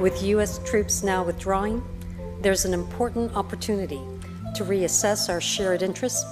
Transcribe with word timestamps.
With 0.00 0.24
U.S. 0.24 0.58
troops 0.64 1.04
now 1.04 1.22
withdrawing, 1.22 1.80
there's 2.42 2.64
an 2.64 2.74
important 2.74 3.36
opportunity 3.36 4.00
to 4.56 4.64
reassess 4.64 5.28
our 5.28 5.40
shared 5.40 5.82
interests 5.82 6.24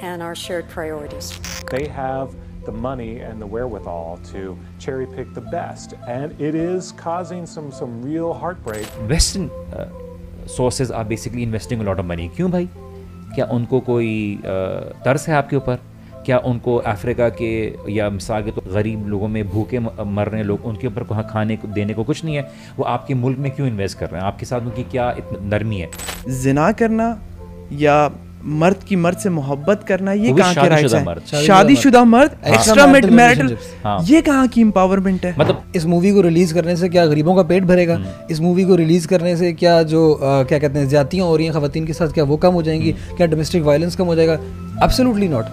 and 0.00 0.22
our 0.22 0.34
shared 0.34 0.66
priorities. 0.70 1.38
They 1.70 1.88
have 1.88 2.34
the 2.64 2.72
money 2.72 3.18
and 3.18 3.38
the 3.38 3.46
wherewithal 3.46 4.18
to 4.32 4.58
cherry 4.78 5.06
pick 5.06 5.34
the 5.34 5.42
best, 5.42 5.92
and 6.08 6.40
it 6.40 6.54
is 6.54 6.92
causing 6.92 7.44
some 7.44 7.70
some 7.70 8.00
real 8.00 8.32
heartbreak. 8.32 8.86
Western 9.06 9.50
uh, 9.50 9.90
sources 10.46 10.90
are 10.90 11.04
basically 11.04 11.42
investing 11.42 11.82
a 11.82 11.84
lot 11.84 12.00
of 12.00 12.06
money. 12.06 12.30
क्यों 12.36 12.50
भाई 12.50 12.68
क्या 13.34 13.46
उनको 13.52 13.80
कोई 13.92 14.36
uh, 14.38 15.04
तरस 15.04 15.28
है 15.28 15.34
आपके 15.34 15.56
ऊपर 15.56 15.78
क्या 16.26 16.38
उनको 16.38 16.76
अफ्रीका 16.76 17.28
के 17.28 17.52
या 17.92 18.10
मिसाल 18.10 18.42
के 18.42 18.50
तो 18.50 18.62
गरीब 18.74 19.06
लोगों 19.08 19.28
में 19.28 19.48
भूखे 19.48 19.78
मर 19.78 20.28
रहे 20.28 20.42
लोग 20.42 20.64
उनके 20.64 20.86
ऊपर 20.86 21.02
कहाँ 21.02 21.26
खाने 21.30 21.56
को 21.56 21.68
देने 21.68 21.94
को 21.94 22.04
कुछ 22.04 22.24
नहीं 22.24 22.36
है? 22.36 22.42
वो 22.78 22.84
आपके 22.84 23.14
मुल्क 23.14 23.38
में 23.38 23.50
क्यों 23.50 23.68
इन्वेस्ट 23.68 23.98
कर 23.98 24.10
रहे 24.10 24.20
हैं? 24.20 24.26
आपके 24.26 24.46
साथ 24.46 24.60
उनकी 24.60 24.82
क्या 24.82 25.16
नरमी 25.42 25.78
है? 25.78 25.90
जिना 26.28 26.72
करना 26.72 27.22
या 27.72 28.10
मर्द 28.44 28.76
की 28.76 28.96
मर्द 28.96 29.18
से 29.18 29.30
मोहब्बत 29.30 29.84
करना 29.88 30.12
ये 30.12 30.32
कहाँ 30.32 30.54
के 30.54 30.68
राइट्स 30.68 30.94
है? 30.94 31.44
शादीशुदा 31.46 32.04
मर्द। 32.04 32.36
एक्स्ट्रा 32.46 32.86
मैरिटल 32.86 33.56
हाँ। 33.84 33.98
ये 34.04 34.22
कहाँ 34.22 34.48
की 34.48 34.60
एम्पावरमेंट 34.60 35.24
है? 35.26 35.34
मतलब 35.38 35.62
इस 35.76 35.86
मूवी 35.86 36.12
को 36.12 36.20
रिलीज़ 36.20 36.54
करने 36.54 36.76
से 36.76 36.88
क्या 36.88 37.06
गरीबों 37.06 37.36
का 37.36 37.42
पेट 37.42 37.64
भरेगा? 37.64 37.94
हम्म। 37.94 38.26
इस 38.30 38.40
मूवी 38.40 38.64
को 38.64 38.74
रिलीज़ 38.74 39.08
करने 39.08 39.36
से 39.36 39.52
क्या 39.52 39.82
जो 39.82 40.12
आ, 40.14 40.42
क्या 40.42 40.58
कहते 40.58 40.78
हैं 40.78 40.88
ज्यादतियाँ 40.88 41.26
हो 41.26 41.36
रही 41.36 41.46
हैं 41.46 41.60
खातन 41.60 41.86
के 41.86 41.92
साथ 41.92 42.08
क्या 42.08 42.24
वो 42.24 42.36
कम 42.36 42.52
हो 42.52 42.62
जाएँगी। 42.62 42.92
क्या 42.92 43.26
डोमेस्टिक 43.26 43.62
वायलेंस 43.62 43.96
कम 43.96 44.04
हो 44.04 44.14
जाएगा? 44.14 44.34
एब्सोल्युटली 44.84 45.28
नॉट 45.28 45.44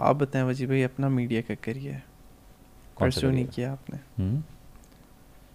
आप 0.00 0.16
बताएँ 0.16 0.44
वजी 0.44 0.66
भाई 0.66 0.82
अपना 0.82 1.08
मीडिया 1.08 1.40
का 1.40 1.54
करियर। 1.54 2.02
परसू 3.00 3.30
नहीं 3.30 3.46
किया 3.46 3.72
आपने? 3.72 3.98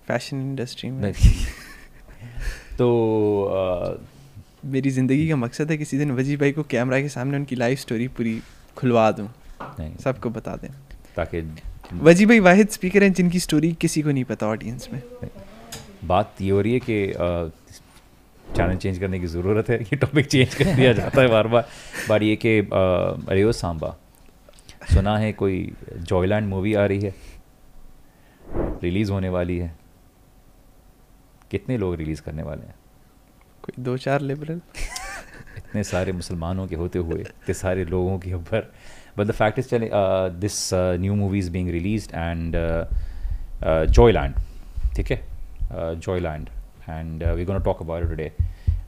फ़ैशन 0.07 0.37
हम्म? 0.37 0.49
इंडस्ट्री 0.49 0.89
में। 0.89 1.13
तो 2.77 2.87
आ, 3.45 3.93
मेरी 4.65 4.89
ज़िंदगी 4.89 5.29
का 5.29 5.35
मकसद 5.35 5.71
है 5.71 5.77
किसी 5.77 5.97
दिन 5.97 6.11
वजी 6.11 6.37
भाई 6.37 6.51
को 6.51 6.63
कैमरा 6.63 7.01
के 7.01 7.09
सामने 7.09 7.37
उनकी 7.37 7.55
लाइफ 7.55 7.79
स्टोरी 7.79 8.07
पूरी 8.07 8.41
खुलवा 8.77 9.11
दूँ। 9.11 9.29
सबको 10.03 10.29
बता 10.29 10.55
दें। 10.55 10.69
ताकि 11.15 11.41
वजी 11.93 12.25
भाई 12.25 12.39
वाहिद 12.39 12.69
स्पीकर 12.69 13.03
हैं 13.03 13.13
जिनकी 13.13 13.39
स्टोरी 13.39 13.73
किसी 13.73 14.01
को 14.01 14.11
नहीं 14.11 14.23
पता 14.23 14.47
ऑडियंस 14.47 14.89
में। 14.93 15.01
बात 16.03 16.41
ये 16.41 16.51
हो 16.51 16.61
रही 16.61 16.73
है 16.73 16.79
कि 16.79 17.13
चैनल 18.55 18.77
चेंज 18.77 18.99
करने 18.99 19.19
की 19.19 19.27
ज़रूरत 19.27 19.69
है 19.69 19.81
ये 19.81 19.95
टॉपिक 19.95 20.25
चेंज 20.25 20.55
कर 20.55 20.75
दिया 20.75 20.93
जाता 20.93 21.21
है 21.21 21.27
बार 21.27 21.47
बार। 21.47 21.67
बार 22.09 22.23
ये 22.23 22.35
कि 22.35 22.59
अरे 22.59 23.53
सांबा? 23.53 23.95
सुना 24.93 25.17
है 25.17 25.31
कोई 25.33 25.73
जॉयलैंड 25.93 26.47
मूवी 26.47 26.73
आ 26.73 26.85
रही 26.85 26.99
है। 27.01 27.13
रिलीज़ 28.83 29.11
होने 29.11 29.29
वाली 29.29 29.57
है। 29.57 29.75
कितने 31.51 31.77
लोग 31.77 31.95
रिलीज़ 31.95 32.21
करने 32.21 32.43
वाले 32.43 32.65
हैं? 32.65 32.75
कोई 33.63 33.83
दो 33.83 33.97
चार 33.97 34.21
लिबरल 34.21 34.61
इतने 35.57 35.83
सारे 35.83 36.11
मुसलमानों 36.11 36.67
के 36.67 36.75
होते 36.75 36.99
हुए 36.99 37.21
इतने 37.21 37.53
सारे 37.53 37.85
लोगों 37.85 38.17
के 38.19 38.33
ऊपर। 38.33 38.71
बट 39.17 39.25
द 39.27 39.31
फैक्ट 39.31 39.59
इज़ 39.59 39.67
चले 39.67 39.89
this 40.39 40.69
new 40.73 41.15
movie 41.15 41.39
is 41.39 41.51
being 41.51 41.69
release 41.69 42.09
and 42.15 42.55
Joyland 43.89 44.35
ठीक 44.95 45.11
है? 45.11 45.21
Joyland 45.71 46.49
and 46.89 47.23
we 47.23 47.45
gonna 47.45 47.59
talk 47.59 47.81
about 47.81 48.19
it 48.19 48.33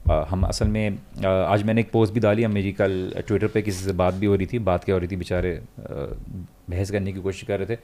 today 0.08 0.26
हम 0.30 0.44
असल 0.46 0.68
में 0.68 0.98
आज 1.24 1.64
मैंने 1.64 1.82
एक 1.82 1.92
पोस्ट 1.92 2.14
भी 2.14 2.20
डाली 2.20 2.46
मेरी 2.48 2.72
कल 2.74 3.14
ट्विटर 3.28 3.48
पे 3.48 3.62
किसी 3.62 3.86
से 3.86 3.94
बात 3.94 4.14
भी 4.14 4.26
हो 4.26 4.36
रही 4.36 4.48
थी, 4.48 4.60
बात 4.60 4.84
क्या 4.84 4.96
हो 4.96 5.00
रही 5.00 5.08
थी 5.12 5.16
बेचारे 5.16 5.60
बहस 5.80 6.92
करने 6.92 7.14
की 7.14 7.22
कोशिश 7.22 7.48
कर 7.48 7.60
रहे 7.60 7.76
थे। 7.76 7.80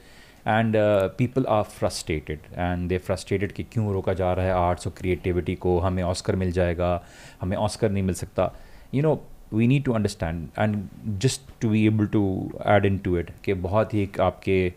And 0.46 0.76
people 1.18 1.44
are 1.48 1.62
frustrated 1.62 2.40
and 2.54 2.88
they 2.88 2.98
frustrated 2.98 3.52
कि 3.52 3.62
क्यों 3.72 3.92
रोका 3.92 4.12
जा 4.14 4.32
रहा 4.32 4.46
है 4.46 4.52
आर्ट्स 4.52 4.86
और 4.86 4.92
क्रिएटिविटी 4.98 5.54
को, 5.54 5.78
हमें 5.80 6.02
ऑस्कर 6.02 6.36
मिल 6.36 6.52
जाएगा, 6.52 7.04
हमें 7.40 7.56
ऑस्कर 7.56 7.90
नहीं 7.90 8.02
मिल 8.02 8.14
सकता। 8.14 8.52
You 8.94 9.02
know 9.02 9.20
we 9.52 9.66
need 9.68 9.84
to 9.84 9.92
understand 9.92 10.48
and 10.58 10.82
just 11.20 11.50
to 11.60 11.68
be 11.70 11.86
able 11.86 12.06
to 12.06 12.24
add 12.66 12.84
in 12.86 12.98
to 12.98 13.16
it 13.18 13.30
कि 13.44 13.54
बहुत 13.68 13.94
ही 13.94 14.02
एक 14.02 14.20
आपके 14.20 14.72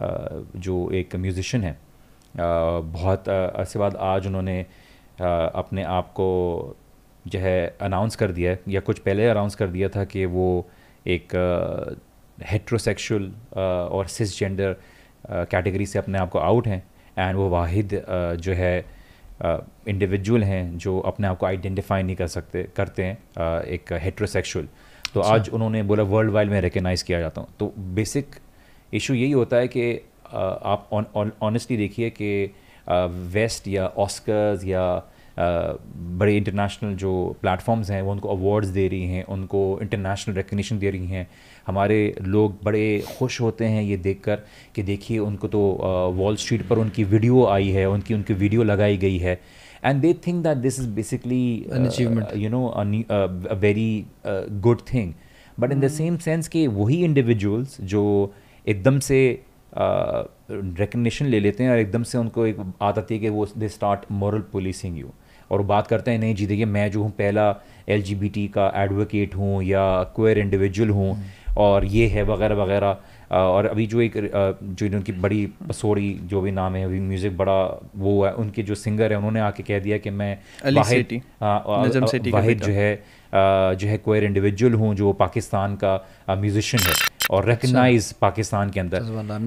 जो 0.00 0.90
एक 0.94 1.16
म्यूज़िशन 1.16 1.62
है 1.62 1.76
बहुत 2.36 3.28
अरसे 3.28 3.78
बाद 3.78 3.96
आज 3.96 4.26
उन्होंने 4.26 4.60
अपने 5.20 5.82
आप 5.82 6.10
को 6.10 6.26
जो 7.26 7.38
है 7.38 7.76
अनाउंस 7.80 8.16
कर 8.16 8.32
दिया 8.32 8.50
है 8.50 8.60
या 8.68 8.80
कुछ 8.80 8.98
पहले 8.98 9.28
अनाउंस 9.28 9.54
कर 9.54 9.68
दिया 9.68 9.88
था 9.88 10.04
कि 10.04 10.24
वो 10.26 10.48
एक 11.06 11.34
हेट्रोसेक्सुअल 12.38 13.32
और 13.56 14.06
सिस 14.08 14.38
जेंडर 14.38 14.76
कैटेगरी 15.50 15.86
से 15.86 15.98
अपने 15.98 16.18
आप 16.18 16.30
को 16.30 16.38
आउट 16.38 16.66
हैं 16.68 16.82
एंड 17.18 17.36
वो 17.36 17.48
वाहिद 17.48 17.94
uh, 17.94 18.40
जो 18.40 18.52
है 18.52 18.84
इंडिविजुअल 19.88 20.40
uh, 20.40 20.46
हैं 20.46 20.78
जो 20.78 20.98
अपने 21.00 21.26
आप 21.28 21.38
को 21.38 21.46
आइडेंटिफाई 21.46 22.02
नहीं 22.02 22.16
कर 22.16 22.26
सकते 22.26 22.62
करते 22.76 23.04
हैं 23.04 23.16
uh, 23.16 23.64
एक 23.68 23.92
हेट्रोसेक्सुअल 24.02 24.68
तो 25.14 25.20
अच्छा। 25.20 25.34
आज 25.34 25.48
उन्होंने 25.48 25.82
बोला 25.82 26.02
वर्ल्ड 26.04 26.30
वाइड 26.30 26.50
में 26.50 26.60
रिकगनाइज़ 26.60 27.04
किया 27.04 27.20
जाता 27.20 27.40
हूँ 27.40 27.54
तो 27.58 27.72
बेसिक 27.96 28.34
इशू 28.92 29.14
यही 29.14 29.32
होता 29.32 29.56
है 29.56 29.68
कि 29.68 29.92
आप 30.32 30.88
ऑनेस्टली 31.42 31.76
देखिए 31.76 32.10
कि 32.10 32.30
वेस्ट 33.32 33.68
या 33.68 33.86
ऑस्कर्स 33.98 34.64
या 34.64 34.86
बड़े 35.38 36.36
इंटरनेशनल 36.36 36.94
जो 36.96 37.12
प्लेटफॉर्म्स 37.40 37.90
हैं 37.90 38.00
वो 38.02 38.12
उनको 38.12 38.28
अवार्ड्स 38.28 38.68
दे 38.68 38.86
रही 38.88 39.06
हैं 39.06 39.24
उनको 39.24 39.78
इंटरनेशनल 39.82 40.34
रिकग्निशन 40.34 40.78
दे 40.78 40.90
रही 40.90 41.06
हैं। 41.06 41.26
हमारे 41.66 41.98
लोग 42.22 42.56
बड़े 42.64 43.02
खुश 43.18 43.40
होते 43.40 43.64
हैं 43.64 43.82
ये 43.82 43.96
देखकर 43.98 44.42
कि 44.74 44.82
देखिए 44.82 45.18
उनको 45.18 45.48
तो 45.48 45.60
वॉल 46.16 46.36
स्ट्रीट 46.36 46.66
पर 46.68 46.78
उनकी 46.78 47.04
वीडियो 47.04 47.44
आई 47.46 47.68
है 47.70 47.88
उनकी 47.90 48.14
उनकी 48.14 48.34
वीडियो 48.34 48.62
लगाई 48.62 48.96
गई 48.96 49.18
है। 49.18 49.38
And 49.84 50.00
they 50.00 50.12
think 50.26 50.42
that 50.44 50.58
this 50.58 50.80
is 50.80 50.88
basically 50.90 51.66
you 52.36 52.50
know 52.50 52.66
a 52.68 53.54
very 53.54 54.04
good 54.26 54.80
thing 54.92 55.12
but 55.60 55.72
in 55.72 55.80
the 55.80 55.88
same 55.88 56.16
sense 56.18 56.48
कि 56.48 56.66
वही 56.68 57.02
इंडिविजुअल्स 57.04 57.80
जो 57.82 58.02
एकदम 58.66 58.98
से 59.00 59.20
रिकग्निशन 59.78 61.26
ले 61.26 61.40
लेते 61.40 61.64
हैं 61.64 61.70
और 61.70 61.78
एकदम 61.78 62.02
से 62.02 62.18
उनको 62.18 62.46
एक 62.46 62.56
आदत 62.82 63.06
है 63.10 63.18
कि 63.18 63.28
वो 63.28 63.46
they 63.58 63.68
start 63.68 64.00
moral 64.12 64.40
policing 64.52 64.98
you 64.98 65.10
और 65.50 65.62
बात 65.64 65.86
करते 65.86 66.10
हैं 66.10 66.18
नहीं 66.18 66.34
जी 66.34 66.46
देखिए 66.46 66.64
मैं 66.66 66.90
जो 66.90 67.02
हूँ 67.02 67.10
पहला 67.10 67.54
एलजीबीटी 67.88 68.46
का 68.48 68.72
एडवोकेट 68.76 69.34
हूँ 69.36 69.62
या 69.64 70.02
क्वेयर 70.16 70.38
इंडिविजुअल 70.38 70.90
हूँ 70.90 71.12
हम्म। 71.14 71.54
और 71.56 71.84
ये 71.84 72.06
है 72.06 72.22
वगैरह 72.24 72.54
वगैरह। 72.54 72.96
और 73.30 73.66
अभी 73.66 73.86
जो 73.86 74.00
एक 74.00 74.12
जो 74.16 74.86
इनकी 74.86 75.12
बड़ी 75.12 75.46
पसोड़ी 75.68 76.12
जो 76.24 76.40
भी 76.40 76.50
नाम 76.50 76.74
है 76.76 76.84
अभी 76.84 77.00
म्यूज़िक 77.00 77.36
बड़ा 77.36 77.56
वो 77.96 78.24
है 78.24 78.32
उनके 78.34 78.62
जो 78.62 78.74
सिंगर 78.74 79.12
है 79.12 79.18
उन्होंने 79.18 79.40
आके 79.40 79.62
कह 79.62 79.78
दिया 79.78 79.98
कि 79.98 80.10
मैं 80.10 80.38
वाहिद 80.66 81.20
वाहिद 82.32 82.62
जो 82.62 82.72
है 82.72 82.94
जो 83.76 83.88
है 83.88 83.96
क्वेयर 83.98 84.24
इंडिविजुअल 84.24 84.74
हूँ 84.74 84.94
जो 84.94 85.12
पाकिस्तान 85.14 85.76
का 85.76 85.96
म्यूजिशियन 86.30 86.86
है। 86.86 87.15
और 87.30 87.44
रिकगनाइज 87.44 88.12
पाकिस्तान 88.12 88.70
के 88.70 88.80
अंदर. 88.80 88.98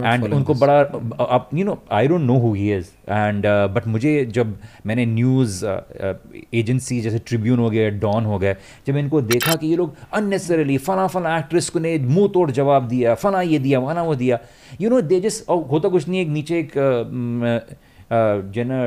एंड 0.06 0.34
उनको 0.34 0.54
बड़ा 0.54 0.80
अब 1.26 1.50
you 1.54 1.66
know 1.66 1.78
I 1.92 2.08
don't 2.08 2.22
know 2.22 2.38
who 2.40 2.54
he 2.54 2.72
is 2.78 2.88
and 3.10 3.44
but 3.76 3.88
मुझे 3.88 4.14
जब 4.26 4.58
मैंने 4.86 5.06
न्यूज़ 5.06 5.66
एजेंसी 5.66 6.96
uh, 6.96 7.00
uh, 7.00 7.04
जैसे 7.04 7.20
ट्रिब्यून 7.20 7.60
हो 7.60 7.70
गया 7.70 7.90
डॉन 8.00 8.26
हो 8.26 8.40
गया 8.40 8.56
जब 8.88 8.98
इनको 8.98 9.22
देखा 9.22 9.56
कि 9.56 9.68
ये 9.68 9.76
लोग 9.76 9.96
अननेसेसरली 10.14 10.78
फना 10.78 11.08
फना 11.08 11.38
एक्ट्रेस 11.38 11.70
को 11.70 11.80
ने 11.80 11.98
मुँह 12.00 12.28
तोड़ 12.34 12.50
जवाब 12.52 12.88
दिया 12.88 13.16
फना 13.16 13.42
ये 13.42 13.60
दिया 13.60 13.80
वना 13.80 14.04
वो 14.04 14.16
दिया 14.16 14.40
यू 14.82 14.90
नो 14.90 15.02
दे 15.02 15.20
जस्ट 15.20 15.50
होता 15.50 15.90
कुछ 15.90 16.08
नहीं 16.08 16.22
एक 16.22 16.28
नीचे 16.28 16.60
एक 16.60 16.72
uh, 16.72 17.89
जो 18.12 18.64
ना 18.64 18.80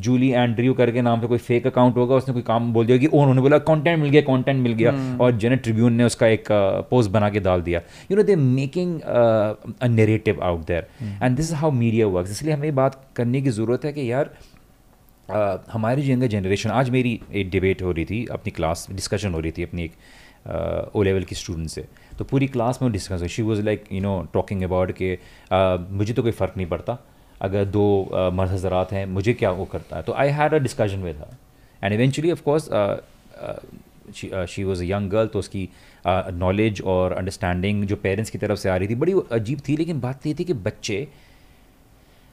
जूली 0.00 0.30
एंड्रयू 0.30 0.74
करके 0.74 1.02
नाम 1.02 1.20
से 1.20 1.26
कोई 1.26 1.38
फेक 1.38 1.66
अकाउंट 1.66 1.96
होगा 1.96 2.16
उसने 2.16 2.34
कोई 2.34 2.42
काम 2.42 2.72
बोल 2.72 2.86
दिया 2.86 2.98
कि 2.98 3.06
उन्होंने 3.06 3.40
बोला 3.40 3.58
कंटेंट 3.70 3.98
मिल 4.00 4.10
गया 4.10 4.22
कंटेंट 4.22 4.62
मिल 4.62 4.72
गया। 4.72 4.92
hmm. 4.92 5.20
और 5.20 5.36
जेना 5.36 5.56
ट्रिब्यून 5.56 5.92
ने 5.92 6.04
उसका 6.04 6.26
एक 6.26 6.44
पोस्ट 6.90 7.10
बना 7.10 7.30
के 7.30 7.40
डाल 7.40 7.62
दिया। 7.62 7.82
You 8.10 8.16
know 8.16 8.22
they 8.22 8.36
making 8.36 9.00
a 9.00 9.86
narrative 9.88 10.42
out 10.42 10.66
there 10.66 10.86
and 11.22 11.36
this 11.36 11.50
is 11.50 11.54
how 11.54 11.70
media 11.70 12.06
work 12.08 12.28
इसलिए 12.30 12.54
हमें 12.54 12.74
बात 12.74 13.00
करने 13.16 13.42
की 13.42 13.50
ज़रूरत 13.50 13.84
है 13.84 13.92
कि 13.92 14.10
यार 14.12 14.36
Uh, 15.28 15.58
हमारी 15.72 16.02
जो 16.02 16.12
यंगर 16.12 16.26
जनरेशन 16.26 16.70
आज 16.70 16.90
मेरी 16.90 17.10
एक 17.36 17.50
डिबेट 17.50 17.82
हो 17.82 17.90
रही 17.92 18.04
थी 18.04 18.24
अपनी 18.32 18.50
क्लास 18.50 18.86
डिस्कशन 18.90 19.34
हो 19.34 19.40
रही 19.40 19.52
थी 19.52 19.62
अपनी 19.62 19.84
एक 19.84 19.92
ओ 20.96 21.02
लेवल 21.02 21.24
की 21.24 21.34
स्टूडेंट 21.34 21.68
से। 21.68 21.84
तो 22.18 22.24
पूरी 22.24 22.46
क्लास 22.46 22.78
में 22.82 22.90
डिस्कस 22.92 23.20
हुई 23.20 23.28
she 23.28 23.42
was 23.42 23.60
like 23.62 23.84
you 23.92 24.00
know 24.02 24.14
talking 24.34 24.62
about 24.62 24.92
कि 25.02 25.18
मुझे 25.98 26.12
तो 26.12 26.22
कोई 26.22 26.32
फ़र्क 26.32 26.54
नहीं 26.56 26.66
पड़ता। 26.66 26.96
अगर 27.40 27.64
दो 27.66 27.84
मर्द 28.34 28.50
हजरात 28.50 28.92
हैं, 28.92 29.04
मुझे 29.08 29.32
क्या 29.34 29.50
वो 29.52 29.64
करता 29.66 29.96
है? 29.96 30.02
तो 30.02 30.12
I 30.14 30.28
had 30.30 30.54
a 30.54 30.58
discussion 30.58 31.02
with 31.02 31.16
her 31.18 31.36
and 31.82 31.94
eventually 31.94 32.32
of course 32.32 32.68
she 34.48 34.64
was 34.64 34.82
a 34.82 34.86
young 34.86 35.10
girl 35.10 35.26
तो 35.26 35.38
उसकी 35.38 35.68
नॉलेज 36.06 36.80
और 36.86 37.12
अंडरस्टैंडिंग 37.12 37.84
जो 37.84 37.96
पेरेंट्स 37.98 38.30
की 38.30 38.38
तरफ़ 38.38 38.58
से 38.58 38.68
आ 38.68 38.76
रही 38.76 38.88
थी, 38.88 38.94
बड़ी 38.94 39.14
अजीब 39.32 39.60
थी, 39.68 39.76
लेकिन 39.76 40.00
बात 40.00 40.26
ये 40.26 40.34
थी 40.38 40.44
कि 40.44 40.52
बच्चे 40.52 41.06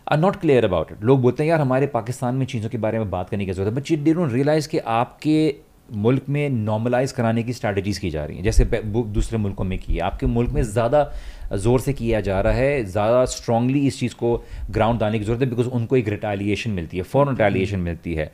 are 0.07 0.17
not 0.19 0.35
clear 0.35 0.65
about 0.65 0.91
it 0.91 1.03
लोग 1.03 1.21
बोलते 1.21 1.43
हैं, 1.43 1.49
यार, 1.49 1.61
हमारे 1.61 1.87
पाकिस्तान 1.89 2.35
में 2.35 2.45
चीज़ों 2.45 2.69
के 2.69 2.77
बारे 2.77 2.99
में 2.99 3.09
बात 3.11 3.29
करने 3.29 3.45
की 3.45 3.51
ज़रूरत 3.51 3.73
है। 3.73 3.79
बट 3.79 3.91
यू 3.91 4.13
डोंट 4.13 4.31
रियलाइज़ 4.33 4.67
कि 4.69 4.77
आपके 4.77 5.55
मुल्क 5.89 6.23
में 6.29 6.49
नॉर्मलाइज 6.49 7.11
कराने 7.11 7.43
की 7.43 7.53
स्ट्रैटेजीज़ 7.53 7.99
की 7.99 8.09
जा 8.09 8.23
रही 8.25 8.37
हैं। 8.37 8.43
जैसे 8.43 8.65
दूसरे 8.85 9.37
मुल्कों 9.37 9.63
में 9.63 9.77
की 9.79 9.93
है 9.93 9.99
आपके 10.01 10.25
मुल्क 10.27 10.51
में 10.51 10.61
ज़्यादा 10.63 11.09
ज़ोर 11.55 11.79
से 11.79 11.93
किया 11.93 12.21
जा 12.21 12.39
रहा 12.41 12.53
है 12.53 12.83
ज़्यादा 12.85 13.23
स्ट्रांगली 13.27 13.85
इस 13.87 13.99
चीज़ 13.99 14.15
को 14.15 14.35
ग्राउंड 14.71 14.99
डालने 14.99 15.19
की 15.19 15.25
ज़रूरत 15.25 15.41
है 15.41 15.49
बिकॉज़ 15.49 15.67
उनको 15.69 15.97
एक 15.97 16.07
रिटेलिएशन 16.09 16.71
मिलती 16.71 16.97
है 16.97 17.03
फ़ौर 17.03 17.29
रिटेलिएशन 17.29 17.79
मिलती 17.81 18.13
है। 18.13 18.31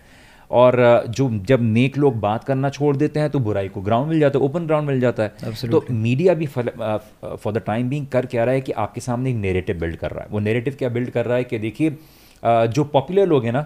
और 0.52 0.76
जो 1.10 1.30
जब 1.48 1.62
नेक 1.64 1.98
लोग 1.98 2.20
बात 2.20 2.44
करना 2.44 2.70
छोड़ 2.70 2.96
देते 2.98 3.20
हैं 3.20 3.30
तो 3.30 3.40
बुराई 3.40 3.68
को 3.70 3.82
ग्राउंड 3.82 4.10
मिल 4.10 4.20
जाता 4.20 4.40
है 4.40 4.46
ओपन 4.46 4.66
ग्राउंड 4.68 4.88
मिल 4.88 5.00
जाता 5.00 5.24
है। 5.24 5.36
Absolutely. 5.38 5.88
तो 5.88 5.94
मीडिया 5.94 6.34
भी 6.34 6.46
फॉर 6.48 7.54
द 7.54 7.62
टाइम 7.66 7.90
बिंग 7.90 8.08
कर 8.08 8.26
क्या 8.26 8.44
रहा 8.44 8.54
है 8.54 8.62
कि 8.62 8.72
आपके 8.84 9.02
सामने 9.02 9.30
एक 9.30 9.36
नेरेटिव 9.38 9.80
बिल्ड 9.80 9.96
कर 9.96 10.12
रहा 10.12 10.24
है। 10.24 10.30
वो 10.32 10.40
नेरेटिव 10.40 10.76
क्या 10.80 10.90
बिल्ड 10.90 11.10
कर 11.10 11.26
रहा 11.26 11.38
है 11.38 11.44
कि 11.44 11.60
देखिए 11.60 11.96
जो 12.44 12.84
पॉपुलर 12.94 13.28
लोग 13.28 13.46
हैं 13.46 13.52
ना 13.52 13.62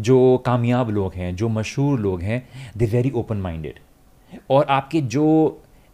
जो 0.00 0.38
कामयाब 0.38 0.90
लोग 0.90 1.14
हैं 1.14 1.36
जो 1.36 1.48
मशहूर 1.48 2.00
लोग 2.00 2.22
हैं 2.22 2.48
दे 2.76 2.86
वेरी 2.86 3.10
ओपन 3.10 3.36
माइंडेड 3.36 3.78
और 4.50 4.66
आपके 4.70 5.00
जो 5.00 5.26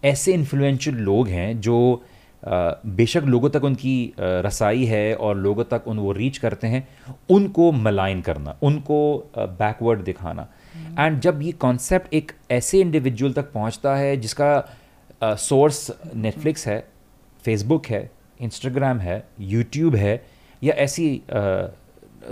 ऐसे 0.05 0.33
इन्फ्लुएंशियल 0.33 0.97
लोग 0.97 1.29
हैं 1.29 1.61
जो 1.61 2.03
बेशक 2.43 3.23
लोगों 3.25 3.51
तक 3.51 3.65
उनकी 3.65 4.13
रसाई 4.19 4.85
है 4.85 5.15
और 5.15 5.37
लोगों 5.37 5.65
तक 5.65 5.89
उन 5.89 5.99
वो 5.99 6.13
रीच 6.13 6.39
करते 6.39 6.67
हैं 6.67 6.89
उनको 7.31 7.73
मलाइन 7.73 8.21
करना 8.21 8.57
उनको 8.63 9.31
बैकवर्ड 9.39 10.01
दिखाना. 10.01 10.49
एंड 10.99 11.21
जब 11.21 11.43
ये 11.43 11.53
कॉन्सेप्ट 11.53 12.15
एक 12.15 12.33
ऐसे 12.51 12.81
इंडिविजुअल 12.81 13.33
तक 13.33 13.53
पहुँचता 13.53 13.97
है 13.97 14.17
जिसका 14.17 15.35
सोर्स 15.39 15.91
नेटफ्लिक्स 16.15 16.67
है 16.69 16.89
फेसबुक 17.45 17.87
है 17.87 18.11
इंस्टाग्राम 18.41 18.99
है 18.99 19.23
यूट्यूब 19.41 19.97
है 19.97 20.23
या 20.63 20.75
ऐसी 20.75 21.23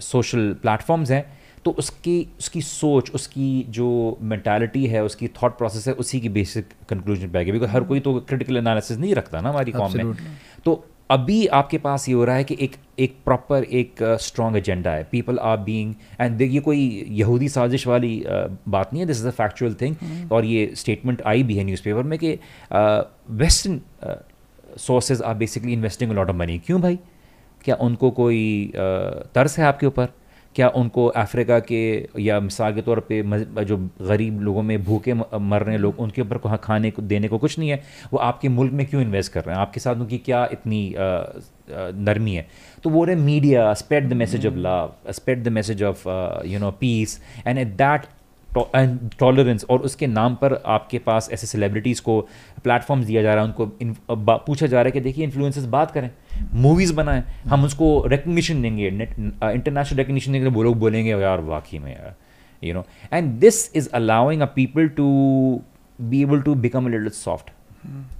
सोशल 0.00 0.52
प्लेटफॉर्म्स 0.62 1.10
हैं 1.10 1.37
तो 1.64 1.70
उसकी 1.78 2.16
उसकी 2.38 2.60
सोच 2.62 3.10
उसकी 3.10 3.64
जो 3.70 4.18
मैंटालिटी 4.22 4.86
है 4.86 5.04
उसकी 5.04 5.28
थॉट 5.42 5.56
प्रोसेस 5.58 5.88
है 5.88 5.94
उसी 5.94 6.20
की 6.20 6.28
बेसिक 6.28 6.68
कंक्लूजन 6.88 7.30
पे 7.30 7.38
आएगी। 7.38 7.52
बिकॉज़ 7.52 7.70
हर 7.70 7.84
कोई 7.84 8.00
तो 8.00 8.14
क्रिटिकल 8.20 8.56
एनालिसिस 8.56 8.98
नहीं 8.98 9.14
रखता 9.14 9.40
ना 9.40 9.48
हमारी 9.48 9.72
कॉम 9.72 9.96
में। 9.96 10.14
तो 10.64 10.84
अभी 11.10 11.46
आपके 11.56 11.78
पास 11.78 12.08
ये 12.08 12.14
हो 12.14 12.24
रहा 12.24 12.36
है 12.36 12.44
कि 12.44 12.56
एक 12.60 12.74
एक 12.98 13.14
प्रॉपर 13.24 13.64
एक 13.64 14.02
स्ट्रॉन्ग 14.22 14.56
uh, 14.56 14.58
एजेंडा 14.58 14.90
है। 14.90 15.04
पीपल 15.12 15.38
आर 15.38 15.56
बीइंग 15.56 15.94
एंड 16.20 16.42
ये 16.42 16.60
कोई 16.60 17.06
यहूदी 17.10 17.48
साजिश 17.48 17.86
वाली 17.86 18.18
uh, 18.20 18.50
बात 18.68 18.92
नहीं 18.92 19.00
है। 19.02 19.06
This 19.06 19.20
is 19.20 19.28
a 19.28 19.30
factual 19.30 19.74
thing 19.80 20.32
और 20.32 20.44
ये 20.44 20.70
स्टेटमेंट 20.76 21.22
आई 21.26 21.42
भी 21.42 21.56
है 21.56 21.64
न्यूज़पेपर 21.64 22.02
में 22.02 22.18
कि 22.18 22.32
western 23.32 23.80
sources 24.78 25.22
are 25.22 25.34
basically 25.34 25.72
investing 25.72 26.12
lot 26.12 26.30
of 26.30 26.36
money 26.36 26.58
क्यों 26.66 26.80
भाई? 26.80 26.98
क्या 27.64 27.74
उनको 27.80 28.10
कोई 28.10 28.42
uh, 28.68 29.26
तरस 29.34 29.58
है 29.58 29.64
आपके 29.64 29.86
ऊपर? 29.86 30.08
क्या 30.54 30.68
उनको 30.76 31.06
अफ्रीका 31.16 31.58
के 31.60 32.08
या 32.18 32.38
मिसाल 32.40 32.74
के 32.74 32.82
तौर 32.82 33.00
पे 33.08 33.22
जो 33.64 33.76
गरीब 34.00 34.40
लोगों 34.42 34.62
में 34.62 34.82
भूखे 34.84 35.14
मर 35.14 35.62
रहे 35.62 35.74
हैं 35.74 35.80
लोग 35.80 36.00
उनके 36.00 36.22
ऊपर 36.22 36.38
कहाँ 36.38 36.58
खाने 36.62 36.90
को 36.90 37.02
देने 37.02 37.28
को 37.28 37.38
कुछ 37.38 37.58
नहीं 37.58 37.68
है। 37.70 37.82
वो 38.12 38.18
आपके 38.20 38.48
मुल्क 38.48 38.72
में 38.72 38.86
क्यों 38.86 39.02
इन्वेस्ट 39.02 39.32
कर 39.32 39.44
रहे 39.44 39.54
हैं? 39.54 39.60
आपके 39.62 39.80
साथ 39.80 39.94
उनकी 39.96 40.18
क्या 40.18 40.44
इतनी 40.52 40.94
नरमी 41.70 42.34
है? 42.34 42.46
तो 42.84 42.90
वो 42.90 43.04
रहे 43.04 43.16
media 43.16 43.72
spread 43.74 44.08
the 44.10 44.12
message 44.14 44.46
of 44.46 44.54
love 44.56 45.12
spread 45.12 45.44
the 45.44 45.48
message 45.48 45.82
of 45.82 46.08
you 46.46 46.58
know 46.58 46.70
peace 46.80 47.20
and 47.46 47.58
at 47.58 47.76
that 47.76 48.06
tolerance 49.18 49.64
और 49.70 49.80
उसके 49.80 50.06
नाम 50.06 50.34
पर 50.34 50.54
आपके 50.66 50.98
पास 50.98 51.28
ऐसे 51.32 51.46
सेलिब्रिटीज़ 51.46 52.00
को 52.02 52.20
प्लेटफॉर्म्स 52.64 53.06
दिया 53.06 53.22
जा 53.22 53.34
रहा 53.34 53.44
है 53.44 53.50
उनको 53.50 54.36
पूछा 54.38 54.66
जा 54.66 54.76
रहा 54.76 54.84
है 54.84 54.90
कि 54.90 55.00
देखिए 55.00 55.24
इन्फ्लुएंसर्स 55.24 55.64
बात 55.66 55.90
करें। 55.90 56.10
मूवीज़ 56.54 56.94
बनाएँ। 56.94 57.22
हम 57.48 57.64
उसको 57.64 57.90
रिकग्निशन 58.06 58.62
देंगे। 58.62 58.86
इंटरनेशनल 58.86 59.98
रिकग्निशन 59.98 60.32
देंगे 60.32 60.48
वो 60.48 60.62
लोग 60.62 60.78
बोलेंगे 60.78 61.10
यार 61.10 61.40
वाकई 61.42 61.78
में 61.78 61.90
यार. 61.92 62.14
You 62.62 62.74
know 62.74 62.84
and 63.12 63.32
this 63.40 63.76
is 63.76 63.88
allowing 63.94 64.40
a 64.42 64.46
people 64.54 64.88
to 64.96 65.06
be 65.98 66.22
able 66.22 66.40
to 66.42 66.54
become 66.56 66.86
a 66.86 66.90
little 66.90 67.08
soft 67.10 67.50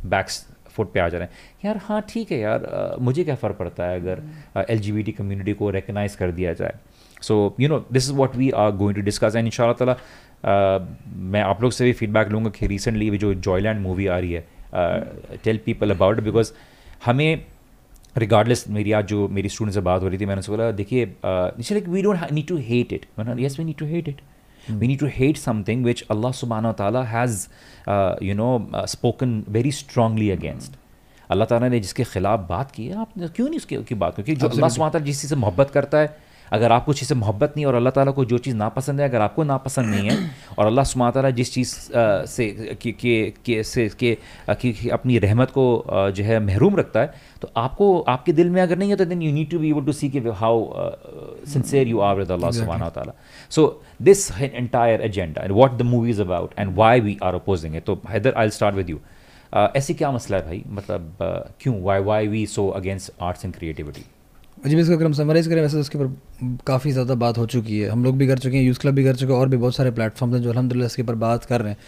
backs 0.06 0.46
foot 0.68 0.92
पे 0.92 1.00
आ 1.00 1.08
जा 1.08 1.18
रहे 1.18 1.26
हैं। 1.26 1.34
यार 1.64 1.80
हाँ 1.84 2.00
ठीक 2.08 2.30
है 2.32 2.38
यार 2.38 2.58
uh, 2.58 3.00
मुझे 3.02 3.24
क्या 3.24 3.34
फ़र्क 3.34 3.56
पड़ता 3.56 3.84
है 3.84 4.00
अगर 4.00 4.66
L 4.70 4.78
G 4.78 4.92
B 4.92 5.02
T 5.02 5.12
community 5.12 5.52
को 5.52 5.70
रिकगनाइज 5.70 6.14
कर 6.16 6.30
दिया 6.32 6.52
जाए। 6.52 6.74
So 7.22 7.56
you 7.60 7.68
know 7.68 7.78
this 7.92 8.08
is 8.08 8.16
what 8.16 8.36
we 8.36 8.50
are 8.50 8.70
going 8.76 8.96
to 8.96 9.02
discuss 9.02 9.36
and 9.36 9.46
इन 9.46 9.72
ताला 9.72 9.96
मैं 11.28 11.40
आप 11.42 11.62
लोग 11.62 11.72
से 11.72 11.84
भी 11.84 11.92
फीडबैक 11.92 12.28
लूँगा 12.28 12.50
कि 12.50 12.66
रिसेंटली 12.66 13.18
जो 13.18 13.32
जॉयलैंड 13.36 13.80
मूवी 13.80 14.06
आ 14.06 14.18
रही 14.18 14.32
है 14.32 15.38
टेल 15.44 15.60
पीपल 15.64 15.90
अबाउट 15.90 16.20
बिकॉज़ 16.20 16.52
हमें 17.06 17.44
रिगार्डलेस 18.18 18.64
मेरी 18.70 18.92
आज 18.92 19.06
जो 19.06 19.28
मेरी 19.38 19.48
स्टूडेंट 19.48 19.74
से 19.74 19.80
बात 19.90 20.02
हो 20.02 20.08
रही 20.08 20.18
थी 20.18 20.26
मैंने 20.26 20.40
उसको 20.40 20.52
बोला 20.52 20.70
देखिए 20.80 21.04
like 21.24 21.88
we 21.88 22.02
don't 22.02 22.32
need 22.32 22.46
to 22.48 22.56
hate 22.68 22.92
it 22.92 23.06
yes 23.38 23.58
we 23.58 23.64
need 23.64 23.76
to 23.76 23.86
hate 23.86 24.08
it 24.08 24.20
we 24.70 24.88
need 24.88 24.98
to 25.00 25.08
hate 25.08 25.38
something 25.38 25.82
which 25.82 26.04
Allah 26.10 26.30
subhanahu 26.30 26.72
wa 26.72 26.78
ta'ala 26.80 27.04
has 27.04 27.48
uh, 27.86 28.16
you 28.20 28.34
know 28.34 28.68
uh, 28.72 28.84
spoken 28.86 29.44
very 29.48 29.70
strongly 29.70 30.30
against. 30.30 30.76
Allah 31.30 31.46
ताला 31.46 31.68
ने 31.68 31.78
जिसके 31.80 32.04
खिलाफ 32.04 32.46
बात 32.48 32.70
की 32.70 32.86
है 32.86 32.98
आप 32.98 33.12
क्यों 33.36 33.48
नहीं 33.48 33.58
उसकी 33.58 33.94
बात 33.94 34.14
क्योंकि 34.14 34.34
जो 34.34 34.48
अल्लाह 34.48 34.68
सुबहाना 34.68 34.98
जिस 35.04 35.20
चीज़ 35.20 35.30
से 35.30 35.36
मोहब्बत 35.36 35.70
करता 35.70 35.98
है 35.98 36.16
अगर 36.52 36.72
आपको 36.72 36.92
चीज़ 36.92 37.08
से 37.08 37.14
मोहब्बत 37.14 37.54
नहीं 37.56 37.66
और 37.66 37.74
अल्लाह 37.74 37.90
ताला 37.92 38.10
को 38.10 38.24
जो 38.24 38.38
चीज़ 38.38 38.56
नापसंद 38.56 39.00
है 39.00 39.08
अगर 39.08 39.20
आपको 39.20 39.44
नापसंद 39.44 39.94
नहीं 39.94 40.10
है 40.10 40.30
और 40.58 40.66
अल्लाह 40.66 40.84
सुबहाना 40.84 41.10
ताला 41.10 41.30
जिस 41.40 41.52
चीज़ 41.54 41.74
से 42.34 42.46
के 42.82 42.92
के 43.44 43.62
से 43.62 43.88
के 43.98 44.16
की 44.62 44.88
अपनी 44.98 45.18
रहमत 45.18 45.50
को 45.50 45.66
जो 46.16 46.24
है 46.24 46.40
महरूम 46.46 46.76
रखता 46.76 47.00
है 47.00 47.26
तो 47.42 47.50
आपको 47.56 47.90
आपके 48.08 48.32
दिल 48.32 48.50
में 48.50 48.62
अगर 48.62 48.78
नहीं 48.78 48.90
है 48.90 48.96
तो 48.96 49.04
then 49.04 49.22
you 49.22 49.32
need 49.32 49.50
to 49.50 49.58
be 49.58 49.70
able 49.70 49.84
to 49.84 49.92
see 49.92 50.08
के 50.10 50.24
how 50.40 50.64
sincere 51.52 51.88
you 51.88 52.00
are 52.08 52.16
with 52.16 52.32
Allah 52.32 52.50
सुबहाना 52.58 52.88
ताला 52.96 53.14
so 53.50 53.68
this 54.02 54.30
entire 54.40 55.02
agenda 55.02 55.42
and 55.42 55.52
what 55.52 55.78
the 55.78 55.82
movie 55.92 56.10
is 56.10 56.22
about 56.22 56.58
and 56.58 56.74
why 56.74 57.00
we 57.00 57.18
are 57.22 57.34
opposing 57.34 57.76
it 57.76 57.84
तो 57.86 58.00
Haider 58.08 58.34
I 58.36 58.50
start 58.58 58.76
with 58.76 58.90
you 58.90 59.00
ऐसी 59.54 59.94
क्या 59.94 60.10
मसला 60.12 60.36
है 60.36 60.44
भाई? 60.44 60.62
मतलब 60.68 61.16
क्यों? 61.60 61.80
Why 61.82 62.00
why 62.02 62.26
we 62.28 62.46
so 62.46 62.68
against 62.76 63.12
arts 63.22 63.44
and 63.44 63.54
creativity 63.56 64.04
जी 64.66 64.76
इसको 64.76 64.94
अगर 64.94 65.04
हम 65.04 65.12
समराइज 65.12 65.46
करें 65.48 65.60
वैसे 65.62 65.74
तो 65.74 65.80
उसके 65.80 65.98
ऊपर 65.98 66.56
काफ़ी 66.66 66.90
ज़्यादा 66.92 67.14
बात 67.14 67.38
हो 67.38 67.46
चुकी 67.46 67.78
है। 67.80 67.88
हम 67.90 68.04
लोग 68.04 68.16
भी 68.18 68.26
कर 68.26 68.38
चुके 68.38 68.56
हैं 68.56 68.64
यूज़ 68.64 68.78
क्लब 68.78 68.94
भी 68.94 69.04
कर 69.04 69.16
चुके 69.16 69.32
हैं 69.32 69.40
और 69.40 69.48
भी 69.48 69.56
बहुत 69.56 69.76
सारे 69.76 69.90
प्लेटफॉर्म्स 69.90 70.34
हैं 70.34 70.42
जो 70.42 70.50
अलहमदिल्ला 70.50 70.86
इसके 70.86 71.02
ऊपर 71.02 71.14
बात 71.16 71.44
कर 71.44 71.60
रहे 71.60 71.70
हैं। 71.70 71.78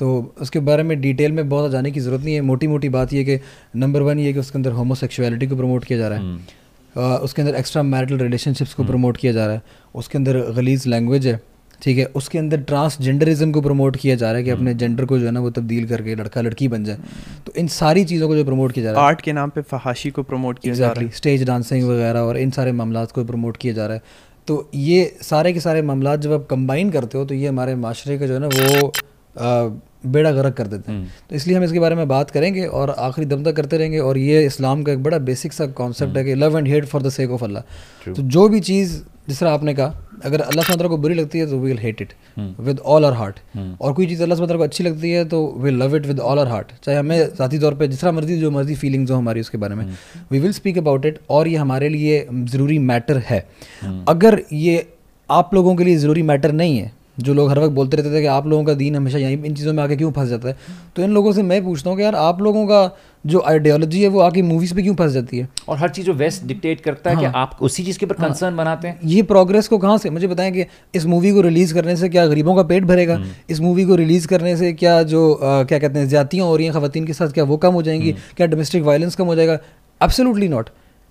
तो 0.00 0.34
उसके 0.40 0.60
बारे 0.60 0.82
में 0.82 1.00
डिटेल 1.00 1.32
में 1.32 1.48
बहुत 1.48 1.70
जाने 1.70 1.90
की 1.90 2.00
ज़रूरत 2.00 2.24
नहीं 2.24 2.34
है। 2.34 2.40
मोटी 2.40 2.66
मोटी 2.66 2.88
बात 2.88 3.12
यह 3.12 3.24
कि 3.24 3.38
नंबर 3.76 4.02
वन 4.02 4.18
ये 4.18 4.32
कि 4.32 4.38
उसके 4.38 4.58
अंदर 4.58 4.72
होमोसेक्सुअलिटी 4.72 5.46
को 5.46 5.56
प्रमोट 5.56 5.84
किया 5.84 5.98
जा 5.98 6.08
रहा 6.08 6.18
है। 6.18 6.24
हम्म। 6.24 7.16
उसके 7.16 7.42
अंदर 7.42 7.54
एक्स्ट्रा 7.54 7.82
मैरिटल 7.82 8.18
रिलेशनशिप्स 8.18 8.74
को 8.74 8.84
प्रमोट 8.84 9.14
हम्म। 9.14 9.20
किया 9.20 9.32
जा 9.32 9.46
रहा 9.46 9.54
है। 9.54 9.62
उसके 9.94 10.18
अंदर 10.18 10.40
गलीज 10.52 10.86
लैंग्वेज 10.86 11.26
है। 11.26 11.40
ठीक 11.82 11.98
है 11.98 12.04
उसके 12.16 12.38
अंदर 12.38 12.60
ट्रांसजेंडरिज्म 12.62 13.50
को 13.52 13.60
प्रमोट 13.60 13.96
किया 13.96 14.14
जा 14.16 14.30
रहा 14.30 14.38
है 14.38 14.44
कि 14.44 14.50
अपने 14.50 14.74
जेंडर 14.74 15.04
को 15.04 15.18
जो 15.18 15.26
है 15.26 15.32
ना 15.32 15.40
वो 15.40 15.50
तब्दील 15.52 15.86
करके 15.88 16.14
लड़का 16.14 16.40
लड़की 16.40 16.68
बन 16.68 16.84
जाए। 16.84 16.98
तो 17.46 17.52
इन 17.56 17.68
सारी 17.70 18.04
चीज़ों 18.04 18.28
को 18.28 18.36
जो 18.36 18.44
प्रमोट 18.44 18.72
किया 18.72 18.84
जा 18.84 18.92
रहा 18.92 19.00
है 19.00 19.06
आर्ट 19.06 19.20
के 19.20 19.32
नाम 19.32 19.50
पे 19.50 19.62
फहाशी 19.62 20.10
को 20.10 20.22
प्रमोट 20.24 20.58
किया 20.58 20.74
जा 20.74 20.90
रहा 20.90 21.04
है। 21.04 21.10
स्टेज 21.12 21.44
डांसिंग 21.46 21.88
वगैरह 21.88 22.20
और 22.20 22.38
इन 22.38 22.50
सारे 22.52 22.72
मामला 22.72 23.04
को 23.06 23.24
प्रमोट 23.24 23.56
किया 23.56 23.74
जा 23.74 23.86
रहा 23.86 23.94
है। 23.94 24.02
तो 24.48 24.70
ये 24.74 25.16
सारे 25.22 25.52
के 25.52 25.60
सारे 25.60 25.82
मामला 25.84 26.14
जब 26.18 26.32
आप 26.32 26.46
कंबाइन 26.50 26.90
करते 26.90 27.18
हो 27.18 27.24
तो 27.24 27.34
ये 27.34 27.48
हमारे 27.48 27.74
माशरे 27.76 28.18
का 28.18 28.26
जो 28.26 28.34
है 28.34 28.40
ना 28.40 28.48
वो 28.48 29.80
बेड़ा 30.06 30.30
गर्क 30.32 30.54
कर 30.54 30.66
देते 30.66 30.92
हैं। 30.92 30.98
हम्म। 30.98 31.08
तो 31.30 31.36
इसलिए 31.36 31.56
हम 31.56 31.64
इसके 31.64 31.80
बारे 31.80 31.94
में 31.94 32.08
बात 32.08 32.30
करेंगे 32.30 32.64
और 32.66 32.90
आखिरी 32.90 33.26
दम 33.26 33.44
तक 33.44 33.56
करते 33.56 33.78
रहेंगे 33.78 33.98
और 34.00 34.18
ये 34.18 34.44
इस्लाम 34.46 34.82
का 34.82 34.92
एक 34.92 35.02
बड़ा 35.02 35.18
बेसिक 35.20 35.52
सा 35.52 35.66
कॉन्सेप्ट 35.78 36.16
है 36.16 36.24
कि 36.24 36.34
love 36.34 36.58
and 36.58 36.68
hate 36.68 36.84
for 36.84 37.02
the 37.02 37.10
sake 37.10 37.30
of 37.30 37.44
Allah 37.44 38.12
तो 38.12 38.22
जो 38.24 38.48
भी 38.48 38.60
चीज़ 38.62 39.00
जिस 39.28 39.40
तरह 39.40 39.50
आपने 39.50 39.74
कहा 39.74 39.94
अगर 40.24 40.40
अल्लाह 40.40 40.64
सुमतरा 40.64 40.88
को 40.88 40.96
बुरी 40.96 41.14
लगती 41.14 41.38
है 41.38 41.46
तो 41.50 41.58
will 41.58 41.78
hate 41.78 42.00
it 42.02 42.12
with 42.60 42.78
all 42.78 43.04
our 43.04 43.12
heart 43.12 43.38
और 43.80 43.92
कोई 43.92 44.06
चीज़ 44.06 44.22
अल्लाह 44.22 44.38
सुमतरा 44.38 44.56
को 44.56 44.62
अच्छी 44.62 44.84
लगती 44.84 45.10
है 45.10 45.24
तो 45.24 45.54
will 45.58 45.82
love 45.82 45.96
it 45.96 46.06
with 46.06 46.20
all 46.20 46.38
our 46.38 46.48
heart 46.48 46.72
चाहे 46.84 46.98
हमें 46.98 47.18
ज़ाती 47.18 47.58
तौर 47.58 47.74
पर 47.74 47.86
जिस 47.86 48.00
तरह 48.00 48.12
मर्ज़ी 48.12 48.38
जो 48.38 48.50
मर्ज़ी 48.50 48.74
फीलिंग्स 48.74 49.10
हो 49.10 49.16
हमारी 49.16 49.40
उसके 49.40 49.58
बारे 49.58 49.74
में 49.74 49.84
we 50.32 50.38
will 50.38 50.52
speak 50.52 50.78
about 50.78 51.06
it 51.06 51.18
और 51.30 51.48
ये 51.48 51.56
हमारे 51.56 51.88
लिए 51.88 52.26
ज़रूरी 52.34 52.78
मैटर 52.78 53.18
है। 53.18 53.46
hmm. 53.84 54.08
अगर 54.08 54.42
ये 54.52 54.88
आप 55.30 55.54
लोगों 55.54 55.74
के 55.76 55.84
लिए 55.84 55.96
ज़रूरी 55.96 56.22
मैटर 56.22 56.52
नहीं 56.52 56.78
है 56.78 56.92
जो 57.20 57.34
लोग 57.34 57.50
हर 57.50 57.58
वक्त 57.58 57.72
बोलते 57.72 57.96
रहते 57.96 58.14
थे 58.14 58.20
कि 58.20 58.26
आप 58.26 58.46
लोगों 58.46 58.64
का 58.64 58.74
दीन 58.74 58.96
हमेशा 58.96 59.18
यहीं 59.18 59.44
इन 59.44 59.54
चीज़ों 59.54 59.72
में 59.72 59.82
आके 59.82 59.96
क्यों 59.96 60.12
फंस 60.12 60.28
जाता 60.28 60.48
है 60.48 60.56
तो 60.96 61.02
इन 61.02 61.10
लोगों 61.10 61.32
से 61.32 61.42
मैं 61.42 61.64
पूछता 61.64 61.90
हूँ 61.90 61.96
कि 61.98 62.04
यार 62.04 62.14
आप 62.14 62.40
लोगों 62.42 62.66
का 62.66 62.96
जो 63.24 63.42
आइडियोलॉजी 63.46 64.02
है 64.02 64.08
वो 64.08 64.20
आके 64.20 64.42
मूवीज़ 64.42 64.74
पे 64.74 64.82
क्यों 64.82 64.94
फंस 64.94 65.12
जाती 65.12 65.38
है? 65.38 65.48
और 65.68 65.78
हर 65.78 65.88
चीज़ 65.88 66.06
जो 66.06 66.12
वेस्ट 66.12 66.44
डिक्टेट 66.44 66.80
करता 66.80 67.10
है 67.10 67.16
हाँ, 67.16 67.24
कि 67.24 67.38
आप 67.38 67.58
उसी 67.60 67.84
चीज़ 67.84 67.98
के 67.98 68.06
ऊपर 68.06 68.14
कंसर्न 68.14 68.48
हाँ, 68.48 68.56
बनाते 68.56 68.88
हैं। 68.88 68.98
ये 69.04 69.22
प्रोग्रेस 69.22 69.68
को 69.68 69.78
कहाँ 69.78 69.98
से? 69.98 70.10
मुझे 70.10 70.26
बताएँ 70.26 70.52
कि 70.52 70.64
इस 70.94 71.06
मूवी 71.06 71.32
को 71.32 71.40
रिलीज़ 71.40 71.74
करने 71.74 71.96
से 71.96 72.08
क्या 72.08 72.26
गरीबों 72.26 72.54
का 72.56 72.62
पेट 72.62 72.84
भरेगा? 72.84 73.14
हम्म। 73.14 73.30
इस 73.50 73.60
मूवी 73.60 73.84
को 73.84 73.94
रिलीज़ 73.94 74.28
करने 74.28 74.56
से 74.56 74.72
क्या 74.72 75.02
जो 75.04 75.32
आ, 75.32 75.62
क्या 75.62 75.78
कहते 75.78 75.98
हैं 75.98 76.08
ज्यातियाँ 76.08 76.46
हो 76.46 76.56
रही 76.56 76.66
हैं 76.66 76.74
खातन 76.74 77.04
के 77.04 77.12
साथ 77.12 77.28
क्या 77.28 77.44
वो 77.44 77.56
कम 77.56 77.72
हो 77.72 77.82
जाएँगी? 77.82 78.10
हम्म। 78.10 78.34
क्या 78.36 78.46
डोमेस्टिक 78.46 78.82
वायलेंस 78.82 79.14
कम 79.14 79.26
हो 79.26 79.34
जाएगा? 79.34 79.58
एब्सोल्युटली 80.00 80.48
नॉट 80.48 80.70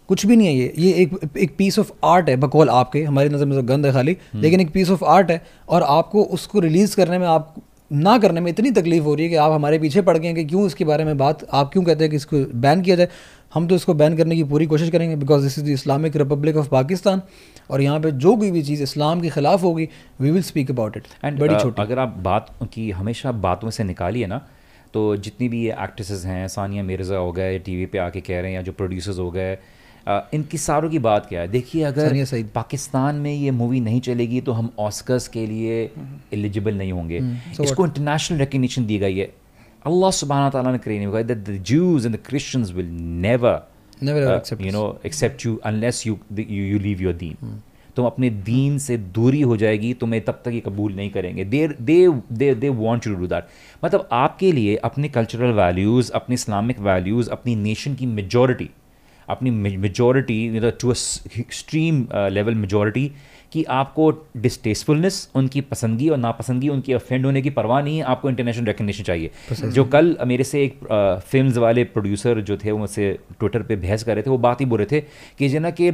कुछ 0.10 0.26
भी 0.26 0.36
नहीं 0.36 0.48
है 0.48 0.54
ये। 0.54 0.74
ये 0.78 0.92
एक 0.94 1.38
एक 1.38 1.56
पीस 1.58 1.80
ऑफ़ 1.80 1.92
आर्ट 2.04 2.30
है 2.30 2.36
बकौल 2.36 2.70
आपके 2.70 3.04
हमारी 3.04 3.30
नज़र 3.30 3.46
में 3.46 3.58
तो 3.58 3.64
गंद 3.64 3.86
है 3.86 3.92
खाली 3.94 4.12
हम्म। 4.12 4.42
लेकिन 4.44 4.62
एक 4.62 4.72
पीस 4.72 4.90
ऑफ़ 4.90 5.04
आर्ट 5.06 5.32
है 5.32 5.42
और 5.70 5.84
आपको 5.84 6.24
उसको 6.24 6.60
रिलीज़ 6.60 6.96
करने 6.96 7.20
में 7.20 7.28
आप 7.28 7.54
ना 7.92 8.18
करने 8.18 8.42
में 8.42 8.52
इतनी 8.52 8.72
तकलीफ़ 8.72 9.04
हो 9.04 9.14
रही 9.16 9.24
है 9.24 9.30
कि 9.30 9.36
आप 9.36 9.52
हमारे 9.52 9.80
पीछे 9.80 10.02
पड़ 10.02 10.18
गए 10.18 10.28
हैं 10.28 10.36
कि 10.36 10.46
क्यों 10.46 10.66
इसके 10.68 10.86
बारे 10.86 11.06
में 11.06 11.18
बात 11.18 11.46
आप 11.52 11.70
क्यों 11.74 11.84
कहते 11.84 12.04
हैं 12.04 12.10
कि 12.12 12.16
इसको 12.16 12.38
बैन 12.60 12.82
किया 12.82 12.96
जाए? 12.96 13.08
हम 13.54 13.68
तो 13.68 13.76
इसको 13.76 13.94
बैन 13.94 14.18
करने 14.18 14.36
की 14.36 14.44
पूरी 14.44 14.66
कोशिश 14.66 14.90
करेंगे 14.90 15.16
because 15.16 15.44
this 15.44 15.58
is 15.60 15.66
the 15.66 15.70
Islamic 15.70 16.16
Republic 16.16 16.58
of 16.58 16.70
Pakistan 16.70 17.22
और 17.72 17.82
यहाँ 17.82 18.00
पे 18.00 18.12
जो 18.12 18.36
कोई 18.36 18.52
भी 18.52 18.64
चीज़ 18.64 18.84
इस्लाम 18.84 19.22
के 19.22 19.30
ख़िलाफ़ 19.30 19.62
होगी 19.62 19.90
we 20.22 20.32
will 20.32 20.44
speak 20.44 20.72
about 20.72 20.98
it 20.98 21.04
and 21.26 21.40
बड़ी 21.40 21.54
uh, 21.56 21.62
छोटी। 21.62 21.82
अगर 21.82 22.00
आप 22.00 22.16
बात 22.20 22.50
की 22.74 22.90
हमेशा 22.92 23.32
बातों 23.32 23.70
से 23.70 23.84
निकालिए 23.84 24.28
ना 24.28 24.42
तो 24.94 25.16
जितनी 25.18 25.50
भी 25.50 25.64
ये 25.66 25.76
एक्ट्रेसेस 25.82 26.26
हैं 26.26 26.48
सानिया 26.48 26.84
मिर्ज़ा 26.84 27.18
हो 27.18 27.32
गए 27.32 27.60
टी 27.60 27.76
वी 27.76 27.86
पर 27.86 28.00
आके 28.00 28.22
कह 28.22 28.40
रहे 28.40 28.52
हैं 28.52 28.56
या 28.56 28.62
जो 28.62 28.72
प्रोड्यूसर्स 28.72 29.20
हो 29.20 29.30
गए 29.32 29.58
इनकी 30.08 30.58
सारों 30.58 30.90
की 30.90 31.00
बात 31.00 31.26
क्या 31.26 31.42
है? 31.42 31.48
देखिए 31.48 31.84
अगर 31.84 32.44
पाकिस्तान 32.54 33.16
में 33.16 33.34
ये 33.34 33.52
मूवी 33.54 33.80
नहीं 33.80 34.00
चलेगी 34.02 34.42
तो 34.42 34.52
हम 34.52 34.70
ऑस्कर्स 34.80 35.28
के 35.28 35.46
लिए 35.48 35.76
एलिजिबल 36.34 36.78
नहीं 36.78 36.92
होंगे। 36.92 37.20
हम्म, 37.20 37.64
इसको 37.64 37.86
इंटरनेशनल 37.86 38.40
रिकग्निशन 38.40 38.86
दी 38.86 38.98
गई 39.00 39.18
है। 39.18 39.30
अल्लाह 39.86 40.12
सुबहाना 40.12 40.50
ताला 40.50 40.72
ने 40.72 40.78
कहा 40.80 41.22
that 41.24 41.38
the 41.40 41.58
Jews 41.68 42.06
and 42.06 42.16
the 42.16 42.20
Christians 42.26 42.72
will 42.72 42.90
never 43.26 43.68
you 44.62 44.72
know 44.72 44.86
accept 45.06 45.46
you 45.46 45.56
unless 45.66 46.06
you 46.08 46.18
you 46.40 46.80
leave 46.80 47.02
your 47.02 47.14
दीन 47.16 47.62
तुम 47.96 48.06
अपने 48.06 48.30
दीन 48.44 48.78
से 48.80 48.98
दूरी 49.16 49.42
हो 49.44 49.56
जाएगी 49.58 49.94
तुम्हें 50.02 50.22
तब 50.26 50.42
तक 50.46 50.52
ये 50.54 50.60
कबूल 50.66 50.94
नहीं 50.96 51.10
करेंगे। 51.12 51.46
They 51.46 51.68
they 51.82 51.98
they 52.34 52.54
they 52.56 52.70
want 52.76 53.04
to 53.04 53.16
do 53.16 53.28
that 53.28 53.48
मतलब 53.86 54.08
आपके 54.12 54.52
लिए 54.52 54.76
अपने 54.90 55.10
कल्चरल 55.10 55.52
वैल्यूज़ 55.56 56.12
अपने 56.14 56.34
इस्लामिक 56.36 56.80
वैल्यूज़ 56.82 57.30
अपनी 57.30 57.56
नेशन 57.64 57.96
की 57.96 58.06
मेजोरिटी 58.12 58.70
अपनी 59.30 59.52
majority 59.78 60.60
to 60.82 60.92
extreme 61.40 62.08
level 62.14 62.56
majority 62.56 63.12
कि 63.52 63.64
आपको 63.72 64.10
डिस्टेसफुलनेस 64.38 65.30
उनकी 65.36 65.62
पसंदगी 65.62 66.10
और 66.10 66.18
नापसंदगी 66.18 66.70
उनकी 66.70 66.94
ऑफेंड 66.94 67.26
होने 67.26 67.42
की 67.42 67.50
परवाह 67.52 67.82
नहीं 67.82 67.98
है 67.98 68.04
आपको 68.06 68.30
इंटरनेशनल 68.30 68.66
रिकग्निशन 68.66 69.04
चाहिए। 69.04 69.32
जो 69.64 69.84
कल 69.86 70.16
मेरे 70.28 70.44
से 70.44 70.64
एक 70.64 70.78
फ़िल्म 71.30 71.60
वाले 71.62 71.84
प्रोड्यूसर 71.84 72.42
जो 72.42 72.58
थे 72.58 72.72
वो 72.72 72.78
मुझसे 72.78 73.12
ट्विटर 73.40 73.62
पर 73.62 73.76
बहस 73.78 74.04
कर 74.04 74.16
रहे 74.16 74.24
थे 74.24 74.30
वो 74.30 74.38
बात 74.38 74.62
ही 74.62 74.66
बोल 74.66 74.80
रहे 74.80 74.88
थे 74.92 75.04
कि 75.40 75.50
जो 75.50 75.60
ना 75.60 75.70
कि 75.72 75.90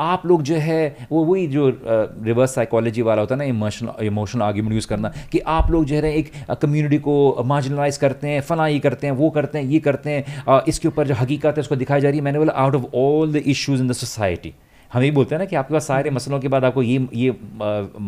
आप 0.00 0.22
लोग 0.26 0.42
जो 0.42 0.56
है 0.58 0.96
वो 1.12 1.24
वही 1.24 1.46
जो 1.46 1.68
रिवर्स 1.84 2.54
साइकोलॉजी 2.54 3.02
वाला 3.02 3.20
होता 3.20 3.34
है 3.34 3.38
ना 3.38 3.44
इमोशनल 3.44 4.06
इमोशनल 4.06 4.42
आर्ग्यूमेंट 4.42 4.74
यूज़ 4.74 4.86
करना 4.86 5.12
कि 5.32 5.38
आप 5.48 5.70
लोग 5.70 5.84
जो 5.84 5.96
है 5.96 6.14
एक 6.14 6.32
कम्युनिटी 6.62 6.98
को 6.98 7.42
मार्जिनलाइज 7.46 7.96
करते 7.96 8.28
हैं 8.28 8.40
फला 8.40 8.66
ये 8.66 8.78
करते 8.78 9.06
हैं 9.06 9.14
वो 9.14 9.30
करते 9.30 9.58
हैं 9.58 9.66
ये 9.66 9.78
करते 9.80 10.10
हैं 10.10 10.62
इसके 10.68 10.88
ऊपर 10.88 11.06
जो 11.06 11.14
हकीकत 11.14 11.56
है 11.56 11.60
उसको 11.60 11.76
दिखाई 11.76 12.00
जा 12.00 12.08
रही 12.08 12.18
है। 12.18 12.24
मैंने 12.24 12.38
बोला 12.38 12.52
out 12.52 12.74
of 12.74 12.96
all 12.96 13.32
the 13.32 13.42
issues 13.46 13.80
in 13.80 13.88
the 13.88 13.92
society 13.92 14.54
हम 14.92 15.02
यही 15.02 15.10
बोलते 15.10 15.34
हैं 15.34 15.38
ना 15.38 15.46
कि 15.46 15.56
आपके 15.56 15.74
पास 15.74 15.86
सारे 15.86 16.10
मसलों 16.10 16.40
के 16.40 16.48
बाद 16.48 16.64
आपको 16.64 16.82
ये 16.82 17.06
ये 17.14 17.36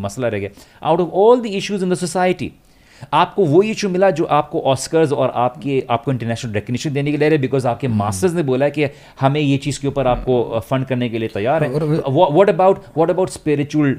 मसला 0.04 0.28
रह 0.28 0.38
गया। 0.38 0.50
Out 0.82 1.00
of 1.00 1.10
all 1.10 1.40
the 1.40 1.46
issues 1.46 1.84
in 1.84 1.90
the 1.90 1.94
society 1.94 2.52
आपको 3.12 3.44
वो 3.46 3.62
इशू 3.64 3.88
मिला 3.88 4.10
जो 4.12 4.24
आपको 4.32 4.60
ऑस्कर्स 4.72 5.12
और 5.12 5.32
आपके 5.36 5.82
आपको 5.90 6.12
इंटरनेशनल 6.12 6.52
रिकग्निशन 6.52 6.92
देने 6.92 7.12
के 7.12 7.16
लिए 7.18 7.38
बिकॉज़ 7.38 7.66
आपके 7.68 7.88
मास्टर्स 7.90 8.32
हम्म। 8.32 8.40
ने 8.40 8.46
बोला 8.46 8.68
कि 8.68 8.88
हमें 9.20 9.40
ये 9.40 9.56
चीज़ 9.58 9.80
के 9.80 9.88
ऊपर 9.88 10.06
आपको 10.06 10.60
फंड 10.68 10.86
करने 10.86 11.08
के 11.08 11.18
लिए 11.18 11.28
तैयार 11.28 11.64
है। 11.64 11.70
What 11.70 12.48
about 12.48 12.84
what 12.96 13.10
about 13.10 13.30
spiritual 13.30 13.96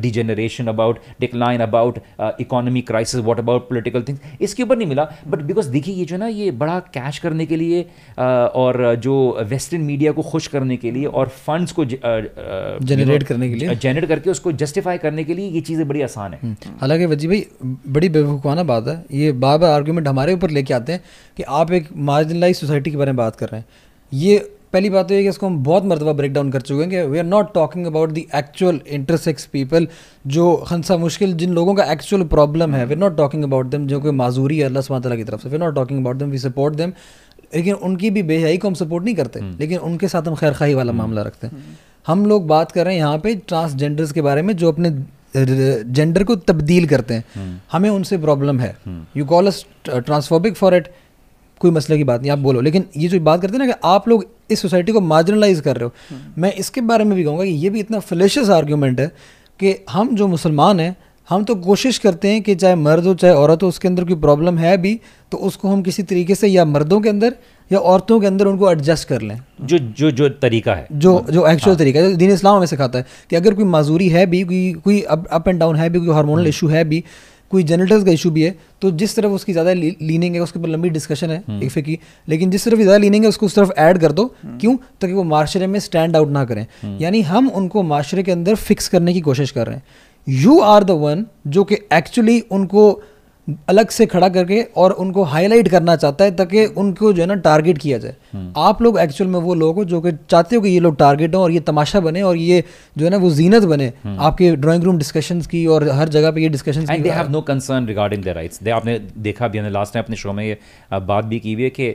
degeneration 0.00 0.66
about 0.68 0.98
decline 1.20 1.60
about 1.60 1.98
economy 2.40 2.80
crisis 2.82 3.20
what 3.24 3.38
about 3.38 3.68
political 3.68 4.02
things 4.08 4.20
इसके 4.40 4.62
ऊपर 4.62 4.76
नहीं 4.76 4.88
मिला 4.88 5.08
बट 5.28 5.42
बिकॉज़ 5.44 5.70
देखिए 5.70 5.94
ये 5.94 6.04
जो 6.04 6.16
ना 6.16 6.26
ये 6.28 6.50
बड़ा 6.62 6.78
कैश 6.94 7.18
करने 7.18 7.46
के 7.46 7.56
लिए 7.56 7.82
और 8.18 8.94
जो 9.02 9.14
वेस्टर्न 9.48 9.82
मीडिया 9.82 10.12
को 10.12 10.22
खुश 10.24 10.46
करने 10.46 10.76
के 10.76 10.90
लिए 10.90 11.06
और 11.06 11.28
फंड्स 11.46 11.72
को 11.72 11.84
जनरेट 11.84 13.22
करने 13.22 13.48
के 13.48 13.54
लिए। 13.54 13.74
जनरेट 13.76 14.06
करके 14.08 14.30
उसको 14.30 14.52
जस्टिफाई 14.54 14.98
करने 14.98 15.24
के 15.24 15.34
लिए 15.34 15.48
ये 15.50 15.60
चीज़ें 15.62 15.86
बड़ी 15.88 16.02
आसान 16.02 16.32
है। 16.32 16.38
हम्म। 16.42 16.76
हालाँकि 16.80 17.06
वजी 17.06 17.28
भाई 17.28 17.46
बड़ी 17.88 18.08
बेवकूफ़ 18.08 18.43
बेवकूफ़ाना 18.44 18.62
बात 18.64 18.88
है। 18.88 19.04
ये 19.12 19.32
बार 19.34 19.58
बार 19.58 19.70
आर्ग्यूमेंट 19.72 20.08
हमारे 20.08 20.34
ऊपर 20.34 20.50
लेके 20.50 20.74
आते 20.74 20.92
हैं 20.92 21.02
कि 21.36 21.42
आप 21.42 21.72
एक 21.72 21.88
मार्जिनलाइज 22.04 22.56
सोसाइटी 22.56 22.90
के 22.90 22.96
बारे 22.96 23.12
में 23.12 23.16
बात 23.16 23.36
कर 23.36 23.48
रहे 23.48 23.60
हैं। 23.60 23.66
ये 24.12 24.38
पहली 24.72 24.90
बात 24.90 25.08
तो 25.08 25.14
ये 25.14 25.22
कि 25.22 25.28
इसको 25.28 25.46
हम 25.46 25.62
बहुत 25.64 25.84
मरतबा 25.84 26.12
ब्रेक 26.12 26.32
डाउन 26.32 26.50
कर 26.50 26.60
चुके 26.60 26.80
हैं 26.80 26.90
कि 26.90 27.02
we 27.08 27.18
are 27.18 27.24
not 27.24 27.52
talking 27.54 27.86
about 27.86 28.12
the 28.12 28.22
actual 28.34 28.80
intersex 28.88 29.44
people 29.52 29.86
जो 30.26 30.54
खनसा 30.68 30.96
मुश्किल 30.96 31.32
जिन 31.34 31.52
लोगों 31.54 31.74
का 31.74 31.84
एक्चुअल 31.92 32.22
प्रॉब्लम 32.32 32.74
है 32.74 32.84
we 32.86 32.94
are 32.94 33.00
not 33.00 33.16
talking 33.16 33.44
about 33.44 33.66
them 33.66 33.86
जो 33.86 34.00
कोई 34.00 34.12
माजूरी 34.12 34.58
है 34.58 34.64
अल्लाह 34.64 34.82
सुबह 34.82 35.16
की 35.16 35.24
तरफ़ 35.24 35.42
से 35.42 35.48
we 35.48 35.54
are 35.54 35.62
not 35.62 35.74
talking 35.74 36.00
about 36.00 36.16
them 36.16 36.30
we 36.30 36.38
support 36.38 36.74
them 36.74 36.92
लेकिन 37.54 37.74
उनकी 37.86 38.10
भी 38.10 38.22
बेहयाई 38.22 38.56
को 38.58 38.68
हम 38.68 38.74
सपोर्ट 38.74 39.04
नहीं 39.04 39.14
करते। 39.14 39.40
हम्म। 39.40 39.56
लेकिन 39.60 39.78
उनके 39.80 40.08
साथ 40.08 40.28
हम 40.28 40.34
खैर 40.34 40.52
खाई 40.52 40.74
वाला 40.74 40.92
हम्म। 40.92 41.02
मामला 41.02 41.22
रखते 41.22 41.46
हैं। 41.46 41.78
हम 42.06 42.24
लोग 42.26 42.46
बात 42.46 42.72
कर 42.72 42.84
रहे 42.84 42.94
हैं 42.94 43.00
यहाँ 43.00 43.18
पे 43.18 43.34
ट्रांसजेंडर्स 43.48 44.12
के 44.12 44.22
बारे 44.22 44.42
में 44.42 44.56
जो 44.56 44.72
अपने 44.72 44.90
जेंडर 45.36 46.24
को 46.24 46.36
तब्दील 46.36 46.86
करते 46.86 47.14
हैं। 47.14 47.24
हम्म। 47.34 47.58
हमें 47.72 47.90
उनसे 47.90 48.18
प्रॉब्लम 48.18 48.60
है। 48.60 48.76
You 49.16 49.24
call 49.24 49.46
us 49.46 49.64
transphobic 49.88 50.56
for 50.56 50.74
it 50.74 50.88
कोई 51.60 51.70
मसले 51.70 51.96
की 51.96 52.04
बात 52.04 52.20
नहीं 52.20 52.30
आप 52.30 52.38
बोलो। 52.38 52.60
लेकिन 52.60 52.84
ये 52.96 53.08
जो 53.08 53.20
बात 53.20 53.42
करते 53.42 53.52
हैं 53.52 53.66
ना 53.66 53.72
कि 53.72 53.78
आप 53.84 54.08
लोग 54.08 54.26
इस 54.50 54.60
सोसाइटी 54.60 54.92
को 54.92 55.00
मार्जिनलाइज 55.00 55.60
कर 55.60 55.76
रहे 55.76 55.84
हो। 55.84 55.92
हम्म। 56.10 56.42
मैं 56.42 56.52
इसके 56.52 56.80
बारे 56.80 57.04
में 57.04 57.16
भी 57.16 57.24
कहूँगा 57.24 57.44
कि 57.44 57.50
ये 57.50 57.70
भी 57.70 57.80
इतना 57.80 57.98
फ्लेशियस 57.98 58.50
आर्ग्यूमेंट 58.50 59.00
है 59.00 59.06
कि 59.60 59.84
हम 59.90 60.16
जो 60.16 60.26
मुसलमान 60.26 60.80
हैं 60.80 60.96
हम 61.30 61.44
तो 61.44 61.54
कोशिश 61.54 61.98
करते 61.98 62.28
हैं 62.28 62.42
कि 62.42 62.54
चाहे 62.54 62.74
मर्द 62.74 63.04
हो 63.04 63.14
चाहे 63.14 63.34
औरत 63.34 63.62
हो 63.62 63.68
उसके 63.68 63.88
अंदर 63.88 64.04
कोई 64.04 64.16
प्रॉब्लम 64.16 64.58
है 64.58 64.76
भी 64.78 65.00
तो 65.32 65.38
उसको 65.38 65.68
हम 65.68 65.82
किसी 65.82 66.02
तरीके 66.02 66.34
से 66.34 66.48
या 66.48 66.64
मर्दों 66.64 67.00
के 67.00 67.08
अंदर 67.08 67.34
या 67.70 67.78
औरतों 67.80 68.18
के 68.20 68.26
अंदर 68.26 68.46
उनको 68.46 68.70
एडजस्ट 68.70 69.08
कर 69.08 69.22
लें। 69.22 69.38
जो 69.62 69.78
जो 69.78 70.10
जो 70.10 70.28
तरीका 70.28 70.74
है। 70.74 70.86
जो 70.92 71.12
जो 71.30 71.46
एक्चुअल 71.48 71.70
हाँ। 71.70 71.78
तरीका 71.78 72.00
है 72.00 72.16
दीन 72.16 72.30
इस्लाम 72.30 72.56
हमें 72.56 72.66
सिखाता 72.66 72.98
है 72.98 73.06
कि 73.30 73.36
अगर 73.36 73.54
कोई 73.54 73.64
माजूरी 73.66 74.08
है 74.08 74.26
भी 74.26 74.42
कोई 74.44 74.72
कोई 74.84 75.00
अप 75.02 75.48
एंड 75.48 75.58
डाउन 75.60 75.76
है 75.76 75.88
भी 75.90 75.98
कोई 75.98 76.14
हार्मोनल 76.14 76.46
इशू 76.46 76.68
है 76.68 76.84
भी 76.84 77.04
कोई 77.50 77.62
जेनेटल्स 77.62 78.04
का 78.04 78.10
इशू 78.10 78.30
भी 78.30 78.42
है 78.42 78.54
तो 78.82 78.90
जिस 78.90 79.14
तरफ़ 79.16 79.32
उसकी 79.32 79.52
ज़्यादा 79.52 79.72
लीनिंग 79.72 80.34
है 80.34 80.40
उसके 80.40 80.58
ऊपर 80.58 80.68
लंबी 80.68 80.88
डिस्कशन 80.90 81.30
है 81.30 81.42
हम्म। 81.48 81.62
एक 81.62 81.78
की। 81.78 81.98
लेकिन 82.28 82.50
जिस 82.50 82.64
तरफ़ 82.64 82.80
ज़्यादा 82.80 82.96
लीनिंग 82.98 83.24
है 83.24 83.28
उसको 83.28 83.46
उस 83.46 83.54
तरफ़ 83.54 83.72
ऐड 83.78 83.98
कर 83.98 84.12
दो। 84.12 84.24
हम्म। 84.42 84.58
क्यों? 84.58 84.76
ताकि 85.00 85.12
वो 85.12 85.22
माशरे 85.24 85.66
में 85.66 85.78
स्टैंड 85.80 86.16
आउट 86.16 86.28
ना 86.28 86.44
करें। 86.44 86.66
हम्म। 86.82 86.98
यानी 87.00 87.20
हम 87.22 87.48
उनको 87.50 87.82
माशरे 87.82 88.22
के 88.22 88.32
अंदर 88.32 88.54
फिक्स 88.54 88.88
करने 88.88 89.12
की 89.12 89.20
कोशिश 89.20 89.50
कर 89.50 89.66
रहे 89.66 89.76
हैं। 89.76 89.82
यू 90.26 90.58
आर 90.60 90.84
द 90.84 90.90
वन 90.90 91.24
जो 91.46 91.64
कि 91.64 91.78
एक्चुअली 91.92 92.40
उनको 92.50 92.90
अलग 93.68 93.88
से 93.88 94.04
खड़ा 94.06 94.28
करके 94.28 94.60
और 94.76 94.90
उनको 95.02 95.22
हाईलाइट 95.22 95.68
करना 95.68 95.94
चाहता 95.96 96.24
है 96.24 96.34
ताकि 96.36 96.64
उनको 96.82 97.12
जो 97.12 97.22
है 97.22 97.26
ना 97.28 97.34
टारगेट 97.46 97.78
किया 97.78 97.98
जाए। 97.98 98.14
हम्म। 98.32 98.52
आप 98.56 98.80
लोग 98.82 98.98
एक्चुअल 98.98 99.30
में 99.30 99.38
वो 99.40 99.54
लोग 99.54 99.76
हो 99.76 99.84
जो 99.84 100.00
कि 100.00 100.12
चाहते 100.30 100.56
हो 100.56 100.62
कि 100.62 100.68
ये 100.68 100.80
लोग 100.80 100.96
टारगेट 100.98 101.34
हों 101.34 101.42
और 101.42 101.50
ये 101.50 101.60
तमाशा 101.62 102.00
बने 102.00 102.22
और 102.22 102.36
ये 102.36 102.62
जो 102.98 103.04
है 103.04 103.10
ना 103.10 103.16
वो 103.16 103.30
जीनत 103.30 103.62
बने। 103.64 103.92
हम्म। 104.04 104.20
आपके 104.20 104.50
ड्राइंग 104.56 104.84
रूम 104.84 104.98
डिस्कशन 104.98 105.40
की 105.50 105.66
और 105.66 105.88
हर 105.90 106.08
जगह 106.08 106.30
पे 106.30 106.42
ये 106.42 106.48
discussion 106.48 106.86
they 107.02 107.10
have 107.10 107.30
no 107.30 107.40
concern 107.42 107.86
regarding 107.86 108.22
their 108.24 108.36
rights 108.36 108.62
they 108.62 108.70
आपने 108.70 108.98
देखा 109.18 109.48
भी 109.48 109.68
लास्ट 109.70 109.94
टाइम 109.94 110.04
अपने 110.04 110.16
शो 110.16 110.32
में 110.32 110.44
ये 110.44 110.58
बात 110.92 111.24
भी 111.24 111.40
की 111.40 111.52
हुई 111.52 111.62
है 111.62 111.70
कि 111.70 111.88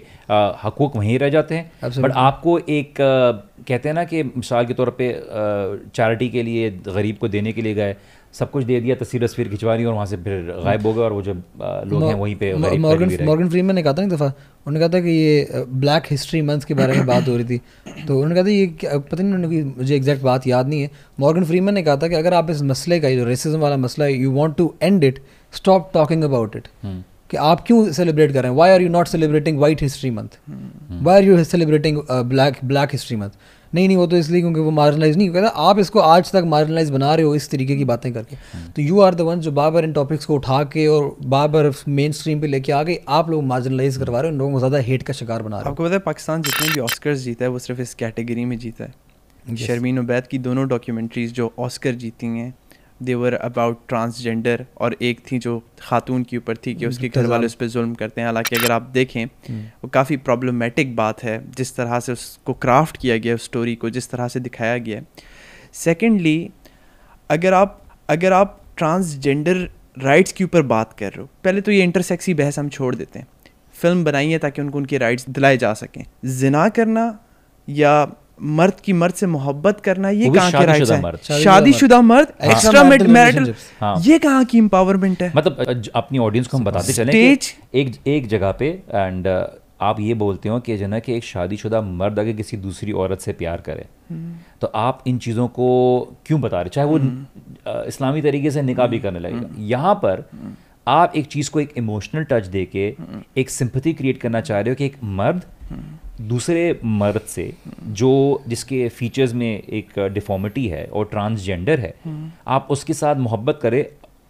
हकूक 0.63 0.95
वहीं 0.95 1.17
रह 1.19 1.29
जाते 1.29 1.55
हैं। 1.55 1.91
बट 1.97 2.11
आपको 2.11 2.57
एक 2.59 2.93
कहते 2.99 3.89
हैं 3.89 3.93
ना 3.95 4.03
कि 4.03 4.23
मिसाल 4.23 4.65
के 4.65 4.73
तौर 4.73 4.89
पर 5.01 5.89
चैरिटी 5.95 6.29
के 6.29 6.43
लिए 6.43 6.69
गरीब 6.87 7.17
को 7.21 7.27
देने 7.27 7.51
के 7.53 7.61
लिए 7.61 7.73
गए 7.73 7.95
सब 8.33 8.51
कुछ 8.51 8.63
दे 8.63 8.79
दिया 8.81 8.95
तस्वीर 8.95 9.25
तस्वीर 9.25 9.47
खिंचवा 9.49 9.75
दी 9.77 9.85
और 9.85 9.93
वहाँ 9.93 10.05
से 10.05 10.17
फिर 10.17 10.51
गायब 10.65 10.85
हो 10.87 10.93
गए 10.93 11.01
और 11.01 11.13
वो 11.13 11.21
जो 11.21 11.33
लोग 11.33 12.03
हैं 12.03 12.13
वहीं 12.15 12.35
पे 12.35 12.53
मॉर्गन 12.53 13.25
मॉर्गन 13.25 13.49
फ्रीमैन 13.49 13.75
ने 13.75 13.83
कहा 13.83 13.93
था 13.93 14.01
ना 14.01 14.07
दफ़ा 14.07 14.25
उन्होंने 14.25 14.79
कहा 14.79 14.89
था 14.89 15.01
कि 15.03 15.09
ये 15.09 15.63
ब्लैक 15.75 16.03
हिस्ट्री 16.11 16.41
मंथ 16.41 16.61
के 16.61 16.73
बारे 16.73 16.97
में 16.97 17.05
बात 17.05 17.27
हो 17.27 17.35
रही 17.37 17.45
थी। 17.45 18.05
तो 18.07 18.15
उन्होंने 18.15 18.35
कहा 18.35 18.43
था 18.43 18.49
ये 18.49 18.65
पता 18.85 19.23
नहीं 19.23 19.33
उन्होंने 19.33 19.63
मुझे 19.63 19.95
एग्जैक्ट 19.95 20.23
बात 20.23 20.47
याद 20.47 20.67
नहीं 20.69 20.81
है। 20.81 20.89
मॉर्गन 21.19 21.43
फ्रीमैन 21.45 21.73
ने 21.75 21.83
कहा 21.83 21.95
था 21.97 22.07
कि 22.07 22.15
अगर 22.15 22.33
आप 22.33 22.49
इस 22.49 22.61
मसले 22.63 22.99
का 22.99 23.09
जो 23.11 23.25
रेसिज्म 23.25 23.59
वाला 23.59 23.77
मसला 23.77 24.05
है 24.05 24.13
you 24.13 24.31
want 24.31 24.57
to 24.57 24.73
end 24.81 25.03
it 25.03 25.21
stop 25.53 25.91
talking 25.93 26.23
about 26.23 26.55
it 26.55 26.67
कि 26.85 27.37
आप 27.37 27.63
क्यों 27.67 27.91
सेलिब्रेट 27.91 28.31
कर 28.33 28.41
रहे 28.43 28.51
हैं? 28.51 28.57
Why 28.57 28.71
are 28.71 28.81
you 28.81 28.89
not 28.89 29.07
celebrating 29.07 29.59
white 29.59 29.81
history 29.81 30.09
month 30.11 30.39
why 31.03 31.15
are 31.15 31.23
you 31.23 31.43
celebrating 31.43 31.99
black 32.11 32.57
black 32.65 32.89
history 32.91 33.17
month 33.17 33.29
नहीं 33.73 33.87
नहीं 33.87 33.97
वो 33.97 34.05
तो 34.07 34.17
इसलिए 34.17 34.41
क्योंकि 34.41 34.59
वो 34.59 34.71
मार्जिनलाइज 34.71 35.17
नहीं 35.17 35.29
कहता 35.29 35.47
आप 35.63 35.79
इसको 35.79 35.99
आज 36.01 36.31
तक 36.31 36.43
मार्जिनलाइज 36.47 36.89
बना 36.91 37.13
रहे 37.15 37.25
हो 37.25 37.33
इस 37.35 37.49
तरीके 37.49 37.75
की 37.75 37.85
बातें 37.85 38.11
करके. 38.13 38.35
हम्म। 38.53 38.71
तो 38.71 38.81
यू 38.81 38.99
आर 39.01 39.15
द 39.15 39.21
वन 39.21 39.39
जो 39.39 39.51
बार 39.51 39.71
बार 39.71 39.85
इन 39.85 39.93
टॉपिक्स 39.93 40.25
को 40.25 40.35
उठा 40.35 40.63
के 40.73 40.85
और 40.87 41.15
बार 41.25 41.47
बार 41.47 41.71
मेन 41.89 42.11
स्ट्रीम 42.11 42.41
पर 42.41 42.47
लेके 42.47 42.71
आ 42.71 42.81
गए 42.83 42.99
आप 43.09 43.29
लोग 43.29 43.43
मार्जिनलाइज 43.45 43.97
करवा 43.97 44.21
रहे 44.21 44.31
हो 44.31 44.37
लोगों 44.37 44.51
को 44.53 44.59
ज़्यादा 44.59 44.77
हेट 44.87 45.03
का 45.03 45.13
शिकार 45.13 45.41
बना 45.41 45.57
रहे 45.57 45.63
हो। 45.63 45.71
आपको 45.71 45.83
पता 45.83 45.93
है 45.93 45.99
पाकिस्तान 45.99 46.41
जितने 46.41 46.73
भी 46.73 46.79
ऑस्कर्स 46.81 47.19
जीता 47.19 47.45
है 47.45 47.51
वो 47.51 47.59
सिर्फ़ 47.59 47.81
इस 47.81 47.93
कैटेगरी 47.95 48.45
में 48.45 48.57
जीता 48.57 48.83
है। 48.83 49.55
शर्मीन 49.57 49.99
उबैद 49.99 50.27
की 50.27 50.37
दोनों 50.39 50.67
डॉक्यूमेंट्रीज 50.67 51.33
जो 51.33 51.51
ऑस्कर 51.59 51.95
जीती 51.95 52.27
हैं 52.29 52.53
देवर 53.03 53.33
अबाउट 53.33 53.79
ट्रांसजेंडर 53.87 54.65
और 54.77 54.95
एक 55.01 55.19
थी 55.31 55.39
जो 55.39 55.61
खातून 55.81 56.23
के 56.23 56.37
ऊपर 56.37 56.57
थी 56.57 56.73
कि 56.75 56.85
उसके 56.85 57.09
घर 57.09 57.25
वाले 57.25 57.45
उस 57.45 57.53
पर 57.55 57.67
जुल्म 57.67 57.93
करते 57.93 58.21
हैं। 58.21 58.27
हालाँकि 58.27 58.55
अगर 58.55 58.71
आप 58.71 58.89
देखें 58.93 59.23
हम्म। 59.25 59.63
वो 59.83 59.87
काफ़ी 59.87 60.17
प्रॉब्लमेटिक 60.17 60.95
बात 60.95 61.23
है 61.23 61.39
जिस 61.51 61.75
तरह 61.75 61.99
से 61.99 62.11
उसको 62.11 62.53
क्राफ्ट 62.53 62.97
किया 62.97 63.17
गया 63.17 63.35
उस 63.35 63.45
स्टोरी 63.45 63.75
को 63.75 63.89
जिस 63.89 64.09
तरह 64.09 64.27
से 64.27 64.39
दिखाया 64.39 64.77
गया 64.77 65.01
सेकेंडली 65.73 66.49
अगर 67.29 67.53
आप 67.53 67.81
अगर 68.09 68.33
आप 68.33 68.61
ट्रांसजेंडर 68.77 69.69
राइट्स 69.97 70.31
के 70.31 70.43
ऊपर 70.43 70.61
बात 70.61 70.93
कर 70.93 71.05
रहे 71.05 71.21
हो 71.21 71.29
पहले 71.43 71.61
तो 71.61 71.71
ये 71.71 71.83
इंटरसेक्सी 71.83 72.33
बहस 72.33 72.59
हम 72.59 72.69
छोड़ 72.69 72.95
देते 72.95 73.19
हैं। 73.19 73.27
फ़िल्म 73.73 74.03
बनाई 74.03 74.29
है 74.29 74.37
ताकि 74.39 74.61
उनको 74.61 74.77
उनके 74.77 74.97
राइट्स 74.97 75.29
दिलाए 75.29 75.57
जा 75.57 75.73
सकें। 75.73 76.03
जिना 76.25 76.67
करना 76.69 77.03
या 77.67 77.91
मर्द 78.41 78.79
की 78.83 78.93
मर्द 78.93 79.13
से 79.13 79.27
मोहब्बत 79.27 79.79
करना 79.81 80.09
ये 80.11 80.29
कहाँ 80.31 80.51
के 80.51 80.65
राइट्स 80.65 80.91
है? 80.91 81.39
शादीशुदा 81.39 82.01
मर्द। 82.01 82.33
एक्स्ट्रा 82.43 82.83
मैरिटल 82.83 83.53
ये 84.01 84.19
कहाँ 84.19 84.43
की 84.45 84.57
एम्पावरमेंट 84.57 85.21
है? 85.21 85.31
मतलब 85.35 85.83
अपनी 85.95 86.17
ऑडियंस 86.19 86.47
को 86.47 86.57
हम 86.57 86.63
बताते 86.65 86.93
चले 86.93 87.21
एक 87.73 87.95
एक 88.07 88.27
जगह 88.27 88.51
पे 88.51 88.67
एंड 88.89 89.27
आप 89.81 89.99
ये 89.99 90.13
बोलते 90.13 90.49
हो 90.49 90.59
कि 90.59 90.77
जो 90.77 90.87
ना 90.87 90.99
कि 90.99 91.13
एक 91.15 91.23
शादीशुदा 91.23 91.81
मर्द 91.81 92.19
अगर 92.19 92.33
किसी 92.33 92.57
दूसरी 92.57 92.91
औरत 93.01 93.19
से 93.19 93.33
प्यार 93.33 93.61
करे 93.61 93.85
तो 94.61 94.67
आप 94.75 95.03
इन 95.07 95.17
चीज़ों 95.17 95.47
को 95.49 95.67
क्यों 96.25 96.39
बता 96.41 96.61
रहे 96.61 96.69
चाहे 96.69 96.87
वो 96.87 96.97
इस्लामी 97.87 98.21
तरीके 98.21 98.51
से 98.51 98.61
निकाह 98.61 98.87
भी 98.87 98.99
करने 98.99 99.19
लगेगा। 99.19 99.49
यहाँ 99.67 99.93
पर 99.95 100.23
आप 100.87 101.15
एक 101.15 101.25
चीज़ 101.27 101.49
को 101.51 101.59
एक 101.59 101.73
इमोशनल 101.77 102.23
टच 102.23 102.47
दे 102.47 102.65
के 102.65 102.93
एक 103.37 103.49
सिंपथी 103.49 103.93
क्रिएट 103.93 104.17
करना 104.17 104.41
चाह 104.41 104.59
रहे 104.59 104.69
हो 104.69 104.75
कि 104.75 104.85
एक 104.85 104.95
मर्द 105.03 105.41
दूसरे 106.19 106.79
मर्द 106.85 107.21
से 107.27 107.51
जो 107.99 108.11
जिसके 108.47 108.87
फीचर्स 108.89 109.33
में 109.33 109.49
एक 109.49 109.99
डिफॉर्मिटी 110.13 110.67
है 110.67 110.85
और 110.85 111.05
ट्रांसजेंडर 111.05 111.79
है 111.79 111.93
आप 112.47 112.67
उसके 112.71 112.93
साथ 112.93 113.15
मोहब्बत 113.15 113.59
करें 113.61 113.85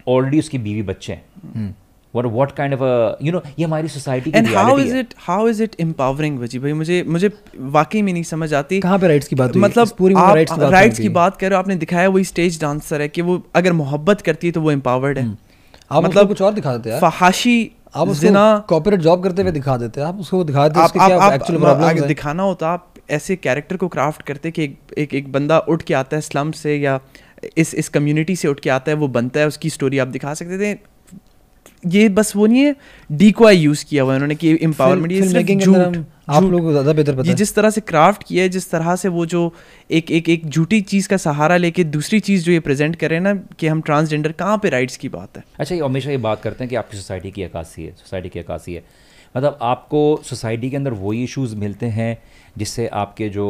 ऑलरेडी 0.07 0.39
उसकी 0.39 0.57
बीवी 0.57 0.81
बच्चे 0.83 1.13
हैं। 1.13 1.75
what 2.13 2.25
what 2.35 2.51
kind 2.59 2.73
of 2.75 2.79
a 2.81 2.91
you 3.25 3.33
know 3.33 3.41
ये 3.59 3.65
हमारी 3.65 3.87
सोसाइटी 3.87 4.31
की 4.31 4.37
and 4.37 4.47
how 4.55 4.77
is 4.79 4.95
it 4.97 5.13
how 5.17 5.47
is 5.47 5.61
it 5.63 5.75
empowering 5.79 6.39
वजी 6.39 6.59
भाई 6.59 6.73
मुझे 6.73 7.03
मुझे 7.07 7.29
वाकई 7.57 8.01
में 8.01 8.11
नहीं 8.13 8.23
समझ 8.23 8.53
आती। 8.53 8.79
कहाँ 8.79 8.99
पे 8.99 9.07
राइट्स 9.07 9.27
की 9.27 9.35
बात 9.35 9.55
हुई? 9.55 9.61
मतलब 9.61 9.89
पूरी 9.97 10.15
मूवी 10.15 10.33
rights 10.33 10.47
की 10.47 10.53
आप 10.53 10.59
बात 10.59 10.71
राइट्स 10.71 10.97
की 10.97 11.03
की। 11.03 11.09
बात 11.09 11.37
कर 11.37 11.49
रहे 11.49 11.55
हो 11.55 11.59
आपने 11.59 11.75
दिखाया 11.75 12.09
वही 12.09 12.23
स्टेज 12.23 12.59
डांसर 12.61 13.01
है 13.01 13.07
कि 13.09 13.21
वो 13.21 13.43
अगर 13.55 13.73
मोहब्बत 13.73 14.21
करती 14.21 14.47
है 14.47 14.53
तो 14.53 14.61
वो 14.61 14.71
एम्पावर्ड 14.71 15.17
है। 15.17 15.37
आप 15.91 16.03
मतलब 16.03 16.27
कुछ 16.27 16.41
और 16.41 16.53
दिखा 16.53 16.75
देते 16.77 16.89
हैं 16.89 16.99
फहाशी 17.01 17.71
आप 17.95 18.07
उसको 18.07 18.59
कॉर्पोरेट 18.59 18.99
जॉब 18.99 19.23
करते 19.23 19.41
हुए 19.41 19.51
दिखा 19.51 19.77
देते 19.77 20.01
आप 20.01 20.19
उसको 20.19 20.43
दिखा 20.43 20.67
देते 20.67 20.79
आप 20.79 20.97
आप 20.97 21.07
क्या 21.07 21.19
आप 21.19 21.33
एक्चुअल 21.33 21.59
प्रॉब्लम 21.59 21.87
हैं। 21.87 22.07
दिखाना 22.07 22.43
होता 22.43 22.69
आप 22.69 22.93
ऐसे 23.09 23.35
कैरेक्टर 23.35 23.77
को 23.77 23.87
क्राफ्ट 23.87 24.21
करते 24.21 24.51
कि 24.51 24.63
एक 24.63 24.77
एक, 24.97 25.13
एक 25.13 25.31
बंदा 25.31 25.59
उठ 25.59 25.81
के 25.81 25.93
आता 25.93 26.15
है 26.17 26.21
स्लम 26.21 26.51
से 26.51 26.75
या 26.75 26.99
इस 27.57 27.73
इस 27.73 27.89
कम्युनिटी 27.89 28.35
से 28.35 28.47
उठ 28.47 28.59
के 28.59 28.69
आता 28.69 28.91
है 28.91 28.97
वो 28.97 29.07
बनता 29.07 29.39
है 29.39 29.47
उसकी 29.47 29.69
स्टोरी 29.69 29.97
आप 29.97 30.07
दिखा 30.07 30.33
सकते 30.33 30.59
थे। 30.59 30.77
ये 31.83 32.07
बस 32.09 32.35
वो 32.35 32.45
नहीं 32.45 32.61
है 32.61 32.75
डी 33.09 33.31
को 33.31 33.49
यूज़ 33.49 33.85
किया 33.85 34.03
हुआ 34.03 34.13
है 34.13 34.17
उन्होंने 34.17 34.35
कि 34.35 34.57
एम्पावरमेंट 34.61 35.11
ये 35.11 35.55
झूठ 35.55 35.97
आप। 36.29 36.43
लोगों 36.43 36.59
को 36.59 36.71
ज़्यादा 36.71 36.93
बेहतर 36.93 37.13
पता 37.13 37.23
ये 37.23 37.29
है। 37.29 37.35
जिस 37.35 37.53
तरह 37.55 37.69
से 37.69 37.81
क्राफ्ट 37.81 38.23
किया 38.23 38.43
है 38.43 38.49
जिस 38.49 38.69
तरह 38.71 38.95
से 38.95 39.09
वो 39.09 39.25
जो 39.25 39.41
एक 39.89 40.11
एक 40.11 40.29
एक 40.29 40.45
झूठी 40.47 40.79
चीज़ 40.83 41.07
का 41.09 41.17
सहारा 41.17 41.57
लेके 41.57 41.83
दूसरी 41.85 42.19
चीज़ 42.21 42.43
जो 42.45 42.51
ये 42.51 42.59
प्रेजेंट 42.59 42.95
कर 42.95 43.09
रहे 43.09 43.19
हैं 43.19 43.23
ना 43.23 43.33
कि 43.59 43.67
हम 43.67 43.81
ट्रांसजेंडर 43.81 44.31
कहाँ 44.33 44.57
पे 44.57 44.69
राइट्स 44.69 44.97
की 44.97 45.09
बात 45.09 45.37
है? 45.37 45.43
अच्छा 45.59 45.75
ये 45.75 45.81
हमेशा 45.81 46.11
ये 46.11 46.17
बात 46.19 46.41
करते 46.41 46.63
हैं 46.63 46.69
कि 46.69 46.75
आपकी 46.75 46.97
सोसाइटी 46.97 47.31
की 47.31 47.43
अक्सी 47.43 47.83
है 47.83 47.91
सोसाइटी 47.91 48.29
की 48.29 48.39
अक्सी 48.39 48.73
है। 48.73 48.83
मतलब 49.35 49.57
आपको 49.61 50.01
सोसाइटी 50.25 50.69
के 50.69 50.75
अंदर 50.77 50.93
वही 50.99 51.23
इश्यूज़ 51.23 51.55
मिलते 51.55 51.85
हैं 51.95 52.17
जिससे 52.57 52.87
आपके 52.95 53.29
जो 53.29 53.47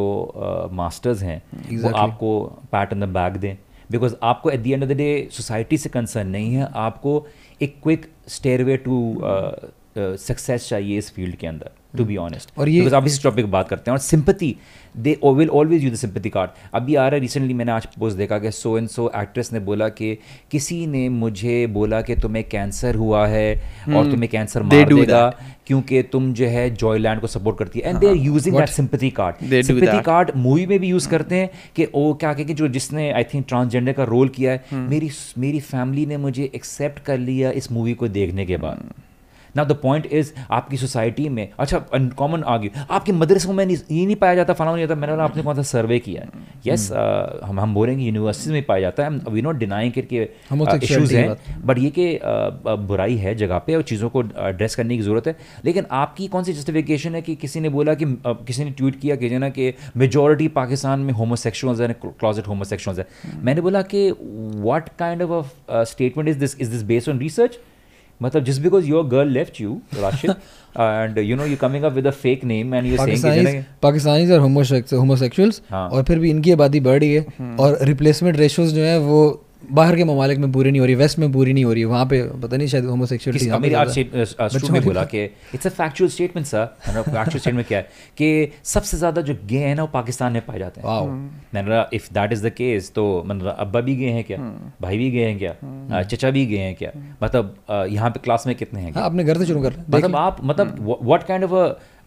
मास्टर्स 0.74 1.22
हैं 1.22 1.42
वो 1.72 1.90
आपको 1.96 2.40
पैट 2.72 2.92
इन 2.92 3.00
द 3.00 3.08
बैग 3.10 3.36
दें। 3.36 3.56
बिकॉज़ 3.90 4.14
आपको 4.22 4.50
at 4.50 4.60
the 4.60 4.66
end 4.66 4.82
of 4.82 4.90
the 4.90 4.96
day 4.96 5.28
society 5.32 5.78
से 5.78 5.88
कंसर्न 5.88 6.28
नहीं 6.28 6.54
है 6.54 6.68
आपको 6.78 7.26
एक 7.60 7.74
क्विक 7.82 8.06
स्टेयरवे 8.36 8.76
टू 8.76 8.96
सक्सेस 9.98 10.68
चाहिए 10.68 10.98
इस 10.98 11.12
फ़ील्ड 11.14 11.36
के 11.36 11.46
अंदर 11.46 11.70
टू 11.96 12.04
बी 12.04 12.16
ऑनेस्ट 12.16 12.50
और 12.58 12.68
ये- 12.68 12.94
आप 12.94 13.06
इस 13.06 13.22
टॉपिक 13.22 13.46
बात 13.46 13.68
करते 13.68 13.90
हैं 13.90 13.92
और 13.92 13.98
sympathy 13.98 14.56
they 14.96 15.18
will 15.24 15.48
always 15.48 15.84
use 15.84 15.94
the 15.94 15.96
sympathy 15.96 16.30
card 16.30 16.50
अभी 16.74 16.94
आ 16.94 17.02
रहा 17.02 17.14
है 17.14 17.20
रिसेंटली 17.20 17.54
मैंने 17.54 17.72
आज 17.72 17.86
पोस्ट 17.86 18.16
देखा 18.16 18.38
कि 18.38 18.50
सो 18.50 18.78
एंड 18.78 18.88
सो 18.88 19.12
एक्ट्रेस 19.16 19.52
ने 19.52 19.60
बोला 19.60 19.88
कि 19.88 20.18
किसी 20.50 20.86
ने 20.86 21.08
मुझे 21.08 21.66
बोला 21.66 22.02
कि 22.02 22.14
तुम्हें 22.14 22.48
कैंसर 22.48 22.94
हुआ 22.94 23.26
है 23.26 23.62
hmm. 23.84 23.96
और 23.96 24.10
तुम्हें 24.10 24.28
कैंसर 24.30 24.62
मार 24.62 24.70
देगा 25.06 25.34
क्योंकि 25.66 26.02
तुम 26.02 26.32
जो 26.32 26.46
है 26.46 26.70
जॉयलैंड 26.70 27.20
को 27.20 27.26
सपोर्ट 27.26 27.58
करती 27.58 27.80
है। 27.80 27.88
And 27.88 27.98
they 27.98 28.06
are 28.06 28.14
using 28.14 28.56
that 28.56 28.68
sympathy 28.68 29.10
card 29.10 29.62
sympathy 29.62 30.02
card 30.02 30.30
movie 30.36 30.66
में 30.66 30.80
भी 30.80 30.88
यूज़ 30.88 31.08
करते 31.08 31.34
हैं 31.34 31.50
कि 31.76 31.86
ओ 31.94 32.14
क्या 32.14 32.34
कि 32.34 32.44
जो 32.44 32.68
जिसने 32.68 33.12
आई 33.12 33.24
थिंक 33.24 33.44
ट्रांसजेंडर 33.48 33.92
का 33.92 34.04
रोल 34.04 34.28
किया 34.28 34.52
है 34.52 34.64
hmm. 34.64 34.74
मेरी 34.74 35.10
मेरी 35.38 35.60
फैमिली 35.60 36.06
ने 36.06 36.16
मुझे 36.16 36.50
एक्सेप्ट 36.54 36.98
कर 36.98 37.18
लिया 37.18 37.50
इस 37.50 37.72
मूवी 37.72 37.94
को 37.94 38.08
देखने 38.08 38.46
के 38.46 38.56
बाद। 38.56 38.92
नाउ 39.56 39.66
द 39.66 39.72
पॉइंट 39.72 40.06
इज़ 40.06 40.32
आपकी 40.50 40.76
सोसाइटी 40.76 41.28
में 41.28 41.48
अच्छा 41.58 41.84
कॉमन 41.94 42.42
आगे 42.42 42.70
आपके 42.90 43.12
मदरसों 43.12 43.52
में 43.52 43.66
ये 43.66 44.06
नहीं 44.06 44.16
पाया 44.16 44.34
जाता 44.34 44.52
फलाना 44.52 44.76
नहीं 44.76 44.86
जाता 44.86 45.00
मैंने 45.00 45.12
बोला 45.12 45.24
आपने 45.24 45.42
कौन 45.42 45.56
सा 45.56 45.62
सर्वे 45.62 45.98
किया 45.98 46.22
है? 46.22 46.28
यस 46.66 46.92
हम 47.44 47.60
हम 47.60 47.74
बोलेंगे 47.74 48.04
यूनिवर्सिटीज 48.04 48.52
में 48.52 48.62
पाया 48.62 48.80
जाता 48.80 49.02
है। 49.02 49.10
वी 49.10 49.42
नॉट 49.42 49.56
डिनाइंग 49.56 49.92
के 49.92 50.00
Homosexuality 50.00 50.84
इश्यूज़ 50.84 51.10
की 51.10 51.16
हैं। 51.16 51.66
बट 51.66 51.78
ये 51.78 51.90
कि 51.90 52.16
अ, 52.16 52.60
अ, 52.66 52.74
बुराई 52.74 53.16
है 53.16 53.34
जगह 53.34 53.58
पे 53.58 53.74
और 53.74 53.82
चीज़ों 53.82 54.08
को 54.08 54.22
एड्रेस 54.22 54.74
करने 54.74 54.96
की 54.96 55.02
ज़रूरत 55.02 55.26
है। 55.26 55.36
लेकिन 55.64 55.86
आपकी 55.90 56.28
कौन 56.28 56.44
सी 56.44 56.52
जस्टिफिकेशन 56.52 57.14
है 57.14 57.22
कि 57.22 57.34
किसी 57.34 57.60
ने 57.60 57.68
बोला 57.68 57.94
कि 57.94 58.04
किसी 58.26 58.64
ने 58.64 58.70
ट्वीट 58.70 59.00
किया 59.00 59.16
कि 59.16 59.28
जो 59.28 59.38
ना 59.38 59.48
कि 59.48 59.74
मेजोरिटी 59.96 60.48
पाकिस्तान 60.48 61.00
में 61.00 61.12
होमोसेक्सुअल्स 61.12 61.80
हैं 61.80 61.94
क्लॉजेट 61.94 62.48
होमोसेक्सुअल्स 62.48 62.98
हैं। 62.98 63.06
मैंने 63.42 63.60
बोला 63.60 63.82
कि 63.82 64.10
what 64.54 64.88
kind 64.98 65.22
of 65.22 65.52
statement 65.70 66.28
is 66.28 66.38
this 66.38 66.60
is 66.60 66.70
this 66.70 66.82
based 66.82 67.08
on 67.08 67.18
research 67.18 67.58
मतलब 68.22 68.44
just 68.44 68.62
because 68.62 68.86
your 68.86 69.06
girl 69.06 69.28
left 69.28 69.60
you 69.60 69.80
Rashid 69.94 70.30
and 70.80 71.18
you 71.18 71.36
know 71.36 71.44
you 71.44 71.56
coming 71.56 71.84
up 71.84 71.92
with 71.92 72.06
name 72.44 72.74
and 72.74 72.86
और 75.72 76.02
फिर 76.02 76.18
भी 76.18 76.30
इनकी 76.30 76.52
आबादी 76.52 76.80
बढ़ 76.80 76.98
रही 77.00 77.14
है 77.14 77.54
और 77.56 77.78
रिप्लेसमेंट 77.82 78.36
रेशियोज 78.36 78.74
जो 78.74 78.82
है 78.82 78.98
वो 78.98 79.22
बाहर 79.62 79.96
के 79.96 80.04
ममालिक 80.04 80.38
में 80.38 80.50
पूरी 80.52 80.70
नहीं 80.70 80.80
हो 80.80 80.86
रही 80.86 80.94
वेस्ट 80.94 81.18
में 81.18 81.30
पूरी 81.32 81.52
नहीं 81.52 81.64
हो 81.64 81.72
रही 81.72 81.80
है 81.82 81.86
वहाँ 81.88 82.04
पे 82.06 82.22
पता 82.42 82.56
नहीं 82.56 82.68
शायद 82.68 82.84
होमोसेक्सुअलिटी 82.84 83.44
किसी 83.46 83.74
आज 83.74 83.88
स्टूडेंट 83.90 84.70
ने 84.72 84.80
बोला 84.80 85.04
कि 85.04 85.24
it's 85.54 85.66
a 85.66 85.70
factual 85.70 86.10
statement 86.10 86.46
sir 86.46 86.64
factual 86.86 87.38
statement 87.38 87.66
क्या 87.68 87.78
है? 87.78 87.88
कि 88.18 88.52
सबसे 88.64 88.96
ज़्यादा 88.96 89.22
जो 89.22 89.36
गे 89.46 89.58
हैं 89.58 89.74
ना 89.74 89.82
वो 89.82 89.88
पाकिस्तान 89.92 90.32
में 90.32 90.44
पाए 90.46 90.58
जाते 90.58 90.80
हैं। 90.80 90.86
मैंने 91.54 91.62
बोला 91.62 91.88
if 91.92 92.08
that 92.14 92.32
is 92.32 92.46
the 92.46 92.50
case 92.52 92.90
तो 92.94 93.04
मतलब 93.26 93.56
अब्बा 93.58 93.80
भी 93.80 93.96
गए 93.96 94.10
हैं 94.10 94.24
क्या? 94.24 94.38
भाई 94.82 94.98
भी 94.98 95.10
गए 95.10 95.24
हैं 95.24 95.38
क्या? 95.38 95.50
अ, 95.50 96.02
चचा 96.04 96.30
भी 96.30 96.46
गए 96.46 96.58
हैं 96.58 96.74
क्या? 96.74 96.92
मतलब 97.22 97.86
यहाँ 97.90 98.10
पे 98.10 98.20
क्लास 98.20 98.46
में 98.46 98.54
कितने 98.56 98.80
हैं 98.80 98.92
हाँ 98.94 99.04
अपने 99.04 99.24
घर 99.24 99.38
से 99.38 99.46
शुरू 99.46 99.62
कर 99.62 99.74
मतलब 99.90 100.16
आप 100.16 100.44
मतलब 100.44 100.98
what 101.02 101.26
kind 101.26 101.44
of 101.44 101.54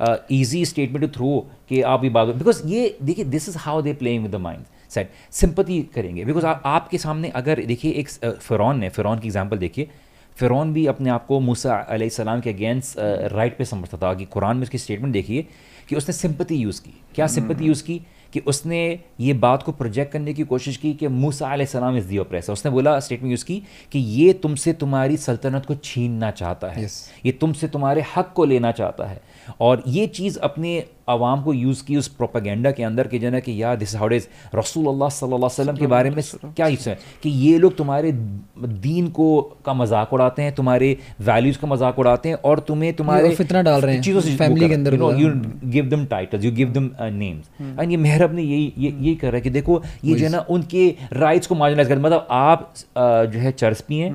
a 0.02 0.16
easy 0.32 0.66
statement 0.66 1.06
to 1.06 1.12
throw 1.18 1.40
कि 1.70 1.82
आप 1.82 2.04
ये 2.04 2.10
बात 2.10 2.28
बिकॉज़ 2.36 2.68
ये 2.68 2.96
देखिए 3.04 3.26
this 3.26 3.50
is 3.50 3.58
how 3.58 3.82
they 3.82 3.94
playing 3.94 4.24
with 4.24 4.32
the 4.32 4.36
mindset 4.94 5.12
sympathy 5.32 5.82
करेंगे। 5.96 6.26
बिकॉज़ 6.26 6.46
आपके 6.46 6.98
सामने 6.98 7.30
अगर 7.36 7.64
देखिए 7.66 7.92
एक 7.92 8.10
फ़िरौन 8.10 8.80
ने 8.80 8.90
फ़िरौन 8.90 9.20
की 9.20 9.28
एग्जांपल 9.28 9.58
देखिए। 9.58 9.90
फ़िरौन 10.38 10.74
भी 10.74 10.86
अपने 10.88 11.10
आप 11.10 11.26
को 11.26 11.40
मूसा 11.40 11.76
अलैहिस्सलाम 11.76 12.42
के 12.42 12.50
अगेंस्ट 12.50 12.96
राइट 13.32 13.58
पे 13.58 13.66
समझता 13.66 13.98
था। 13.98 14.14
कि 14.14 14.26
कुरान 14.26 14.58
में 14.58 14.64
उसकी 14.64 14.78
स्टेटमेंट 14.78 15.14
देखिए 15.14 15.48
कि 15.90 15.96
उसने 15.96 16.14
सिंपथी 16.14 16.56
यूज़ 16.56 16.82
की। 16.82 16.94
क्या 17.16 17.28
सिंपथी 17.28 17.66
यूज़ 17.66 17.84
की? 17.84 18.02
कि 18.34 18.40
उसने 18.40 19.00
ये 19.20 19.34
बात 19.34 19.64
को 19.64 19.72
प्रोजेक्ट 19.72 20.12
करने 20.12 20.34
की 20.34 20.44
कोशिश 20.44 20.78
की 20.78 20.94
कि 20.94 21.08
मूसा 21.08 21.48
अलैहिस्सलाम 21.48 21.98
इज़ 21.98 22.08
दी 22.08 22.18
ऑप्रेसर 22.18 22.54
उसने 22.54 22.72
बोला 22.72 23.00
स्टेटमेंट 23.00 23.32
यूज़ 23.32 23.46
की 23.46 23.62
कि 23.92 24.00
ये 24.00 24.34
तुमसे 24.34 24.74
तुम्हारी 24.74 25.18
सल्तनत 25.18 25.66
को 25.66 25.76
छीनना 25.76 26.32
चाहता 26.32 26.68
है। 26.68 26.86
Yes. 26.86 26.96
ये 27.26 27.32
तुमसे 27.32 27.68
तुम्हारे 27.68 28.06
हक 28.16 28.34
को 28.36 28.46
लेना 28.46 28.72
चाहता 28.72 29.06
है। 29.06 29.22
और 29.60 29.84
ये 29.88 30.08
चीज़ 30.08 30.40
अपने 30.40 30.86
आवाम 31.10 31.42
को 31.44 31.54
यूज़ 31.54 31.84
की 31.86 31.98
उस 31.98 32.08
प्रोपागेंडा 32.18 32.72
के 32.72 32.84
अंदर 32.84 33.08
कि 33.08 33.20
जना 33.20 33.40
कि 33.40 33.62
यार 33.62 33.76
दिस 33.78 33.96
हाउ 33.96 34.10
इज़ 34.14 34.28
रसूल 34.56 34.88
अल्लाह 34.88 35.10
सल्लल्लाहु 35.10 35.38
अलैहि 35.38 35.46
वसल्लम 35.46 35.78
के 35.78 35.88
बारे 35.88 36.10
में 36.10 36.22
क्या 36.56 36.66
हिस्सा 36.66 36.92
है? 36.92 36.98
कि 37.24 37.30
ये 37.30 37.58
लोग 37.58 37.76
तुम्हारे 37.78 38.12
दीन 38.12 39.08
को 39.18 39.42
का 39.66 39.74
मज़ाक 39.74 40.14
उड़ाते 40.14 40.42
हैं 40.42 40.54
तुम्हारे 40.56 40.98
वैल्यूज़ 41.22 41.58
का 41.60 41.68
मज़ाक 41.68 42.00
उड़ाते 42.00 42.30
हैं 42.30 42.36
और 42.36 42.60
तुम्हें 42.68 42.94
तुम्हारे 42.94 43.36
फितना 43.36 43.62
डाल 43.62 43.82
रहे 43.82 43.96
हैं, 43.96 44.02
चीज़ों 44.02 44.22
से 44.22 44.36
family 44.38 44.68
के 44.68 44.74
अंदर 44.74 44.94
you 44.94 45.32
give 45.72 45.86
them 45.86 46.06
titles 46.06 46.46
you 46.46 46.52
give 46.52 46.70
them 46.70 46.90
names 47.02 47.80
and 47.80 47.92
ये 47.92 47.98
मेहरब 47.98 48.36
ने 48.36 48.42
यही 48.44 48.74
यही 48.78 49.16
कर 49.16 49.28
रहा 49.28 49.36
है 49.36 49.42
कि 49.42 49.50
देखो 49.50 49.82
ये 50.06 50.16
जो 50.16 50.26
है 50.26 50.32
ना 50.32 50.46
उनके 50.50 50.88
राइट्स 51.14 51.48
को 51.48 51.56
मार्जिनलाइज 51.56 51.90
कर 51.90 52.00
मतलब 52.00 52.28
आप 52.32 52.74
जो 52.98 53.40
है 53.40 53.52
चर्च 53.54 53.82
पिए 53.82 54.12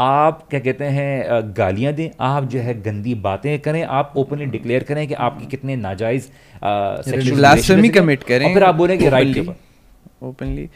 आप 0.00 0.46
क्या 0.50 0.60
कहते 0.60 0.84
हैं 0.98 1.42
गालियाँ 1.58 1.92
दें 1.92 2.08
आप 2.20 2.44
जो 2.52 2.60
है 2.60 2.80
गंदी 2.82 3.14
बातें 3.26 3.58
करें 3.62 3.82
आप 4.00 4.12
ओपनली 4.16 4.46
डिक्लेयर 4.56 4.82
करें 4.84 5.06
कि 5.08 5.14
आपके 5.26 5.46
कितने 5.46 5.76
नाजायज 5.76 6.30
Blasphemy 6.62 7.90
commit 7.96 8.24
करें। 8.24 8.46
और 8.46 8.54
फिर 8.54 8.64
आप 8.64 8.74
बोलें 8.74 8.98
कि 8.98 9.08
राइट 9.08 9.34
के 9.34 9.40
ऊपर 9.40 9.60
ओपनली 10.22 10.68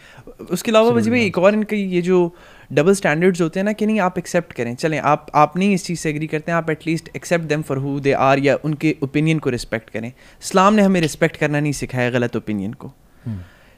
उसके 0.50 0.70
अलावा 0.70 0.90
वजी 0.90 1.10
भाई 1.10 1.24
एक 1.24 1.38
और 1.38 1.54
इनके 1.54 1.76
ये 1.76 2.00
जो 2.02 2.34
डबल 2.72 2.94
स्टैंडर्ड्स 2.94 3.40
होते 3.40 3.60
हैं 3.60 3.64
ना 3.64 3.72
कि 3.72 3.86
नहीं 3.86 4.00
आप 4.00 4.18
एक्सेप्ट 4.18 4.52
करें। 4.52 4.74
चलें 4.74 4.98
आप 5.00 5.26
आप 5.34 5.56
नहीं 5.56 5.74
इस 5.74 5.84
चीज़ 5.86 6.00
से 6.00 6.10
एग्री 6.10 6.26
करते 6.26 6.52
हैं 6.52 6.56
आप 6.58 6.70
at least 6.70 7.10
accept 7.16 7.44
them 7.44 7.62
for 7.62 7.78
who 7.78 7.98
they 8.00 8.12
are 8.12 8.38
या 8.38 8.56
उनके 8.64 8.94
ओपिनियन 9.02 9.38
को 9.38 9.50
रिस्पेक्ट 9.50 9.90
करें। 9.90 10.08
इस्लाम 10.08 10.74
ने 10.74 10.82
हमें 10.82 11.00
रिस्पेक्ट 11.00 11.36
करना 11.36 11.60
नहीं 11.60 11.72
सिखाया 11.72 12.10
गलत 12.10 12.36
ओपिनियन 12.36 12.72
को। 12.72 12.92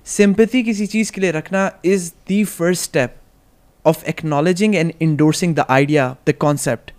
सिंपथी 0.07 0.63
किसी 0.63 0.87
चीज़ 0.87 1.13
के 1.13 1.21
लिए 1.21 1.31
रखना 1.31 1.71
is 1.85 2.11
the 2.31 2.45
first 2.47 2.83
step 2.83 3.17
of 3.85 4.05
acknowledging 4.09 4.75
and 4.75 4.93
endorsing 5.03 5.55
the 5.55 5.67
idea 5.71 6.15
the 6.29 6.33
concept 6.39 6.93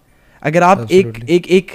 अगर 0.43 0.63
आप 0.63 0.87
एक 0.91 1.07
Absolutely. 1.07 1.29
एक 1.29 1.47
एक 1.47 1.71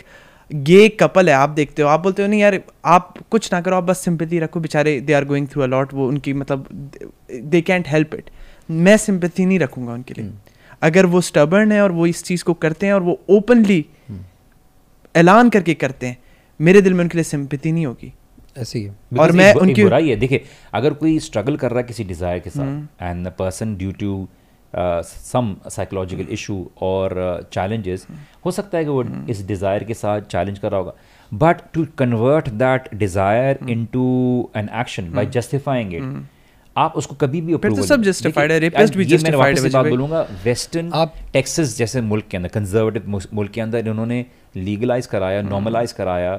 गे 0.53 0.89
कपल 0.89 1.29
है 1.29 1.35
आप 1.35 1.51
देखते 1.51 1.83
हो। 1.83 1.89
आप 1.89 2.01
बोलते 2.01 2.23
हो 2.23 2.29
नहीं 2.29 2.41
यार 2.41 2.63
आप 2.85 3.15
कुछ 3.31 3.53
ना 3.53 3.61
करो 3.61 3.77
आप 3.77 3.85
बस 3.85 3.99
सिंपथी 3.99 4.39
रखो 4.39 4.61
बेचारे 4.61 5.01
they 5.01 5.13
are 5.13 5.25
going 5.25 5.49
through 5.49 5.63
a lot 5.63 5.95
वो 5.95 6.09
उनकी 6.09 6.33
मतलब 6.33 6.91
दे 7.35 7.61
कैंट 7.61 7.89
हेल्प 7.89 8.15
इट 8.15 8.31
मैं 8.71 8.97
सिंपथी 8.97 9.47
नहीं 9.47 9.59
रखूँगा 9.59 9.93
उनके 9.93 10.15
लिए। 10.15 10.25
अगर 10.83 11.07
वो 11.07 11.21
स्टबर्न 11.21 11.73
है 11.73 11.83
और 11.83 11.93
वो 11.93 12.07
इस 12.07 12.25
चीज़ 12.25 12.45
को 12.45 12.55
करते 12.55 12.87
हैं 12.87 12.93
और 12.93 13.03
वो 13.03 13.21
ओपनली 13.29 13.87
ऐलान 15.17 15.51
करके 15.51 15.75
करते 15.75 16.07
हैं 16.07 16.19
मेरे 16.61 16.81
दिल 16.83 16.95
में 16.95 17.01
उनके 17.01 17.19
लिए 17.19 17.25
सिंपथी 17.25 17.73
नहीं 17.73 17.87
होगी। 17.87 18.13
ऐसे 18.59 18.79
ही 18.79 18.89
और 19.19 19.33
मैं 19.33 19.55
उनकी- 19.55 19.85
बुराई 19.85 20.09
है। 20.09 20.17
देखिए 20.17 20.45
अगर 20.75 20.95
कोई 20.95 21.19
स्ट्रगल 21.19 21.57
कर 21.57 21.71
रहा 21.71 21.81
है 21.81 21.85
किसी 21.85 22.05
डिज़ायर 22.05 22.39
के 22.39 22.51
साथ 22.51 23.03
and 23.03 23.27
the 23.27 23.31
person 23.31 23.77
due 23.77 23.93
to 23.93 24.29
some 25.03 25.57
psychological 25.69 26.27
issue 26.31 26.71
और 26.83 27.49
चैलेंजेस 27.53 28.07
हो 28.45 28.51
सकता 28.51 28.79
है 28.79 28.85
कि 28.85 28.91
वो 28.91 29.05
इस 29.29 29.47
डिज़ायर 29.47 29.85
के 29.85 29.95
साथ 29.95 30.21
चैलेंज 30.21 30.59
कर 30.59 30.71
रहा 30.71 30.81
होगा। 30.81 30.95
But 31.35 31.57
to 31.75 31.87
convert 31.99 32.49
that 32.49 32.95
desire 32.95 33.59
into 33.85 34.07
an 34.57 34.69
action 34.81 35.11
by 35.11 35.25
justifying 35.25 35.95
it 35.95 36.27
आप 36.77 36.93
उसको 36.97 37.15
कभी 37.15 37.41
भी 37.41 37.57
फिर 37.57 37.73
तो 37.73 37.83
सब 37.83 38.03
देखिए, 38.03 38.31
है, 38.55 38.61
rapist 38.61 38.97
भी 38.97 39.31
वापस 39.37 39.65
है 39.65 39.71
बात 39.71 39.87
बोलूँगा 39.87 40.27
वेस्टर्न 40.45 40.91
आप- 40.95 41.33
टेक्सास 41.33 41.77
जैसे 41.77 42.01
मुल्क 42.01 42.25
के 42.31 42.37
अंदर 42.37 42.49
कंजर्वेटिव 42.49 43.21
मुल्क 43.35 43.51
के 43.51 43.61
अंदर 43.61 43.89
इन्होंने 43.89 44.27
लीगलाइज 44.57 45.07
कराया 45.07 45.43
नॉर्मलाइज 45.43 45.93
कराया 45.93 46.33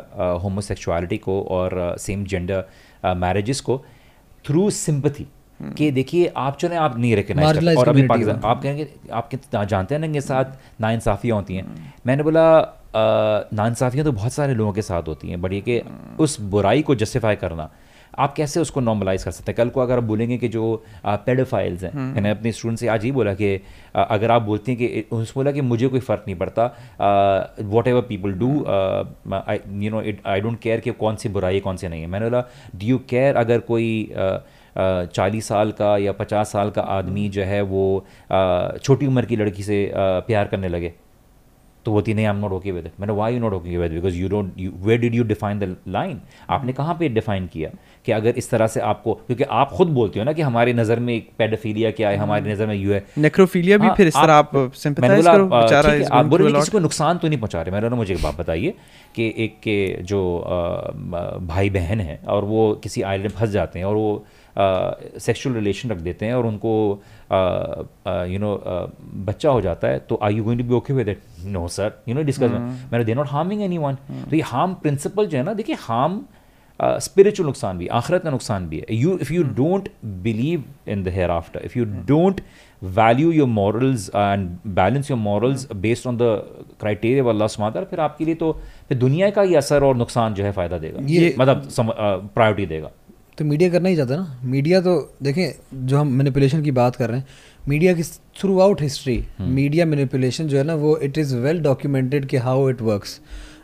होमोसेक्सुअलिटी 0.44 1.18
को 1.18 1.42
और 1.42 1.96
सेम 2.00 2.26
जेंडर 2.26 2.66
मैरिजेस 3.06 3.62
को 3.62 3.86
थ्रू 4.48 4.70
सिंपथी 4.70 5.28
कि 5.78 5.90
देखिए 5.92 6.32
आप 6.38 6.58
चले 6.58 6.76
आप 6.76 6.98
नहीं 6.98 7.16
रिकग्नाइज 7.16 7.48
Marginalized 7.48 7.80
और 7.80 7.90
अभी 7.90 8.08
पाकिस्तान 8.08 8.42
आप 8.46 8.62
कहेंगे 8.64 8.88
आप 9.12 9.28
कितना 9.30 9.64
जानते 9.66 9.96
हैं 9.96 10.00
ना 10.00 10.08
इनके 10.08 10.22
साथ 10.22 10.82
नाइंसाफ़ियाँ 10.82 11.38
होती 11.38 11.56
हैं। 11.56 11.94
मैंने 12.08 12.24
बोला 12.24 12.46
नाइंसाफ़ियाँ 13.54 14.06
तो 14.06 14.12
बहुत 14.12 14.34
सारे 14.34 14.54
लोगों 14.54 14.74
के 14.74 14.82
साथ 14.82 15.08
होती 15.08 15.30
हैं 15.30 15.42
बट 15.42 15.54
ये 15.54 15.62
कि 15.62 15.82
उस 16.20 16.40
बुराई 16.42 16.82
को 16.82 16.96
जस्टिफाई 16.96 17.36
करना। 17.36 17.70
आप 18.18 18.34
कैसे 18.34 18.60
उसको 18.60 18.82
नॉर्मलाइज 18.82 19.24
कर 19.24 19.32
सकते 19.32 19.52
हैं? 19.52 19.56
कल 19.58 19.70
को 19.70 19.82
अगर 19.82 19.98
आप 19.98 20.04
बोलेंगे 20.04 20.38
कि 20.38 20.48
जो 20.48 20.84
पेडोफाइल्स 21.06 21.84
हैं 21.84 21.94
मैंने 21.96 22.30
अपने 22.30 22.52
स्टूडेंट 22.52 22.80
से 22.80 22.88
आज 22.88 23.04
ही 23.04 23.12
बोला 23.12 23.34
कि 23.34 23.56
अगर 23.96 24.32
आप 24.32 24.42
बोलते 24.42 24.72
हैं 24.72 24.80
कि 24.80 25.06
उसने 25.12 25.34
बोला 25.36 25.52
कि 25.52 25.62
मुझे 25.62 25.88
कोई 25.88 26.00
फ़र्क 26.00 26.24
नहीं 26.28 26.38
पड़ता 26.38 26.66
whatever 27.88 28.02
people 28.10 28.34
do 28.34 28.52
you 29.84 29.92
know 29.92 30.02
it 30.02 30.22
I 30.26 30.42
don't 30.42 30.60
care 30.60 30.80
कि 30.80 30.92
कौन 31.00 31.16
सी 31.16 31.30
बुराई 31.30 31.54
है 31.54 31.60
कौन 31.62 31.78
सी 31.78 31.88
नहीं 31.88 32.02
है। 32.02 32.08
मैंने 32.08 32.30
बोला 32.30 32.44
डू 32.76 32.88
यू 32.88 32.98
केयर 33.10 33.36
अगर 33.36 33.60
कोई 33.68 33.90
चालीस 34.78 35.48
साल 35.48 35.72
का 35.72 35.96
या 35.98 36.12
पचास 36.12 36.52
साल 36.52 36.70
का 36.70 36.82
आदमी 36.82 37.28
जो 37.30 37.44
है 37.44 37.62
वो 37.64 38.06
छोटी 38.84 39.08
उम्र 39.08 39.26
की 39.26 39.36
लड़की 39.36 39.64
से 39.64 39.90
प्यार 39.96 40.48
करने 40.48 40.70
लगे। 40.70 40.94
तो 41.86 41.92
वो 41.92 41.96
बोलती 41.96 42.14
नहीं 42.14 42.26
I 42.26 42.34
am 42.34 42.40
not 42.42 42.52
okay 42.52 42.72
with 42.72 42.86
it 42.86 42.92
मैंने 43.00 43.14
why 43.14 43.34
you 43.34 43.40
not 43.40 43.54
okay 43.54 43.78
with 43.78 43.92
because 43.92 44.16
you 44.16 44.28
don't 44.30 44.54
you 44.58 44.72
where 44.84 45.00
did 45.00 45.16
you 45.16 45.24
define 45.24 45.60
the 45.60 45.76
line 45.88 46.20
आपने 46.50 46.74
कहाँ 46.74 46.96
पे 47.00 47.10
डिफाइन 47.10 47.46
किया 47.48 47.70
कि 48.06 48.12
अगर 48.12 48.38
इस 48.38 48.50
तरह 48.50 48.68
से 48.68 48.80
आपको 48.82 49.14
क्योंकि 49.14 49.44
आप 49.44 49.72
खुद 49.72 49.88
बोलते 49.98 50.20
हो 50.20 50.26
ना 50.26 50.34
कि 50.34 50.42
हमारी 50.42 50.74
नज़र 50.74 51.00
में 51.00 51.14
एक 51.14 51.30
पेडोफिलिया 51.38 51.92
क्या 51.92 52.10
है 52.10 52.18
हमारी 52.18 52.52
नज़र 52.52 52.68
में 52.68 52.76
यू 52.76 52.94
है। 52.94 53.04
नेक्रोफिलिया 53.18 53.78
भी 53.78 53.88
हाँ, 53.88 53.96
फिर 53.96 54.08
इस 54.08 54.14
तरह 54.14 54.34
आप 54.34 54.52
करो, 54.52 55.46
बेचारा 55.48 55.92
आप 55.92 56.26
going 56.26 56.30
बोले 56.30 56.52
किसी 56.52 56.72
को 56.72 56.80
नुकसान 56.80 57.18
तो 57.18 57.28
नहीं 57.28 57.40
पहुँचा 57.40 57.62
रहे 57.62 57.72
मैंने 57.72 57.96
मुझे 57.96 58.14
एक 58.14 58.22
बात 58.24 58.38
बताइए 58.38 58.74
कि 59.16 59.34
एक 59.38 59.60
के 59.64 59.78
जो 60.04 60.22
भाई 61.44 61.70
बहन 61.70 62.00
है 62.00 62.20
और 62.28 62.46
वो 62.46 62.74
किसी 62.84 63.02
आइलैंड 63.04 63.32
फंस 63.32 63.50
जाते 63.50 63.80
हैं 63.80 63.86
और 63.86 63.96
वो 63.96 64.26
सेक्सुअल 64.58 65.56
रिलेशन 65.56 65.90
रख 65.90 65.98
देते 65.98 66.26
हैं 66.26 66.34
और 66.34 66.46
उनको 66.46 66.72
यू 68.32 68.40
नो 68.40 68.56
बच्चा 69.26 69.50
हो 69.50 69.62
जाता 69.62 69.88
है 69.88 70.00
तो 70.10 70.20
I 70.24 70.36
you 70.36 70.44
going 70.44 70.62
to 70.62 70.68
be 70.68 70.74
okay 70.76 70.94
with 70.94 71.10
it 71.10 71.22
no 71.58 71.68
sir 71.78 71.92
you 72.10 72.16
know 72.16 72.24
discuss 72.24 72.52
मैंने 72.52 73.04
they 73.06 73.14
not 73.14 73.28
harming 73.30 73.62
any 73.64 73.78
one 73.78 73.98
तो 74.30 74.36
ये 74.36 74.42
हार्म 74.54 74.74
प्रिंसिपल 74.82 75.28
जो 75.28 75.38
है 75.38 75.44
ना 75.44 75.54
देखिए 75.54 75.76
हार्म 75.80 76.24
स्पिरिचुअल 76.80 77.48
नुकसान 77.48 77.78
भी 77.78 77.88
आखिरत 77.98 78.24
का 78.24 78.32
नुकसान 78.32 78.68
भी 78.70 78.78
है। 78.78 78.96
You 78.96 79.18
if 79.22 79.32
you 79.34 79.44
don't 79.58 79.88
believe 80.24 80.64
in 80.88 81.04
the 81.04 81.08
hereafter 81.32 81.62
if 81.66 81.78
you 81.80 81.86
don't 81.86 82.42
value 82.84 83.32
your 83.32 83.48
morals 83.48 84.10
and 84.16 84.50
balance 84.76 85.12
your 85.12 85.20
morals 85.20 85.68
based 85.76 86.08
on 86.08 86.18
the 86.18 86.22
criteria 86.80 87.30
Allah 87.30 87.48
सुबहान 87.48 87.86
फिर 87.86 88.00
आपके 88.00 88.26
लिए 88.26 88.36
तो 88.36 88.52
फिर 88.90 88.98
दुनिया 88.98 89.30
का 89.30 89.42
ही 89.42 89.56
असर 89.56 89.84
और 89.84 89.96
नुकसान 89.96 90.34
जो 90.34 90.44
है 90.44 90.52
फ़ायदा 90.52 90.78
देगा। 90.78 91.06
ये- 91.08 91.40
मतलब 91.40 92.30
प्रायोरिटी 92.36 92.66
देगा। 92.66 92.92
तो 93.38 93.46
मीडिया 93.46 93.70
करना 93.70 93.90
ही 93.90 93.96
चाहता 93.96 94.16
ना। 94.16 94.40
मीडिया 94.44 94.80
तो 94.82 94.96
देखें 95.24 95.88
जो 95.88 95.98
हम 95.98 96.12
मैनिपुलेशन 96.14 96.62
की 96.64 96.72
बात 96.72 96.96
कर 96.96 97.10
रहे 97.10 97.20
हैं 97.20 97.28
मीडिया 97.70 97.94
की 97.94 98.04
through 98.40 98.60
out 98.60 98.82
history 98.82 99.24
media 99.42 99.86
manipulation 99.86 100.48
जो 100.48 100.58
है 100.58 100.64
ना 100.64 100.76
वो 100.76 100.98
इट 100.98 101.18
इज़ 101.18 101.36
वेल 101.38 101.60
डॉक्यूमेंटेड 101.62 102.26
कि 102.26 102.38
हाउ 102.38 102.70
इट 102.70 102.82
वर्क्स 102.82 103.20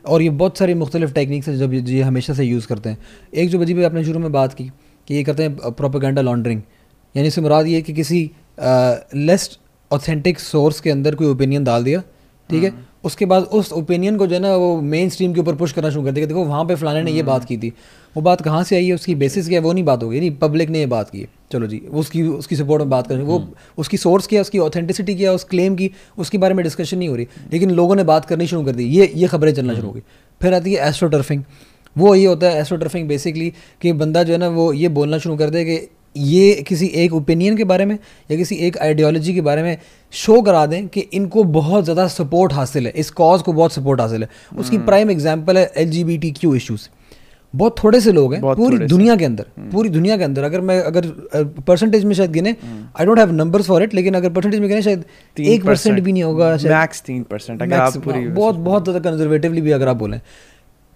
और 0.06 0.22
ये 0.22 0.30
बहुत 0.32 0.58
सारी 0.58 0.74
मुख्तलिफ़ 0.74 1.14
टेक्निक्स 1.14 1.48
हैं 1.50 1.58
जब 1.58 1.74
ये 1.74 2.02
हमेशा 2.02 2.34
से 2.34 2.44
यूज़ 2.44 2.68
करते 2.68 2.90
हैं। 2.90 2.98
एक 3.34 3.50
जो 3.50 3.60
वजी 3.60 3.74
पे 3.74 3.84
आपने 3.84 4.04
शुरू 4.06 4.20
में 4.20 4.32
बात 4.32 4.54
की 4.54 4.70
कि 5.08 5.16
ये 5.16 5.24
करते 5.24 5.44
हैं 5.44 5.72
प्रोपेगेंडा 5.72 6.22
लॉन्ड्रिंग 6.22 6.62
यानी 7.16 7.28
इससे 7.28 7.42
मुराद 7.42 7.68
ये 7.68 7.82
कि 7.82 7.94
किसी 7.94 8.30
लेस 8.60 9.50
ऑथेंटिक 9.92 10.40
सोर्स 10.40 10.80
के 10.82 10.90
अंदर 10.92 11.16
कोई 11.16 11.28
ओपिनियन 11.28 11.64
डाल 11.64 11.84
दिया 11.84 12.02
ठीक 12.50 12.64
है? 12.64 12.74
उसके 13.04 13.26
बाद 13.26 13.44
उस 13.44 13.72
ओपिनियन 13.74 14.18
को 14.18 14.28
जो 14.28 14.36
है 14.36 14.42
ना 14.42 14.56
वो 14.56 14.82
मेन 14.82 15.10
स्ट्रीम 15.10 15.34
के 15.34 15.40
ऊपर 15.40 15.56
पुश 15.56 15.72
करना 15.72 15.90
शुरू 15.90 16.04
कर 16.06 16.12
दिया 16.12 16.26
कि 16.26 16.28
देखो 16.28 16.44
वहाँ 16.46 16.66
पे 16.66 16.76
फलाने 16.76 17.02
ने 17.04 17.12
ये 17.12 17.24
बात 17.24 17.46
की 17.46 17.58
थी। 17.58 17.70
वो 18.16 18.22
बात 18.22 18.42
कहाँ 18.42 18.64
से 18.64 18.76
आई 18.76 18.88
है? 18.88 18.94
उसकी 18.94 19.16
बेसिस 19.16 19.48
क्या 19.48 19.60
है? 19.60 19.64
वो 19.64 19.74
नहीं 19.74 19.84
बात 19.84 20.04
होगी 20.04 20.20
नहीं 20.20 20.32
पब्लिक 20.38 20.70
ने 20.70 20.80
ये 20.80 20.86
बात 20.86 21.10
की। 21.10 21.20
है 21.20 21.28
चलो 21.52 21.68
जी 21.68 21.78
उसकी 21.92 22.24
उसकी 22.24 22.56
सपोर्ट 22.56 22.82
में 22.82 22.90
बात 22.90 23.08
करें 23.08 23.22
वो 23.24 23.44
उसकी 23.78 23.98
सोर्स 23.98 24.28
क्या 24.28 24.42
उसकी 24.42 24.60
ऑथेंटिसिटी 24.60 25.16
क्या 25.16 25.32
उस 25.34 25.44
क्लेम 25.44 25.76
की 25.76 25.92
उसके 26.18 26.38
बारे 26.38 26.54
में 26.54 26.64
डिस्कशन 26.64 26.98
नहीं 26.98 27.10
हो 27.10 27.16
रही। 27.16 27.28
लेकिन 27.54 27.72
लोगों 27.72 27.96
ने 27.96 28.04
बात 28.04 28.26
करनी 28.26 28.48
शुरू 28.48 28.64
कर 28.64 28.72
दी। 28.72 28.84
ये 28.84 29.12
ये 29.16 29.28
खबरें 29.28 29.54
चलना 29.54 29.76
शुरू 29.76 29.88
हो 29.88 29.94
गई। 29.94 30.02
फिर 30.42 30.54
आती 30.54 30.74
है 30.74 30.88
एस्ट्रोटर्फिंग 30.90 31.44
वो 31.96 32.14
ये 32.16 32.26
होता 32.26 32.48
है 32.48 32.60
एस्ट्रोटर्फिंग 32.62 33.08
बेसिकली 33.08 33.52
कि 33.82 33.94
बंदा 33.94 34.24
जो 34.24 34.34
है 34.34 34.40
ना 34.40 34.48
वो 34.50 34.72
ये 34.74 34.90
बोलना 34.90 35.18
शुरू 35.18 35.36
कर 35.38 35.50
दे 35.50 35.64
कि 35.66 35.78
ये 36.16 36.54
किसी 36.68 36.88
एक 36.96 37.14
ओपिनियन 37.14 37.58
के 37.58 37.64
बारे 37.64 37.86
में 37.86 37.98
या 38.30 38.38
किसी 38.38 38.56
एक 38.68 38.78
आइडियोलॉजी 38.80 39.34
के 39.34 39.42
बारे 39.42 39.64
में 39.64 39.78
शो 40.14 40.42
करा 40.42 40.66
दें 40.66 40.88
कि 40.88 41.00
इनको 41.14 41.44
बहुत 41.52 41.84
ज़्यादा 41.84 42.08
सपोर्ट 42.10 42.54
हासिल 42.54 42.88
है 42.88 42.94
इस 42.96 43.12
कॉज 43.12 43.42
को 43.42 43.54
बहुत 43.54 43.74
सपोर्ट 43.74 44.02
हासिल 44.02 44.24
है। 44.24 44.30
उसकी 44.58 44.78
प्राइम 44.80 45.12
एग्जांपल 45.12 45.58
है 45.58 45.72
L 45.78 45.90
G 45.90 46.04
B 46.04 46.18
T 46.18 46.32
Q 46.32 46.56
issues 46.56 46.88
बहुत 47.54 47.76
थोड़े 47.78 48.00
से 48.02 48.12
लोग 48.12 48.34
हैं 48.34 48.42
पूरी 48.44 48.78
दुनिया 48.80 49.16
के 49.16 49.26
अंदर 49.26 49.46
पूरी 49.72 49.90
दुनिया 49.90 50.18
के 50.18 50.24
अंदर। 50.24 50.44
अगर 50.44 50.62
मैं 50.62 50.80
अगर 50.82 51.08
परसेंटेज 51.68 52.04
में 52.06 52.14
शायद 52.16 52.32
गिने 52.32 52.56
I 53.00 53.06
don't 53.06 53.20
have 53.20 53.32
numbers 53.34 53.68
for 53.68 53.84
it 53.84 53.94
लेकिन 53.94 54.14
अगर 54.14 54.30
परसेंटेज 54.30 54.60
में 54.60 54.68
गिने 54.70 54.82
शायद 54.82 55.06
एक 55.38 55.66
परसेंट 55.66 56.00
भी 56.00 56.12
नहीं 56.12 56.24
होगा 56.24 56.56
मैक्स 56.64 57.02
तीन 57.02 57.24
परसेंट 57.24 57.62
अगर 57.62 57.76
आप 57.78 57.98
पूरी 58.06 58.28
बहुत 58.30 58.56
बहुत 58.58 58.84
ज़्यादा 58.84 59.10
कंजर्वेटिवली 59.10 59.62
भी 59.62 59.72
अगर 59.72 59.88
आप 59.88 59.98
बोलें। 59.98 60.20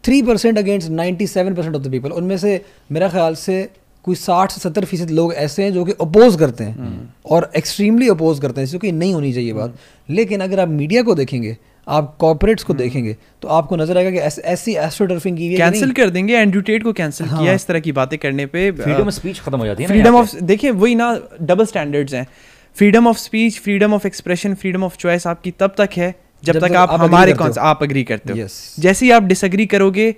Three 0.03 0.21
percent 0.21 0.57
against 0.57 0.89
ninety 0.91 1.27
seven 1.27 1.55
percent 1.55 1.75
of 1.75 1.83
the 1.83 1.91
people 1.91 2.11
उनमें 2.13 2.37
से 2.37 2.61
मेरा 2.91 3.09
ख्याल 3.09 3.35
से 3.37 3.67
कोई 4.05 4.15
साठ 4.15 4.51
से 4.51 4.61
सत्तर 4.61 4.85
फ़ीसद 4.85 5.09
लोग 5.09 5.33
ऐसे 5.33 5.63
हैं 5.63 5.73
जो 5.73 5.85
कि 5.85 5.91
अपोज 5.91 6.35
करते 6.35 6.63
हैं 6.63 7.13
और 7.25 7.51
एक्सट्रीमली 7.57 8.09
अपोज 8.09 8.39
करते 8.39 8.61
हैं 8.61 8.69
क्योंकि 8.69 8.91
नहीं 8.91 9.13
होनी 9.13 9.33
चाहिए 9.33 9.53
बात। 9.53 9.75
लेकिन 10.09 10.41
अगर 10.41 10.59
आप 10.59 10.67
मीडिया 10.67 11.03
को 11.03 11.15
देखेंगे 11.15 11.57
आप 11.87 12.15
कॉर्पोरेट्स 12.19 12.63
को 12.63 12.73
देखेंगे 12.73 13.15
तो 13.41 13.47
आपको 13.47 13.75
नज़र 13.75 13.97
आएगा 13.97 14.11
कि 14.11 14.17
ऐस- 14.17 14.43
ऐसी 14.43 14.75
एस्ट्रोटर्फिंग 14.75 15.37
की 15.37 15.47
है 15.47 15.57
कैंसिल 15.57 15.91
कर 15.91 16.09
देंगे 16.09 16.37
एंड्रू 16.37 16.61
टेट 16.61 16.83
को 16.83 16.93
कैंसिल 16.93 17.27
हाँ। 17.27 17.41
किया 17.41 17.53
इस 17.53 17.67
तरह 17.67 17.79
की 17.79 17.91
बातें 17.91 18.19
करने 18.19 18.45
पे 18.45 18.71
फ्रीडम 18.71 19.01
ऑफ़ 19.01 19.13
स्पीच 19.13 19.39
खत्म 19.39 19.57
हो 19.57 19.65
जाती 19.65 19.83
है 19.83 19.89
फ्रीडम 19.89 20.15
ऑफ़ 20.15 20.35
देखिए 20.35 20.71
वही 20.71 20.95
ना 20.95 21.19
डबल 21.41 21.65
स्टैंडर्ड्स 21.65 22.13
हैं। 22.13 22.27
Freedom 22.75 23.07
of 23.07 23.17
speech 23.17 23.59
freedom 23.59 23.93
of 23.93 24.07
expression 24.07 24.53
freedom 24.53 24.83
of 24.83 24.97
choice 24.97 25.27
आपकी 25.27 25.51
तब 25.51 25.75
तक 25.77 25.89
है 25.97 26.15
जब, 26.43 26.53
जब 26.53 26.59
तक 26.59 26.67
तक 26.67 26.75
आप 26.75 26.89
आप 26.89 27.01
हमारे। 27.01 27.33
कौन 27.33 27.53
आप 27.59 27.83
अग्री 27.83 28.03
करते 28.03 28.33
हो। 28.33 28.39
Yes. 28.39 28.51
जैसे 28.79 29.05
ही 29.05 29.11
आप 29.11 29.23
डिसएग्री 29.23 29.65
करोगे 29.65 30.15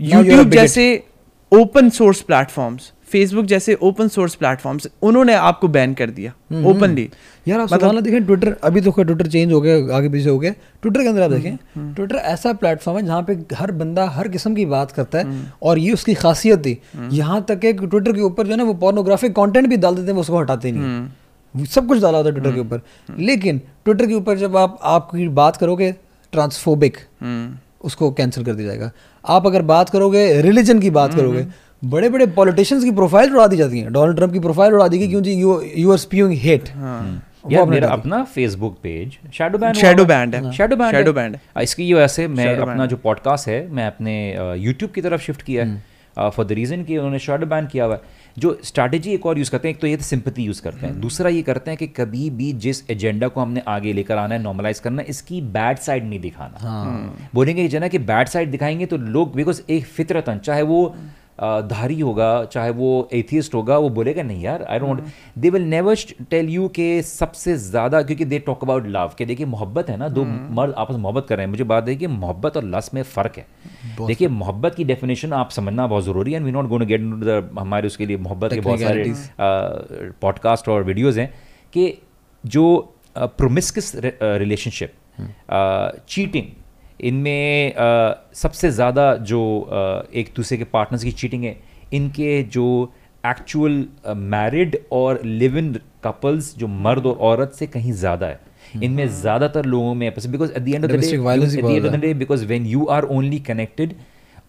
यूट्यूब 0.00 0.50
जैसे 0.50 1.04
ओपन 1.52 1.90
सोर्स 1.90 2.20
प्लेटफॉर्म्स 2.20 2.92
फेसबुक 3.12 3.46
जैसे 3.46 3.74
ओपन 3.82 4.08
सोर्स 4.08 4.34
प्लेटफॉर्म्स 4.34 4.86
उन्होंने 5.02 5.34
आपको 5.34 5.68
बैन 5.68 5.94
कर 5.94 6.10
दिया 6.10 6.32
हम्म, 6.50 6.66
ओपनली 6.66 7.08
यार 7.48 7.60
आप 7.60 7.68
मतलब- 7.72 8.02
देखें 8.04 8.24
ट्विटर 8.26 8.56
अभी 8.64 8.80
तो 8.80 8.90
ट्विटर 8.90 9.26
चेंज 9.26 9.52
हो 9.52 9.60
गया 9.60 9.96
आगे 9.96 10.08
पीछे 10.08 10.28
हो 10.30 10.38
गया। 10.38 10.52
ट्विटर 10.82 11.00
के 11.02 11.08
अंदर 11.08 11.22
आप 11.22 11.30
देखें 11.30 11.94
ट्विटर 11.94 12.16
ऐसा 12.16 12.52
प्लेटफॉर्म 12.52 12.98
है 12.98 13.04
जहाँ 13.06 13.22
पे 13.22 13.38
हर 13.56 13.70
बंदा 13.72 14.04
हर 14.10 14.28
किस्म 14.28 14.54
की 14.54 14.66
बात 14.66 14.92
करता 14.92 15.18
है 15.18 15.24
और 15.62 15.78
ये 15.78 15.92
उसकी 15.92 16.14
खासियत 16.14 16.58
थी। 16.66 16.78
यहाँ 17.12 17.44
तक 17.48 17.58
कि 17.58 17.72
ट्विटर 17.72 18.12
के 18.12 18.20
ऊपर 18.20 18.44
जो 18.46 18.50
है 18.50 18.56
ना 18.56 18.64
वो 18.64 18.74
पोर्नोग्राफिक 18.84 19.36
कंटेंट 19.36 19.66
भी 19.68 19.76
डाल 19.76 19.94
देते 19.94 20.06
हैं 20.06 20.14
वो 20.14 20.20
उसको 20.20 20.38
हटाते 20.38 20.72
नहीं 20.72 21.64
सब 21.64 21.86
कुछ 21.88 22.00
डाला 22.02 22.18
होता 22.18 22.28
है 22.28 22.34
ट्विटर 22.34 22.54
के 22.54 22.60
ऊपर। 22.60 22.80
लेकिन 23.18 23.58
ट्विटर 23.84 24.06
के 24.06 24.14
ऊपर 24.14 24.38
जब 24.38 24.56
आप 24.56 24.78
आपकी 24.82 25.28
बात 25.40 25.56
करोगे 25.56 25.92
ट्रांसफोबिक 26.32 26.96
उसको 27.84 28.10
कैंसिल 28.12 28.44
कर 28.44 28.54
दिया 28.54 28.68
जाएगा। 28.68 28.90
आप 29.24 29.46
अगर 29.46 29.62
बात 29.62 29.90
करोगे 29.90 30.40
रिलीजन 30.42 30.80
की 30.80 30.90
बात 30.90 31.14
करोगे 31.14 31.46
बड़े 31.82 32.08
बड़े 32.08 32.26
पॉलिटिशियंस 32.26 32.84
की 32.84 32.90
प्रोफ़ाइल 32.90 33.32
उड़ा 33.34 33.46
दी 33.46 33.56
जाती 33.56 33.80
है। 33.80 33.90
डोनाल्ड 33.90 34.16
ट्रंप 34.16 34.32
की 34.32 34.38
प्रोफ़ाइल 34.40 34.74
उड़ा 34.74 34.88
दी 34.88 34.98
गई 34.98 35.08
क्यों 35.08 35.22
जी 35.22 35.32
you 35.32 35.60
you 35.76 35.90
are 35.92 35.98
spewing 35.98 36.32
hate 36.38 36.68
यार 37.50 37.66
मेरा 37.66 37.88
अपना 37.88 38.22
Facebook 38.24 38.76
page 38.82 39.18
shadow 39.34 39.58
ban 39.58 39.74
Shadow 39.74 40.04
banned 40.06 40.34
है। 40.34 40.52
शैडो 40.52 40.76
बैन 40.76 40.92
Shadow 40.92 41.14
banned 41.14 41.36
है। 41.36 41.62
इसकी 41.62 41.84
ये 41.84 41.94
वैसे 41.94 42.26
मैं 42.28 42.56
अपना 42.56 42.86
जो 42.86 42.96
पॉडकास्ट 42.96 43.48
है 43.48 43.66
मैं 43.70 43.86
अपने 43.86 44.14
यूट्यूब 44.58 44.90
की 44.90 45.00
तरफ़ 45.00 45.20
शिफ्ट 45.20 45.42
किया 45.42 45.64
है। 45.64 46.30
फॉर 46.30 46.44
द 46.46 46.52
रीज़न 46.52 46.82
कि 46.84 46.96
उन्होंने 46.96 47.18
शैडो 47.18 47.46
बैन 47.46 47.66
किया 47.66 47.84
हुआ 47.84 47.94
है। 47.94 48.00
जो 48.38 48.58
स्ट्रैटेजी 48.64 49.12
एक 49.12 49.26
और 49.26 49.38
यूज़ 49.38 49.50
करते 49.50 49.68
हैं 49.68 49.74
एक 49.74 49.80
तो 49.80 49.86
ये 49.86 49.96
सिंपथी 49.96 50.42
यूज़ 50.42 50.62
करते 50.62 50.86
हैं। 50.86 51.00
दूसरा 51.00 51.30
ये 51.30 51.42
करते 51.42 51.70
हैं 51.70 51.78
कि 51.78 51.86
कभी 51.96 52.28
भी 52.30 52.52
जिस 52.64 52.82
एजेंडा 52.90 53.28
को 53.28 53.40
हमने 53.40 53.62
आगे 53.68 53.92
लेकर 53.92 54.18
आना 54.18 54.34
है 54.34 54.42
नॉर्मलाइज 54.42 54.80
करना 54.80 55.02
है 55.02 55.08
इसकी 55.08 55.40
बैड 55.56 55.78
साइड 55.78 56.04
नहीं 56.04 56.20
दिखाना। 56.20 57.16
बोलेंगे 57.34 57.66
जना 57.68 57.88
कि 57.88 57.98
बैड 58.10 58.28
साइड 58.28 58.50
दिखाएँगे 58.50 58.86
तो 58.86 58.96
लोग 58.96 59.34
बिकॉज़ 59.36 59.62
एक 59.70 59.84
फितरतन 59.86 60.38
चाहे 60.38 60.62
वो 60.62 60.94
धारी 61.42 62.00
होगा 62.00 62.44
चाहे 62.44 62.70
वो 62.70 63.08
एथियस्ट 63.12 63.54
होगा 63.54 63.78
वो 63.78 63.88
बोलेगा 63.88 64.22
नहीं 64.22 64.42
यार 64.42 64.62
I 64.62 64.78
don't 64.78 65.04
they 65.38 65.50
will 65.50 65.62
never 65.62 65.96
tell 66.30 66.48
you 66.48 66.68
के 66.68 67.02
सबसे 67.02 67.56
ज़्यादा 67.56 68.02
क्योंकि 68.02 68.24
दे 68.24 68.38
टॉक 68.38 68.64
अबाउट 68.64 68.86
लव 68.86 69.12
के 69.18 69.24
देखिए 69.24 69.46
मोहब्बत 69.46 69.90
है 69.90 69.96
ना 69.96 70.08
दो 70.08 70.24
मर्द 70.24 70.74
आपस 70.78 70.94
में 70.94 71.00
मोहब्बत 71.00 71.26
कर 71.28 71.36
रहे 71.36 71.46
हैं 71.46 71.50
मुझे 71.50 71.64
बात 71.64 71.88
है 71.88 71.96
कि 71.96 72.06
मोहब्बत 72.06 72.56
और 72.56 72.64
लस 72.64 72.90
में 72.94 73.02
फ़र्क 73.02 73.36
है। 73.36 73.46
देखिए 74.06 74.28
मोहब्बत 74.28 74.74
की 74.74 74.84
डेफिनेशन 74.84 75.32
आप 75.32 75.50
समझना 75.50 75.86
बहुत 75.86 76.04
ज़रूरी 76.04 76.32
है 76.32 76.36
and 76.36 76.46
we 76.46 76.52
not 76.52 76.68
going 76.68 76.88
get 76.88 77.00
the 77.00 77.50
हमारे 77.58 77.86
उसके 77.86 78.06
लिए 78.06 78.16
मोहब्बत 78.16 78.52
के 78.52 78.60
बहुत 78.60 78.80
सारे 78.80 79.12
पॉडकास्ट 80.20 80.68
और 80.68 80.82
वीडियोज़ 80.82 81.20
हैं 81.20 81.34
कि 81.72 81.98
जो 82.46 82.94
प्रोमिस्किस 83.18 83.92
रिलेशनशिप 84.22 84.92
चीटिंग 86.08 86.61
इनमें 87.02 87.74
सबसे 88.34 88.70
ज़्यादा 88.70 89.16
जो 89.16 89.68
एक 90.14 90.32
दूसरे 90.36 90.58
के 90.58 90.64
पार्टनर्स 90.64 91.04
की 91.04 91.10
चीटिंग 91.10 91.44
है 91.44 91.60
इनके 91.92 92.42
जो 92.42 92.92
एक्चुअल 93.26 93.86
मैरिड 94.16 94.78
और 94.92 95.20
लिव 95.24 95.58
इन 95.58 95.78
कपल्स 96.04 96.58
जो 96.58 96.66
मर्द 96.66 97.06
और 97.06 97.16
औरत 97.16 97.52
से 97.52 97.66
कहीं 97.66 97.92
ज़्यादा 97.92 98.26
है। 98.26 98.40
इनमें 98.82 99.08
ज़्यादातर 99.08 99.64
लोगों 99.64 99.94
में 99.94 100.06
because 100.30 100.52
at 100.52 100.62
the 100.62 100.68
end 100.68 100.84
of 100.84 100.90
the 100.90 100.94
day 100.94 100.96
Domestic 100.96 101.26
violence 101.26 101.52
ही 101.52 101.58
एट 101.58 101.60
द 101.60 101.62
बहुत 101.62 101.76
एंड 101.76 101.86
ऑफ़ 101.86 101.92
द 101.92 101.94
ज़्यादा 101.94 102.00
day 102.00 102.14
because 102.14 102.44
when 102.52 102.66
you 102.74 102.82
are 102.96 103.04
you 103.10 103.40
connected 103.50 103.94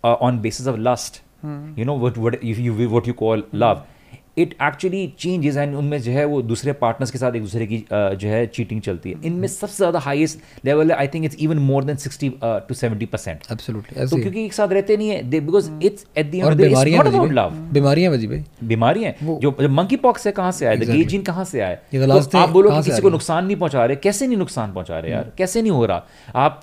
uh, 0.03 0.15
it 4.37 4.55
actually 4.63 5.05
changes 5.19 5.57
and 5.57 5.75
उनमें 5.75 5.97
जो 6.01 6.11
है 6.11 6.25
वो 6.25 6.41
दूसरे 6.43 6.73
पार्टनर्स 6.75 7.11
के 7.11 7.17
साथ 7.17 7.35
एक 7.35 7.41
दूसरे 7.41 7.65
की 7.67 7.77
जो 7.91 8.27
है 8.27 8.45
चीटिंग 8.47 8.81
चलती 8.81 9.11
है। 9.11 9.15
इनमें 9.25 9.47
सबसे 9.47 9.75
ज़्यादा 9.77 9.99
हाईएस्ट 9.99 10.65
लेवल 10.65 10.91
है 10.91 10.97
I 10.97 11.07
think 11.07 11.25
it's 11.25 11.37
even 11.39 11.57
more 11.61 11.83
than 11.83 11.95
sixty 11.97 12.29
to 12.43 12.73
seventy 12.73 13.05
percent 13.07 13.43
तो। 13.43 14.17
क्योंकि 14.17 14.45
एक 14.45 14.53
साथ 14.53 14.67
रहते 14.69 14.97
नहीं 14.97 15.09
है 15.09 15.39
because 15.41 15.69
it's 15.83 16.05
at 16.17 16.31
the 16.31 16.35
love 17.33 17.49
बीमारियाँ 17.73 18.11
भाई। 18.13 18.43
बीमारियाँ 18.63 19.13
जो 19.39 19.55
मंकी 19.71 19.95
पॉक्स 19.97 20.27
है। 20.27 20.31
कहाँ 20.33 20.51
से 20.51 20.65
आया? 20.65 20.75
The 20.75 20.81
Exactly. 20.83 21.07
जीन 21.09 21.21
कहाँ 21.23 21.43
से 21.45 21.59
आया? 21.61 21.77
ये 21.93 22.07
तो 22.23 22.37
आप 22.37 22.49
बोलो 22.49 22.69
कि 22.71 22.81
किसी 22.83 23.01
को 23.01 23.09
नुकसान 23.09 23.45
नहीं 23.45 23.55
पहुँचा 23.57 23.85
रहे 23.85 23.95
कैसे 24.03 24.27
नहीं 24.27 24.37
नुकसान 24.37 24.73
पहुँचा 24.73 24.99
रहे 24.99 25.11
यार? 25.11 25.31
कैसे 25.37 25.61
नहीं 25.61 25.71
हो 25.71 25.85
रहा? 25.85 26.03
आप 26.35 26.61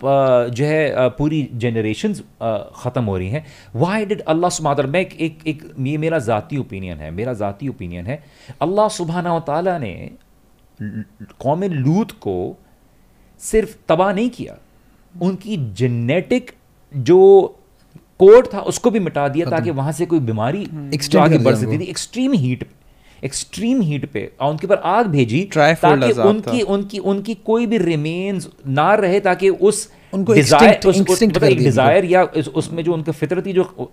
जो 0.55 0.65
है 0.65 1.09
पूरी 1.19 1.49
जनरेशन 1.55 2.15
ख़त्म 2.77 3.05
हो 3.05 3.17
रही 3.17 3.29
हैं। 3.29 3.45
वाई 3.77 4.05
डिड 4.07 4.21
अल्लाह 4.29 4.51
सुबहान 4.51 4.91
मैं 4.91 5.01
एक 5.01 5.39
एक 5.47 5.63
ये 5.81 5.97
मेरा 5.99 6.19
ज़ाती 6.21 6.57
ओपिनियन 6.59 6.99
है 6.99 7.11
मेरा 7.13 7.33
ज़ाती 7.35 7.60
ओपिनियन 7.69 8.07
है। 8.07 8.25
अल्लाह 8.63 8.89
सुबहाना 8.89 9.41
ताला 9.41 9.79
ने 9.79 10.11
कौम 11.41 11.65
लूत 11.65 12.11
को 12.11 12.59
सिर्फ़ 13.39 13.77
तबाह 13.89 14.13
नहीं 14.13 14.31
किया 14.31 14.59
उनकी 15.23 15.57
जेनेटिक 15.73 16.51
जो 16.97 17.47
कोड 18.19 18.49
था 18.55 18.61
उसको 18.61 18.91
भी 18.91 19.01
मिटा 19.01 19.29
दिया 19.29 19.51
ताकि 19.51 19.71
वहाँ 19.71 19.93
से 19.93 20.07
कोई 20.07 20.19
बीमारी 20.19 20.67
Extend 20.67 21.17
आगे 21.17 21.39
बढ़ 21.39 21.55
सकती 21.55 21.79
थी 21.79 21.85
एक्सट्रीम 21.85 22.33
हीट 22.33 22.67
एक्सट्रीम 23.25 23.81
हीट 23.81 24.13
पे 24.13 24.33
और 24.41 24.51
उनके 24.51 24.67
ऊपर 24.67 24.77
आग 24.77 25.07
भेजी 25.07 25.45
ताकि 26.01 26.13
उनकी 26.29 26.63
उनकी 26.63 26.99
उनकी 26.99 27.35
कोई 27.35 27.67
भी 27.67 27.79
रिमेन्स 27.79 28.49
ना 28.67 28.95
रहे 28.95 29.21
ताकि 29.21 29.49
उस 29.49 29.93
उनको 30.15 30.33
extinct 30.35 31.37
मतलब 31.37 31.49
डिज़ायर 31.65 32.05
या 32.05 32.23
उस- 32.25 32.49
उसमें 32.49 32.85
जो 32.85 32.95
उनका 32.95 33.13
फितरती 33.13 33.53
जो 33.53 33.91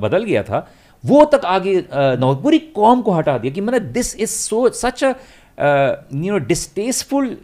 बदल 0.00 0.24
गया 0.24 0.42
था 0.42 0.70
वो 1.04 1.24
तक 1.32 1.44
आगे 1.44 1.76
अ, 1.76 2.16
पूरी 2.42 2.58
कौम 2.74 3.02
को 3.02 3.12
हटा 3.12 3.38
दिया 3.38 3.52
कि 3.52 3.60
मतलब 3.60 3.82
this 3.92 4.14
is 4.16 4.30
so 4.30 4.68
such 4.80 5.04
a 5.04 5.14
you 6.14 6.32
know 6.32 6.38
distasteful 6.46 7.36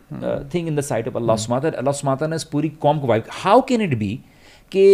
thing 0.55 0.69
in 0.69 0.77
the 0.77 0.81
sight 0.91 1.09
of 1.09 1.17
Allah 1.17 1.37
सुमाता 1.45 1.69
अल्लाह 1.69 1.93
सुमाता 1.95 2.27
ने 2.27 2.37
इस 2.37 2.45
पूरी 2.53 2.69
कौम 2.83 3.01
को 3.01 3.07
वाइब 3.07 3.25
हाउ 3.43 3.61
कैन 3.69 3.81
इट 3.83 3.99
बी 3.99 4.19
कि 4.73 4.85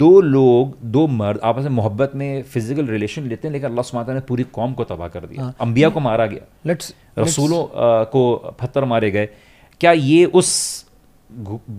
दो 0.00 0.20
लोग 0.20 0.76
दो 0.92 1.06
मर्द 1.14 1.40
आपस 1.44 1.62
में 1.62 1.70
मोहब्बत 1.70 2.12
में 2.16 2.42
फ़िज़िकल 2.42 2.86
रिलेशन 2.88 3.26
लेते 3.28 3.48
हैं 3.48 3.52
लेकिन 3.52 3.68
अल्लाह 3.68 3.82
सुमाता 3.84 4.14
ने 4.14 4.20
पूरी 4.28 4.44
कौम 4.58 4.72
को 4.74 4.84
तबाह 4.84 5.08
कर 5.08 5.26
दिया। 5.26 5.52
अंबिया 5.60 5.88
को 5.88 6.00
मारा 6.00 6.26
गया। 6.26 6.46
लेट्स 6.66 6.94
रसूलों 7.18 7.64
को 8.12 8.22
पत्थर 8.60 8.84
मारे 8.92 9.10
गए। 9.10 9.28
क्या 9.80 9.92
ये 9.92 10.24
उस 10.40 10.52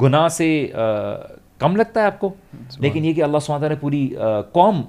गुनाह 0.03 0.27
से 0.29 0.49
कम 1.59 1.75
लगता 1.75 2.01
है 2.01 2.07
आपको? 2.07 2.31
लेकिन 2.81 3.05
ये 3.05 3.13
कि 3.13 3.21
अल्लाह 3.21 3.41
तआला 3.41 3.69
ने 3.69 3.75
पूरी 3.75 4.01
कौम 4.53 4.81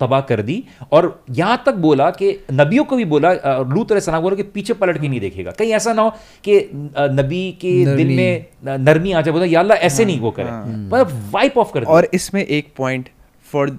तबाह 0.00 0.20
कर 0.28 0.42
दी। 0.42 0.56
और 0.92 1.08
यहाँ 1.32 1.62
तक 1.66 1.74
बोला 1.84 2.10
कि 2.12 2.30
नबियों 2.52 2.84
को 2.84 2.96
भी 2.96 3.04
बोला 3.04 3.30
अ, 3.30 3.62
लूत 3.64 3.92
अलैहिस्सलाम 3.92 4.22
बोला 4.22 4.36
कि 4.36 4.42
पीछे 4.54 4.74
पलट 4.74 5.00
के 5.00 5.08
नहीं 5.08 5.20
देखेगा। 5.20 5.50
कहीं 5.58 5.72
ऐसा 5.72 5.92
ना 5.92 6.02
हो 6.02 6.10
कि 6.44 6.58
नबी 7.12 7.50
के 7.60 7.72
दिल 7.96 8.16
में 8.16 8.46
नरमी 8.84 9.12
आ 9.12 9.20
जाए 9.20 9.32
बोला 9.32 9.46
या 9.46 9.60
अल्लाह 9.60 9.78
ऐसे 9.88 10.04
नहीं 10.04 10.20
वो 10.20 10.30
करे। 10.30 10.50
पर 10.90 11.04
वाइप 11.32 11.58
ऑफ़ 11.58 11.72
कर 11.72 11.84
और 11.86 12.08
इसमें 12.14 12.44
एक 12.44 12.74
पॉइंट 12.76 13.08
फॉर 13.46 13.78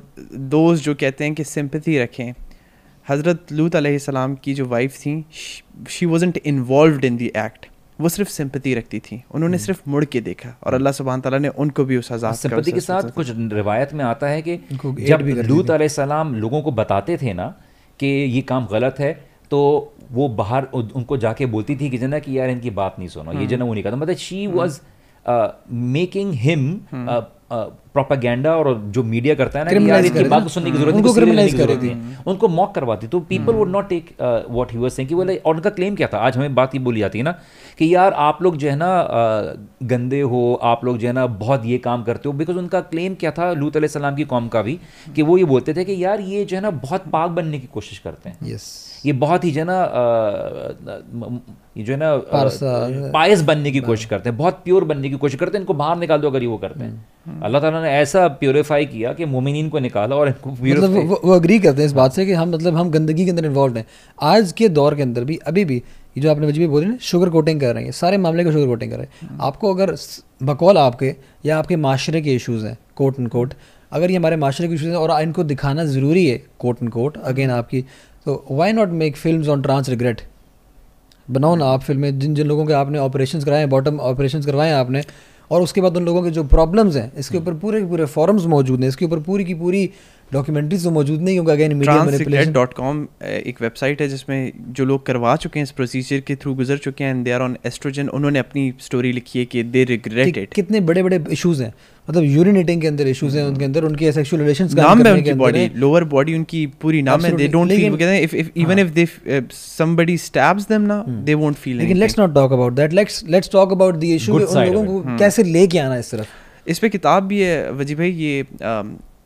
दोज 0.56 0.82
जो 0.82 0.96
कहते 0.96 1.24
हैं 1.24 1.34
कि 1.36 1.44
सिंपथी 1.44 1.98
रखें। 2.00 2.34
हज़रत 3.08 3.52
लूत 3.52 3.76
अलैहिस्सलाम 3.76 4.36
की 4.44 4.54
जो 4.54 4.66
वाइफ 4.68 4.98
थी 5.00 5.24
she 5.90 6.06
wasn't 6.06 6.38
involved 6.46 7.06
in 7.06 7.18
the 7.18 7.32
act 7.38 7.66
वो 8.00 8.10
सिर्फ़ 8.10 8.30
सिंपति 8.32 8.74
रखती 8.76 9.00
थी। 9.00 9.22
उन्होंने 9.32 9.58
सिर्फ़ 9.58 9.82
मुड़ 9.90 10.04
के 10.06 10.22
देखा 10.22 10.50
और 10.64 10.74
अल्लाह 10.74 10.94
सुबहान 10.94 11.22
तला 11.22 11.38
ने 11.38 11.48
उनको 11.58 11.86
भी 11.86 11.98
उस 11.98 12.12
आज़ाद 12.12 12.34
सिंपति 12.36 12.72
के 12.72 12.80
साथ 12.82 13.10
कुछ 13.12 13.30
रिवायत 13.54 13.94
में 13.94 14.04
आता 14.06 14.28
है 14.28 14.42
कि 14.42 14.60
जब 15.02 15.22
लूत 15.48 15.72
सलाम 15.92 16.36
लोगों 16.36 16.62
को 16.62 16.72
बताते 16.74 17.18
थे 17.18 17.34
ना 17.34 17.48
कि 18.00 18.08
ये 18.08 18.42
काम 18.44 18.68
गलत 18.68 19.00
है 19.00 19.14
तो 19.52 19.60
वो 20.12 20.28
बाहर 20.36 20.68
उनको 20.74 21.18
जाके 21.18 21.46
बोलती 21.48 21.76
थी 21.76 21.90
कि 21.90 21.98
जना 21.98 22.20
कि 22.20 22.38
यार 22.38 22.50
इनकी 22.50 22.70
बात 22.72 22.96
नहीं 23.00 23.10
सुनो। 23.10 23.34
ये 23.34 23.48
जना 23.48 23.66
वो 23.66 23.74
नहीं 23.74 23.84
करता। 23.84 23.98
मतलब 23.98 24.18
she 24.18 24.46
was 24.50 24.80
making 25.26 26.34
him 26.38 26.70
propaganda 27.52 28.56
और 28.58 28.68
जो 28.92 29.02
मीडिया 29.06 29.34
करता 29.36 29.60
है 29.60 29.66
ना 29.66 29.72
यार 29.88 30.06
इनकी 30.06 30.24
बात 30.24 30.44
को 30.44 30.50
सुनने 30.50 30.72
की 30.72 30.78
ज़रूरत 30.78 30.96
उनको 30.96 31.08
नहीं, 31.08 31.16
serious 31.16 31.36
लेने 31.36 31.52
की 31.52 31.58
ज़रूरत 31.58 31.84
है। 31.84 32.24
उनको 32.28 32.48
मॉक 32.48 32.74
करवाती। 32.76 33.08
तो 33.08 33.20
people 33.30 33.54
would 33.54 33.70
not 33.70 33.88
take 33.90 34.10
what 34.22 34.72
he 34.72 34.78
was 34.78 34.92
saying 34.92 35.10
कि 35.10 35.16
बोले 35.16 35.36
और 35.38 35.56
उनका 35.56 35.70
क्लेम 35.70 35.96
क्या 35.96 36.08
था? 36.14 36.18
आज 36.18 36.38
हमें 36.38 36.56
बात 36.56 36.76
ये 36.76 36.82
बोली 36.82 37.00
जाती 37.00 37.20
है 37.20 37.24
ना 37.24 37.32
कि 37.80 37.94
यार 37.94 38.14
आप 38.14 38.42
लोग 38.42 38.58
जो 38.58 38.70
है 38.70 38.76
ना 38.76 38.90
गंदे 39.84 40.22
हो 40.24 40.42
आप 40.64 40.86
लोग 40.86 40.98
जो 40.98 41.08
है 41.08 41.14
ना 41.14 41.26
बहुत 41.38 41.66
ये 41.66 41.78
काम 41.78 42.04
करते 42.04 42.30
हो। 42.30 42.34
बिकॉज़ 42.34 42.58
उनका 42.58 42.82
क्लेम 42.84 43.16
क्या 43.16 43.32
था 43.32 43.52
लूत 43.54 43.78
अलैहिस्सलाम 43.78 44.16
की 44.16 44.24
कौम 44.26 44.48
का 44.48 44.62
भी 44.62 44.80
कि 45.16 45.22
वो 45.22 45.38
ये 45.38 45.46
बोलते 45.46 45.74
थे 45.74 45.86
कि 45.86 46.04
यार 46.04 46.22
ये 46.24 46.44
जो 46.46 46.56
है 46.58 46.62
ना 46.64 46.70
बहुत 46.82 47.08
पाक 47.12 47.30
बनने 47.32 47.60
की 47.60 47.68
कोशिश 47.74 48.00
करते 48.00 48.30
हैं। 48.30 48.38
यस 48.46 48.68
ये 49.06 49.14
बहुत 49.16 49.44
ही 49.46 49.52
जो 49.52 49.60
है 49.60 49.66
ना 49.68 49.78
ये 51.78 51.84
जो 51.84 51.94
है 51.94 52.00
ना 52.00 53.10
पायस 53.14 53.42
बनने 53.44 53.72
की 53.72 53.80
कोशिश 53.82 54.06
करते 54.06 54.30
हैं 54.30 54.38
बहुत 54.38 54.62
प्योर 54.64 54.84
बनने 54.86 55.10
की 55.10 55.16
कोशिश 55.18 55.40
करते 55.40 55.58
हैं 55.58 55.62
इनको 55.62 55.74
बाहर 55.74 55.98
निकाल 55.98 56.22
दो 56.22 56.30
अगर 56.30 56.42
ये 56.42 56.48
वो 56.48 56.58
करते 56.58 56.84
हैं। 56.84 57.42
अल्लाह 57.44 57.62
ताला 57.62 57.82
ने 57.82 57.90
ऐसा 57.92 58.28
प्योरीफाई 58.40 58.86
किया 58.86 59.14
कि 59.14 59.26
मोमिनीन 59.26 59.70
को 59.70 59.80
निकाला 59.80 60.16
और 60.16 60.28
इनको 60.28 60.52
मतलब 60.52 60.90
वो, 60.92 61.22
वो 61.26 61.34
अग्री 61.34 61.60
करते 61.60 61.82
हैं 61.82 61.88
इस 61.88 61.94
बात 61.94 62.14
से 62.14 62.26
कि 62.26 62.34
हम 62.34 62.50
मतलब 62.52 62.76
हम 62.76 62.90
गंदगी 62.92 63.26
के 63.26 63.32
अंदर 63.32 63.46
इन्वॉल्व 63.46 63.78
हैं। 63.78 63.86
आज 64.22 64.52
के 64.52 64.70
दौर 64.70 64.96
के 64.96 65.02
अंदर 65.02 65.24
भी 65.24 65.40
अभी 65.48 65.66
भी 65.66 65.76
ये 65.76 66.22
जो 66.22 66.32
आपने 66.32 66.48
वजी 66.48 66.68
बोली 66.68 66.86
ना 66.86 66.98
शुगर 67.02 67.30
कोटिंग 67.30 67.60
कर 67.62 67.74
रहे 67.76 67.84
हैं 67.84 67.92
सारे 67.94 68.18
मामले 68.18 68.44
को 68.44 68.52
शुगर 68.52 68.68
कोटिंग 68.68 68.92
कर 68.92 68.98
रहे 68.98 69.08
हैं। 69.22 69.38
आपको 69.42 69.74
अगर 69.74 69.96
बकौल 70.44 70.78
आपके 70.78 71.16
या 71.46 71.58
आपके 71.60 71.76
माशरे 71.78 72.22
के 72.22 72.36
इशूज़ 72.36 72.66
हैं 72.66 72.78
कोट 72.96 73.20
एंड 73.20 73.30
कोट 73.30 73.54
अगर 73.92 74.12
ये 74.12 74.18
हमारे 74.18 74.36
माशरे 74.38 74.68
के 74.68 74.74
इशूज़ 74.76 74.90
हैं 74.90 74.98
और 74.98 75.22
इनको 75.22 75.44
दिखाना 75.44 75.84
ज़रूरी 75.86 76.26
है 76.28 76.42
कोट 76.60 76.78
एंड 76.84 76.92
कोट 76.92 77.18
अगेन 77.24 77.52
आपकी 77.52 77.84
तो 78.26 78.44
why 78.52 78.74
not 78.74 78.90
make 78.94 79.16
film 79.18 79.50
on 79.50 79.62
trans 79.62 79.90
regret 79.90 80.22
बनाओ 81.28 81.56
ना 81.56 81.66
आप 81.66 81.84
फ़िल्में 81.84 82.18
जिन 82.20 82.36
जिन 82.36 82.48
लोगों 82.48 82.66
के 82.66 82.74
आपने 82.74 83.00
ऑपरेशन 83.00 83.42
कराए 83.42 83.60
हैं 83.60 83.70
बॉटम 83.70 84.00
ऑपरेशन 84.02 84.42
करवाए 84.42 84.70
हैं 84.70 84.76
आपने 84.76 85.04
और 85.52 85.62
उसके 85.62 85.82
बाद 85.82 85.98
उन 85.98 86.06
लोगों 86.06 86.24
के 86.24 86.30
जो 86.32 86.44
प्रॉब्लम्स 86.48 86.96
हैं 86.96 87.12
इसके 87.18 87.38
ऊपर 87.38 87.54
पूरे 87.54 87.80
के 87.82 87.88
पूरे 87.88 88.06
फॉरम्स 88.08 88.46
मौजूद 88.46 88.82
हैं 88.82 88.88
इसके 88.90 89.06
ऊपर 89.06 89.20
पूरी 89.20 89.46
की 89.46 89.54
पूरी 89.54 89.90
डॉक्यूमेंट्रीज 90.32 90.84
तो 90.84 90.92
मौजूद 90.92 91.22
नहीं 91.22 91.36
क्योंकि 91.36 91.52
अगेन 91.52 91.76
मीडिया 91.76 92.44
डॉट 92.52 92.74
कॉम 92.74 93.08
एक 93.24 93.62
वेबसाइट 93.62 94.02
है 94.02 94.08
जिसमें 94.08 94.52
जो 94.70 94.86
लोग 94.86 95.06
करवा 95.06 95.36
चुके 95.36 95.60
हैं 95.60 95.64
इस 95.64 95.72
प्रोसीजर 95.72 96.20
के 96.20 96.36
थ्रू 96.36 96.54
गुजर 96.54 96.78
चुके 96.78 97.04
हैं 97.04 97.12
and 97.12 97.24
they 97.26 97.32
are 97.32 97.42
on 97.42 97.58
estrogen 97.66 98.08
उन्होंने 98.10 98.40
अपनी 98.40 98.74
स्टोरी 98.80 99.12
लिखी 99.12 99.40
है 99.40 99.46
कि 99.46 99.64
दे 99.66 99.84
रिग्रेट 99.86 100.38
इट 100.38 100.54
कितने 100.54 100.80
बड़े 100.82 101.04
बड़े 101.04 101.24
इशूज़ 101.32 101.64
हैं 101.64 101.74
मतलब 102.10 102.24
यूरिनेटिंग 102.24 102.82
के 102.82 102.88
अंदर 102.88 103.08
इश्यूज़ 103.08 103.38
हैं 103.38 103.44
उनके 103.44 103.66
अंदर 103.66 103.84
उनके 103.84 104.12
सेक्सुअल 104.12 104.42
रिलेशंस 104.42 104.76
नाम 104.76 105.02
है 105.08 105.14
उनकी 105.14 105.34
बॉडी 105.34 105.70
लोअर 105.76 106.04
बॉडी 106.04 106.36
उनकी 106.36 106.66
पूरी 106.82 107.02
नाम 107.02 107.26
है 107.26 107.36
दे 107.36 107.48
डोंट 107.48 107.70
फील 107.70 107.90
वो 107.90 107.98
कहते 107.98 108.12
हैं 108.12 108.22
if 108.22 108.36
if 108.36 108.50
even 108.56 108.80
if 108.80 108.90
they 108.90 109.08
somebody 109.52 110.18
stabs 110.18 110.68
them 110.70 110.82
ना 110.82 111.04
दे 111.08 111.34
वोंट 111.34 111.56
फील 111.56 111.78
लेकिन 111.78 111.98
let's 111.98 112.20
not 112.20 112.34
talk 112.36 112.52
about 112.52 112.74
that 112.74 112.94
let's 112.94 113.24
let's 113.30 113.50
talk 113.52 113.72
about 113.72 113.96
the 113.96 114.04
issue 114.04 114.34
उन 114.34 114.74
लोगों 114.74 115.02
को 115.02 115.18
कैसे 115.18 115.44
लेके 115.44 115.80
आना 115.80 115.98
इस 115.98 116.12
तरफ़। 116.12 116.70
इस 116.70 116.80
पे 116.80 116.90
किताब 116.90 117.24
भी 117.24 117.42
है 117.42 117.72
वजी 117.72 117.96
भाई 117.96 118.12
ये 118.12 118.46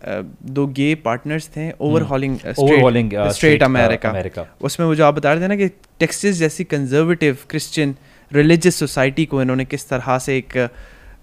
दो 0.06 0.66
गे 0.68 0.94
पार्टनर्स 0.96 1.48
थे 1.48 1.72
overhauling 1.72 2.38
uh, 2.40 3.30
straight 3.30 3.60
uh, 3.60 3.66
America 3.66 4.46
उसमें 4.62 4.88
वो 4.88 4.96
जो 4.96 5.06
आप 5.06 5.14
बता 5.14 5.34
रहे 5.34 5.44
थे 5.44 5.48
ना 5.48 5.56
कि 5.56 5.68
टेक्सास 6.00 6.36
जैसी 6.36 6.64
कंजर्वेटिव 6.64 7.38
क्रिश्चियन 7.50 7.96
रिलीजियस 8.32 8.76
सोसाइटी 8.76 9.26
को 9.26 9.42
इन्होंने 9.42 9.66
किस 9.66 9.90
तरह 9.90 10.18
से 10.18 10.38
एक 10.38 10.70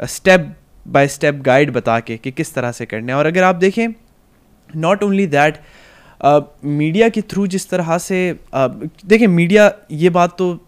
स्टेप 0.06 0.54
बाय 0.86 1.08
स्टेप 1.08 1.34
गाइड 1.44 1.70
बता 1.72 1.98
के 2.00 2.16
कि 2.16 2.30
किस 2.32 2.54
तरह 2.54 2.72
से 2.72 2.86
करना 2.86 3.12
है। 3.12 3.18
और 3.18 3.26
अगर 3.26 3.42
आप 3.42 3.54
देखें 3.56 3.88
नॉट 4.70 5.02
ओनली 5.02 5.26
दैट 5.28 5.58
मीडिया 6.64 7.08
के 7.08 7.20
थ्रू 7.22 7.46
जिस 7.46 7.68
तरह 7.70 7.98
से 7.98 8.18
uh, 8.54 8.88
देखिए 9.06 9.26
मीडिया 9.28 9.72
ये 9.92 10.10
बात 10.10 10.36
तो 10.38 10.58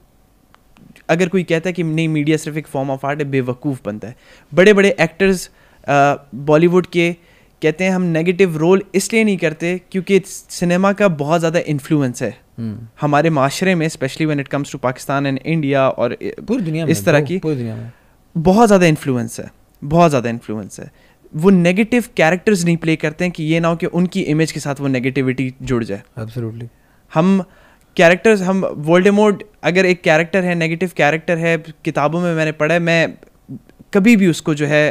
अगर 1.09 1.28
कोई 1.28 1.42
कहता 1.44 1.68
है 1.68 1.72
कि 1.72 1.83
नहीं 1.83 2.09
मीडिया 2.09 2.37
सिर्फ़ 2.37 2.59
एक 2.59 2.66
फॉर्म 2.66 2.90
ऑफ़ 2.90 3.07
आर्ट 3.07 3.18
है 3.18 3.24
बेवकूफ़ 3.31 3.81
बनता 3.85 4.09
है। 4.09 4.16
बड़े 4.52 4.72
बड़े 4.72 4.94
एक्टर्स 5.00 5.48
बॉलीवुड 5.87 6.87
के 6.88 7.12
कहते 7.62 7.85
हैं 7.85 7.90
हम 7.90 8.02
नेगेटिव 8.11 8.57
रोल 8.57 8.83
इसलिए 8.94 9.24
नहीं 9.24 9.37
करते 9.38 9.81
क्योंकि 9.92 10.20
सिनेमा 10.26 10.92
का 10.92 11.09
बहुत 11.16 11.38
ज़्यादा 11.40 11.59
इन्फ्लुएंस 11.66 12.22
है। 12.22 12.37
हमारे 13.00 13.31
माशरे 13.33 13.74
में 13.74 13.88
specially 13.88 14.26
when 14.26 14.40
it 14.40 14.48
comes 14.48 14.72
to 14.72 14.78
Pakistan 14.78 15.26
and 15.26 15.38
India 15.38 15.88
और 15.88 16.16
पूरी 16.22 16.62
दुनिया 16.62 16.85
में 16.85 16.92
इस 16.92 17.04
तरह 17.04 17.20
की 17.22 17.38
पूरी 17.38 17.57
दुनिया 17.57 17.76
में। 17.76 17.90
बहुत 18.37 18.66
ज़्यादा 18.66 18.87
इन्फ्लुएंस 18.87 19.40
है। 19.40 19.50
बहुत 19.83 20.11
ज़्यादा 20.11 20.31
इन्फ्लुएंस 20.31 20.81
है। 20.81 20.91
वो 21.33 21.51
नेगेटिव 21.51 22.05
कैरेक्टर्स 22.17 22.64
नहीं 22.64 22.77
प्ले 22.77 22.97
करते 22.97 23.25
हैं 23.25 23.33
कि 23.33 23.45
ये 23.45 23.61
ना 23.61 23.69
हो 23.69 23.77
कि 23.77 23.87
उनकी 23.88 24.21
इमेज 24.25 24.53
के 24.53 24.61
साथ 24.61 24.81
वो 24.81 24.88
नेगेटिविटी 24.88 25.53
जुड़ 25.62 25.83
जाए। 25.85 26.03
एब्सोल्युटली 26.19 26.69
हम 27.12 27.43
कैरेक्टर्स 27.97 28.43
हम 28.43 28.64
वोल्डेमोड 28.87 29.43
अगर 29.64 29.87
एक 29.87 30.03
कैरेक्टर 30.03 30.45
है 30.45 30.55
नेगेटिव 30.55 30.91
कैरेक्टर 30.97 31.38
है 31.38 31.57
किताबों 31.85 32.21
में 32.21 32.35
मैंने 32.35 32.53
पढ़ा 32.55 32.75
है 32.75 32.81
मैं 32.81 33.14
कभी 33.95 34.17
भी 34.17 34.27
उसको 34.27 34.55
जो 34.55 34.67
है 34.67 34.85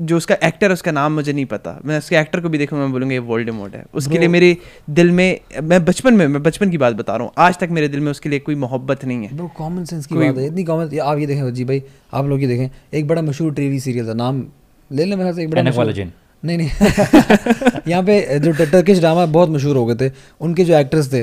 जो 0.00 0.16
उसका 0.16 0.36
एक्टर 0.44 0.72
उसका 0.72 0.92
नाम 0.92 1.12
मुझे 1.12 1.32
नहीं 1.32 1.44
पता। 1.46 1.78
मैं 1.84 1.98
उसके 1.98 2.16
एक्टर 2.16 2.40
को 2.40 2.48
भी 2.48 2.58
देखूँगा 2.58 2.84
मैं 2.84 2.92
बोलूँगा 2.92 3.12
ये 3.12 3.18
वर्ल्ड 3.18 3.50
मोड 3.50 3.74
है। 3.74 3.84
उसके 3.94 4.18
लिए 4.18 4.28
मेरे 4.28 4.56
दिल 4.90 5.10
में 5.10 5.40
मैं 5.62 5.84
बचपन 5.84 6.14
में 6.14 6.26
मैं 6.26 6.42
बचपन 6.42 6.70
की 6.70 6.78
बात 6.78 6.94
बता 6.94 7.16
रहा 7.16 7.24
हूँ। 7.24 7.32
आज 7.38 7.58
तक 7.58 7.68
मेरे 7.70 7.88
दिल 7.88 8.00
में 8.00 8.10
उसके 8.10 8.28
लिए 8.28 8.38
कोई 8.38 8.54
मोहब्बत 8.54 9.04
नहीं 9.04 9.26
है। 9.26 9.36
ब्रो 9.36 9.50
कॉमन 9.56 9.84
सेंस 9.84 10.06
की 10.06 10.14
बात 10.14 10.38
है। 10.38 10.46
इतनी 10.46 10.64
कॉमन 10.64 10.98
आप 10.98 11.18
ये 11.18 11.26
देखें 11.26 11.52
जी 11.54 11.64
भाई 11.64 11.82
आप 12.14 12.26
लोग 12.26 12.40
ये 12.40 12.48
देखें 12.48 12.98
एक 12.98 13.08
बड़ा 13.08 13.22
मशहूर 13.22 13.52
टीवी 13.54 13.80
सीरियल 13.80 14.08
था 14.08 14.14
नाम 14.14 14.44
ले 14.90 15.04
लें 15.04 15.16
मेरे 15.16 15.42
एक 15.42 15.50
बड़ा। 15.50 15.92
नहीं 16.44 16.58
नहीं। 16.58 16.68
यहाँ 17.88 18.02
पे 18.02 18.38
जो 18.38 18.52
टर्किश 18.52 18.98
ड्रामा 18.98 19.24
बहुत 19.26 19.48
मशहूर 19.50 19.76
हो 19.76 19.84
गए 19.86 20.08
थे। 20.08 20.12
उनके 20.40 20.64
जो 20.64 20.74
एक्टर्स 20.74 21.12
थे 21.12 21.22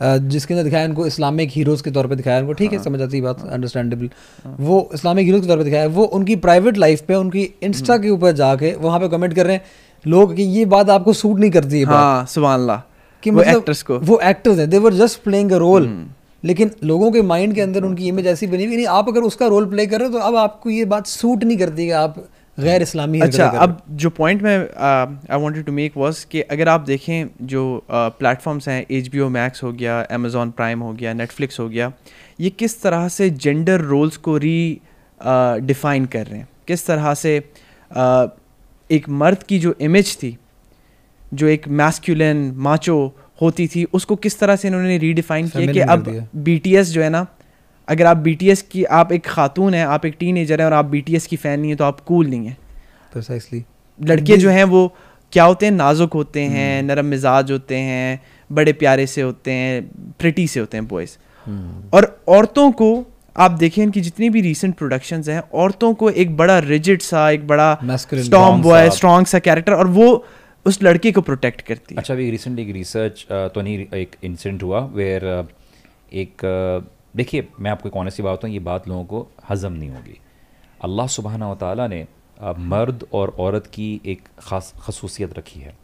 जिसके 0.00 0.54
अंदर 0.54 0.64
दिखाया 0.64 0.86
उनको 0.86 1.06
इस्लामिक 1.06 1.50
हीरोज़ 1.50 1.82
के 1.82 1.90
तौर 1.90 2.06
पे 2.06 2.16
दिखाया 2.16 2.40
उनको 2.40 2.52
ठीक 2.52 2.72
है 2.72 2.82
समझ 2.82 3.00
आती 3.02 3.16
है। 3.16 3.22
बात 3.22 3.46
अंडरस्टैंडेबल 3.46 4.10
वो 4.60 4.88
इस्लामिक 4.94 5.26
हीरोज़ 5.26 5.42
के 5.42 5.48
तौर 5.48 5.58
पे 5.58 5.64
दिखाया 5.64 5.86
वो 5.96 6.04
उनकी 6.18 6.36
प्राइवेट 6.44 6.76
लाइफ 6.78 7.00
पे 7.08 7.14
उनकी 7.14 7.48
इंस्टा 7.62 7.96
के 7.98 8.10
ऊपर 8.10 8.32
जाके 8.42 8.74
वहाँ 8.80 9.00
पे 9.00 9.08
कमेंट 9.08 9.34
कर 9.34 9.46
रहे 9.46 9.56
हैं 9.56 9.64
लोग 10.04 10.34
कि 10.36 10.42
ये 10.42 10.64
बात 10.74 10.90
आपको 10.90 11.12
सूट 11.12 11.38
नहीं 11.40 11.50
करती 11.50 11.80
है 11.80 11.86
हाँ 11.86 12.26
सुबह 12.34 12.54
अल्लाह 12.54 12.82
कि 13.22 13.30
वो 13.30 13.40
मतलब 13.40 13.56
एक्टर्स 13.56 13.82
को। 13.82 13.98
वो 14.00 14.18
एक्टर्स 14.24 14.58
हैं 14.58 14.68
they 14.70 14.78
were 14.78 14.94
just 14.94 15.22
playing 15.22 15.52
a 15.52 15.56
role 15.58 15.88
लेकिन 16.44 16.70
लोगों 16.84 17.10
के 17.12 17.22
माइंड 17.24 17.54
के 17.54 17.60
अंदर 17.60 17.84
उनकी 17.84 18.08
इमेज 18.08 18.26
ऐसी 18.26 18.46
बनी 18.46 18.64
हुई 18.64 18.76
नहीं 18.76 18.86
आप 18.96 19.08
अगर 19.08 19.20
उसका 19.22 19.46
रोल 19.46 19.66
प्ले 19.66 19.86
कर 19.86 20.00
रहे 20.00 20.08
हो 20.08 20.14
तो 20.14 20.24
अब 20.24 20.36
आपको 20.36 20.70
ये 20.70 20.84
बात 20.92 21.06
सूट 21.06 21.44
नहीं 21.44 21.56
करती 21.58 21.84
कि 21.86 21.90
आप 22.00 22.24
गैर 22.58 22.82
इस्लामी 22.82 23.20
अच्छा। 23.20 23.46
अब 23.46 23.80
जो 23.90 24.10
पॉइंट 24.10 24.42
मैं 24.42 24.58
I 24.58 25.40
wanted 25.40 25.64
to 25.64 25.72
make 25.72 25.96
was 25.96 26.24
कि 26.24 26.40
अगर 26.40 26.68
आप 26.68 26.80
देखें 26.80 27.28
जो 27.42 27.64
प्लेटफॉर्म्स 27.90 28.68
हैं 28.68 28.84
एच 28.90 29.08
बी 29.08 29.20
ओ 29.20 29.28
मैक्स 29.28 29.62
हो 29.62 29.72
गया 29.72 30.00
अमेजोन 30.10 30.50
प्राइम 30.50 30.80
हो 30.80 30.92
गया 30.92 31.12
नेटफ्लिक्स 31.12 31.60
हो 31.60 31.68
गया 31.68 31.92
ये 32.40 32.50
किस 32.50 32.80
तरह 32.82 33.08
से 33.08 33.30
जेंडर 33.30 33.80
रोल्स 33.80 34.16
को 34.16 34.36
री 34.36 34.80
डिफाइन 35.62 36.06
कर 36.06 36.26
रहे 36.26 36.38
हैं 36.38 36.48
किस 36.66 36.86
तरह 36.86 37.14
से 37.14 37.38
uh, 37.40 38.28
एक 38.90 39.08
मर्द 39.08 39.42
की 39.42 39.58
जो 39.58 39.74
इमेज 39.80 40.16
थी 40.16 40.36
जो 41.34 41.46
एक 41.46 41.68
मैस्कुलिन 41.68 42.52
माचो 42.56 42.98
होती 43.40 43.66
थी 43.66 43.84
उसको 43.92 44.16
किस 44.16 44.38
तरह 44.38 44.56
से 44.56 44.68
इन्होंने 44.68 44.98
रीडिफाइन 44.98 45.48
किया 45.48 45.72
कि 45.72 45.80
अब। 45.80 46.28
बीटीएस 46.36 46.88
जो 46.88 47.02
है 47.02 47.08
ना 47.10 47.26
अगर 47.88 48.06
आप 48.06 48.16
बीटीएस 48.18 48.62
की 48.64 48.84
आप 48.92 49.12
एक 49.12 49.26
खातून 49.26 49.74
हैं 49.74 49.86
आप 49.88 50.06
एक 50.06 50.16
टीनेजर 50.20 50.60
हैं 50.60 50.66
और 50.66 50.72
आप 50.74 50.84
बीटीएस 50.86 51.26
की 51.26 51.36
फ़ैन 51.38 51.60
नहीं 51.60 51.70
है 51.70 51.76
तो 51.76 51.84
आप 51.84 52.00
कूल 52.02 52.26
नहीं 52.26 52.46
हैं 52.46 52.56
Precisely. 53.12 53.62
लड़के 53.98 54.36
जो 54.36 54.50
हैं 54.50 54.64
वो 54.66 54.86
क्या 55.32 55.44
होते 55.44 55.66
हैं 55.66 55.72
नाजुक 55.72 56.12
होते 56.14 56.42
हैं 56.42 56.78
हम्म। 56.78 56.86
नरम 56.86 57.06
मिजाज 57.06 57.50
होते 57.52 57.76
हैं 57.80 58.20
बड़े 58.50 58.72
प्यारे 58.74 59.06
से 59.06 59.22
होते 59.22 59.52
हैं 59.52 59.82
प्रिटी 60.18 60.46
से 60.48 60.60
होते 60.60 60.76
हैं 60.76 60.86
बॉयज़ 60.88 61.16
हम्म। 61.46 61.82
और 61.92 62.16
औरतों 62.28 62.70
को 62.72 62.90
आप 63.36 63.50
देखें 63.52 63.82
इनकी 63.82 64.00
जितनी 64.00 64.28
भी 64.30 64.40
रीसेंट 64.40 64.74
प्रोडक्शंस 64.76 65.28
हैं 65.28 65.42
औरतों 65.54 65.92
को 65.94 66.10
एक 66.12 66.36
बड़ा 66.36 66.58
रिजिड 66.60 67.02
सा 67.02 67.28
एक 67.30 67.46
बड़ा 67.46 67.78
स्टॉम 67.96 68.62
बॉय 68.62 68.90
स्ट्रॉन्ग 68.90 69.26
सा 69.26 69.38
कैरेक्टर 69.40 69.74
और 69.74 69.86
वो 69.90 70.08
उस 70.66 70.82
लड़के 70.82 71.12
को 71.12 71.20
प्रोटेक्ट 71.20 71.60
करती 71.62 71.94
है 71.94 71.98
अच्छा 71.98 72.14
अभी 72.14 72.30
रिसेंटली 72.30 72.62
एक 72.62 72.72
रिसर्च 72.74 73.26
तो 73.30 73.62
नहीं 73.62 73.86
एक 73.94 74.16
इंसिडेंट 74.22 74.62
हुआ 74.62 74.80
वेयर 74.94 75.26
एक 76.14 76.46
देखिए 77.16 77.48
मैं 77.60 77.70
आपको 77.70 77.90
कौन 77.90 78.08
सी 78.10 78.22
बात 78.22 78.44
हूँ 78.44 78.50
ये 78.50 78.58
बात 78.64 78.88
लोगों 78.88 79.04
को 79.04 79.26
हज़म 79.50 79.72
नहीं 79.72 79.90
होगी। 79.90 80.18
अल्लाह 80.84 81.06
सुबहाना 81.08 81.54
ताला 81.54 81.86
ने 81.88 82.06
मर्द 82.72 83.06
और 83.12 83.34
औरत 83.40 83.66
की 83.74 83.88
एक 84.06 84.28
ख़ास 84.40 84.72
खसूसियत 84.80 85.38
रखी 85.38 85.60
है। 85.60 85.74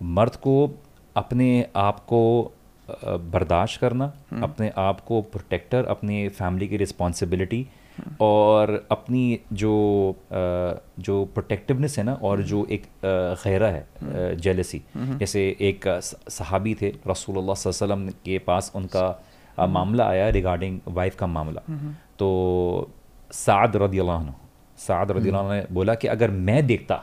मर्द 0.00 0.36
को 0.42 0.56
अपने 1.16 1.48
आप 1.76 2.00
को 2.08 2.22
बर्दाश्त 3.32 3.80
करना 3.80 4.12
अपने 4.42 4.72
आप 4.78 5.00
को 5.06 5.20
प्रोटेक्टर 5.32 5.84
अपने 5.88 6.28
फैमिली 6.30 6.68
की 6.68 6.76
रिस्पॉन्सिबिलिटी 6.76 7.66
और 8.20 8.70
अपनी 8.92 9.24
जो 9.52 9.74
जो 11.00 11.24
प्रोटेक्टिवनेस 11.34 11.98
है 11.98 12.04
ना 12.04 12.14
और 12.22 12.42
जो 12.44 12.66
एक 12.70 12.86
गैरा 13.04 13.68
है 13.68 14.36
जेलसी 14.38 14.82
जैसे 14.96 15.48
एक 15.68 15.88
सहाबी 16.30 16.74
थे 16.82 16.92
रसूलुल्लाह 17.08 17.54
सल्लल्लाहु 17.56 17.84
अलैहि 17.84 18.00
वसल्लम 18.00 18.08
के 18.24 18.38
पास 18.46 18.72
उनका 18.76 19.06
अ, 19.58 19.66
मामला 19.66 20.08
आया 20.08 20.28
रिगार्डिंग 20.28 20.78
वाइफ 20.88 21.16
का 21.16 21.26
मामला। 21.26 21.62
तो 22.18 22.28
साद 23.32 23.76
रदी 23.76 24.00
साद 24.78 25.10
रदी 25.10 25.30
ने 25.30 25.66
बोला 25.72 25.94
कि 25.94 26.08
अगर 26.08 26.30
मैं 26.30 26.66
देखता 26.66 27.00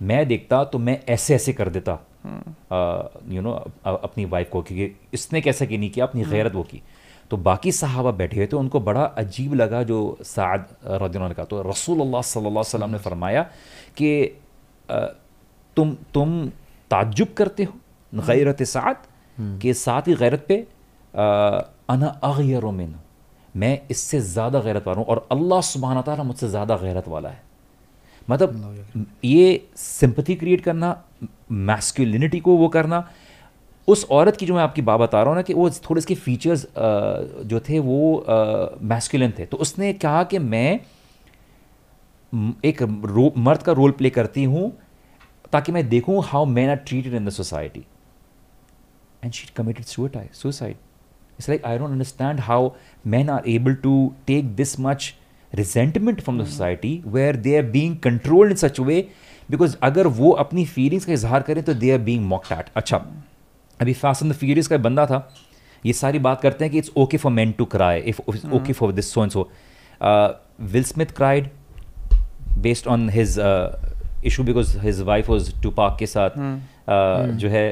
मैं 0.00 0.26
देखता 0.28 0.62
तो 0.64 0.78
मैं 0.78 1.00
ऐसे 1.08 1.34
ऐसे 1.34 1.52
कर 1.52 1.68
देता 1.68 1.92
यू 3.28 3.42
नो 3.42 3.52
अपनी 3.84 4.24
वाइफ 4.24 4.48
को 4.50 4.62
क्योंकि 4.62 5.08
इसने 5.14 5.40
कैसे 5.40 5.66
कि 5.66 5.78
नहीं 5.78 5.90
किया 5.90 6.06
अपनी 6.06 6.24
गैरत 6.24 6.54
वो 6.54 6.62
की। 6.62 6.82
तो 7.30 7.36
बाकी 7.36 7.72
सहाबा 7.72 8.10
बैठे 8.10 8.36
हुए 8.36 8.46
थे 8.46 8.56
उनको 8.56 8.80
बड़ा 8.80 9.04
अजीब 9.22 9.54
लगा 9.54 9.82
जो 9.82 9.98
साद 10.22 10.66
रदी 10.84 11.18
ने 11.18 11.34
कहा। 11.34 11.44
तो 11.44 11.72
सल्लल्लाहु 11.72 12.22
अलैहि 12.36 12.58
वसल्लम 12.58 12.90
ने 12.90 12.98
फरमाया 12.98 13.42
कि 13.96 14.10
तुम 15.76 15.96
तुम 16.14 16.48
ताज्जुब 16.90 17.28
करते 17.36 17.64
हो 17.64 18.20
गैरत 18.22 18.62
साद 18.62 19.06
के 19.62 19.74
साथ 19.74 20.08
ही 20.08 20.14
गैरत 20.14 20.44
पे 20.48 20.56
अना 21.14 22.08
अगैर 22.24 22.64
मिन 22.72 22.94
मैं 23.54 23.80
इससे 23.90 24.20
ज़्यादा 24.22 24.60
गैरत 24.60 24.86
वाला 24.86 25.00
हूँ 25.00 25.06
और 25.08 25.26
अल्लाह 25.32 25.60
सुबहाना 25.60 26.02
ताला 26.02 26.22
मुझसे 26.22 26.48
ज़्यादा 26.48 26.76
गैरत 26.76 27.08
वाला 27.08 27.28
है। 27.28 27.42
मतलब 28.28 29.14
ये 29.24 29.68
सिंपथी 29.76 30.34
क्रिएट 30.36 30.60
करना 30.64 30.90
मैस्कुलिनिटी 31.50 32.40
को 32.40 32.56
वो 32.56 32.68
करना 32.68 33.08
उस 33.88 34.04
औरत 34.10 34.36
की 34.36 34.46
जो 34.46 34.54
मैं 34.54 34.62
आपकी 34.62 34.82
बात 34.82 35.00
बता 35.00 35.22
रहा 35.22 35.28
हूँ 35.28 35.36
ना 35.36 35.42
कि 35.42 35.54
वो 35.54 35.68
थोड़े 35.70 35.98
इसके 35.98 36.14
फीचर्स 36.14 36.66
जो 37.48 37.60
थे 37.68 37.78
वो 37.80 38.24
मैस्कुलिन 38.84 39.32
थे। 39.38 39.44
तो 39.46 39.56
उसने 39.56 39.92
कहा 40.02 40.22
कि 40.24 40.38
मैं 40.38 40.80
एक 42.64 42.82
मर्द 43.38 43.62
का 43.62 43.72
रोल 43.72 43.90
प्ले 43.92 44.10
करती 44.10 44.44
हूँ 44.44 44.72
ताकि 45.52 45.72
मैं 45.72 45.88
देखूँ 45.88 46.22
how 46.24 46.44
man 46.46 46.70
are 46.70 46.76
treated 46.78 47.14
in 47.14 47.24
the 47.26 47.30
society. 47.30 47.84
And 49.24 49.32
she 49.32 49.50
committed 49.52 49.84
suicide. 49.86 50.76
It's 51.38 51.48
like 51.48 51.64
i 51.64 51.76
don't 51.78 51.92
understand 51.92 52.40
how 52.48 52.60
men 53.14 53.30
are 53.30 53.42
able 53.46 53.74
to 53.86 53.94
take 54.26 54.54
this 54.60 54.76
much 54.86 55.08
resentment 55.52 56.22
from 56.22 56.38
the 56.38 56.46
society 56.46 56.92
where 57.16 57.32
they 57.32 57.56
are 57.58 57.66
being 57.76 57.98
controlled 58.06 58.50
in 58.50 58.62
such 58.62 58.78
a 58.78 58.86
way 58.90 59.00
because 59.52 59.76
अगर 59.82 60.06
वो 60.16 60.30
अपनी 60.44 60.64
feelings 60.66 61.04
का 61.04 61.12
इजहार 61.12 61.42
करें 61.42 61.62
तो 61.64 61.74
they 61.74 61.90
are 61.90 61.98
being 62.08 62.24
mocked 62.28 62.52
at 62.52 62.70
अच्छा 62.76 62.96
अभी 63.80 63.92
fast 63.94 64.22
and 64.22 64.32
the 64.32 64.36
furious 64.36 64.66
का 64.68 64.78
बंदा 64.86 65.06
था 65.06 65.28
ये 65.86 65.92
सारी 65.92 66.18
बात 66.18 66.40
करते 66.40 66.64
हैं 66.64 66.72
कि 66.72 66.78
it's 66.78 66.90
okay 66.96 67.16
for 67.16 67.32
man 67.32 67.52
to 67.58 67.64
cry 67.76 68.00
if 68.12 68.20
okay 68.30 68.72
for 68.72 68.92
this 68.92 69.12
so 69.14 69.22
and 69.22 69.30
so 69.32 69.50
Will 70.72 70.84
Smith 70.84 71.14
cried 71.16 71.50
based 72.62 72.86
on 72.86 73.08
his 73.10 73.38
issue 74.26 74.44
because 74.44 74.78
his 74.78 75.00
wife 75.10 75.28
was 75.30 75.52
Tupac 75.70 75.96
के 75.98 76.06
साथ. 76.06 76.30
Uh, 76.30 76.56
जो 76.88 77.48
है 77.48 77.64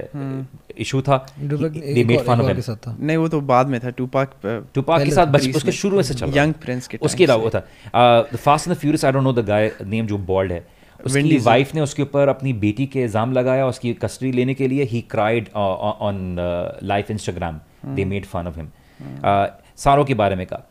इशू 0.78 1.00
था 1.02 1.16
they 1.40 2.04
made 2.04 2.20
fun 2.24 2.40
of 2.40 2.46
him 2.48 2.96
नहीं 3.00 3.16
वो 3.16 3.28
तो 3.28 3.40
बाद 3.50 3.66
में 3.68 3.78
था 3.80 3.90
टूपाक 3.98 4.34
टूपाक 4.74 5.02
के 5.02 5.10
साथ 5.10 5.26
बच 5.26 5.56
उसके 5.56 5.72
शुरू 5.72 5.96
में 5.96 6.02
से 6.02 6.14
चल। 6.14 6.32
Young 6.32 6.52
Prince 6.64 6.86
के 6.86 6.98
उसके 7.02 7.24
अलावा 7.24 7.42
वो 7.42 7.50
था। 7.50 7.60
The 8.32 8.36
fast 8.36 8.68
and 8.68 8.76
the 8.76 8.78
furious 8.80 9.04
I 9.04 9.12
don't 9.12 9.24
know 9.24 9.32
the 9.32 9.44
guy 9.46 9.70
name 9.86 10.06
जो 10.06 10.18
बॉल्ड 10.30 10.52
है। 10.52 10.64
उसकी 11.00 11.38
वाइफ 11.46 11.74
ने 11.74 11.80
उसके 11.80 12.02
ऊपर 12.02 12.28
अपनी 12.28 12.52
बेटी 12.60 12.86
के 12.86 13.02
इल्ज़ाम 13.02 13.32
लगाया 13.32 13.66
उसकी 13.66 13.92
कस्टडी 14.02 14.32
लेने 14.32 14.54
के 14.54 14.68
लिए 14.68 14.84
he 14.92 15.00
cried 15.10 15.48
on 15.54 16.36
life 16.84 17.10
Instagram 17.10 17.60
they 17.94 18.04
made 18.04 18.24
fun 18.26 18.46
of 18.46 18.58
him 18.58 18.68
सारों 19.78 20.04
के 20.04 20.14
बारे 20.14 20.36
में 20.36 20.46
कहा। 20.52 20.62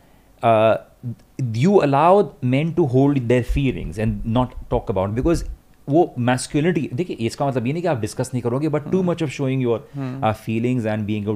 You 1.56 1.76
allow 1.76 2.24
men 2.44 2.72
to 2.72 2.84
hold 2.94 3.18
their 3.28 3.42
feelings 3.44 3.98
and 3.98 4.22
not 4.38 4.54
talk 4.70 4.90
about 4.90 5.10
because 5.10 5.44
वो 5.88 6.14
मैस्कुलिनिटी 6.18 6.88
देखिए 6.94 7.16
इसका 7.26 7.46
मतलब 7.46 7.66
ये 7.66 7.72
नहीं 7.72 7.82
कि 7.82 7.88
आप 7.88 8.00
डिस्कस 8.00 8.30
नहीं 8.34 8.42
करोगे 8.42 8.68
but 8.68 8.90
too 8.92 9.02
much 9.02 9.22
of 9.22 9.30
showing 9.30 9.62
your 9.62 10.32
feelings 10.44 10.86
and 10.86 11.04
being 11.06 11.28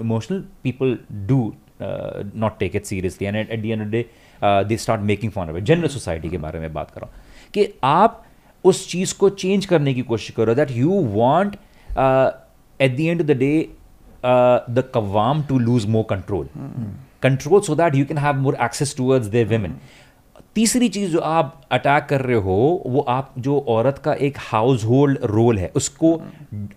emotional 0.00 0.44
people 0.62 0.98
do 1.28 1.40
not 1.82 2.58
take 2.58 2.76
it 2.76 2.84
seriously 2.84 3.26
and 3.26 3.36
at 3.36 3.62
the 3.62 3.64
end 3.64 3.82
of 3.82 3.88
day 3.88 4.04
they 4.68 4.76
start 4.76 5.00
making 5.02 5.32
fun 5.32 5.50
of 5.50 5.56
it 5.56 5.64
general 5.64 5.88
society 5.88 6.28
के 6.28 6.38
बारे 6.38 6.60
में 6.60 6.72
बात 6.72 6.90
कर। 6.90 7.00
रहा 7.00 7.10
हूँ 7.10 7.50
कि 7.54 7.68
आप 7.84 8.22
उस 8.64 8.88
चीज़ 8.90 9.14
को 9.18 9.28
चेंज 9.44 9.66
करने 9.66 9.94
की 9.94 10.02
कोशिश 10.02 10.34
करो 10.36 10.54
that 10.54 10.70
you 10.70 11.00
want 11.14 11.56
at 11.90 12.96
the 12.96 13.00
end 13.00 13.20
of 13.20 13.26
the 13.26 13.36
day 13.38 13.54
the 14.24 14.90
कवाम 14.94 15.42
to 15.42 15.58
lose 15.58 15.86
more 15.86 16.04
control 16.10 16.48
control 17.22 17.60
so 17.60 17.74
that 17.74 17.94
you 17.94 18.04
can 18.06 18.18
have 18.18 18.36
more 18.36 18.56
access 18.62 18.96
towards 18.96 19.26
their 19.26 19.48
women. 19.48 19.74
तीसरी 20.54 20.88
चीज़ 20.88 21.10
जो 21.10 21.18
आप 21.18 21.62
अटैक 21.70 22.04
कर 22.04 22.20
रहे 22.20 22.36
हो 22.36 22.82
वो 22.86 23.00
आप 23.00 23.34
जो 23.38 23.64
औरत 23.68 23.98
का 23.98 24.14
एक 24.14 24.34
हाउस 24.38 24.84
होल्ड 24.84 25.18
रोल 25.24 25.58
है 25.58 25.72
उसको 25.74 26.22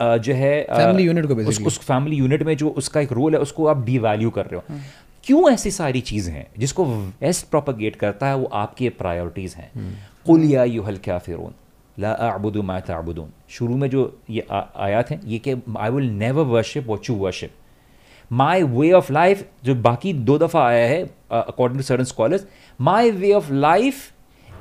जो 0.01 0.33
है 0.33 0.67
Family 0.67 1.13
unit 1.13 1.27
को 1.27 1.35
उस, 1.49 1.61
उस 1.61 1.79
फैमिली 1.79 2.15
यूनिट 2.15 2.43
में 2.43 2.57
जो 2.57 2.69
उसका 2.69 2.99
एक 3.01 3.11
रोल 3.11 3.35
है 3.35 3.39
उसको 3.39 3.67
आप 3.67 3.85
डिवैल्यू 3.85 4.29
कर 4.29 4.45
रहे 4.45 4.55
हो। 4.55 4.79
क्यों 5.23 5.51
ऐसी 5.51 5.71
सारी 5.71 6.01
चीज़ें 6.01 6.33
हैं 6.33 6.47
जिसको 6.57 6.85
वेस्ट 6.85 7.49
प्रोपगेट 7.49 7.95
करता 7.95 8.27
है 8.27 8.35
वो 8.35 8.45
आपके 8.53 8.89
प्रायोरिटीज़ 8.89 9.55
हैं। 9.55 9.71
कुल 10.25 10.43
या 10.43 10.63
युहल 10.63 10.97
काफिरून 10.97 11.51
ला 11.99 12.11
अअबुदु 12.11 12.61
मा 12.61 12.79
तअबुदून। 12.79 13.29
शुरू 13.49 13.77
में 13.77 13.89
जो 13.89 14.19
ये 14.29 14.47
आ- 14.51 14.63
आयात 14.77 15.09
हैं 15.11 15.21
ये 15.25 15.37
कि 15.37 15.51
I 15.77 15.89
will 15.89 16.09
never 16.09 16.43
worship 16.43 16.85
what 16.85 17.09
you 17.09 17.15
worship 17.15 17.51
my 18.31 18.63
way 18.63 18.91
of 18.91 19.13
life 19.13 19.47
जो 19.63 19.75
बाकी 19.75 20.13
दो 20.13 20.37
दफ़ा 20.37 20.67
आया 20.67 20.87
है 20.87 21.03
according 21.31 21.79
to 21.79 21.83
certain 21.83 22.03
scholars 22.03 22.47
my 22.77 23.09
way 23.11 23.33
of 23.33 23.49
life 23.49 24.13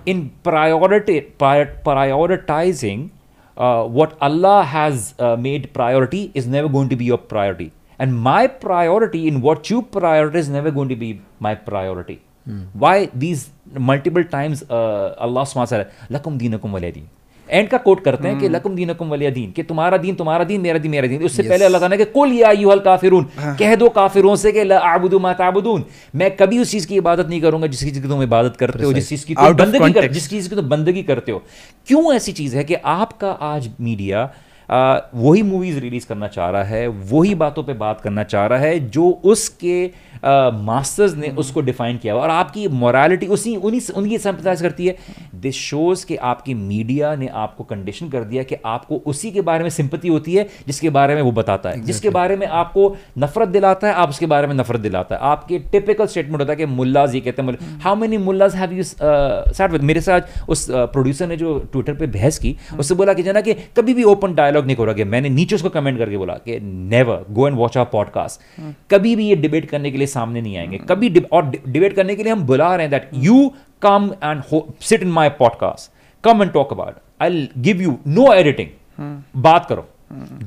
in 0.06 0.30
priority, 0.42 1.20
prioritizing 1.38 3.10
uh, 3.56 3.84
what 3.84 4.16
Allah 4.20 4.64
has 4.64 5.14
uh, 5.18 5.36
made 5.36 5.72
priority 5.72 6.30
is 6.34 6.46
never 6.46 6.68
going 6.68 6.88
to 6.88 6.96
be 6.96 7.04
your 7.04 7.18
priority. 7.18 7.72
And 7.98 8.18
my 8.18 8.46
priority 8.46 9.28
in 9.28 9.40
what 9.40 9.70
you 9.70 9.82
prioritize 9.82 10.34
is 10.34 10.48
never 10.48 10.70
going 10.70 10.88
to 10.88 10.96
be 10.96 11.20
my 11.38 11.54
priority. 11.54 12.20
Hmm. 12.44 12.64
Why 12.72 13.06
these 13.14 13.50
multiple 13.72 14.24
times 14.24 14.62
uh, 14.68 15.14
Allah 15.18 15.42
SWT 15.42 15.56
wa 15.56 15.84
lakum 16.10 16.38
dinakum 16.38 16.74
waladin. 16.76 17.06
And 17.48 17.68
का 17.68 17.78
coat 17.78 18.02
करते 18.04 18.28
हैं 18.28 18.38
कि 18.40 18.48
लकुम 18.48 18.74
दीनकुम 18.74 19.08
वलिया 19.08 19.30
दीन 19.30 19.50
कि 19.52 19.62
तुम्हारा 19.64 19.96
दीन 19.98 20.14
तुम्हारा 20.14 20.44
दीन 20.44 20.60
मेरा 20.60 20.78
दीन 20.78 20.90
मेरा 20.90 21.08
दीन। 21.08 21.22
उससे 21.24 21.42
पहले 21.42 21.64
अल्लाह 21.64 21.80
ताला 21.80 21.90
ने 21.90 21.96
कि 21.96 22.10
कुल 22.12 22.32
या 22.34 22.48
अय्युहल 22.50 22.80
काफिरून 22.80 23.28
कह 23.58 23.74
दो 23.76 23.88
काफिरों 23.90 24.36
से 24.36 24.52
कि 24.52 24.64
ला 24.64 24.78
अअबुदु 24.84 25.18
मा 25.18 25.32
ताबुदून 25.34 25.84
मैं 26.14 26.30
कभी 26.36 26.58
उस 26.58 26.70
चीज़ 26.70 26.86
की 26.86 26.96
इबादत 26.96 27.28
नहीं 27.28 27.40
करूँगा 27.40 27.66
जिस 27.66 27.80
चीज़ 27.80 28.00
की 28.02 28.08
तुम 28.08 28.22
इबादत 28.22 28.56
करते 28.56 28.84
हो 28.84 28.92
जिस 28.92 29.08
चीज़ 29.08 29.26
की 29.26 29.34
तुम 29.34 29.52
बंदगी 29.54 29.92
कर. 29.92 30.08
जिस 30.12 30.30
चीज़ 30.30 30.48
की 30.50 30.56
तुम 30.56 30.68
बंदगी 30.68 31.02
करते 31.04 31.32
हो। 31.32 31.42
क्यों 31.86 32.14
ऐसी 32.14 32.32
चीज़ 32.32 32.56
है 32.56 32.64
कि 32.64 32.74
आपका 32.96 33.30
आज 33.50 33.70
मीडिया 33.80 34.28
वही 34.68 35.42
मूवीज़ 35.44 35.78
रिलीज़ 35.80 36.06
करना 36.08 36.28
चाह 36.28 36.50
रहा 36.50 36.64
है 36.64 36.86
वही 37.08 37.34
बातों 37.36 37.62
पर 37.62 37.74
बात 37.78 38.00
करना 38.00 38.22
चाह 38.24 38.46
रहा 38.46 38.58
है 38.58 38.78
जो 38.90 39.08
उसके 39.24 39.74
मास्टर्स 40.54 41.14
ने 41.14 41.28
उसको 41.28 41.60
डिफाइन 41.60 41.96
किया 41.96 42.14
और 42.14 42.30
आपकी 42.30 42.66
मोरालिटी 42.68 43.26
उसी 43.26 43.54
उन्हीं 43.56 43.80
उनकी 43.96 44.18
सिंपथाइज 44.18 44.62
करती 44.62 44.86
है। 44.86 44.96
दिस 45.34 45.54
शोज़ 45.54 46.06
कि 46.06 46.16
आपकी 46.16 46.54
मीडिया 46.54 47.14
ने 47.14 47.28
आपको 47.34 47.64
कंडीशन 47.64 48.08
कर 48.08 48.24
दिया 48.24 48.42
कि 48.42 48.56
आपको 48.66 48.96
उसी 49.06 49.30
के 49.30 49.40
बारे 49.40 49.62
में 49.62 49.70
सिंपति 49.70 50.08
होती 50.08 50.34
है 50.34 50.48
जिसके 50.66 50.90
बारे 50.90 51.14
में 51.14 51.22
वो 51.22 51.32
बताता 51.32 51.70
है। 51.70 51.80
जिसके 51.80 52.10
बारे 52.10 52.36
में 52.36 52.46
आपको 52.46 52.96
नफरत 53.18 53.48
दिलाता 53.48 53.88
है 53.88 53.94
आप 53.94 54.08
उसके 54.08 54.26
बारे 54.26 54.46
में 54.46 54.54
नफरत 54.54 54.80
दिलाता 54.80 55.14
है। 55.14 55.20
आपके 55.20 55.58
टिपिकल 55.58 56.06
स्टेटमेंट 56.06 56.40
होता 56.40 56.52
है 56.52 56.56
कि 56.56 56.66
मुल्लाज 56.66 57.14
ये 57.14 57.20
कहते 57.20 57.42
हैं 57.42 57.78
हाउ 57.80 57.96
मेनी 57.96 58.18
मुल्लाज 58.18 58.54
हैव 58.54 58.72
यू 58.72 58.82
सैट 58.82 59.70
विद 59.70 59.82
मेरे 59.82 60.00
साथ 60.00 60.20
उस 60.48 60.66
प्रोड्यूसर 60.70 61.26
ने 61.26 61.36
जो 61.36 61.58
ट्विटर 61.72 61.94
पर 61.94 62.06
बहस 62.06 62.38
की 62.38 62.56
उससे 62.78 62.94
बोला 62.94 63.12
कि 63.14 63.22
जना 63.22 63.40
कि 63.40 63.54
कभी 63.54 63.94
भी 63.94 64.04
ओपन 64.04 64.34
डायलॉग 64.34 64.66
नहीं 64.66 64.76
करोगे 64.76 65.04
मैंने 65.04 65.28
नीचे 65.28 65.54
उसको 65.54 65.68
कमेंट 65.68 65.98
करके 65.98 66.16
बोला 66.16 66.34
कि 66.34 66.58
never 66.62 67.24
go 67.30 67.46
and 67.48 67.56
watch 67.56 67.76
our 67.76 67.84
podcast 67.84 68.40
कभी 68.90 69.16
भी 69.16 69.28
ये 69.28 69.36
डिबेट 69.36 69.68
करने 69.70 69.90
के 69.90 69.98
लिए 69.98 70.06
सामने 70.14 70.40
नहीं 70.40 70.56
आएँगे। 70.58 70.78
कभी 70.88 71.10
deb- 71.10 71.30
और 71.32 71.50
डिबेट 71.68 71.92
करने 71.92 72.16
के 72.16 72.22
लिए 72.22 72.32
हम 72.32 72.42
बुला 72.46 72.74
रहे 72.74 72.86
हैं 72.86 72.90
that 72.90 73.10
you 73.24 73.52
come 73.82 74.10
and 74.24 74.42
sit 74.82 75.02
in 75.02 75.08
my 75.10 75.28
podcast 75.38 75.92
come 76.24 76.42
and 76.42 76.52
talk 76.52 76.72
about 76.72 76.94
I 77.22 77.48
give 77.58 77.82
you 77.82 77.98
no 78.08 78.32
editing 78.32 79.20
बात 79.42 79.66
करो। 79.66 79.88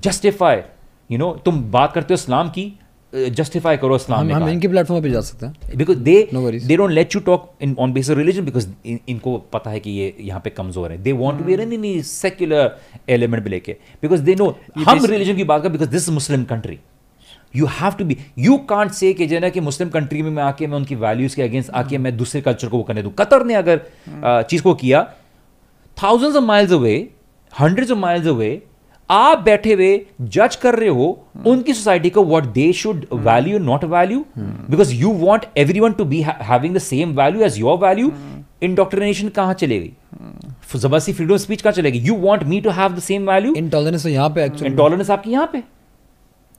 जस्टिफाई 0.04 0.62
यू 1.10 1.18
नो 1.18 1.32
तुम 1.46 1.64
बात 1.72 1.94
करते 1.94 2.14
हो 2.14 2.16
इस्लाम 2.16 2.50
की 2.50 2.74
जस्टिफाई 3.14 3.78
करो 3.78 3.96
इस्लाम 3.96 4.32
हम 4.32 4.44
हम 4.44 4.50
इनके 4.50 4.68
प्लेटफॉर्म 4.68 5.04
पे 5.04 5.10
जा 5.10 5.20
सकते 5.22 5.46
हैं। 5.46 5.78
Because 5.78 6.00
they. 6.00 6.16
They 6.34 6.76
don't 6.78 6.92
let 6.92 7.16
you 7.16 7.22
talk 7.22 7.52
in 7.62 7.76
on 7.80 7.94
base 7.94 8.10
of 8.10 8.18
religion 8.18 8.46
because 8.46 8.68
इनको 8.86 9.38
पता 9.54 9.72
है 9.72 9.80
कि 9.80 9.92
ये 9.92 10.16
यहाँ 10.22 10.42
पे 10.44 10.50
कमज़ोर 10.50 10.92
है। 10.92 10.98
They 11.04 11.12
want 11.14 11.40
to 11.40 11.46
be 11.46 11.54
in 11.54 11.74
in 11.74 12.02
secular 12.02 12.78
element 13.10 13.44
पे 13.44 13.50
लेके। 13.50 13.76
बिकॉज़ 14.02 14.22
दे 14.22 14.36
नो 14.36 14.50
हम 14.88 15.06
रिलीजन 15.06 15.36
की 15.36 15.44
बात 15.44 15.64
कर 15.64 15.70
because 15.70 15.90
this 15.90 16.10
Muslim 16.10 16.44
country 16.44 16.80
you 17.54 17.66
have 17.80 17.94
to 18.00 18.06
be 18.06 18.18
you 18.40 18.58
can't 18.70 18.92
say 18.92 19.14
कि 19.14 19.28
जो 19.28 19.40
ना 19.40 19.50
कि 19.50 19.60
मुस्लिम 19.60 19.90
कंट्री 19.90 20.22
में 20.22 20.30
मैं 20.32 20.44
आके 20.44 20.68
मैं 20.68 20.78
उनकी 20.78 20.96
वैल्यूज़ 20.96 21.36
के 21.36 21.42
अगेंस्ट 21.44 21.70
आके 21.72 21.98
मैं 21.98 22.16
दूसरे 22.18 22.42
कल्चर 22.42 22.68
को 22.68 22.78
वो 22.78 22.84
करने 22.84 23.04
दूँ। 23.04 23.12
कतर 23.20 23.46
ने 23.46 23.54
अगर 23.56 23.82
चीज़ 24.50 24.64
को 24.64 24.74
किया 24.76 25.04
thousands 25.98 26.36
of 26.36 26.44
miles 26.46 26.72
away 26.74 26.96
hundreds 27.54 27.92
of 27.92 28.00
miles 28.00 28.28
away 28.28 28.62
आप 29.10 29.42
बैठे 29.44 29.74
हुए 29.74 29.90
जज 30.22 30.56
कर 30.62 30.76
रहे 30.76 30.90
हो 30.90 31.06
उनकी 31.48 31.74
सोसाइटी 31.74 32.10
को 32.10 32.24
what 32.26 32.46
they 32.54 32.72
should 32.74 33.06
value 33.26 33.60
not 33.60 33.84
value 33.94 34.26
because 34.38 34.94
you 34.96 35.14
want 35.20 35.46
everyone 35.58 35.92
to 36.00 36.06
be 36.06 36.22
having 36.22 36.76
the 36.76 36.80
same 36.80 37.16
value 37.20 37.42
as 37.46 37.60
your 37.60 37.78
value 37.86 38.12
indoctrination 38.64 39.30
कहाँ 39.30 39.54
चलेगी? 39.54 39.92
ज़बरदस्ती 40.76 41.14
फ्रीडम 41.14 41.38
स्पीच 41.38 41.62
कहाँ 41.62 41.74
चलेगी? 41.74 42.00
You 42.00 42.16
want 42.20 42.44
me 42.44 42.60
to 42.62 42.70
have 42.70 42.94
the 42.94 43.00
same 43.00 43.30
value 43.30 43.54
intolerance 43.56 44.06
यहाँ 44.06 44.30
पे 44.38 44.46
intolerance 44.66 45.10
आपकी 45.12 45.32
यहाँ 45.32 45.50
पे 45.54 45.64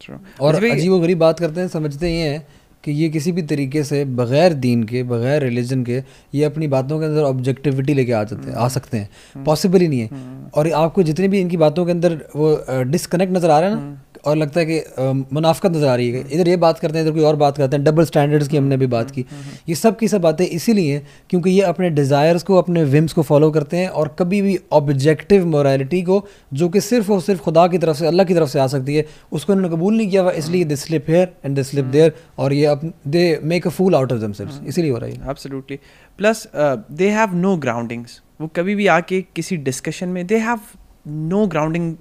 True. 0.01 0.19
और 0.41 0.65
अजीब 0.65 0.93
व 0.93 1.01
गरीब 1.01 1.19
बात 1.19 1.41
करते 1.41 1.61
हैं 1.61 1.69
समझते 1.69 2.11
ये 2.11 2.29
हैं 2.29 2.47
कि 2.85 2.93
ये 2.93 3.09
किसी 3.09 3.33
भी 3.33 3.43
तरीके 3.43 3.83
से 3.85 4.05
बगैर 4.19 4.53
दीन 4.55 4.83
के 4.85 5.03
बगैर 5.03 5.43
रिलीजन 5.43 5.83
के 5.85 6.03
ये 6.35 6.45
अपनी 6.45 6.67
बातों 6.69 6.99
के 7.01 7.07
अंदर 7.07 7.23
ऑब्जेक्टिविटी 7.23 7.95
लेके 7.95 8.13
आ 8.13 8.23
जाते 8.25 8.51
हैं 8.51 8.57
आ 8.57 8.69
सकते 8.69 8.99
हैं। 8.99 9.45
पॉसिबल 9.45 9.81
ही 9.81 9.89
नहीं 9.89 10.01
है। 10.01 10.51
और 10.55 10.71
आपको 10.73 11.03
जितने 11.03 11.29
भी 11.29 11.41
इनकी 11.41 11.57
बातों 11.57 11.85
के 11.87 11.93
अंदर 11.93 12.15
वो 12.37 12.83
डिसकनेक्ट 12.91 13.33
नज़र 13.33 13.51
आ 13.51 13.59
रहा 13.61 13.69
है 13.69 13.75
ना 13.77 14.01
और 14.25 14.37
लगता 14.37 14.61
है 14.61 14.67
कि 14.67 15.25
मुनाफकत 15.33 15.71
नज़र 15.71 15.87
आ 15.87 15.95
रही 15.95 16.11
है 16.11 16.25
इधर 16.33 16.49
ये 16.49 16.57
बात 16.59 16.79
करते 16.79 16.99
हैं 16.99 17.05
इधर 17.05 17.15
कोई 17.15 17.25
और 17.25 17.37
बात 17.37 17.57
करते 17.57 17.77
हैं 17.77 17.85
डबल 17.85 18.05
स्टैंडर्ड्स 18.05 18.49
की 18.49 18.57
हमने 18.57 18.77
भी 18.77 18.87
बात 18.87 19.11
की। 19.11 19.25
ये 19.69 19.75
सब 19.75 19.97
की 19.99 20.09
सब 20.09 20.21
बातें 20.21 20.45
इसीलिए 20.47 21.03
क्योंकि 21.31 21.51
ये 21.51 21.61
अपने 21.65 21.91
डिज़ायर्स 21.91 22.43
को 22.43 22.57
अपने 22.57 22.85
विम्स 22.87 23.13
को 23.13 23.23
फॉलो 23.23 23.51
करते 23.51 23.77
हैं 23.77 23.89
और 23.91 24.15
कभी 24.19 24.41
भी 24.43 24.59
ऑब्जेक्टिव 24.73 25.47
मोरालिटी 25.47 26.03
को 26.03 26.25
जो 26.55 26.69
कि 26.69 26.81
सिर्फ़ 26.81 27.13
और 27.13 27.21
सिर्फ़ 27.23 27.43
खुदा 27.43 27.67
की 27.69 27.79
तरफ़ 27.79 27.97
से 27.97 28.07
अल्लाह 28.07 28.27
की 28.27 28.35
तरफ़ 28.35 28.49
से 28.49 28.59
आ 28.59 28.67
सकती 28.67 28.97
है 28.97 29.05
उसको 29.33 29.53
इन्होंने 29.53 29.75
कबूल 29.77 29.97
नहीं 29.97 30.09
किया 30.11 30.23
हुआ 30.23 30.33
इसलिए 30.35 30.65
they 30.65 30.77
slip 30.77 31.11
here 31.11 31.33
and 31.45 31.57
they 31.57 31.63
slip 31.65 31.85
there 31.93 32.13
और 32.39 32.53
ये 32.53 32.65
up 32.67 32.93
they 33.09 33.25
make 33.45 33.67
a 33.67 33.71
fool 33.71 33.95
out 33.95 34.13
of 34.13 34.21
themselves 34.21 34.61
इसीलिए 34.67 34.91
हो 34.91 34.99
रहा 34.99 35.11
है 35.11 35.31
absolutely 35.31 35.79
plus 36.19 36.47
they 36.57 37.09
have 37.11 37.35
no 37.37 37.57
groundings 37.59 38.21
वो 38.41 38.47
कभी 38.57 38.75
भी 38.75 38.87
आके 38.89 39.21
किसी 39.37 39.57
डिस्कशन 39.65 40.09
में 40.09 40.27
they 40.27 40.39
have 40.41 40.61
no 41.09 41.47
grounding 41.47 41.95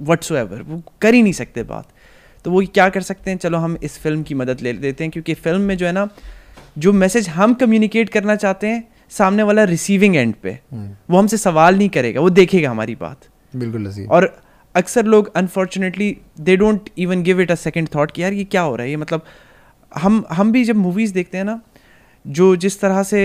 whatsoever 0.00 0.62
वो 0.62 0.82
कर 1.02 1.14
ही 1.14 1.22
नहीं 1.22 1.32
सकते 1.32 1.62
बात। 1.64 1.88
तो 2.44 2.50
वो 2.50 2.62
क्या 2.74 2.88
कर 2.88 3.02
सकते 3.02 3.30
हैं? 3.30 3.38
चलो 3.38 3.58
हम 3.58 3.76
इस 3.82 3.98
फ़िल्म 3.98 4.22
की 4.22 4.34
मदद 4.34 4.60
ले 4.60 4.72
लेते 4.74 5.04
हैं 5.04 5.10
क्योंकि 5.10 5.34
फ़िल्म 5.36 5.60
में 5.60 5.76
जो 5.76 5.86
है 5.86 5.92
ना 5.92 6.08
जो 6.78 6.92
मैसेज 6.94 7.28
हम 7.28 7.54
कम्युनिकेट 7.54 8.08
करना 8.08 8.36
चाहते 8.36 8.66
हैं 8.66 8.88
सामने 9.12 9.42
वाला 9.42 9.64
रिसीविंग 9.64 10.16
एंड 10.16 10.34
पे 10.42 10.58
वो 10.72 11.18
हमसे 11.18 11.36
सवाल 11.36 11.76
नहीं 11.76 11.88
करेगा 11.88 12.20
वो 12.20 12.30
देखेगा 12.30 12.70
हमारी 12.70 12.94
बात। 12.94 13.28
बिल्कुल 13.54 14.06
और 14.10 14.34
अक्सर 14.74 15.04
लोग 15.06 15.32
unfortunately 15.36 16.16
they 16.40 16.56
don't 16.56 16.88
even 16.98 17.22
give 17.22 17.40
it 17.40 17.50
a 17.50 17.54
second 17.56 17.88
thought 17.88 18.10
कि 18.10 18.22
यार 18.22 18.32
ये 18.32 18.44
क्या 18.44 18.62
हो 18.62 18.76
रहा 18.76 18.84
है? 18.84 18.90
ये 18.90 18.96
मतलब 18.96 19.24
हम 19.92 20.24
हम 20.30 20.52
भी 20.52 20.64
जब 20.64 20.76
मूवीज़ 20.76 21.14
देखते 21.14 21.38
हैं 21.38 21.44
ना 21.44 21.60
जो 22.24 22.54
जिस 22.56 22.80
तरह 22.80 23.02
से 23.02 23.22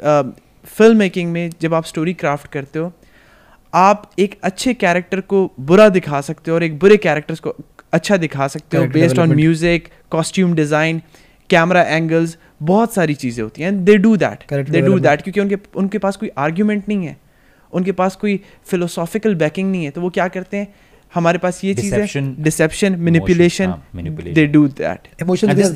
फ़िल्म 0.00 0.96
मेकिंग 0.96 1.32
में 1.32 1.50
जब 1.60 1.74
आप 1.74 1.84
स्टोरी 1.84 2.14
क्राफ्ट 2.14 2.50
करते 2.52 2.78
हो 2.78 2.92
आप 3.74 4.10
एक 4.18 4.38
अच्छे 4.42 4.74
कैरेक्टर 4.74 5.20
को 5.22 5.50
बुरा 5.60 5.88
दिखा 5.88 6.20
सकते 6.20 6.50
हो 6.50 6.54
और 6.54 6.62
एक 6.62 6.78
बुरे 6.78 6.96
कैरेक्टर्स 6.98 7.40
को 7.40 7.54
अच्छा 7.92 8.16
दिखा 8.16 8.46
सकते 8.48 8.76
हो 8.76 8.86
based 8.88 9.18
on 9.18 9.34
music 9.34 9.88
costume 10.10 10.54
design 10.54 11.00
camera 11.50 11.82
angles 11.82 12.36
बहुत 12.62 12.94
सारी 12.94 13.14
चीज़ें 13.14 13.42
होती 13.42 13.62
हैं। 13.62 13.84
They 13.84 13.96
do 13.98 14.16
that 14.16 14.44
they 14.70 14.80
do 14.80 14.98
that 14.98 15.22
क्योंकि 15.22 15.40
उनके 15.40 15.58
उनके 15.76 15.98
पास 15.98 16.16
कोई 16.16 16.30
आर्ग्यूमेंट 16.38 16.88
नहीं 16.88 17.06
है। 17.06 17.16
उनके 17.72 17.92
पास 17.92 18.16
कोई 18.16 18.40
फिलोसॉफिकल 18.66 19.34
बैकिंग 19.34 19.70
नहीं 19.70 19.84
है। 19.84 19.90
तो 19.90 20.00
वो 20.00 20.10
क्या 20.10 20.28
करते 20.28 20.56
हैं? 20.56 20.68
हमारे 21.12 21.38
पास 21.38 21.62
ये 21.64 21.74
चीज़ 21.74 21.94
है। 21.94 22.22
Deception 22.42 22.96
manipulation 22.98 23.74
they 24.24 24.46
do 24.46 24.66
that 24.68 25.08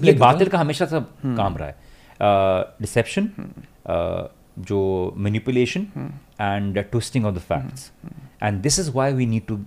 ये 0.04 0.12
बातिल 0.14 0.48
का 0.48 0.58
हमेशा 0.58 0.86
से 0.86 1.00
काम 1.36 1.56
रहा 1.56 1.68
है 1.68 1.74
डिसेप्शन 2.80 3.28
जो 4.58 5.14
manipulation 5.16 5.80
and 6.40 6.78
twisting 6.78 7.26
of 7.26 7.34
the 7.34 7.38
facts 7.38 7.92
and 8.42 8.62
this 8.62 8.78
is 8.78 8.90
why 8.90 9.12
we 9.12 9.26
need 9.26 9.46
to 9.46 9.64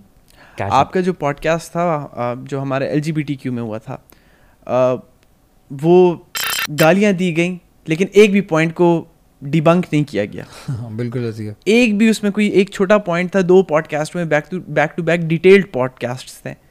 आपका 0.62 1.00
जो 1.00 1.12
पॉडकास्ट 1.12 1.68
था 1.68 2.10
जो 2.38 2.60
हमारे 2.60 2.86
एलजीबीटीक्यू 2.86 3.52
में 3.52 3.62
हुआ 3.62 3.78
था 3.78 4.04
वो 5.72 6.26
गालियाँ 6.70 7.12
दी 7.12 7.32
गई 7.32 7.60
लेकिन 7.88 8.08
एक 8.14 8.32
भी 8.32 8.40
पॉइंट 8.40 8.72
को 8.72 9.08
डिबंक 9.44 9.86
नहीं 9.92 10.04
किया 10.04 10.24
गया। 10.24 10.46
बिल्कुल 10.88 11.24
ऐसी 11.24 11.46
है 11.46 11.56
एक 11.68 11.98
भी 11.98 12.10
उसमें 12.10 12.32
कोई 12.32 12.50
एक 12.50 12.70
छोटा 12.70 12.98
पॉइंट 12.98 13.36
था 13.36 13.42
दो 13.42 13.62
पॉडकास्ट 13.62 14.16
में 14.16 14.28
back 14.28 14.44
to 14.50 14.60
back 14.68 14.94
to 14.96 15.02
back 15.02 15.20
detailed 15.20 15.66
podcast 15.72 16.46
थे। 16.46 16.67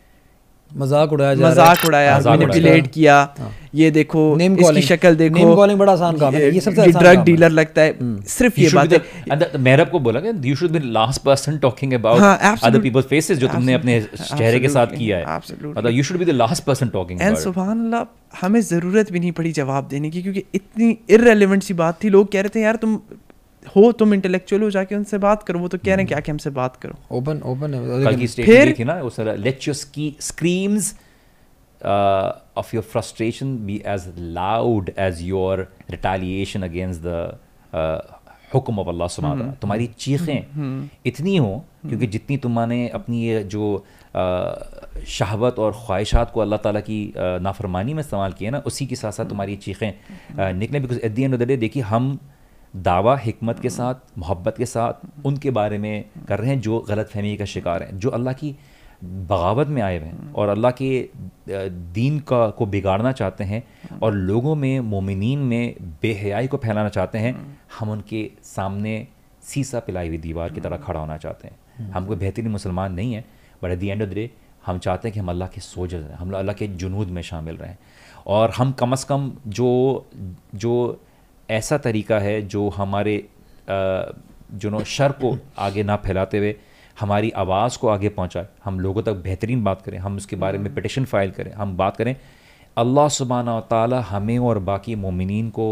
मज़ाक 0.72 1.13
उड़ाया 1.13 1.34
जा 1.34 1.41
रहा 1.41 1.49
है। 1.49 1.53
मज़ाक 1.53 1.86
उड़ाया 1.88 2.20
मैनिपुलेट 2.20 2.88
किया। 2.93 3.15
हाँ। 3.38 3.51
ये 3.76 3.89
देखो 3.91 4.22
Name 4.38 4.57
इसकी 4.59 4.82
शक्ल 4.82 5.15
देखो। 5.15 5.36
Name 5.36 5.55
calling 5.57 5.78
बड़ा 5.80 5.93
आसान 5.93 6.18
काम 6.18 6.34
है। 6.34 6.53
ये 6.53 6.59
सबसे 6.59 6.82
आसान 6.82 7.01
ड्रग 7.01 7.24
डीलर 7.26 7.49
लगता 7.51 7.82
है। 7.82 8.22
सिर्फ़ 8.28 8.59
ये 8.59 8.70
बात 8.74 8.93
है। 8.93 9.57
मेहरब 9.59 9.89
को 9.89 9.99
बोला 9.99 10.20
कि 10.20 10.49
you 10.49 10.55
should 10.55 10.72
be 10.72 10.80
last 10.91 11.22
person 11.24 11.57
talking 11.59 11.93
about 11.93 12.22
other 12.63 12.80
people's 12.80 13.05
faces 13.07 13.38
जो 13.39 13.47
तुमने 13.47 13.74
अपने 13.74 13.99
चेहरे 14.01 14.59
के 14.59 14.70
साथ 14.70 14.97
किया 14.97 15.18
है। 15.18 15.38
मतलब 15.38 15.91
you 15.91 16.03
should 16.03 16.18
be 16.18 16.26
the 16.26 16.36
last 16.36 16.63
person 16.63 16.89
talking 16.89 17.22
and 17.22 17.38
सुबहान 17.38 17.78
अल्लाह 17.78 18.03
हमें 18.41 18.61
ज़रूरत 18.63 19.11
भी 19.11 19.20
नहीं 19.20 19.32
पड़ी 19.32 19.51
जवाब 19.53 19.88
देने 19.89 20.09
की 20.09 20.22
क्योंकि 20.22 20.43
इतनी 20.55 20.97
इररेलेवेंट 21.09 21.63
सी 21.63 21.74
बात 21.76 22.03
थी। 22.03 22.09
लोग 22.09 22.32
कह 22.32 22.41
रहे 22.41 22.55
थे 22.55 22.61
यार 22.61 22.76
तुम 22.76 22.99
हो 23.76 23.91
तुम 23.99 24.13
इंटेलेक्चुअल 24.13 24.61
हो 24.63 24.70
जाके 24.70 24.95
उनसे 24.95 25.18
बात 25.26 25.43
करो 25.43 25.59
वो 25.59 25.68
तो 25.68 25.78
कह 25.78 25.86
रहे 25.86 25.97
हैं 25.97 26.07
क्या 26.07 26.20
कि 26.20 26.32
हमसे 26.32 26.49
बात 26.57 26.76
करो। 26.76 26.95
ओपन 27.18 27.41
ओपन 27.45 27.74
है। 27.74 28.03
कल 28.05 28.15
की 28.15 28.28
स्टेटमेंट 28.28 28.59
फिर- 28.59 28.80
थी 28.80 28.84
ना 28.84 28.99
वो 29.01 29.09
सारा 29.09 29.34
let 29.47 29.68
your 29.68 29.76
screams 29.76 30.93
of 31.82 32.76
your 32.76 32.84
frustration 32.91 33.55
be 33.65 33.82
as 33.86 34.11
loud 34.38 34.91
as 34.99 35.22
your 35.24 35.68
retaliation 35.89 36.63
against 36.63 37.01
the 37.01 37.28
हुक्म 38.53 38.80
ऑफ़ 38.80 38.88
अल्लाह 38.88 39.07
सुबहान 39.07 39.41
हम्म। 39.41 39.51
तुम्हारी 39.61 39.88
चीखें 39.99 40.89
इतनी 41.05 41.36
हो 41.38 41.53
क्योंकि 41.88 42.07
जितनी 42.07 42.38
तुमने 42.38 42.88
अपनी 42.99 43.22
ये 43.24 43.43
जो 43.53 43.65
uh, 43.76 45.05
शहवत 45.07 45.59
और 45.59 45.72
ख्वाहिशात 45.86 46.32
को 46.34 46.39
अल्लाह 46.41 46.59
ताला 46.59 46.80
की 46.80 46.99
uh, 47.09 47.41
नाफरमानी 47.43 47.93
में 47.93 47.99
इस्तेमाल 47.99 48.34
किया 48.39 48.51
ना 48.51 48.59
उसी 48.65 48.86
के 48.86 48.95
साथ 48.95 49.11
साथ 49.11 49.26
तुम्हारी 49.30 49.55
चीखें 49.65 50.53
निकलें 50.59 50.82
because 50.82 50.99
at 50.99 51.11
the 51.15 51.20
end 51.20 51.34
of 51.34 51.41
the 51.41 51.47
day 51.47 51.57
देखिए 51.57 51.84
हम 51.84 52.18
दावा 52.74 53.15
हमत 53.18 53.59
के 53.59 53.70
साथ, 53.70 53.95
मोहब्बत 54.18 54.57
के 54.57 54.65
साथ 54.65 55.26
उनके 55.26 55.51
बारे 55.51 55.78
में 55.78 56.05
कर 56.28 56.39
रहे 56.39 56.49
हैं, 56.49 56.61
जो 56.61 56.80
गलत 56.89 57.09
फहमी 57.09 57.36
का 57.38 57.45
शिकार 57.45 57.84
हैं, 57.84 57.97
जो 57.97 58.09
अल्लाह 58.09 58.34
की 58.34 58.55
बगावत 59.03 59.68
में 59.68 59.82
आए 59.82 59.97
हुए 59.97 60.07
हैं 60.07 60.34
और 60.34 60.49
अल्लाह 60.49 60.72
के 60.72 61.09
दीन 61.93 62.20
का, 62.22 62.49
को 62.49 62.65
बिगाड़ना 62.65 63.11
चाहते 63.11 63.43
हैं 63.43 63.63
और 63.99 64.13
लोगों 64.13 64.55
में, 64.55 64.80
मोमिनीन 64.82 65.39
में 65.41 65.76
बेहयाई 66.01 66.47
को 66.47 66.57
फैलाना 66.57 66.89
चाहते 66.89 67.18
हैं, 67.18 67.36
हम 67.80 67.89
उनके 67.89 68.30
सामने 68.45 68.95
सीसा 69.43 69.80
पिलाई 69.80 70.07
हुई 70.07 70.18
दीवार 70.18 70.51
की 70.53 70.61
तरह 70.61 70.78
खड़ा 70.78 70.99
होना 70.99 71.18
चाहते 71.18 71.47
हैं। 71.47 71.91
हम 71.91 72.05
कोई 72.05 72.15
बेहतरीन 72.18 72.51
मुसलमान 72.51 72.93
नहीं 72.93 73.13
है 73.13 73.24
but 73.63 73.72
at 73.72 73.80
the 73.80 73.88
end 73.88 74.01
of 74.01 74.09
the 74.09 74.13
day 74.13 74.30
हम 74.65 74.78
चाहते 74.80 75.07
हैं 75.07 75.13
कि 75.13 75.20
हम 75.20 75.30
अल्लाह 75.30 75.47
के 75.47 75.61
सोजल 75.61 76.01
हैं 76.03 76.15
हम 76.15 76.32
अल्लाह 76.36 76.55
के 76.55 76.68
जुनूद 76.82 77.07
में 77.07 77.22
शामिल 77.22 77.55
रहें। 77.57 77.78
और 78.28 78.51
हम 78.57 78.72
कम 78.80 78.91
अज़ 78.91 79.05
कम 79.07 79.32
जो 79.47 79.70
जो 80.55 80.74
ऐसा 81.50 81.78
तरीका 81.80 82.20
है 82.20 82.41
जो 82.48 82.68
हमारे 82.70 83.18
जो 83.70 84.70
नो 84.70 84.84
शर 84.86 85.12
को 85.22 85.38
आगे 85.60 85.84
ना 85.84 85.95
फैलाते 86.06 86.38
हुए 86.38 86.56
हमारी 86.98 87.30
आवाज़ 87.38 87.78
को 87.80 87.88
आगे 87.88 88.10
पहुँचाए। 88.10 88.48
हम 88.64 88.80
लोगों 88.80 89.02
तक 89.04 89.16
बेहतरीन 89.24 89.64
बात 89.64 89.82
करें 89.82 89.98
हम 90.00 90.16
उसके 90.18 90.36
बारे 90.36 90.58
में 90.58 90.74
पटिशन 90.76 91.06
फ़ाइल 91.06 91.32
करें 91.32 91.52
हम 91.54 91.76
बात 91.78 91.98
करें। 91.98 92.16
अल्लाह 92.78 93.08
सुबहाना 93.10 93.60
ताला 93.70 94.00
हमें 94.10 94.38
और 94.39 94.60
बाकी 94.70 94.95
मोमिनीन 94.98 95.50
को 95.50 95.68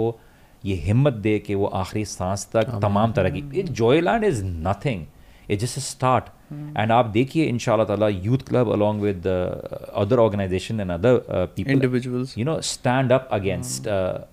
ये 0.64 0.76
हिम्मत 0.84 1.14
दे 1.26 1.38
कि 1.40 1.56
वो 1.56 1.66
आखिरी 1.80 2.06
सांस 2.06 2.48
तक 2.54 2.80
तमाम 2.82 3.12
तरह 3.14 3.30
की। 3.30 3.64
Joyland 3.64 4.24
is 4.24 4.44
nothing 4.46 5.06
it 5.50 5.60
just 5.60 5.80
start 5.82 6.30
and 6.52 6.92
आप 6.92 7.06
देखिए 7.06 7.46
इन 7.46 7.58
ताला 7.60 8.08
youth 8.08 8.48
club 8.48 8.72
along 8.74 9.02
with 9.02 9.28
other 9.28 10.20
organization 10.20 10.80
and 10.80 10.92
other 10.92 11.22
people 11.56 11.74
Individuals. 11.74 12.38
You 12.38 12.46
know 12.46 12.60
stand 12.62 13.12
up 13.12 13.30
against 13.32 13.88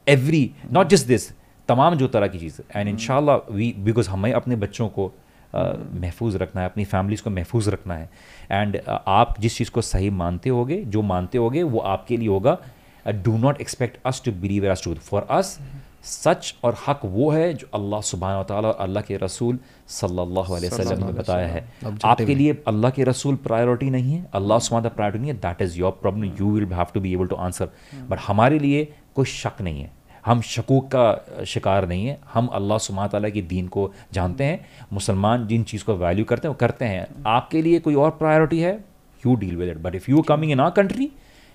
every 0.09 0.51
not 0.73 0.89
just 0.89 1.07
this 1.07 1.31
तमाम 1.69 1.95
जो 1.95 2.09
तरह 2.09 2.29
की 2.29 2.39
चीज़ें। 2.39 2.65
एंड 2.77 2.89
इनशाला 2.89 3.37
वी 3.51 3.75
बिकॉज़ 3.81 4.09
हमें 4.11 4.33
अपने 4.33 4.57
बच्चों 4.57 4.89
को 4.89 5.07
uh, 5.53 5.77
महफूज 6.03 6.37
रखना 6.37 6.61
है 6.61 6.69
अपनी 6.69 6.85
फैमिलीज़ 6.85 7.23
को 7.23 7.31
महफूज 7.31 7.69
रखना 7.69 7.95
है। 7.95 8.11
एंड 8.51 8.81
आप 8.89 9.35
जिस 9.41 9.57
चीज़ 9.57 9.71
को 9.71 9.81
सही 9.83 10.11
मानते 10.19 10.51
होगे 10.51 10.83
जो 10.87 11.03
मानते 11.13 11.39
होगे 11.39 11.63
वो 11.65 11.79
आपके 11.95 12.17
लिए 12.17 12.29
होगा। 12.29 12.59
Do 13.07 13.37
not 13.39 13.61
expect 13.61 13.97
us 14.07 14.23
to 14.25 14.33
believe 14.43 14.67
as 14.67 14.83
truth 14.83 14.97
for 15.07 15.27
us 15.31 15.59
सच 16.05 16.55
और 16.65 16.77
हक 16.87 17.01
वो 17.05 17.31
है 17.31 17.53
जो 17.55 17.67
अल्लाह 17.75 18.01
सुबहान 18.03 18.43
ताला 18.45 18.69
और 18.69 18.77
अल्लाह 18.81 19.03
के 19.03 19.17
रसूल 19.17 19.59
सल्लल्लाहु 19.93 20.55
अलैहि 20.55 20.75
वसल्लम 20.75 21.07
ने 21.07 21.13
बताया 21.13 21.47
है। 21.49 21.61
आपके 22.05 22.35
लिए 22.35 22.57
अल्लाह 22.73 22.91
के 22.99 23.05
रसूल 23.05 23.37
प्रायोरिटी 23.47 23.91
नहीं 23.91 24.13
है 24.15 24.21
अल्लाह 24.35 24.59
सुबहान 24.67 24.89
प्रायोरिटी 24.97 25.23
नहीं 25.23 25.33
है 25.33 25.39
that 25.41 25.63
is 25.63 25.79
your 25.79 25.99
problem 26.03 26.25
you 26.41 26.51
will 26.55 26.67
have 26.73 26.87
to 26.95 27.01
be 27.01 27.13
able 27.15 27.27
to 27.33 27.37
answer 27.47 27.69
but 28.11 28.19
हमारे 28.27 28.59
लिए 28.59 28.85
कोई 29.17 29.25
शक 29.33 29.63
नहीं 29.63 29.81
है। 29.83 29.91
हम 30.27 30.41
शकूक 30.49 30.87
का 30.95 31.45
शिकार 31.55 31.89
नहीं 31.89 32.07
है। 32.07 32.19
हम 32.35 32.47
अल्लाह 32.61 32.79
सुबहान 32.85 33.09
ताला 33.15 33.29
के 33.37 33.43
दीन 33.55 33.67
को 33.77 33.91
जानते 34.13 34.45
हैं 34.45 34.87
मुसलमान 34.93 35.47
जिन 35.47 35.63
चीज़ 35.73 35.85
को 35.85 35.97
वैल्यू 36.05 36.25
करते 36.25 36.49
हैं 36.49 36.55
वो 36.55 36.59
करते 36.61 36.85
हैं। 36.85 37.07
आपके 37.39 37.63
लिए 37.63 37.79
कोई 37.89 37.95
और 38.05 38.11
प्रायोरिटी 38.21 38.61
है? 38.61 38.75
You 39.23 39.35
deal 39.43 39.57
with 39.57 39.69
it 39.69 39.83
but 39.83 39.95
if 39.95 40.11
you 40.11 40.23
coming 40.31 40.53
in 40.53 40.61
our 40.61 40.71
country 40.79 41.11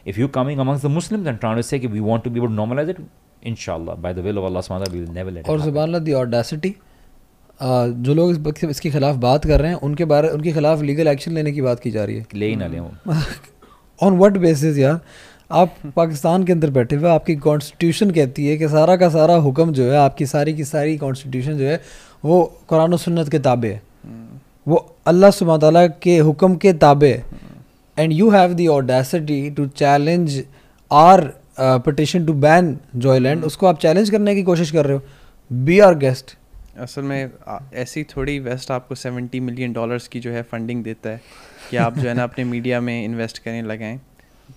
if 0.10 0.18
you're 0.20 0.32
coming 0.36 0.60
amongst 0.64 0.86
the 0.86 0.90
Muslims 0.90 1.30
and 1.30 1.40
trying 1.40 1.58
to 1.60 1.64
say 1.70 1.78
कि 1.80 1.88
we 1.94 2.02
want 2.04 2.24
to 2.26 2.32
be 2.36 2.40
able 2.42 2.52
to 2.52 2.56
normalize 2.58 2.92
it, 2.92 3.00
inshallah, 3.50 3.96
by 4.04 4.12
the 4.18 4.24
will 4.28 4.38
of 4.42 4.46
Allah 4.50 4.62
subhanahu 4.68 4.84
wa 4.84 4.86
ta'ala, 4.86 4.94
we 4.94 5.02
will 5.02 5.16
never 5.16 5.32
let 5.38 5.42
it 5.44 5.50
और. 5.52 5.64
सुबह 5.64 6.00
दी 6.06 6.14
audacity 6.20 6.72
जो 7.60 8.14
लोग 8.14 8.32
इस 8.32 8.64
इसके 8.66 8.90
खिलाफ 8.90 9.16
बात 9.18 9.46
कर 9.46 9.60
रहे 9.62 9.72
हैं 9.72 9.78
उनके 9.84 10.06
बारे 10.06 10.30
उनके 10.30 10.52
खिलाफ 10.54 10.82
लीगल 10.82 11.08
एक्शन 11.08 11.32
लेने 11.32 11.52
की 11.52 11.62
बात 11.62 11.80
की 11.80 11.92
जा 11.92 12.04
रही 12.04 12.16
है। 12.16 12.26
ले 12.36 12.48
ही 12.48 12.56
ना 12.56 12.68
लें 12.68 12.80
ऑन 14.00 14.18
वट 14.20 14.38
बेसिस 14.40 14.78
यार? 14.78 15.00
आप 15.52 15.76
पाकिस्तान 15.96 16.44
के 16.44 16.54
अंदर 16.54 16.70
बैठे 16.72 16.96
हुए 16.96 17.10
आपकी 17.10 17.36
कॉन्स्टिट्यूशन 17.38 18.12
कहती 18.12 18.48
है 18.48 18.58
कि 18.58 18.68
सारा 18.70 18.96
का 18.96 19.10
सारा 19.10 19.36
हुक्म 19.44 19.72
जो 19.74 19.84
है 19.84 19.98
आपकी 19.98 20.26
सारी 20.26 20.54
की 20.54 20.64
सारी 20.66 20.98
कॉन्स्टिट्यूशन 20.98 21.58
जो 21.58 21.66
है 21.66 21.82
वो 22.26 22.42
कुरान 22.70 22.94
और 22.94 23.00
सुन्नत 23.00 23.30
के 23.30 23.40
ताबे 23.42 23.68
है। 23.68 23.82
वो 24.68 24.86
अल्लाह 25.08 25.32
सुबहान 25.32 25.60
ताला 25.60 25.86
के 25.88 26.18
हुक्म 26.20 26.56
के 26.56 26.74
ताबे 26.76 27.08
है। 27.08 27.24
And 27.98 28.14
you 28.14 28.30
have 28.30 28.54
the 28.54 28.68
audacity 28.70 29.50
to 29.52 29.66
challenge 29.78 30.44
our 30.92 31.22
petition 31.60 32.26
to 32.26 32.34
ban 32.36 32.78
Joyland 32.96 33.44
उसको 33.46 33.68
आप 33.68 33.80
चैलेंज 33.80 34.10
करने 34.10 34.36
की 34.36 34.44
कोशिश 34.44 34.72
कर 34.72 34.86
रहे 34.86 34.98
हो। 34.98 35.02
बी 35.52 35.80
आर 35.80 35.96
गेस्ट 35.98 36.36
असल 36.78 37.02
में 37.02 37.30
ऐसी 37.74 38.04
थोड़ी 38.04 38.40
वेस्ट 38.40 38.72
आपको 38.72 38.96
70 38.96 39.40
मिलियन 39.40 39.74
डॉलर्स 39.74 40.08
की 40.08 40.20
जो 40.20 40.32
है 40.32 40.44
फंडिंग 40.44 40.84
देता 40.84 41.10
है 41.10 41.22
कि 41.70 41.78
आप 41.78 41.98
जो 41.98 42.08
है 42.10 42.14
ना 42.14 42.24
अपने 42.24 42.44
मीडिया 42.44 42.82
में 42.82 43.04
इन्वेस्ट 43.06 43.38
करने 43.38 43.62
लगाएँ। 43.62 44.00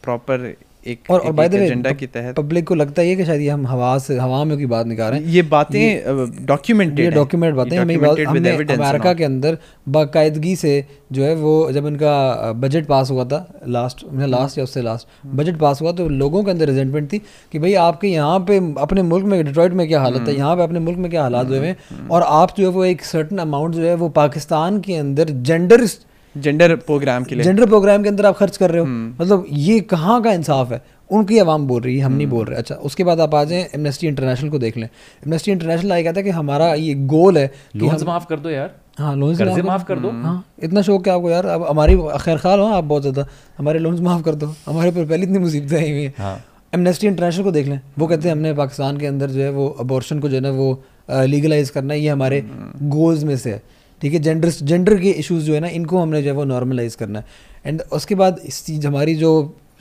प्रॉपर 0.03 0.55
एक 0.87 1.11
और 1.11 1.21
और 1.21 1.33
बाय 1.33 1.49
द 1.49 1.55
वे 1.55 1.65
एजेंडा 1.65 1.91
के 1.93 2.07
तहत 2.07 2.35
पब्लिक 2.37 2.67
को 2.67 2.75
लगता 2.75 3.03
है 3.03 3.17
कि 3.17 3.25
शायद 3.25 3.41
ये 3.41 3.49
हम 3.49 3.67
हवा 3.67 3.97
से 3.99 4.19
हवा 4.19 4.45
में 4.45 4.57
की 4.59 4.67
बात 4.67 4.87
निकाल 4.87 5.11
रहे 5.11 5.21
हैं? 5.21 5.27
ये 5.27 5.43
बातें 5.43 6.47
डॉक्यूमेंटेड 6.47 7.05
ये 7.05 7.11
डॉक्यूमेंट 7.11 7.55
बातें 7.55 7.77
हमें 7.79 7.95
हमने 7.97 8.51
अमेरिका 8.51 9.13
के 9.15 9.25
अंदर 9.25 9.59
बाकायदगी 9.89 10.55
से 10.57 10.85
जो 11.13 11.25
है 11.25 11.35
वो 11.35 11.73
जब 11.73 11.87
इनका 11.87 12.53
बजट 12.53 12.87
पास 12.87 13.11
हुआ 13.11 13.25
था 13.25 13.61
लास्ट 13.69 14.05
लास्ट 14.15 14.59
या 14.59 14.65
उससे 14.65 14.83
लास्ट 14.83 15.27
बजट 15.27 15.57
पास 15.57 15.83
हुआ 15.83 15.93
तो 15.93 16.09
लोगों 16.09 16.45
के 16.45 16.51
अंदर 16.51 16.67
रिजेंटमेंट 16.67 17.13
थी 17.13 17.19
कि 17.53 17.59
भाई 17.59 17.75
आपके 17.75 18.09
यहाँ 18.09 18.39
पे 18.41 18.59
अपने 18.79 19.03
मुल्क 19.03 19.27
में 19.27 19.45
डिट्रॉइट 19.45 19.73
में 19.73 19.87
क्या 19.89 20.01
हालत 20.01 20.29
है? 20.29 20.37
यहाँ 20.37 20.57
पे 20.57 20.63
अपने 20.63 20.81
मुल्क 20.81 20.99
में 20.99 21.11
क्या 21.11 21.23
हालात 21.23 21.47
हुए 21.47 21.59
हैं? 21.59 22.09
और 22.09 22.23
आप 22.23 22.55
जो 22.59 22.65
है 22.65 22.71
वो 22.75 22.85
एक 22.85 23.03
सर्टन 23.05 23.39
अमाउंट 23.39 23.75
जो 23.75 23.83
है 23.83 23.95
वो 23.95 24.09
पाकिस्तान 24.09 24.81
के 24.81 24.95
अंदर 24.95 25.31
जेंडर 25.31 25.87
जेंडर 26.35 26.75
प्रोग्राम 26.77 27.25
के 27.25 27.35
लिए। 27.35 27.45
जेंडर 27.45 27.67
प्रोग्राम 27.67 28.03
के 28.03 28.09
अंदर 28.09 28.27
आप 28.27 28.37
खर्च 28.37 28.57
कर 28.57 28.71
रहे 28.71 28.81
हो। 28.81 28.87
मतलब 28.87 29.47
ये 29.51 29.79
कहाँ 29.91 30.21
का 30.23 30.33
इंसाफ 30.33 30.73
है? 30.73 30.83
उनकी 31.11 31.39
आवाम 31.39 31.67
बोल 31.67 31.81
रही 31.83 31.97
है 31.99 32.05
हम 32.05 32.13
नहीं 32.13 32.27
बोल 32.27 32.45
रहे। 32.47 32.59
अच्छा 32.59 32.75
उसके 32.75 33.05
बाद 33.05 33.21
आप 33.21 33.35
आ 33.35 33.43
जाएँ 33.45 33.63
एमनेस्टी 33.75 34.07
इंटरनेशनल 34.07 34.51
को 34.51 34.59
देख 34.59 34.77
लें। 34.77 34.87
एमनेस्टी 34.87 35.53
इंटरनेशनल 35.53 35.93
आया 35.93 36.03
कहता 36.03 36.21
है 36.21 36.25
कि 36.25 36.31
हमारा 36.31 36.73
ये 36.75 36.95
गोल 37.07 37.39
है 37.39 37.47
कि 37.47 37.79
लोन्स 37.79 38.03
हम 38.03 38.09
माफ़ 38.09 38.27
कर 38.27 38.41
दो 38.41 38.51
यार। 38.51 38.75
हाँ 38.99 39.15
लोन्स 39.17 39.41
माफ़ 39.65 39.85
कर 39.85 39.99
दो। 39.99 40.11
हाँ 40.13 40.45
इतना 40.63 40.83
शौक 40.83 41.09
है 41.09 41.15
आपको 41.15 41.31
यार? 41.31 41.47
अब 41.47 41.67
हमारी 41.69 41.97
खैर 41.97 42.39
खाल 42.39 42.61
हो 42.61 42.67
आप 42.67 42.85
बहुत 42.85 43.03
ज़्यादा। 43.03 43.27
हमारे 43.59 43.79
लोन्स 43.79 44.01
माफ़ 44.01 44.23
कर 44.23 44.35
दो। 44.35 44.55
हमारे 44.67 44.91
पर 44.91 45.05
पहले 45.05 45.23
इतनी 45.23 45.39
मुसीबतें 45.39 45.77
आई 45.77 45.91
हुई 45.91 46.03
हैं। 46.03 46.15
हाँ। 46.19 46.39
एमनेस्टी 46.73 47.07
इंटरनेशनल 47.07 47.45
को 47.45 47.51
देख 47.51 47.67
लें। 47.67 47.81
वो 47.99 48.07
कहते 48.07 48.29
हैं 48.29 48.35
हमने 48.35 48.53
पाकिस्तान 48.55 48.99
के 48.99 49.07
अंदर 49.07 49.31
जो 49.31 49.41
है 49.41 49.51
वो 49.51 49.69
अबॉर्शन 49.81 50.21
को 50.21 50.29
जो 50.29 50.35
है 50.35 50.43
ना 50.43 50.51
वो 50.53 50.73
लीगलाइज 51.11 51.71
करना 51.71 51.95
है 51.95 52.01
ये 52.01 52.09
हमारे 52.09 52.43
गोल्स 52.47 53.25
में 53.25 53.37
से 53.37 53.53
है। 53.53 53.63
ठीक 54.01 54.13
है 54.13 54.19
जेंडर 54.19 54.51
जेंडर 54.51 54.99
के 54.99 55.11
इश्यूज़ 55.13 55.45
जो 55.45 55.55
है 55.55 55.61
ना 55.61 55.69
इनको 55.71 55.99
हमने 55.99 56.23
जो 56.23 56.29
है 56.29 56.35
वो 56.37 56.45
नॉर्मलाइज 56.47 56.95
करना 56.95 57.19
है। 57.19 57.25
एंड 57.67 57.83
उसके 57.93 58.15
बाद 58.15 58.41
इस 58.45 58.65
चीज़ 58.67 58.87
हमारी 58.87 59.15
जो 59.17 59.33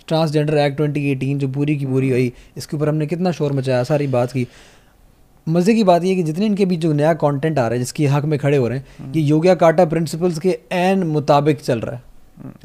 ट्रांसजेंडर 0.08 0.58
एक्ट 0.58 0.78
2018 0.78 1.38
जो 1.38 1.48
पूरी 1.50 1.76
की 1.78 1.86
पूरी 1.86 2.10
हुई 2.10 2.32
इसके 2.58 2.78
ऊपर 2.78 2.90
हमने 2.90 3.08
कितना 3.08 3.32
शोर 3.32 3.54
मचाया 3.54 3.84
सारी 3.84 4.08
बात 4.10 4.32
की। 4.32 4.48
मज़े 5.48 5.74
की 5.74 5.84
बात 5.84 6.04
ये 6.04 6.10
है 6.10 6.16
कि 6.16 6.24
जितने 6.24 6.46
इनके 6.46 6.66
बीच 6.66 6.80
जो 6.80 6.92
नया 6.94 7.14
कंटेंट 7.16 7.60
आ 7.60 7.62
रहा 7.62 7.74
है 7.74 7.80
जिसके 7.80 8.08
हक 8.08 8.26
में 8.26 8.38
खड़े 8.40 8.58
हो 8.58 8.68
रहे 8.68 8.78
हैं 8.78 9.12
ये 9.14 9.22
योग्या 9.24 9.56
काटा 9.56 9.86
प्रिंसिपल्स 9.86 10.40
के 10.40 10.58
एन 10.72 11.04
मुताबिक 11.06 11.62
चल 11.62 11.80
रहा 11.80 11.96
है। 11.96 12.02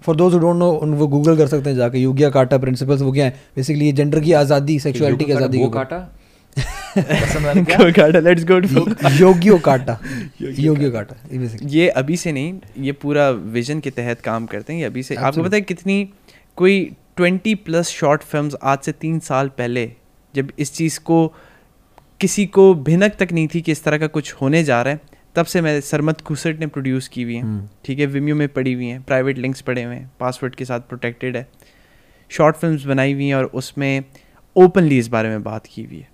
फॉर 0.02 0.16
दोज 0.16 0.34
डोंट 0.34 0.56
नो 0.56 0.70
उन 0.72 0.94
वो 0.94 1.06
गूगल 1.08 1.36
कर 1.36 1.46
सकते 1.46 1.70
हैं 1.70 1.76
जाके 1.76 1.98
योग्या 1.98 2.30
काटा 2.30 2.58
प्रिंसिपल्स 2.58 3.00
वो 3.02 3.12
क्या 3.12 3.24
है? 3.24 3.30
बेसिकली 3.56 3.86
ये 3.86 3.92
जेंडर 3.92 4.20
की 4.20 4.32
आज़ादी 4.34 4.78
सेक्सुअलिटी 4.80 5.24
की 5.24 5.32
आज़ादी 5.32 5.58
वो 5.58 5.64
के 5.64 5.78
ऊपर। 5.78 6.06
काटा 6.56 7.20
पसंद 7.20 7.46
वाली 7.46 8.20
लेट्स 8.20 8.44
गो 8.44 8.58
योगियो 9.18 9.58
काटा 9.58 9.98
योगियो 10.40 10.90
काटा 10.90 11.16
ये 11.68 11.88
अभी 11.88 12.16
से 12.16 12.32
नहीं 12.32 12.60
ये 12.78 12.92
पूरा 12.92 13.28
विजन 13.30 13.80
के 13.80 13.90
तहत 13.90 14.20
काम 14.20 14.46
करते 14.46 14.72
हैं 14.72 14.80
ये 14.80 14.86
अभी 14.86 15.02
से। 15.02 15.14
आपको 15.14 15.42
पता 15.42 15.56
है 15.56 15.62
कितनी 15.62 16.08
कोई 16.56 16.84
ट्वेंटी 17.16 17.54
प्लस 17.54 17.88
शॉर्ट 17.88 18.22
फिल्म्स 18.22 18.56
आज 18.62 18.78
से 18.78 18.92
तीन 18.92 19.18
साल 19.20 19.48
पहले 19.48 19.90
जब 20.34 20.52
इस 20.58 20.72
चीज़ 20.72 21.00
को 21.00 21.26
किसी 22.20 22.46
को 22.46 22.72
भिनक 22.74 23.16
तक 23.18 23.32
नहीं 23.32 23.48
थी 23.54 23.60
कि 23.60 23.72
इस 23.72 23.84
तरह 23.84 23.98
का 23.98 24.06
कुछ 24.06 24.32
होने 24.32 24.62
जा 24.64 24.80
रहा 24.82 24.94
है 24.94 25.00
तब 25.34 25.46
से 25.46 25.60
मैं 25.60 25.80
सरमत 25.80 26.20
खुसट 26.20 26.60
ने 26.60 26.66
प्रोड्यूस 26.66 27.08
की 27.08 27.22
हुई 27.22 27.34
हैं। 27.34 27.70
ठीक 27.84 27.98
है 27.98 28.06
विम्यू 28.06 28.34
में 28.36 28.48
पड़ी 28.48 28.72
हुई 28.72 28.86
हैं 28.86 29.02
प्राइवेट 29.02 29.38
लिंक्स 29.38 29.60
पड़े 29.60 29.82
हुए 29.82 29.94
हैं 29.94 30.10
पासवर्ड 30.20 30.54
के 30.54 30.64
साथ 30.64 30.80
प्रोटेक्टेड 30.80 31.36
है। 31.36 31.46
शॉर्ट 32.30 32.56
फिल्म्स 32.56 32.84
बनाई 32.84 33.12
हुई 33.12 33.26
हैं 33.26 33.34
और 33.34 33.44
उसमें 33.44 34.04
ओपनली 34.56 34.98
इस 34.98 35.08
बारे 35.08 35.28
में 35.28 35.42
बात 35.42 35.66
की 35.66 35.82
हुई 35.84 35.98
है। 35.98 36.08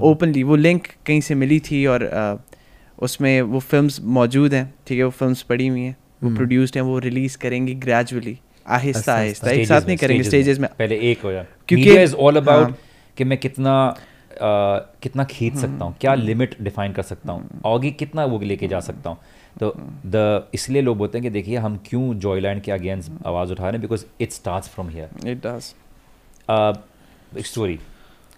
ओपनली 0.00 0.42
वो 0.42 0.56
लिंक 0.56 0.86
कहीं 1.06 1.20
से 1.20 1.34
मिली 1.34 1.60
थी 1.60 1.86
और 1.86 2.04
उसमें 2.98 3.42
वो 3.42 3.58
फिल्म्स 3.58 4.00
मौजूद 4.00 4.54
हैं 4.54 4.74
ठीक 4.86 4.98
है 4.98 5.04
वो 5.04 5.10
फिल्म्स 5.10 5.42
पड़ी 5.42 5.68
हुई 5.68 5.80
हैं 5.80 5.96
वो 6.22 6.28
प्रोड्यूस्ड 6.36 6.76
हैं 6.76 6.82
वो 6.82 6.98
रिलीज़ 6.98 7.38
करेंगे 7.38 7.74
ग्रेजुअली 7.74 8.38
आहिस्ता 8.68 9.14
आहिस्ता 9.14 9.50
एक 9.50 9.68
साथ 9.68 9.80
नहीं 9.86 9.96
करेंगे 9.96 10.22
स्टेजेस 10.30 10.58
में। 10.58 10.68
पहले 10.78 10.98
एक 10.98 11.22
हो 11.22 11.32
जाए। 11.32 11.46
क्योंकि- 11.68 11.88
इज़ 12.04 12.14
ऑल 12.14 12.36
अबाउट। 12.36 12.68
कि 13.16 13.24
मैं 13.24 13.38
कितना 13.38 13.96
uh, 13.96 15.00
कितना 15.02 15.24
खींच 15.24 15.52
सकता 15.56 15.84
हूँ 15.84 15.96
क्या 16.00 16.14
लिमिट 16.14 16.56
डिफाइन 16.62 16.92
कर 16.92 17.02
सकता 17.02 17.32
हूँ 17.32 17.60
आगे 17.66 17.90
कितना 17.90 18.24
वो 18.24 18.38
लेके 18.38 18.68
जा 18.68 18.80
सकता 18.80 19.10
हूँ। 19.10 19.18
तो 19.60 19.74
द 20.06 20.44
इसलिए 20.54 20.82
लोग 20.82 20.98
बोलते 20.98 21.18
हैं 21.18 21.22
कि 21.22 21.30
देखिए 21.30 21.56
हम 21.56 21.80
क्यों 21.86 22.14
जॉयलैंड 22.14 22.62
के 22.62 22.72
अगेंस्ट 22.72 23.12
आवाज़ 23.26 23.52
उठा 23.52 23.62
रहे 23.62 23.72
हैं? 23.72 23.80
Because 23.80 24.04
it 24.20 24.32
start 24.32 24.64
from 24.64 24.88
here 24.88 25.28
it 25.28 25.46
does 25.46 25.74
एक 27.38 27.46
स्टोरी 27.46 27.78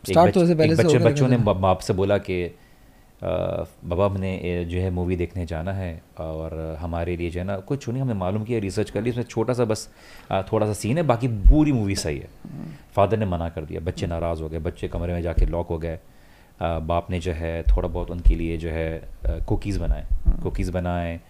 Start 0.07 0.35
तो 0.35 0.41
पहले 0.57 0.77
से 0.77 0.83
बच्चे 0.83 0.99
बच्चों 0.99 1.29
ने 1.29 1.37
बाप 1.37 1.79
से 1.79 1.93
बोला 1.93 2.19
कि 2.19 2.45
बाबा 3.25 4.07
हमने 4.07 4.65
जो 4.65 4.79
है 4.79 4.91
मूवी 4.91 5.17
देखने 5.17 5.45
जाना 5.47 5.73
है 5.73 6.03
और 6.21 6.77
हमारे 6.81 7.17
लिए 7.17 7.31
जो 7.31 7.41
है 7.41 7.47
ना 7.47 7.57
कुछ 7.59 7.89
नहीं 7.89 8.03
हमने 8.03 8.15
मालूम 8.15 8.45
किया 8.45 8.59
रिसर्च 8.61 8.91
कर 8.91 9.03
ली 9.03 9.11
इसमें 9.11 9.25
छोटा 9.25 9.53
सा 9.53 9.65
बस 9.65 9.89
थोड़ा 10.53 10.67
सा 10.67 10.73
सीन 10.73 10.97
है 10.97 11.03
बाकी 11.03 11.29
पूरी 11.29 11.73
मूवी 11.73 11.97
सही 11.97 12.19
है। 12.19 12.29
फादर 12.97 13.19
ने 13.19 13.27
मना 13.27 13.49
कर 13.49 13.65
दिया 13.65 13.81
बच्चे 13.81 14.07
नाराज़ 14.07 14.43
हो 14.43 14.49
गए 14.49 14.59
बच्चे 14.59 14.89
कमरे 14.89 15.13
में 15.13 15.23
जाके 15.23 15.47
लॉक 15.47 15.69
हो 15.69 15.79
गए। 15.79 15.99
बाप 16.63 17.11
ने 17.11 17.21
जो 17.21 17.33
है 17.33 17.63
थोड़ा 17.63 17.89
बहुत 17.89 18.11
उनके 18.11 18.35
लिए 18.35 18.57
जो 18.57 18.71
है 18.71 19.03
कुकीज़ 19.49 19.79
बनाए। 19.81 20.07
कुकीज़ 20.43 20.71
बनाए 20.73 21.21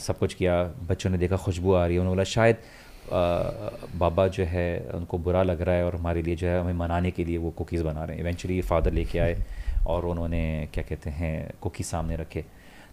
सब 0.00 0.18
कुछ 0.18 0.34
किया 0.34 0.62
बच्चों 0.88 1.10
ने 1.10 1.18
देखा 1.18 1.36
खुशबू 1.36 1.72
आ 1.72 1.86
रही 1.86 1.94
है 1.94 2.00
उन्होंने 2.00 2.16
बोला 2.16 2.24
शायद 2.24 2.56
बाबा 3.12 4.26
जो 4.28 4.44
है 4.44 4.68
उनको 4.94 5.18
बुरा 5.18 5.42
लग 5.42 5.60
रहा 5.60 5.74
है 5.74 5.84
और 5.84 5.96
हमारे 5.96 6.22
लिए 6.22 6.36
जो 6.36 6.46
है 6.46 6.60
हमें 6.60 6.72
मनाने 6.74 7.10
के 7.10 7.24
लिए 7.24 7.36
वो 7.38 7.50
कुकीज़ 7.50 7.82
बना 7.84 8.04
रहे 8.04 8.16
हैं। 8.16 8.22
इवेंचुअली 8.22 8.60
फादर 8.62 8.92
लेके 8.92 9.18
आए 9.18 9.36
और 9.86 10.04
उन्होंने 10.06 10.68
क्या 10.74 10.84
कहते 10.84 11.10
हैं 11.10 11.52
कुकीज़ 11.62 11.86
सामने 11.86 12.16
रखे। 12.16 12.44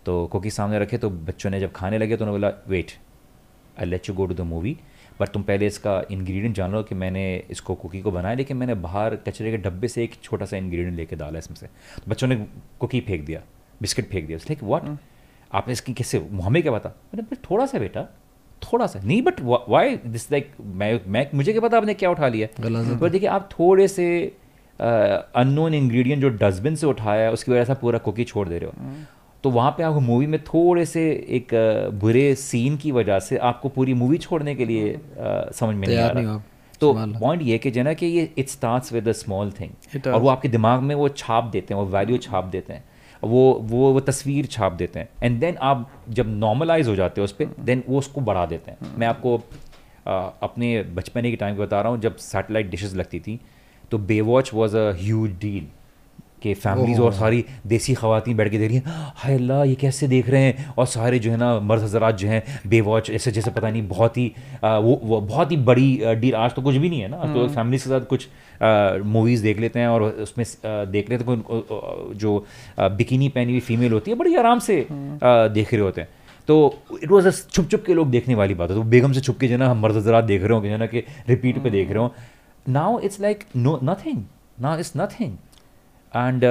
तो 0.06 0.26
कुकीज़ 0.28 0.54
सामने 0.54 0.80
रखे 0.80 0.98
तो 0.98 1.10
बच्चों 1.10 1.50
ने 1.50 1.60
जब 1.60 1.72
खाने 1.72 1.98
लगे 1.98 2.18
तो 2.18 2.26
उन्होंने 2.26 2.40
बोला 2.40 2.54
wait 2.68 2.92
I 3.80 3.86
let 3.86 4.10
you 4.10 4.16
go 4.16 4.26
to 4.26 4.34
the 4.34 4.42
movie 4.42 4.78
but 5.20 5.30
तुम 5.30 5.44
पहले 5.44 5.68
इसका 5.68 6.02
इंग्रेडिएंट 6.12 6.56
जान 6.56 6.72
लो 6.72 6.82
कि 6.84 6.96
मैंने 6.96 7.24
इसको 7.50 7.76
कुकी 7.76 8.02
को 8.02 8.12
बनाया 8.12 8.36
लेकिन 8.36 8.58
मैंने 8.58 8.76
बाहर 8.76 9.16
कचरे 9.28 9.52
के 9.52 9.58
डब्बे 9.58 9.88
से 9.88 10.04
एक 10.04 10.16
छोटा 10.24 10.46
सा 10.46 10.58
इंग्रेडिएंट 10.58 10.96
लेके 10.96 11.16
डाला 11.16 11.40
इसमें 11.40 11.56
से। 11.58 11.68
तो 11.68 12.10
बच्चों 12.10 12.28
ने 12.28 12.36
कुकी 12.80 13.00
फेंक 13.02 13.26
दिया 13.26 13.42
बिस्किट 13.82 14.10
फेंक 14.10 14.28
दिया। 14.28 14.38
लाइक 14.40 14.64
व्हाट 14.64 14.98
आपने 15.52 15.74
इसकी 15.74 15.94
कैसे 15.94 16.18
हमें 16.44 16.62
क्या 16.64 16.72
पता? 16.72 16.90
मैंने 17.14 17.36
थोड़ा 17.50 17.66
सा 17.66 17.80
बेटा 17.80 18.08
थोड़ा 18.64 18.88
सा। 18.88 19.00
नहीं 19.00 19.22
बट 19.22 19.42
वाई 19.70 19.96
दिस 20.06 20.32
लाइक 20.32 20.52
मैं 20.62 21.00
मैं 21.08 21.28
मुझे 21.34 21.52
क्या 21.52 21.62
पता 21.62 21.78
आपने 21.78 21.94
क्या 21.94 22.10
उठा 22.10 22.28
लिया? 22.28 22.48
पर 23.00 23.10
देखिए 23.10 23.30
आप 23.30 23.50
थोड़े 23.52 23.88
से 23.88 24.08
अननोन 24.80 25.72
uh, 25.72 25.78
इंग्रेडिएंट 25.78 26.22
जो 26.22 26.30
डस्टबिन 26.30 26.76
से 26.76 26.88
उठाया 26.88 27.22
है 27.22 27.32
उसकी 27.32 27.52
वजह 27.52 27.64
से 27.64 27.74
पूरा 27.74 28.00
कुकी 28.00 28.24
छोड़ 28.24 28.48
दे 28.50 28.58
रहे 28.58 28.70
हो। 28.70 28.74
तो 29.44 29.50
वहाँ 29.50 29.72
पे 29.72 29.84
आपको 29.84 30.00
मूवी 30.00 30.28
में 30.28 30.44
थोड़े 30.44 30.86
से 30.86 31.02
एक 31.30 31.54
बुरे 32.02 32.34
सीन 32.36 32.78
की 32.78 32.92
वजह 32.92 33.20
से 33.20 33.38
आपको 33.38 33.70
पूरी 33.70 33.94
मूवी 33.94 34.18
छोड़ने 34.18 34.56
के 34.56 34.66
लिए 34.66 34.94
अ, 34.94 35.52
समझ 35.52 35.76
में 35.76 35.88
नहीं 35.88 35.98
आ 35.98 36.08
रहा। 36.08 36.22
तो 36.80 36.94
पॉइंट 37.20 37.42
ये 37.44 37.58
कि 37.58 37.72
जो 37.72 37.80
है 37.80 37.86
ना 37.86 37.94
कि 37.94 38.06
ये 38.06 38.30
it 38.38 38.50
starts 38.50 38.94
with 38.94 39.08
a 39.08 39.12
small 39.12 39.52
thing 39.52 39.72
और 40.14 40.22
वो 40.22 40.30
आपके 40.30 40.48
दिमाग 40.48 40.82
में 40.82 40.96
वो 40.96 41.10
छाप 41.10 41.44
देते 41.44 41.74
हैं 41.74 41.82
वो 41.82 41.88
वैल्यू 41.88 42.18
छाप 42.18 42.46
देते 42.46 42.74
हैं। 42.74 42.84
वो 43.24 43.54
वो 43.62 43.92
वो 43.94 44.00
तस्वीर 44.00 44.46
छाप 44.46 44.74
देते 44.74 45.00
हैं। 45.00 45.10
एंड 45.24 45.40
देन 45.40 45.58
आप 45.62 45.90
जब 46.10 46.28
नॉर्मलाइज 46.30 46.88
हो 46.88 46.96
जाते 46.96 47.22
हैं 47.22 47.26
उस 47.26 47.32
पर 47.32 47.56
देन 47.60 47.84
वो 47.90 47.98
उसको 48.00 48.22
बढ़ा 48.22 48.46
देते 48.46 48.72
हैं। 48.72 48.98
मैं 48.98 49.08
आपको 49.08 49.38
अ, 49.38 50.34
अपने 50.44 50.82
बचपने 50.96 51.30
के 51.32 51.38
टाइम 51.38 51.56
को 51.56 51.62
बता 51.62 51.82
रहा 51.82 51.92
हूँ 51.92 52.00
जब 52.02 52.16
सैटेलाइट 52.18 52.70
डिशेज 52.70 52.96
लगती 52.96 53.20
थी 53.20 53.40
तो 53.92 53.98
Baywatch 54.22 54.54
was 54.54 54.78
a 54.78 54.92
huge 54.98 55.32
deal 55.40 55.68
कि 56.42 56.54
फैमिलीज़ 56.54 57.00
और 57.02 57.14
सारी 57.14 57.44
देसी 57.68 57.94
खवातीन 57.94 58.38
बैठ 58.38 58.52
के 58.52 58.58
देख 58.58 58.70
रही 58.70 58.78
हैं 58.78 59.12
हाय 59.18 59.36
अल्लाह 59.36 59.64
ये 59.64 59.76
कैसे 59.76 60.08
देख 60.08 60.30
रहे 60.30 60.42
हैं? 60.42 60.74
और 60.78 60.86
सारे 60.88 61.20
जो 61.20 61.32
है 61.32 61.38
ना 61.38 61.60
मर्द 61.60 61.84
हजरात 61.84 62.18
जो 62.18 62.28
हैं 62.28 62.44
बेवॉच 62.68 63.10
ऐसे 63.10 63.32
जैसे 63.32 63.52
पता 63.52 63.70
नहीं 63.70 63.88
बहुत 63.88 64.18
ही 64.18 64.28
अ, 64.64 64.78
वो, 64.78 65.00
वो 65.04 65.22
बहुत 65.22 65.52
ही 65.52 65.58
बड़ी 65.58 66.16
डील 66.22 66.36
आज 66.36 66.54
तो 66.56 66.62
कुछ 66.62 66.76
भी 66.76 66.90
नहीं 66.90 67.02
है 67.02 67.08
ना 67.08 67.34
तो 67.34 67.48
फैमिली 67.56 67.78
के 67.78 67.90
साथ 67.90 68.06
कुछ 68.10 68.28
मूवीज़ 69.08 69.44
देख 69.44 69.60
लेते 69.60 69.80
हैं 69.80 69.88
और 69.88 70.04
उसमें 70.04 70.46
देख 70.92 71.10
लेते 71.10 71.24
हैं 71.24 71.38
अ, 71.40 72.14
जो 72.16 72.46
बिकिनी 72.80 73.30
पहनी 73.30 73.52
हुई 73.52 73.60
फीमेल 73.62 73.94
होती 73.94 74.12
है 74.12 74.18
बड़ी 74.18 74.36
आराम 74.36 74.60
से 74.60 74.86
देख 74.92 75.74
रहे 75.74 75.82
होते 75.82 76.02
हैं। 76.02 76.10
तो 76.48 76.56
इट 77.04 77.10
वॉज़ 77.12 77.28
अ 77.28 77.32
छुप 77.32 77.70
छुप 77.72 77.84
के 77.86 77.94
लोग 77.94 78.10
देखने 78.12 78.36
वाली 78.36 78.54
बात 78.54 78.70
है 78.70 78.76
तो 78.76 78.84
बेगम 78.92 79.12
से 79.14 79.22
छुप 79.22 79.38
के 79.40 79.48
जो 79.48 79.54
है 79.54 79.60
ना 79.60 79.70
हम 79.70 79.82
मर्द 79.82 79.96
हजरात 79.98 80.24
देख 80.24 80.44
रहे 80.44 80.54
हो 80.54 80.62
जो 80.66 80.72
है 80.72 80.78
ना 80.78 80.86
कि 80.86 81.04
रिपीट 81.30 81.64
पे 81.64 81.70
देख 81.70 81.90
रहे 81.90 82.04
हो। 82.04 82.14
Now 82.70 83.00
it's 83.00 83.22
like 83.22 83.44
no 83.56 83.80
nothing 83.84 84.24
now 84.62 84.80
it's 84.80 84.94
nothing 84.98 85.36
and 86.18 86.44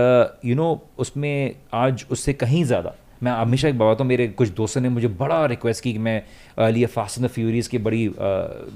you 0.44 0.54
know 0.54 0.68
उसमें 0.98 1.54
आज 1.74 2.04
उससे 2.10 2.32
कहीं 2.32 2.64
ज़्यादा 2.64 2.94
मैं 3.22 3.32
हमेशा 3.32 3.68
एक 3.68 3.78
बात 3.78 4.00
हूँ 4.00 4.06
मेरे 4.06 4.26
कुछ 4.28 4.48
दोस्तों 4.56 4.80
ने 4.80 4.88
मुझे 4.88 5.08
बड़ा 5.20 5.44
रिक्वेस्ट 5.46 5.82
की 5.84 5.92
कि 5.92 5.98
मैं 5.98 6.70
लिए 6.72 6.86
फास्ट 6.86 7.18
एंड 7.18 7.26
द 7.26 7.30
फ्यूरीज 7.30 7.66
की 7.66 7.78
बड़ी 7.78 8.08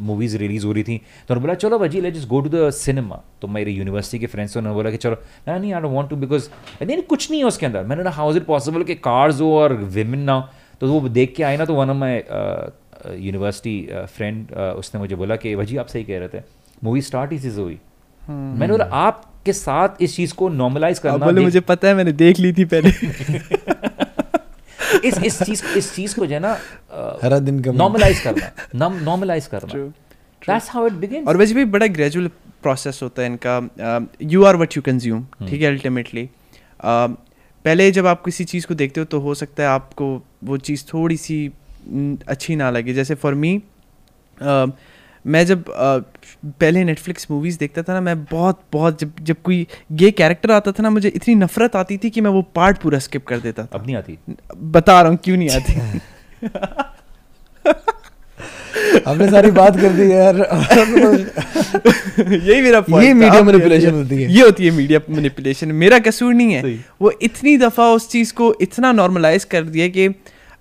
मूवीज़ 0.00 0.36
रिलीज़ 0.38 0.66
हो 0.66 0.72
रही 0.72 0.82
थी। 0.82 0.96
तो 0.96 1.34
उन्होंने 1.34 1.40
बोला 1.40 1.54
चलो 1.54 1.78
भाजी 1.78 2.00
let 2.00 2.14
just 2.14 2.28
go 2.28 2.40
to 2.40 2.48
the 2.48 2.70
cinema 2.74 3.20
तो 3.42 3.48
मेरे 3.48 3.72
यूनिवर्सिटी 3.72 4.18
के 4.18 4.26
फ्रेंड्स 4.26 4.56
उन्होंने 4.56 4.74
बोला 4.76 4.90
कि 4.90 4.96
चलो 4.96 5.16
ना 5.48 5.58
नहीं 5.58 5.72
I 5.72 5.80
don't 5.80 5.94
want 5.94 6.10
to 6.10 6.16
because 6.16 6.48
नहीं 6.82 7.02
कुछ 7.02 7.30
नहीं 7.30 7.40
है 7.40 7.46
उसके 7.46 7.66
अंदर. 7.66 7.84
मैंने 7.84 8.02
ना 8.02 8.10
हाउ 8.10 8.30
इज़ 8.30 8.36
इट 8.36 8.46
पॉसिबल 8.46 8.82
कि 8.82 8.94
कार्स 8.96 9.40
हो 9.40 9.52
और 9.58 9.72
विमेन 9.72 10.20
ना? 10.20 10.34
हो 10.34 10.48
तो 10.80 10.86
वो 10.90 11.08
देख 11.10 11.34
के 11.36 11.42
आए 11.42 11.56
ना 11.56 11.64
तो 11.64 11.74
one 11.74 11.90
of 11.90 11.96
my 11.96 12.22
university 13.18 14.06
friend 14.16 14.52
उसने 14.52 15.00
मुझे 15.00 15.16
बोला 15.16 15.36
कि 15.36 15.54
भाजी 15.56 15.76
आप 15.76 15.86
सही 15.88 16.04
कह 16.04 16.18
रहे 16.18 16.28
थे। 16.28 16.42
मूवी 16.84 17.02
स्टार्ट 17.02 17.32
इसी 17.32 17.50
से 17.50 17.60
हुई। 17.60 17.78
मैंने 18.22 18.68
बोला 18.68 18.84
आपके 19.40 19.52
साथ 19.52 20.02
इस 20.02 20.14
चीज़ 20.16 20.32
को 20.34 20.48
नॉर्मलाइज 20.50 20.98
करना 20.98 21.26
बोले 21.26 21.40
मुझे 21.40 21.60
पता 21.68 21.88
है 21.88 21.94
मैंने 21.94 22.12
देख 22.12 22.38
ली 22.38 22.52
थी 22.52 22.64
पहले. 22.72 22.90
इस 25.08 25.18
इस 25.24 25.42
चीज़ 25.42 25.62
इस 25.78 25.94
चीज़ 25.94 26.14
को 26.16 26.26
जो 26.26 26.34
है 26.34 26.40
ना 26.40 26.52
हर 27.22 27.38
दिन 27.40 27.60
का 27.62 27.72
नॉर्मलाइज 27.72 28.20
करना 28.20 28.88
नॉर्मलाइज 29.00 29.46
करना। 29.46 29.78
दैट्स 30.42 30.68
हाउ 30.70 30.86
इट 30.86 30.92
बिगिंस 31.00 31.26
और 31.28 31.36
वैसे 31.36 31.54
भी 31.54 31.64
बड़ा 31.76 31.86
ग्रेजुअल 31.96 32.28
प्रोसेस 32.62 33.00
होता 33.02 33.22
है 33.22 33.28
इनका। 33.28 33.56
You 34.34 34.44
are 34.44 34.56
what 34.56 34.76
you 34.76 34.82
consume 34.82 35.24
ठीक 35.40 35.60
है 35.62 35.68
अल्टीमेटली 35.68 36.28
पहले 36.84 37.90
जब 37.92 38.06
आप 38.06 38.24
किसी 38.24 38.44
चीज़ 38.52 38.66
को 38.66 38.74
देखते 38.74 39.00
हो 39.00 39.06
तो 39.06 39.20
हो 39.20 39.34
सकता 39.34 39.62
है 39.62 39.68
आपको 39.68 40.12
वो 40.44 40.56
चीज़ 40.68 40.84
थोड़ी 40.92 41.16
सी 41.16 41.40
अच्छी 42.28 42.56
ना 42.56 42.70
लगे। 42.70 42.94
जैसे 42.94 43.14
फॉर 43.24 43.34
मी 43.34 43.60
मैं 45.24 45.44
जब 45.46 45.64
uh, 45.64 46.00
पहले 46.44 46.84
नेटफ्लिक्स 46.84 47.26
मूवीज़ 47.30 47.58
देखता 47.58 47.82
था 47.82 47.94
ना 47.94 48.00
मैं 48.00 48.24
बहुत 48.24 48.60
बहुत 48.72 49.00
जब 49.00 49.12
जब 49.22 49.36
कोई 49.44 49.66
गे 49.92 50.10
कैरेक्टर 50.10 50.50
आता 50.50 50.72
था 50.72 50.82
ना 50.82 50.90
मुझे 50.90 51.08
इतनी 51.08 51.34
नफरत 51.34 51.76
आती 51.76 51.98
थी 51.98 52.10
कि 52.10 52.20
मैं 52.20 52.30
वो 52.30 52.42
पार्ट 52.42 52.78
पूरा 52.78 52.98
स्किप 52.98 53.26
कर 53.26 53.38
देता 53.38 53.62
था। 53.62 53.68
अब 53.72 53.86
नहीं 53.86 53.96
आती। 53.96 54.18
बता 54.56 55.02
रहा 55.02 55.10
हूँ 55.10 55.18
क्यों 55.24 55.36
नहीं 55.36 55.50
आती? 55.50 56.00
हमने 59.06 59.30
सारी 59.30 59.50
बात 59.50 59.76
कर 59.76 59.92
दी 59.92 60.12
यार। 60.12 60.36
यही 62.32 62.62
मेरा 62.62 63.02
ये 63.02 63.28
अब 63.28 63.46
manipulation 63.46 63.92
होती 63.92 64.22
है। 64.22 64.32
ये 64.32 64.42
होती 64.42 64.64
है 64.64 64.70
मीडिया 64.70 65.00
मैनिपुलेशन 65.10 65.72
मेरा 65.72 65.98
कसूर 65.98 66.34
नहीं 66.34 66.52
है। 66.52 66.84
वो 67.02 67.12
इतनी 67.22 67.56
दफ़ा 67.56 67.92
उस 67.92 68.08
चीज़ 68.08 68.34
को 68.34 68.56
इतना 68.60 68.92
नॉर्मलाइज 68.92 69.44
कर 69.44 69.62
दिया 69.62 69.88
कि 69.88 70.14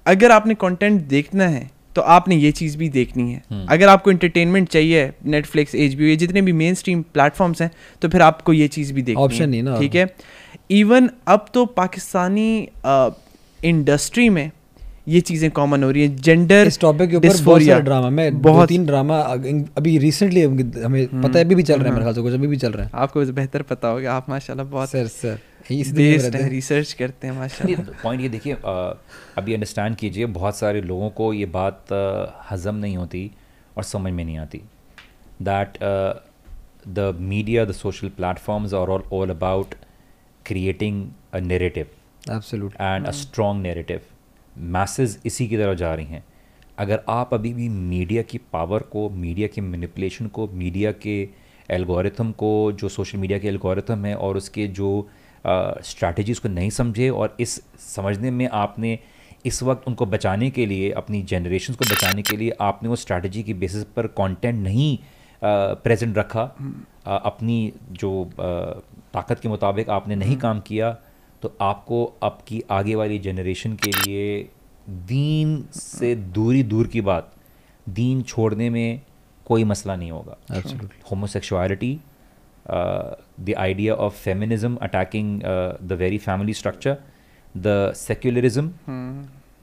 अगर 0.08 0.32
आपने 0.32 0.54
कंटेंट 0.54 1.02
देखना 1.02 1.48
है 1.48 1.72
तो 2.00 2.04
आपने 2.08 2.36
ये 2.36 2.52
चीज़ 2.52 2.78
भी 2.78 2.88
देखनी 2.90 3.32
है। 3.32 3.66
अगर 3.70 3.88
आपको 3.88 4.12
इंटरटेनमेंट 4.12 4.68
चाहिए 4.70 5.12
नेटफ्लिक्स 5.28 5.76
एच 5.76 5.96
ये 6.02 6.16
जितने 6.16 6.42
भी 6.42 6.52
मेन 6.54 6.74
स्ट्रीम 6.76 7.02
प्लेटफॉर्म्स 7.14 7.62
हैं 7.62 7.72
तो 8.02 8.10
फिर 8.10 8.22
आपको 8.22 8.54
ये 8.54 8.68
चीज़ 8.68 8.94
भी 8.94 9.02
देखनी 9.02 9.24
ऑप्शन 9.24 9.54
है 9.54 9.62
ना। 9.62 9.80
ठीक 9.80 9.96
है? 9.96 10.08
इवन 10.72 11.10
अब 11.28 11.46
तो 11.54 11.66
पाकिस्तानी 11.76 12.70
इंडस्ट्री 13.66 14.30
में 14.30 14.50
ये 15.10 15.20
चीज़ें 15.22 15.50
कॉमन 15.52 15.84
हो 15.84 15.90
रही 15.92 16.02
है। 16.02 16.16
जेंडर 16.18 16.68
इस 16.68 16.80
टॉपिक 16.80 17.10
के 17.10 17.16
ऊपर 17.16 17.42
बहुत 17.44 17.64
सारे 17.64 17.82
ड्रामा 17.82 18.10
मैं 18.12 18.42
बहुत 18.42 18.70
तीन 18.70 18.86
ड्रामा 18.86 19.20
अभी 19.20 19.98
रिसेंटली 20.00 20.42
हमें 20.42 21.22
पता 21.22 21.38
है 21.40 21.46
अभी 21.46 21.56
भी 21.56 21.64
चल 21.64 21.80
रहे 21.80 21.86
हैं 21.86 21.94
मेरे 21.94 22.04
ख्याल 22.04 22.16
से 22.16 22.22
कुछ 22.22 22.34
अभी 22.34 22.48
भी 22.48 22.58
चल 22.58 22.72
रहे 22.72 22.86
हैं। 22.86 22.92
आपको 22.96 23.26
बेहतर 23.34 23.62
पता 23.70 23.88
होगा 23.88 24.14
आप 24.14 24.30
माशाल्लाह 24.30 24.66
बहुत 24.68 24.90
सर 24.90 25.08
सर 25.10 25.38
हैं 25.70 26.50
रिसर्च 26.50 26.94
करते 27.00 27.28
हैं 27.28 27.38
माशाल्लाह। 27.38 27.82
पॉइंट 28.04 28.22
ये 28.22 28.30
देखिए 28.30 28.54
अभी 28.54 29.54
अंडरस्टैंड 29.54 29.96
कीजिए 29.96 30.26
बहुत 30.38 30.58
सारे 30.58 30.82
लोगों 30.84 31.10
को 31.20 31.34
ये 31.34 31.46
बात 31.56 31.94
हजम 32.52 32.76
नहीं 32.78 32.98
होती 32.98 33.30
और 33.78 33.84
समझ 33.86 34.12
में 34.12 34.24
नहीं 34.24 34.38
आती। 34.38 34.62
That 35.42 35.78
the 36.90 37.16
media 37.32 37.66
the 37.66 37.72
social 37.74 38.10
platforms 38.18 38.74
are 38.74 38.90
all 38.90 39.04
all 39.14 39.30
about 39.30 39.76
creating 40.46 41.06
a 41.34 41.40
narrative 41.48 41.86
absolute 42.32 42.74
and 42.82 43.06
a 43.06 43.12
strong 43.18 43.62
narrative 43.64 44.00
message 44.58 45.20
इसी 45.26 45.48
की 45.48 45.58
तरह 45.58 45.74
जा 45.74 45.94
रही 45.96 46.06
हैं। 46.06 46.24
अगर 46.80 47.02
आप 47.10 47.34
अभी 47.34 47.54
भी 47.54 47.70
मीडिया 47.70 48.22
की 48.22 48.38
पावर 48.38 48.80
को 48.82 49.10
मीडिया 49.10 49.48
के 49.48 49.62
मैनिपुलेशन 49.62 50.28
को 50.28 50.48
मीडिया 50.48 50.92
के 50.92 51.30
एल्गोरिथम 51.72 52.32
को 52.32 52.72
जो 52.72 52.90
सोशल 52.90 53.18
मीडिया 53.18 53.40
के 53.40 53.48
एल्गोरिथम 53.48 54.06
है 54.06 54.16
और 54.16 54.38
उसके 54.38 54.68
जो 54.68 55.10
स्ट्रैटेजीज़ 55.48 56.42
को 56.42 56.50
नहीं 56.50 56.70
समझे 56.70 57.10
और 57.10 57.38
इस 57.40 57.62
समझने 57.80 58.32
में 58.32 58.50
आपने 58.50 59.00
इस 59.46 59.64
वक्त 59.64 59.88
उनको 59.88 60.06
बचाने 60.06 60.50
के 60.50 60.66
लिए 60.66 60.92
अपनी 60.92 61.22
जनरेशन 61.22 61.74
को 61.74 61.86
बचाने 61.86 62.22
के 62.22 62.38
लिए 62.38 62.52
आपने 62.62 62.90
वो 62.90 62.96
स्ट्रैटेजी 62.96 63.44
की 63.44 63.54
बेसिस 63.54 63.84
पर 63.84 64.08
कंटेंट 64.08 64.64
नहीं 64.64 64.98
प्रेजेंट 65.44 66.18
रखा 66.18 66.42
अ, 67.06 67.22
अपनी 67.26 67.74
जो 67.92 68.26
अ, 68.26 68.80
ताकत 69.14 69.40
के 69.40 69.50
मुताबिक 69.50 69.90
आपने 69.90 70.16
नहीं 70.16 70.38
काम 70.38 70.60
किया 70.60 70.98
तो 71.42 71.56
आपको 71.62 72.04
आपकी 72.24 72.62
आगे 72.72 72.96
वाली 72.96 73.20
जनरेशन 73.20 73.74
के 73.76 73.92
लिए 73.92 74.50
दीन 74.90 75.64
से 75.74 76.16
दूरी 76.16 76.64
दूर 76.64 76.88
की 76.88 77.02
बात 77.02 77.32
दीन 77.90 78.22
छोड़ने 78.24 78.70
में 78.70 79.02
कोई 79.46 79.64
मसला 79.64 79.96
नहीं 79.96 80.12
होगा। 80.12 80.38
Homosexuality 81.12 82.00
the 82.68 83.54
idea 83.58 83.94
of 83.96 84.14
feminism 84.14 84.76
attacking 84.76 85.42
the 85.84 85.98
very 86.00 86.18
family 86.18 86.54
structure 86.54 86.98
the 87.58 87.94
secularism 87.96 88.68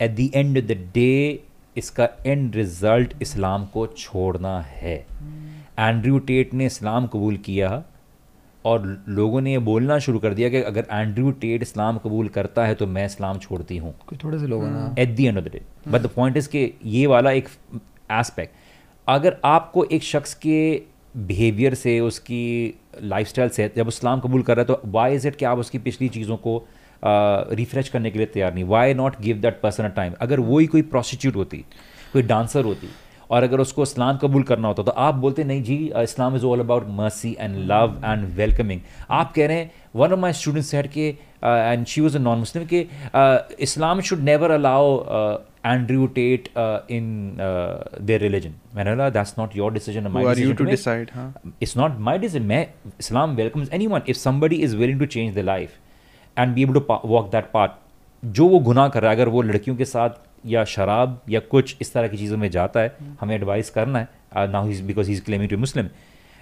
at 0.00 0.16
the 0.16 0.30
end 0.34 0.66
the 0.66 0.90
day 0.94 1.42
इसका 1.76 2.08
एंड 2.26 2.56
रिज़ल्ट 2.56 3.14
इस्लाम 3.22 3.64
को 3.66 3.86
छोड़ना 3.86 4.60
है। 4.60 4.96
hmm. 5.06 5.78
एंड्रयू 5.78 6.18
टेट 6.18 6.54
ने 6.54 6.66
इस्लाम 6.66 7.06
कबूल 7.06 7.36
किया 7.36 7.68
और 8.66 9.04
लोगों 9.08 9.40
ने 9.40 9.52
ये 9.52 9.58
बोलना 9.66 9.98
शुरू 9.98 10.18
कर 10.18 10.34
दिया 10.34 10.48
कि 10.48 10.62
अगर 10.62 10.86
एंड्रयू 10.92 11.30
टेट 11.40 11.62
इस्लाम 11.62 11.98
कबूल 11.98 12.28
करता 12.28 12.66
है 12.66 12.74
तो 12.74 12.86
मैं 12.86 13.04
इस्लाम 13.06 13.38
छोड़ती 13.38 13.76
हूँ। 13.76 13.94
थोड़े 14.24 14.38
से 14.38 14.46
लोगों 14.46 14.68
ने। 14.70 15.02
At 15.02 15.14
the 15.16 15.26
end 15.26 15.38
of 15.38 15.44
the 15.44 15.48
day 15.48 15.60
but 15.88 16.00
the 16.00 16.06
point 16.06 16.36
is 16.36 16.48
कि 16.48 16.72
ये 16.84 17.06
वाला 17.06 17.30
एक 17.30 17.48
एस्पेक्ट 18.12 18.54
अगर 19.08 19.36
आपको 19.44 19.84
एक 19.84 20.02
शख्स 20.02 20.34
के 20.34 20.58
बिहेवियर 21.16 21.74
से 21.74 21.98
उसकी 22.00 22.44
लाइफस्टाइल 23.02 23.48
से 23.48 23.70
जब 23.76 23.88
इस्लाम 23.88 24.20
कबूल 24.20 24.42
कर 24.42 24.56
रहा 24.56 24.62
है 24.62 24.66
तो 24.66 24.90
वाई 24.92 25.14
इज़ 25.14 25.28
इट 25.28 25.36
कि 25.36 25.44
आप 25.44 25.58
उसकी 25.58 25.78
पिछली 25.78 26.08
चीज़ों 26.08 26.36
को 26.36 26.56
रिफ्रेश 27.54 27.88
करने 27.88 28.10
के 28.10 28.18
लिए 28.18 28.26
तैयार 28.26 28.54
नहीं? 28.54 28.64
Why 28.64 28.94
not 28.94 29.20
give 29.20 29.36
that 29.36 29.60
person 29.62 29.84
a 29.84 29.88
time 29.96 30.14
अगर 30.20 30.40
वही 30.40 30.66
कोई 30.66 30.82
प्रोस्टिट्यूट 30.82 31.36
होती 31.36 31.64
कोई 32.12 32.22
डांसर 32.22 32.64
होती 32.64 32.88
और 33.30 33.42
अगर 33.42 33.60
उसको 33.60 33.82
इस्लाम 33.82 34.16
कबूल 34.18 34.42
करना 34.42 34.68
होता 34.68 34.82
तो 34.82 34.92
आप 34.98 35.14
बोलते 35.14 35.44
नहीं 35.44 35.62
जी 35.62 35.78
uh, 35.96 36.02
Islam 36.02 36.36
is 36.36 36.44
all 36.44 36.60
about 36.60 36.86
mercy 36.98 37.36
and 37.40 37.56
love 37.70 38.00
and 38.04 38.28
welcoming 38.36 38.80
आप 39.10 39.32
कह 39.32 39.46
रहे 39.46 39.56
हैं 39.56 39.70
one 39.96 40.12
of 40.12 40.20
my 40.20 40.32
students 40.34 40.74
head 40.74 40.90
के 40.90 41.08
and 41.44 41.86
she 41.86 42.00
was 42.00 42.16
a 42.16 42.20
non 42.20 42.38
Muslim 42.38 42.66
के 42.72 42.86
Islam 43.64 44.00
should 44.00 44.22
never 44.22 44.50
allow 44.50 44.98
Andrew 45.66 46.08
in 46.90 47.06
their 48.02 48.20
religion 48.20 48.54
that's 49.10 49.34
not 49.38 49.56
your 49.56 49.72
decision 49.72 50.06
it's 51.60 51.76
not 51.76 51.98
my 52.00 52.18
decision 52.18 52.46
my 52.46 52.66
Islam 53.00 53.34
welcomes 53.36 53.72
anyone 53.86 54.02
if 54.08 54.16
somebody 54.18 54.56
is 54.64 54.76
willing 54.76 55.00
to 55.00 55.06
change 55.06 55.34
the 55.34 55.44
life 55.44 55.74
and 56.36 56.54
be 56.54 56.62
able 56.62 56.80
to 56.80 57.00
walk 57.06 57.30
that 57.32 57.50
part 57.52 57.72
जो 58.22 58.46
वो 58.48 58.58
गुनाह 58.60 58.88
कर 58.88 59.02
रहा 59.02 59.10
है 59.10 59.16
अगर 59.16 59.28
वो 59.28 59.42
लड़कियों 59.42 59.76
के 59.76 59.84
साथ 59.84 60.24
या 60.46 60.64
शराब 60.72 61.20
या 61.30 61.40
कुछ 61.50 61.76
इस 61.80 61.92
तरह 61.92 62.08
की 62.08 62.16
चीज़ों 62.16 62.38
में 62.38 62.50
जाता 62.50 62.80
है 62.80 63.14
हमें 63.20 63.34
एडवाइस 63.34 63.70
करना 63.70 63.98
है 63.98 64.06
now 64.52 64.68
he 64.68 64.82
because 64.84 65.08
he 65.08 65.14
is 65.14 65.22
claiming 65.24 65.50
to 65.50 65.58
Muslim 65.58 65.88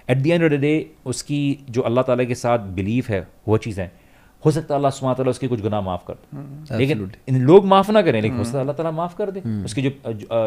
at 0.07 0.17
the 0.17 0.27
end 0.27 0.43
of 0.43 0.51
the 0.51 0.59
day 0.61 0.73
उसकी 1.07 1.43
जो 1.69 1.81
अल्लाह 1.83 2.03
ताला 2.03 2.23
के 2.23 2.35
साथ 2.37 2.59
बिलीफ 2.75 3.09
है 3.09 3.27
वो 3.47 3.57
चीज़ें 3.59 3.89
हो। 4.43 4.51
सकता 4.51 4.73
है 4.73 4.77
अल्लाह 4.77 4.91
सुबह 4.91 5.13
ताला 5.13 5.29
उसके 5.29 5.47
कुछ 5.47 5.61
गुनाह 5.61 5.81
माफ़ 5.81 6.01
कर 6.07 6.13
दे। 6.13 6.37
हम्म। 6.37 6.77
लेकिन 6.79 7.11
इन 7.29 7.41
लोग 7.43 7.65
माफ़ 7.65 7.91
ना 7.91 8.01
करें 8.01 8.21
लेकिन 8.21 8.37
हो 8.37 8.43
सकता 8.43 8.57
है 8.57 8.61
अल्लाह 8.61 8.75
ताला 8.75 8.91
माफ़ 8.91 9.15
कर 9.17 9.31
दे। 9.31 9.41
उसकी 9.65 9.81
जो 9.81 9.91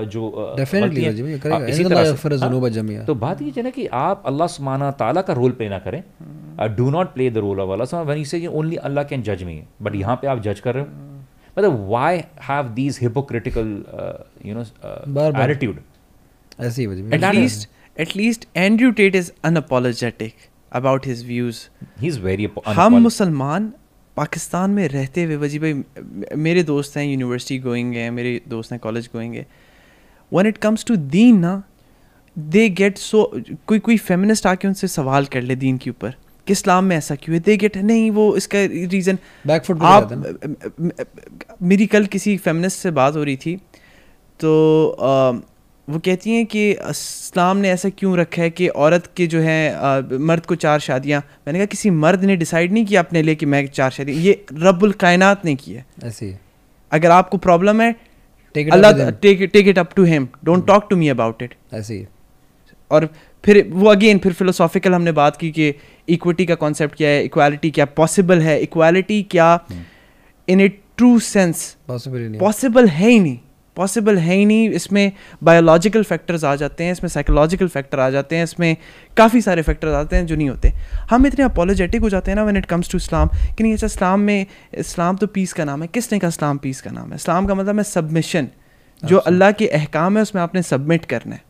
जो 0.06 0.22
तो 3.06 3.14
बात 3.16 3.42
ये 3.42 3.52
है 3.56 3.62
ना 3.62 3.70
कि 3.70 3.86
आप 4.02 4.22
अल्लाह 4.26 4.46
सुबहाना 4.48 4.90
ताला 5.00 5.22
का 5.22 5.32
रोल 5.34 5.52
प्ले 5.52 5.68
ना 5.68 5.78
करें। 5.88 6.02
Do 6.76 6.90
not 6.90 7.12
play 7.14 7.30
the 7.30 7.38
role 7.38 7.60
of 7.60 7.70
Allah 7.72 8.02
when 8.02 8.18
you 8.18 8.24
say 8.24 8.46
only 8.46 8.76
Allah 8.88 9.04
can 9.04 9.22
जज 9.22 9.42
मी 9.42 9.62
बट 9.82 9.94
यहाँ 9.96 10.16
पे 10.22 10.26
आप 10.28 10.42
जज 10.42 10.60
कर 10.60 10.74
रहे 10.74 10.84
हो। 10.84 10.88
मतलब 11.58 11.88
why 11.88 12.22
have 12.42 12.68
these 12.74 12.98
hypocritical 13.02 13.68
you 14.46 14.54
know 14.54 14.62
attitude 15.42 15.80
ऐसे 16.60 16.84
ही 16.84 16.88
at least 17.14 17.68
at least 18.00 18.46
Andrew 18.56 18.90
Tate 19.00 19.14
is 19.14 19.30
unapologetic 19.44 20.34
about 20.72 21.06
his 21.06 21.26
views 21.26 21.60
he 22.00 22.06
is 22.08 22.20
very 22.20 22.48
हम 22.66 22.98
मुसलमान 23.02 23.72
पाकिस्तान 24.16 24.70
में 24.70 24.86
रहते 24.88 25.24
हुए 25.24 25.36
वजी 25.36 25.58
भाई 25.58 25.74
मेरे 26.36 26.62
दोस्त 26.62 26.96
हैं 26.96 27.04
यूनिवर्सिटी 27.04 27.58
गोइंग 27.58 27.94
हैं 27.94 28.10
मेरे 28.10 28.40
दोस्त 28.48 28.72
हैं 28.72 28.80
कॉलेज 28.80 29.08
गोइंग 29.12 29.34
है। 29.34 29.46
वन 30.32 30.46
इट 30.46 30.56
कम्स 30.58 30.84
टू 30.84 30.96
दीन 30.96 31.38
ना 31.38 31.62
दे 32.36 32.68
गेट 32.80 32.98
सो 32.98 33.20
कोई 33.66 33.78
कोई 33.78 33.96
फेमिनिस्ट 33.96 34.46
आके 34.46 34.68
उनसे 34.68 34.88
सवाल 34.88 35.26
कर 35.26 35.42
ले 35.42 35.56
दीन 35.56 35.78
के 35.78 35.90
ऊपर। 35.90 36.14
कि 36.48 36.52
इस्लाम 36.52 36.84
में 36.84 36.96
ऐसा 36.96 37.14
क्यों 37.14 37.34
है? 37.34 37.40
दे 37.42 37.56
गेट 37.56 37.76
नहीं 37.82 38.10
वो 38.10 38.24
इसका 38.36 38.64
रीज़न 38.94 39.18
बैकफुट 39.46 39.82
आप 39.82 40.12
मेरी 41.62 41.86
कल 41.86 42.06
किसी 42.06 42.36
फेमिनिस्ट 42.38 42.78
से 42.78 42.90
बात 42.92 43.16
हो 43.16 43.22
रही 43.22 43.36
थी 43.36 43.56
तो 44.40 44.50
आ, 44.90 45.30
वो 45.88 45.98
कहती 45.98 46.30
हैं 46.30 46.46
कि 46.46 46.70
इस्लाम 46.70 47.56
ने 47.56 47.70
ऐसा 47.70 47.88
क्यों 47.98 48.16
रखा 48.18 48.42
है 48.42 48.50
कि 48.50 48.68
औरत 48.78 49.08
के 49.16 49.26
जो 49.26 49.40
है 49.40 49.60
आ, 49.74 50.00
मर्द 50.30 50.46
को 50.46 50.54
चार 50.54 50.80
शादियाँ 50.80 51.20
मैंने 51.20 51.58
कहा 51.58 51.66
किसी 51.66 51.90
मर्द 52.00 52.24
ने 52.24 52.36
डिसाइड 52.36 52.72
नहीं 52.72 52.84
किया 52.84 53.02
अपने 53.02 53.22
लिए 53.22 53.34
कि 53.34 53.46
मैं 53.46 53.66
चार 53.70 53.90
शादियाँ 53.90 54.20
ये 54.20 54.34
रब्बुल 54.58 54.92
कायनात 55.00 55.44
ने 55.44 55.54
किया 55.54 55.84
ऐसी 56.06 56.34
अगर 56.92 57.10
आपको 57.10 57.38
प्रॉब्लम 57.46 57.80
है 57.80 57.92
take 58.54 59.48
take 59.52 59.68
it 59.68 59.78
up 59.78 59.90
to 59.96 60.04
him 60.04 60.28
don't 60.44 60.66
talk 60.66 60.86
to 60.90 60.96
me 60.96 61.08
about 61.08 61.42
it 61.42 61.54
ऐसी 61.74 62.06
और 62.90 63.08
फिर 63.48 63.62
वो 63.72 63.90
अगेन 63.90 64.18
फिर 64.18 64.32
फिलोसॉफिकल 64.34 64.94
हमने 64.94 65.12
बात 65.14 65.36
की 65.36 65.50
कि 65.50 65.74
इक्विटी 66.08 66.46
का 66.46 66.54
कॉन्सेप्ट 66.56 66.96
क्या 66.96 67.08
है 67.08 67.24
इक्वालिटी 67.24 67.70
क्या 67.70 67.84
पॉसिबल 67.96 68.40
है 68.42 68.58
इक्वालिटी 68.62 69.22
क्या 69.30 69.46
in 70.48 70.60
a 70.60 70.68
true 70.68 71.18
sense 71.20 71.76
possible 71.88 72.36
possible 72.40 72.88
है 72.88 73.10
ही। 73.10 73.20
नहीं 73.20 73.38
पॉसिबल 73.76 74.18
है 74.18 74.34
ही 74.34 74.44
नहीं। 74.46 74.68
इसमें 74.70 75.12
बायोलॉजिकल 75.44 76.02
फैक्टर्स 76.02 76.44
आ 76.44 76.54
जाते 76.56 76.84
हैं 76.84 76.92
इसमें 76.92 77.08
साइकोलॉजिकल 77.08 77.68
फैक्टर 77.68 78.00
आ 78.00 78.10
जाते 78.10 78.36
हैं 78.36 78.44
इसमें 78.44 78.76
काफ़ी 79.16 79.40
सारे 79.40 79.62
फैक्टर्स 79.62 79.94
आते 79.94 80.16
हैं 80.16 80.26
जो 80.26 80.36
नहीं 80.36 80.48
होते। 80.48 80.72
हम 81.10 81.26
इतने 81.26 81.44
अपोलोजेटिक 81.44 82.02
हो 82.02 82.10
जाते 82.10 82.30
हैं 82.30 82.36
ना 82.36 82.44
when 82.44 82.56
it 82.56 82.66
comes 82.66 82.90
to 82.92 82.98
Islam 82.98 83.28
कि 83.28 83.62
नहीं 83.62 83.72
अच्छा 83.72 83.86
इस्लाम 83.86 84.20
में 84.20 84.46
इस्लाम 84.78 85.16
तो 85.16 85.26
पीस 85.28 85.52
का 85.52 85.64
नाम 85.64 85.82
है। 85.82 85.88
किसने 85.94 86.18
कहा 86.18 86.28
इस्लाम 86.28 86.58
पीस 86.58 86.80
का 86.80 86.90
नाम 86.90 87.08
है? 87.08 87.16
इस्लाम 87.16 87.46
का 87.46 87.54
मतलब 87.54 87.76
है 87.78 87.84
सबमिशन 87.86 88.48
जो 89.02 89.18
अल्लाह 89.26 89.52
के 89.52 89.66
अहकाम 89.68 90.16
है 90.16 90.22
उसमें 90.22 90.42
आपने 90.42 90.62
सबमिट 90.64 91.04
करना 91.06 91.34
है। 91.34 91.42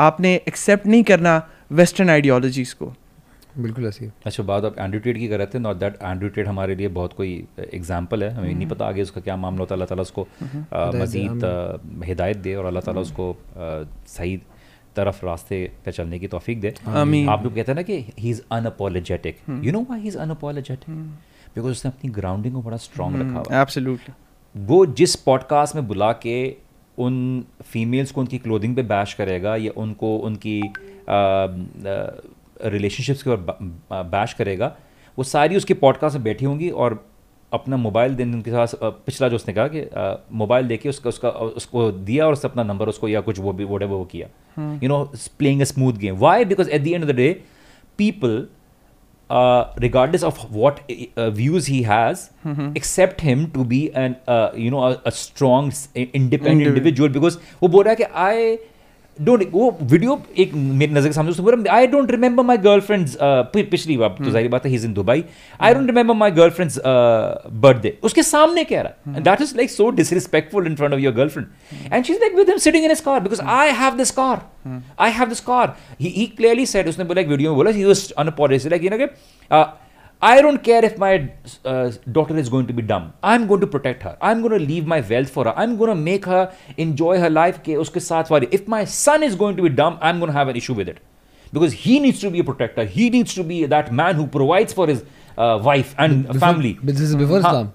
आपने 0.00 0.34
एक्सेप्ट 0.48 0.86
नहीं 0.86 1.02
करना 1.04 1.34
वेस्टर्न 1.72 2.10
आइडियोलॉजीज़ 2.10 2.74
को। 2.74 2.92
बिल्कुल 3.56 3.86
ऐसी 3.86 4.10
अच्छा 4.26 4.42
बात 4.42 4.64
आप 4.64 4.78
एंड्रोटेड 4.78 5.18
की 5.18 5.28
कर 5.28 5.38
रहे 5.38 5.46
थे 5.54 5.58
नॉट 5.58 5.76
दैट 5.76 5.96
एंड्रोटेड 6.02 6.48
हमारे 6.48 6.74
लिए 6.74 6.88
बहुत 6.98 7.12
कोई 7.12 7.32
एग्ज़ाम्पल 7.74 8.24
है। 8.24 8.30
हमें 8.30 8.44
नहीं 8.44 8.56
हम्म। 8.56 8.68
पता 8.68 8.86
आगे 8.86 9.02
उसका 9.02 9.20
क्या 9.20 9.36
मामला 9.36 9.60
होता 9.60 9.74
है 9.74 9.76
अल्लाह 9.76 9.88
ताला 9.88 10.02
उसको 10.02 10.26
हम्म। 10.40 11.02
मज़ीद 11.02 12.04
हिदायत 12.04 12.36
दे 12.38 12.54
और 12.54 12.64
अल्लाह 12.64 12.82
ताला 12.82 13.00
हम्म। 13.00 13.10
उसको 13.10 14.06
सही 14.08 14.36
तरफ़ 14.96 15.24
रास्ते 15.26 15.58
पे 15.84 15.92
चलने 15.92 16.18
की 16.18 16.28
तोफीक 16.28 16.60
दे। 16.60 16.68
आप 16.68 17.44
लोग 17.44 17.54
कहते 17.54 17.72
हैं 17.72 17.76
ना 17.76 17.82
कि 17.82 17.98
he 18.18 18.30
is 18.30 18.40
unapologetic 18.52 19.36
you 19.64 19.72
know 19.72 19.86
why 19.90 20.00
he 20.00 20.08
is 20.08 20.18
unapologetic 20.20 20.96
because 21.54 21.70
उसने 21.72 21.90
अपनी 21.90 22.10
ग्राउंडिंग 22.12 22.54
को 22.54 22.62
बड़ा 22.62 22.76
स्ट्रॉन्ग 22.78 23.20
रखा 23.20 23.38
हुआ 23.40 24.14
वो 24.54 24.84
जिस 24.98 25.14
पॉडकास्ट 25.24 25.74
में 25.74 25.86
बुला 25.88 26.12
के 26.24 26.36
उन 27.00 27.44
फीमेल्स 27.62 28.12
को 28.12 28.20
उनकी 28.20 28.38
क्लोथिंग 28.38 28.76
पे 28.76 28.82
बैश 28.82 29.14
करेगा 29.14 29.56
या 29.56 29.72
उनको 29.76 30.16
उनकी 30.16 30.62
रिलेशनशिप्स 32.64 33.22
के 33.22 33.30
ऊपर 33.30 33.58
बैश 33.92 34.32
करेगा 34.32 34.76
वो 35.18 35.24
सारी 35.24 35.56
उसकी 35.56 35.74
पॉडकास्ट 35.74 36.14
में 36.14 36.24
बैठी 36.24 36.44
होंगी 36.44 36.70
और 36.70 37.06
अपना 37.52 37.76
मोबाइल 37.76 38.14
दिन 38.14 38.34
उनके 38.34 38.50
साथ 38.50 38.66
पिछला 38.84 39.28
जो 39.28 39.36
उसने 39.36 39.54
कहा 39.54 39.68
कि 39.74 39.82
मोबाइल 40.32 40.68
देके 40.68 40.88
उसका 40.88 41.08
उसका 41.08 41.30
उसको 41.30 41.90
दिया 41.92 42.26
और 42.26 42.40
अपना 42.44 42.62
नंबर 42.62 42.88
उसको 42.88 43.08
या 43.08 43.20
कुछ 43.20 43.38
वो 43.38 43.52
भी 43.52 43.64
वो 43.64 43.78
वो 43.78 44.04
किया। 44.04 44.28
You 44.82 44.88
know 44.88 45.04
playing 45.38 45.60
a 45.60 45.64
smooth 45.64 45.92
game 45.92 46.16
why 46.16 46.44
because 46.44 46.70
at 46.70 46.82
the 46.82 46.88
end 46.88 47.04
of 47.04 47.10
the 47.10 47.14
day 47.14 47.42
people 47.98 48.46
regardless 49.29 50.23
of 50.23 50.51
what 50.51 50.81
uh, 51.17 51.29
views 51.31 51.65
he 51.65 51.83
has, 51.83 52.29
mm-hmm. 52.45 52.71
accept 52.75 53.21
him 53.21 53.49
to 53.51 53.63
be 53.63 53.91
an 53.93 54.17
uh, 54.27 54.51
you 54.55 54.69
know 54.69 54.83
a, 54.83 55.01
a 55.05 55.11
strong, 55.11 55.73
independent 55.95 56.67
individual 56.67 57.09
because 57.09 57.37
वो 57.61 57.67
बोल 57.67 57.83
रहा 57.83 57.93
है 57.93 57.95
कि 57.95 58.05
I 58.13 58.59
don't 59.20 59.42
वो 59.52 59.70
video 59.82 60.20
एक 60.38 60.52
मेरी 60.54 60.92
नज़र 60.92 61.06
के 61.06 61.12
सामने 61.12 61.30
उसने 61.30 61.44
बोला 61.44 61.72
I 61.74 61.86
don't 61.86 62.10
remember 62.10 62.44
my 62.44 62.56
girlfriend's 62.58 63.16
पिछली 63.22 63.96
बार 63.96 64.14
तो 64.18 64.30
ज़ाहिर 64.30 64.48
बात 64.50 64.64
है 64.64 64.70
he 64.70 64.76
is 64.76 64.86
in 64.86 64.92
Dubai 64.94 65.24
I 65.60 65.74
don't 65.74 65.86
remember 65.86 66.14
my 66.14 66.30
girlfriend's 66.30 66.78
birthday 66.86 67.96
उसके 68.02 68.22
सामने 68.22 68.64
कह 68.64 68.80
रहा 68.80 69.12
है। 69.12 69.22
That 69.22 69.40
is 69.42 69.56
like 69.56 69.70
so 69.70 69.90
disrespectful 69.98 70.66
in 70.66 70.76
front 70.76 70.94
of 70.94 71.00
your 71.00 71.14
girlfriend 71.14 71.92
and 71.92 72.04
she 72.04 72.12
is 72.12 72.20
like 72.20 72.34
with 72.36 72.48
him 72.48 72.58
sitting 72.60 72.84
in 72.84 72.90
his 72.90 73.00
car 73.00 73.20
because 73.20 73.42
I 73.58 73.70
have 73.80 73.96
this 73.96 74.10
car 74.20 74.42
I 75.00 75.10
have 75.10 75.28
this 75.28 75.40
car 75.50 75.76
he 76.00 76.26
clearly 76.36 76.66
said 76.66 76.88
उसने 76.88 77.04
बोला 77.04 77.20
एक 77.20 77.28
video 77.28 77.50
में 77.50 77.56
बोला 77.56 77.70
he 77.70 77.84
was 77.84 78.10
unapologetic 78.18 78.70
like 78.70 78.84
you 78.84 78.90
know 78.90 78.98
कि 78.98 79.88
I 80.22 80.42
don't 80.42 80.62
care 80.62 80.84
if 80.84 80.98
my 80.98 81.32
uh, 81.64 81.92
daughter 82.12 82.36
is 82.36 82.50
going 82.50 82.66
to 82.66 82.74
be 82.74 82.82
dumb. 82.82 83.14
I'm 83.22 83.46
going 83.46 83.62
to 83.62 83.66
protect 83.66 84.02
her. 84.02 84.18
I'm 84.20 84.42
going 84.42 84.52
to 84.52 84.58
leave 84.58 84.86
my 84.86 85.00
wealth 85.00 85.30
for 85.30 85.44
her. 85.44 85.54
I'm 85.56 85.78
going 85.78 85.88
to 85.88 85.94
make 85.94 86.26
her 86.26 86.54
enjoy 86.76 87.18
her 87.18 87.30
life. 87.30 87.62
Ke 87.62 87.78
uske 87.84 88.02
saath 88.08 88.28
wali. 88.28 88.48
If 88.50 88.68
my 88.68 88.84
son 88.84 89.22
is 89.22 89.34
going 89.34 89.56
to 89.56 89.62
be 89.62 89.70
dumb, 89.70 89.98
I'm 90.02 90.18
going 90.18 90.30
to 90.30 90.36
have 90.36 90.48
an 90.48 90.56
issue 90.56 90.74
with 90.74 90.88
it. 90.88 91.00
Because 91.52 91.72
he 91.72 91.98
needs 92.00 92.20
to 92.20 92.30
be 92.30 92.40
a 92.40 92.44
protector. 92.44 92.84
He 92.84 93.08
needs 93.08 93.34
to 93.34 93.42
be 93.42 93.64
that 93.66 93.92
man 93.92 94.14
who 94.16 94.26
provides 94.26 94.74
for 94.74 94.86
his 94.86 95.04
uh, 95.38 95.58
wife 95.62 95.94
and 95.98 96.26
before, 96.26 96.40
family. 96.40 96.74
But 96.74 96.94
this 96.94 97.00
is 97.00 97.16
before 97.16 97.38
Islam. 97.38 97.72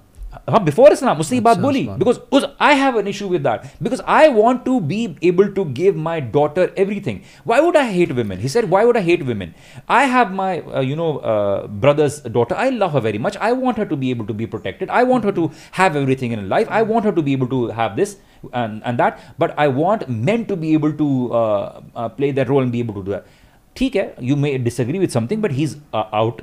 हाँ 0.50 0.62
before 0.64 0.92
इस्लाम 0.92 1.18
उसने 1.20 1.36
ये 1.36 1.42
बात 1.42 1.58
बोली 1.58 1.82
because 1.88 2.18
उस 2.32 2.44
I 2.62 2.74
have 2.76 2.98
an 2.98 3.06
issue 3.08 3.28
with 3.28 3.42
that 3.42 3.62
because 3.82 4.00
I 4.16 4.28
want 4.32 4.62
to 4.64 4.78
be 4.90 4.98
able 5.24 5.48
to 5.56 5.64
give 5.78 5.96
my 5.98 6.20
daughter 6.36 6.74
everything 6.78 7.18
why 7.46 7.60
would 7.60 7.76
I 7.76 7.92
hate 7.92 8.12
women 8.18 8.40
he 8.44 8.50
said 8.54 8.68
why 8.74 8.82
would 8.88 8.98
i 9.00 9.02
hate 9.08 9.24
women 9.30 9.52
i 9.96 10.00
have 10.12 10.32
my 10.40 10.48
uh, 10.60 10.82
you 10.90 10.96
know 11.00 11.08
uh, 11.32 11.66
brother's 11.84 12.18
daughter 12.36 12.58
i 12.64 12.68
love 12.76 12.96
her 12.98 13.02
very 13.08 13.22
much 13.26 13.38
i 13.48 13.52
want 13.64 13.82
her 13.82 13.86
to 13.92 13.98
be 14.04 14.12
able 14.16 14.28
to 14.30 14.36
be 14.40 14.48
protected 14.54 14.94
i 15.00 15.02
want 15.10 15.28
her 15.30 15.34
to 15.40 15.46
have 15.80 16.00
everything 16.02 16.36
in 16.38 16.48
life 16.54 16.72
i 16.80 16.82
want 16.92 17.10
her 17.10 17.14
to 17.18 17.26
be 17.28 17.36
able 17.40 17.52
to 17.54 17.60
have 17.80 18.00
this 18.00 18.16
and, 18.62 18.82
and 18.84 19.04
that 19.04 19.20
but 19.44 19.54
i 19.66 19.68
want 19.82 20.08
men 20.30 20.46
to 20.52 20.56
be 20.64 20.72
able 20.80 20.96
to 21.02 21.10
uh, 21.42 21.80
uh, 21.96 22.08
play 22.20 22.32
that 22.40 22.54
role 22.54 22.68
and 22.68 22.76
be 22.78 22.84
able 22.86 22.98
to 23.00 23.04
do 23.10 23.16
that 23.16 23.33
ठीक 23.75 23.95
है 23.95 24.05
you 24.23 24.35
may 24.35 24.53
disagree 24.59 24.99
with 24.99 25.09
something 25.09 25.41
but 25.41 25.51
he 25.51 25.63
is 25.63 25.75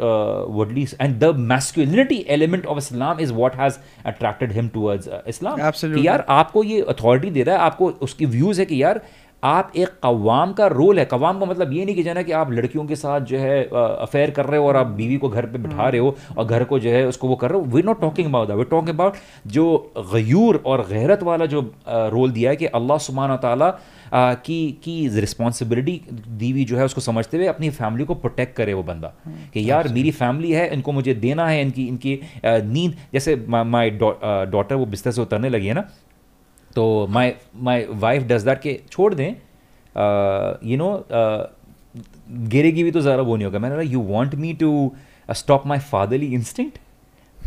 outwardly 0.50 0.86
and 1.00 1.18
the 1.20 1.34
masculinity 1.52 2.24
element 2.30 2.66
of 2.66 2.78
Islam 2.78 3.20
is 3.20 3.32
what 3.32 3.56
has 3.56 3.78
attracted 4.06 4.52
him 4.52 4.68
towards 4.68 5.08
Islam 5.28 5.70
कि 5.70 6.06
यार 6.06 6.24
आपको 6.28 6.64
ये 6.64 6.80
authority 6.88 7.30
दे 7.30 7.42
रहा 7.42 7.56
है 7.56 7.62
आपको 7.62 7.90
उसकी 8.02 8.26
व्यूज़ 8.36 8.60
है 8.60 8.66
कि 8.66 8.82
यार 8.82 9.00
आप 9.44 9.72
एक 9.76 9.88
कवाम 10.02 10.52
का 10.52 10.66
रोल 10.68 10.98
है। 10.98 11.04
कवाम 11.04 11.38
का 11.40 11.46
मतलब 11.46 11.72
ये 11.72 11.84
नहीं 11.84 11.94
कि 11.94 12.02
जाना 12.02 12.22
कि 12.22 12.32
आप 12.32 12.50
लड़कियों 12.52 12.84
के 12.86 12.96
साथ 12.96 13.20
जो 13.30 13.38
है 13.38 13.62
अफेयर 13.72 14.30
कर 14.30 14.46
रहे 14.46 14.58
हो 14.60 14.66
और 14.66 14.76
आप 14.76 14.86
बीवी 14.98 15.16
को 15.16 15.28
घर 15.28 15.46
पे 15.46 15.58
बिठा 15.58 15.88
रहे 15.88 16.00
हो 16.00 16.14
और 16.38 16.44
घर 16.44 16.64
को 16.64 16.78
जो 16.78 16.90
है 16.90 17.06
उसको 17.06 17.28
वो 17.28 17.36
कर 17.36 17.50
रहे 17.50 17.60
हो। 17.60 17.66
We 17.74 17.82
not 17.82 18.00
talking 18.00 18.28
about 18.28 18.48
that 18.48 18.56
we 18.56 18.64
talking 18.70 18.94
about 18.94 19.16
जो 19.56 19.64
गयूर 20.12 20.62
और 20.66 20.86
गैरत 20.90 21.22
वाला 21.22 21.46
जो 21.46 21.62
रोल 21.88 22.30
दिया 22.30 22.50
है 22.50 22.56
कि 22.56 22.66
अल्लाह 22.80 22.98
सुबहाना 22.98 23.36
ताला 23.36 23.70
की 24.14 24.60
की 24.84 25.08
रिस्पॉन्सिबिलिटी 25.08 26.00
दी 26.12 26.50
हुई 26.50 26.64
जो 26.64 26.76
है 26.78 26.84
उसको 26.84 27.00
समझते 27.00 27.36
हुए 27.36 27.46
अपनी 27.46 27.70
फैमिली 27.70 28.04
को 28.04 28.14
प्रोटेक्ट 28.14 28.56
करे 28.56 28.74
वो 28.74 28.82
बंदा। 28.82 29.12
कि 29.54 29.70
यार 29.70 29.88
मेरी 29.88 30.10
फैमिली 30.10 30.52
है 30.52 30.72
इनको 30.72 30.92
मुझे 30.92 31.14
देना 31.14 31.48
है 31.48 31.60
इनकी 31.62 31.86
इनकी 31.88 32.18
नींद 32.46 32.96
जैसे 33.12 33.36
माई 33.48 33.90
डॉटर 33.90 34.74
वो 34.74 34.86
बिस्तर 34.86 35.10
से 35.10 35.20
उतरने 35.20 35.48
लगी 35.48 35.66
है 35.66 35.74
ना 35.74 35.88
तो 36.74 37.06
my 37.10 37.32
my 37.56 37.86
wife 37.90 38.22
does 38.22 38.42
that 38.42 38.60
के 38.60 38.80
छोड़ 38.90 39.14
दें 39.14 39.30
यू 40.64 40.76
नो 40.76 41.06
गिरेगी 42.48 42.82
भी 42.82 42.90
तो 42.90 43.00
ज़रा 43.00 43.22
वो 43.22 43.36
नहीं 43.36 43.46
होगा। 43.46 43.58
मैंने 43.58 43.84
you 43.84 44.00
want 44.00 44.34
me 44.34 44.52
to 44.52 44.92
stop 45.30 45.66
my 45.66 45.78
fatherly 45.78 46.26
instinct 46.34 46.78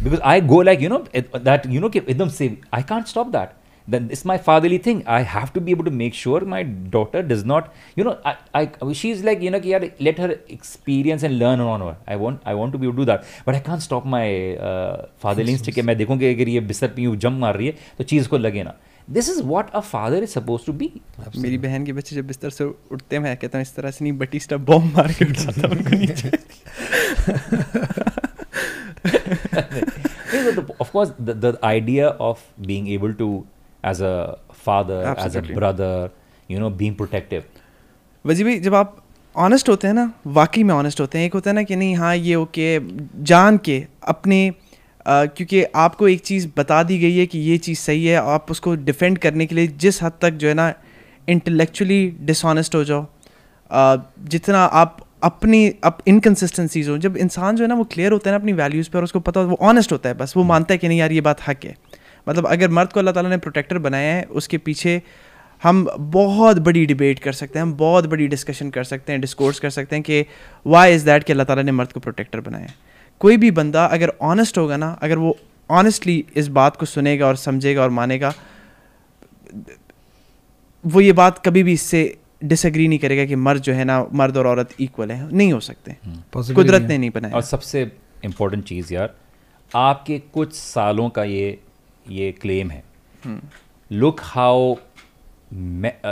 because 0.03 0.22
I 0.22 0.41
go 0.41 0.61
like 0.61 0.82
you 0.82 0.89
know 0.89 0.97
that 1.18 1.66
you 1.68 1.82
know 1.82 1.89
कि 1.89 1.99
एकदम 1.99 2.30
से 2.30 2.57
I 2.74 2.82
can't 2.82 3.07
stop 3.07 3.28
that 3.28 3.49
then 3.89 4.09
it's 4.11 4.24
my 4.24 4.39
fatherly 4.39 4.78
thing. 4.78 5.03
I 5.07 5.20
have 5.22 5.53
to 5.55 5.61
be 5.61 5.72
able 5.72 5.85
to 5.85 5.91
make 5.91 6.14
sure 6.14 6.41
my 6.43 6.62
daughter 6.62 7.22
does 7.22 7.45
not, 7.45 7.72
you 7.97 8.05
know, 8.05 8.18
I, 8.24 8.37
I 8.55 8.93
she's 8.93 9.24
like, 9.24 9.41
you 9.43 9.51
know, 9.51 9.61
yeah, 9.70 9.87
let 9.99 10.18
her 10.18 10.39
experience 10.49 11.22
and 11.22 11.39
learn 11.39 11.61
on 11.61 11.81
her. 11.81 11.97
I 12.07 12.16
want, 12.16 12.43
I 12.45 12.55
want 12.55 12.72
to 12.72 12.78
be 12.78 12.87
able 12.87 12.95
to 12.95 13.03
do 13.03 13.07
that, 13.07 13.24
but 13.45 13.55
I 13.55 13.61
can't 13.61 13.83
stop 13.83 14.05
my 14.05 14.26
uh, 14.57 15.07
fatherly 15.24 15.53
instinct. 15.53 15.83
मैं 15.85 15.97
देखूँ 15.97 16.18
कि 16.18 16.35
अगर 16.35 16.49
ये 16.49 16.61
बिस्तर 16.70 16.89
पे 16.97 17.03
यूँ 17.03 17.16
जम 17.26 17.41
मार 17.41 17.57
रही 17.57 17.66
है 17.66 17.74
तो 17.99 18.05
चीज़ 18.12 18.28
को 18.28 18.39
लगे 18.39 18.62
ना 18.62 18.74
this 19.09 19.31
is 19.31 19.41
what 19.45 19.70
a 19.70 19.81
father 19.81 20.22
is 20.22 20.28
suppose 20.31 20.66
to 20.66 20.72
be 20.72 20.91
मेरी 21.37 21.59
बहन 21.59 21.85
के 21.87 21.93
बच्चे 21.93 22.16
जब 22.16 22.26
बिस्तर 22.26 22.51
से 22.51 22.64
उठते 22.64 23.18
मैं 23.18 23.37
कहता 23.37 23.59
हूँ 23.59 23.62
इस 23.62 23.74
तरह 23.76 23.91
से 23.91 24.05
नहीं 24.05 24.12
बटी 24.18 24.41
स्टप 24.41 24.61
बॉम्ब 24.70 24.97
मार 24.97 25.12
के 25.18 25.24
उठाता 25.31 25.68
उनको 25.68 25.97
नीचे 25.97 26.31
of 30.83 30.91
course 30.93 31.11
the, 31.18 31.35
the 31.35 31.59
idea 31.62 32.09
of 32.28 32.43
being 32.66 32.87
able 32.89 33.12
a 34.02 34.38
father 34.52 35.04
Absolutely. 35.04 35.50
as 35.50 35.52
a 35.52 35.60
brother 35.60 36.12
you 36.50 36.60
know 36.60 36.70
being 36.70 36.96
protective 36.96 37.44
वजी 38.26 38.44
भाई 38.44 38.60
जब 38.60 38.76
आप 38.76 38.96
ऑनेस्ट 39.36 39.70
होते 39.70 39.88
हैं 39.88 39.94
ना 39.94 40.12
वाकई 40.28 40.64
में 40.64 40.74
ऑनेस्ट 40.74 41.02
होते 41.02 41.18
हैं 41.18 41.26
एक 41.26 41.34
होता 41.34 41.50
है 41.50 41.56
ना 41.56 41.64
कि 41.64 41.76
नहीं 41.76 41.96
हाँ 41.96 42.16
ये 42.16 42.36
ओके 42.36 42.80
जान 43.24 43.58
के 43.58 43.86
अपने 44.08 44.40
क्योंकि 45.06 45.64
आपको 45.76 46.08
एक 46.08 46.22
चीज़ 46.22 46.48
बता 46.58 46.82
दी 46.84 46.98
गई 47.00 47.18
है 47.18 47.26
कि 47.26 47.40
ये 47.40 47.58
चीज़ 47.58 47.80
सही 47.80 48.06
है 48.06 48.16
आप 48.16 48.52
उसको 48.52 48.76
डिफेंड 48.76 49.18
करने 49.18 49.46
के 49.46 49.56
लिए 49.56 49.68
जिस 49.68 50.02
हद 50.04 50.14
तक 50.22 50.32
जो 50.34 50.48
है 50.48 50.54
ना 50.54 50.74
इंटेलेक्चुअली 51.28 52.08
डिसऑनेस्ट 52.22 52.76
हो 52.76 52.84
जाओ 52.84 53.06
जितना 54.30 54.64
आप 54.82 54.98
अपनी 55.24 55.68
अप 55.84 55.98
इनकन्सिस्टेंसीज 56.08 56.90
हो 56.90 56.98
जब 56.98 57.18
इंसान 57.18 57.56
जो 57.56 57.64
है 57.64 57.68
ना 57.68 57.76
वो 57.76 57.84
क्लियर 57.84 58.12
होता 58.12 58.30
है 58.30 58.36
ना 58.36 58.40
अपनी 58.40 58.54
वैल्यूज़ 58.54 58.90
पर 58.90 59.04
उसको 59.04 59.20
पता 59.20 59.42
वो 59.42 59.58
ऑनेस्ट 59.62 59.92
होता 59.92 60.10
है 60.10 60.16
बस 60.16 60.34
वो 60.38 60.44
मानता 60.44 60.74
है 60.74 60.78
कि 60.78 60.88
नहीं 60.88 61.00
यार 61.00 61.12
ये 61.12 61.22
बात 61.22 61.42
हक 61.48 61.66
है 61.66 61.76
मतलब 62.28 62.47
अगर 62.47 62.69
मर्द 62.69 62.91
को 62.91 62.99
अल्लाह 62.99 63.13
ताला 63.13 63.30
ने 63.30 63.38
प्रोटेक्टर 63.38 63.78
बनाया 63.78 64.13
है 64.15 64.23
उसके 64.41 64.57
पीछे 64.57 65.01
हम 65.63 65.86
बहुत 65.99 66.57
बड़ी 66.59 66.86
डिबेट 66.86 67.19
कर 67.19 67.34
सकते 67.34 67.59
हैं 67.59 67.65
हम 67.65 67.73
बहुत 67.73 68.05
बड़ी 68.05 68.28
डिस्कशन 68.28 68.69
कर 68.69 68.84
सकते 68.84 69.11
हैं 69.11 69.21
डिस्कोर्स 69.21 69.59
कर 69.59 69.69
सकते 69.69 69.95
हैं 69.95 70.03
कि 70.03 70.26
वाई 70.67 70.93
इज़ 70.95 71.05
दैट 71.05 71.23
कि 71.23 71.34
अल्लाह 71.34 71.45
ताला 71.45 71.61
ने 71.61 71.71
मर्द 71.71 71.91
को 71.91 71.99
प्रोटेक्टर 71.99 72.39
बनाया 72.39 72.65
है। 72.65 72.73
कोई 73.21 73.38
भी 73.38 73.51
बंदा 73.51 73.86
अगर 73.86 74.13
ऑनेस्ट 74.21 74.57
होगा 74.57 74.78
ना 74.78 74.91
अगर 75.01 75.17
वो 75.17 75.38
ऑनेस्टली 75.69 76.23
इस 76.36 76.47
बात 76.57 76.76
को 76.76 76.86
सुनेगा 76.86 77.28
और 77.28 77.36
समझेगा 77.36 77.84
और 77.84 77.89
मानेगा 77.89 78.34
वो 80.84 81.01
ये 81.01 81.11
बात 81.13 81.38
कभी 81.45 81.63
भी 81.63 81.73
इससे 81.73 82.01
डिसएग्री 82.43 82.88
नहीं 82.88 82.99
करेगा 82.99 83.26
कि 83.26 83.36
मर्द 83.36 83.61
जो 83.61 83.73
है 83.73 83.84
ना 83.84 84.05
मर्द 84.13 84.38
और 84.38 84.47
औरत 84.47 84.73
इक्वल 84.80 85.11
है। 85.11 85.36
नहीं 85.36 85.53
हो 85.53 85.59
सकते। 85.59 85.95
हम्म। 86.05 86.53
कुदरत 86.53 86.82
ने 86.82 86.97
नहीं 86.97 87.09
बनाया। 87.09 87.36
और 87.36 87.41
सबसे 87.41 87.91
इम्पोर्टेंट 88.26 88.63
चीज़ 88.63 88.93
यार 88.93 89.13
आपके 89.76 90.19
कुछ 90.34 90.53
सालों 90.53 91.09
का 91.09 91.23
ये 91.23 91.59
ये 92.10 92.32
क्लेम 92.41 92.72
है। 92.72 92.84
Look 93.91 94.20
how 94.24 94.76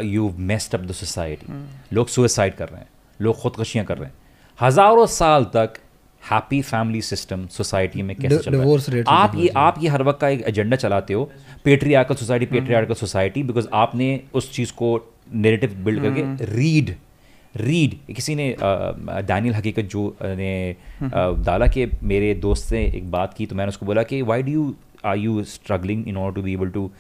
you 0.04 0.34
messed 0.40 0.76
up 0.76 0.82
the 0.82 0.92
society 0.94 1.48
लोग 1.94 2.08
सुसाइड 2.08 2.56
कर 2.56 2.70
रहे 2.70 2.80
हैं। 2.80 2.88
लोग 3.20 3.36
खुदकशियाँ 3.38 3.86
कर 3.86 3.98
रहे 3.98 4.08
हैं। 4.08 4.16
हज़ारों 4.60 5.06
साल 5.08 5.44
तक 5.54 5.74
हैप्पी 6.22 6.62
फैमिली 6.62 7.02
सिस्टम 7.02 7.46
सोसाइटी 7.48 8.02
में 8.02 8.16
कैसे 8.16 8.38
चल 8.38 8.56
रहा 8.56 8.68
है? 8.90 9.04
आप 9.08 9.36
ये 9.36 9.48
आप 9.58 9.84
ये 9.84 9.90
हर 9.90 10.04
वक्त 10.04 10.20
का 10.22 10.30
एक 10.30 10.42
एजेंडा 10.48 10.76
चलाते 10.76 11.14
हो। 11.14 11.30
Patriarchal 11.64 12.16
society 12.16 12.46
patriarchal 12.46 12.94
society 12.96 13.44
because 13.44 13.68
आपने 13.74 14.20
उस 14.34 14.52
चीज़ 14.54 14.72
को 14.74 14.98
नेरेटिव 15.34 15.74
बिल्ड 15.86 16.02
करके 16.02 16.46
रीड 16.56 16.96
रीड 17.56 17.96
किसी 18.16 18.36
ने 18.36 18.56
डैनियल 18.60 19.54
हकीकत 19.54 19.90
जो 19.92 20.16
ने 20.24 20.76
डाला 21.04 21.68
कि 21.68 21.86
मेरे 22.04 22.34
दोस्त 22.36 22.70
से 22.70 22.84
एक 22.86 23.12
बात 23.12 23.34
की 23.34 23.46
तो 23.46 23.56
मैंने 23.56 23.70
उसको 23.70 23.86
बोला 23.86 24.04
कि 24.04 24.22
why 24.22 24.44
do 24.44 24.52
you 24.52 24.74
are 25.06 25.18
you 25.18 25.44
struggling 25.46 26.08
in 26.08 26.18
order 26.18 26.36
to 26.36 26.42
be 26.42 26.54
able 26.54 26.70
to 26.70 26.92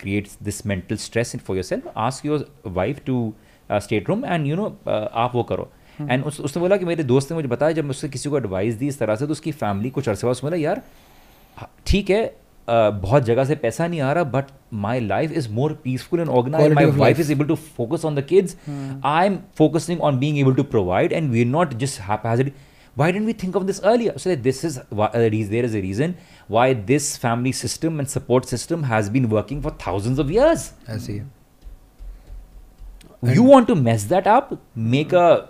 create 0.00 0.28
this 0.42 0.64
mental 0.66 0.96
stress 0.96 1.36
for 1.36 1.56
yourself 1.64 1.92
ask 1.98 2.26
your 2.26 2.46
wife 2.66 3.00
to 3.06 3.32
state 3.70 4.08
room 4.08 4.24
and 4.24 4.46
you 4.46 4.56
know 4.56 4.66
आप 4.88 5.34
वो 5.34 5.42
करो. 5.42 5.70
And 6.00 6.10
hmm. 6.10 6.22
उस, 6.22 6.40
उसने 6.40 6.60
बोला 6.60 6.76
कि 6.76 6.84
मेरे 6.84 7.04
दोस्त 7.04 7.30
ने 7.30 7.34
मुझे 7.34 7.48
बताया 7.48 7.72
जब 7.72 7.84
मैं 7.84 7.90
उसने 7.90 8.10
किसी 8.10 8.30
को 8.30 8.36
एडवाइस 8.38 8.74
दी 8.74 8.88
इस 8.88 8.98
तरह 8.98 9.16
से 9.16 9.26
तो 9.26 9.32
उसकी 9.32 9.52
फैमिली 9.52 9.90
कुछ 9.90 10.08
अर्से 10.08 10.26
बाद 10.26 10.36
उसने 10.36 10.50
बोला 10.50 10.62
यार 10.62 10.82
ठीक 11.86 12.10
है 12.10 12.22
बहुत 12.68 13.22
जगह 13.24 13.44
से 13.44 13.54
पैसा 13.54 13.86
नहीं 13.86 14.00
आ 14.00 14.12
रहा 14.12 14.24
but 14.24 14.44
my 14.82 15.00
life 15.00 15.32
is 15.32 15.48
more 15.52 15.72
peaceful 15.84 16.20
and 16.20 16.28
organise 16.28 16.72
my 16.72 16.84
wife 16.86 17.20
is 17.20 17.32
able 17.32 17.46
to 17.46 17.54
focus 17.76 18.04
on 18.04 18.14
the 18.14 18.24
kids 18.24 18.56
I 19.04 19.26
am 19.26 19.38
focusing 19.58 20.00
on 20.00 20.18
being 20.18 20.38
able 20.38 20.54
to 20.54 20.62
provide 20.74 21.12
and 21.12 21.30
we 21.30 21.44
not 21.46 21.74
just 21.74 22.00
happened 22.00 22.52
why 22.99 23.11
didn't 23.11 23.27
we 23.27 23.33
think 23.33 23.55
of 23.55 23.67
this 23.67 23.81
earlier 23.83 24.17
so 24.17 24.35
this 24.35 24.63
is 24.63 24.79
why, 24.89 25.07
uh, 25.07 25.29
there 25.29 25.65
is 25.69 25.75
a 25.75 25.81
reason 25.81 26.15
why 26.47 26.73
this 26.73 27.17
family 27.17 27.51
system 27.51 27.99
and 27.99 28.09
support 28.09 28.47
system 28.47 28.83
has 28.83 29.09
been 29.09 29.29
working 29.29 29.61
for 29.61 29.71
thousands 29.71 30.19
of 30.19 30.31
years 30.31 30.71
i 30.87 30.97
see 30.97 31.21
you 33.23 33.43
want 33.43 33.67
to 33.67 33.75
mess 33.75 34.05
that 34.05 34.27
up 34.27 34.57
make 34.75 35.13
a 35.13 35.49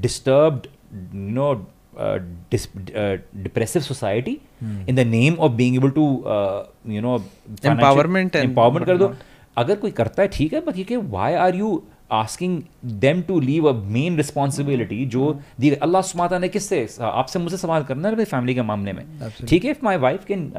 disturbed, 0.00 0.68
you 1.12 1.32
know, 1.32 1.66
uh, 1.96 2.18
dis, 2.50 2.68
uh, 2.94 3.16
depressive 3.42 3.84
society 3.84 4.40
hmm. 4.60 4.82
in 4.86 4.94
the 4.94 5.04
name 5.04 5.38
of 5.40 5.56
being 5.56 5.74
able 5.74 5.90
to, 5.90 6.26
uh, 6.26 6.66
you 6.84 7.00
know, 7.00 7.22
empowerment 7.62 8.38
empowerment 8.42 8.86
कर 8.86 8.98
दो 8.98 9.14
अगर 9.58 9.76
कोई 9.76 9.90
करता 9.90 10.22
है 10.22 10.28
ठीक 10.32 10.52
है 10.52 10.60
बाकी 10.64 10.84
के 10.90 10.96
why 11.14 11.30
are 11.44 11.54
you 11.60 11.70
asking 12.09 12.67
them 12.83 13.23
to 13.23 13.35
leave 13.39 13.65
a 13.65 13.73
main 13.93 14.17
responsibility 14.17 15.05
जो 15.11 15.31
दी 15.59 15.69
अल्लाह 15.75 16.01
सुमाता 16.01 16.39
ने 16.39 16.49
किससे 16.49 16.87
आपसे 17.01 17.39
मुझसे 17.39 17.57
सवाल 17.57 17.83
करना 17.83 18.09
है 18.09 18.25
फैमिली 18.25 18.55
के 18.55 18.61
मामले 18.61 18.93
में। 18.93 19.03
ठीक 19.47 19.65
है 19.65 19.71
if 19.71 19.85
my 19.85 19.97
wife 19.97 20.25
can 20.25 20.51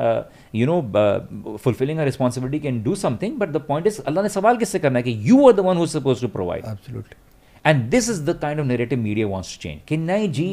you 0.55 0.67
know 0.67 1.57
fulfilling 1.65 1.99
a 1.99 2.05
responsibility 2.05 2.61
can 2.61 2.83
do 2.83 2.95
something 3.03 3.39
but 3.39 3.53
the 3.53 3.65
point 3.69 3.87
is 3.87 4.01
Allah 4.03 4.23
ने 4.23 4.29
सवाल 4.29 4.57
किससे 4.57 4.79
करना 4.79 4.99
है 4.99 5.03
कि 5.03 5.19
you 5.31 5.47
are 5.49 5.53
the 5.53 5.67
one 5.69 5.77
who 5.77 5.87
suppose 5.95 6.21
to 6.21 6.29
provide 6.29 7.05
and 7.65 7.83
this 7.91 8.09
is 8.11 8.23
the 8.25 8.39
kind 8.41 8.61
of 8.61 8.67
narrative 8.67 8.99
media 8.99 9.27
wants 9.27 9.57
to 9.57 9.63
change 9.63 9.81
कि 9.89 9.97
नहीं 9.97 10.31
जी 10.33 10.51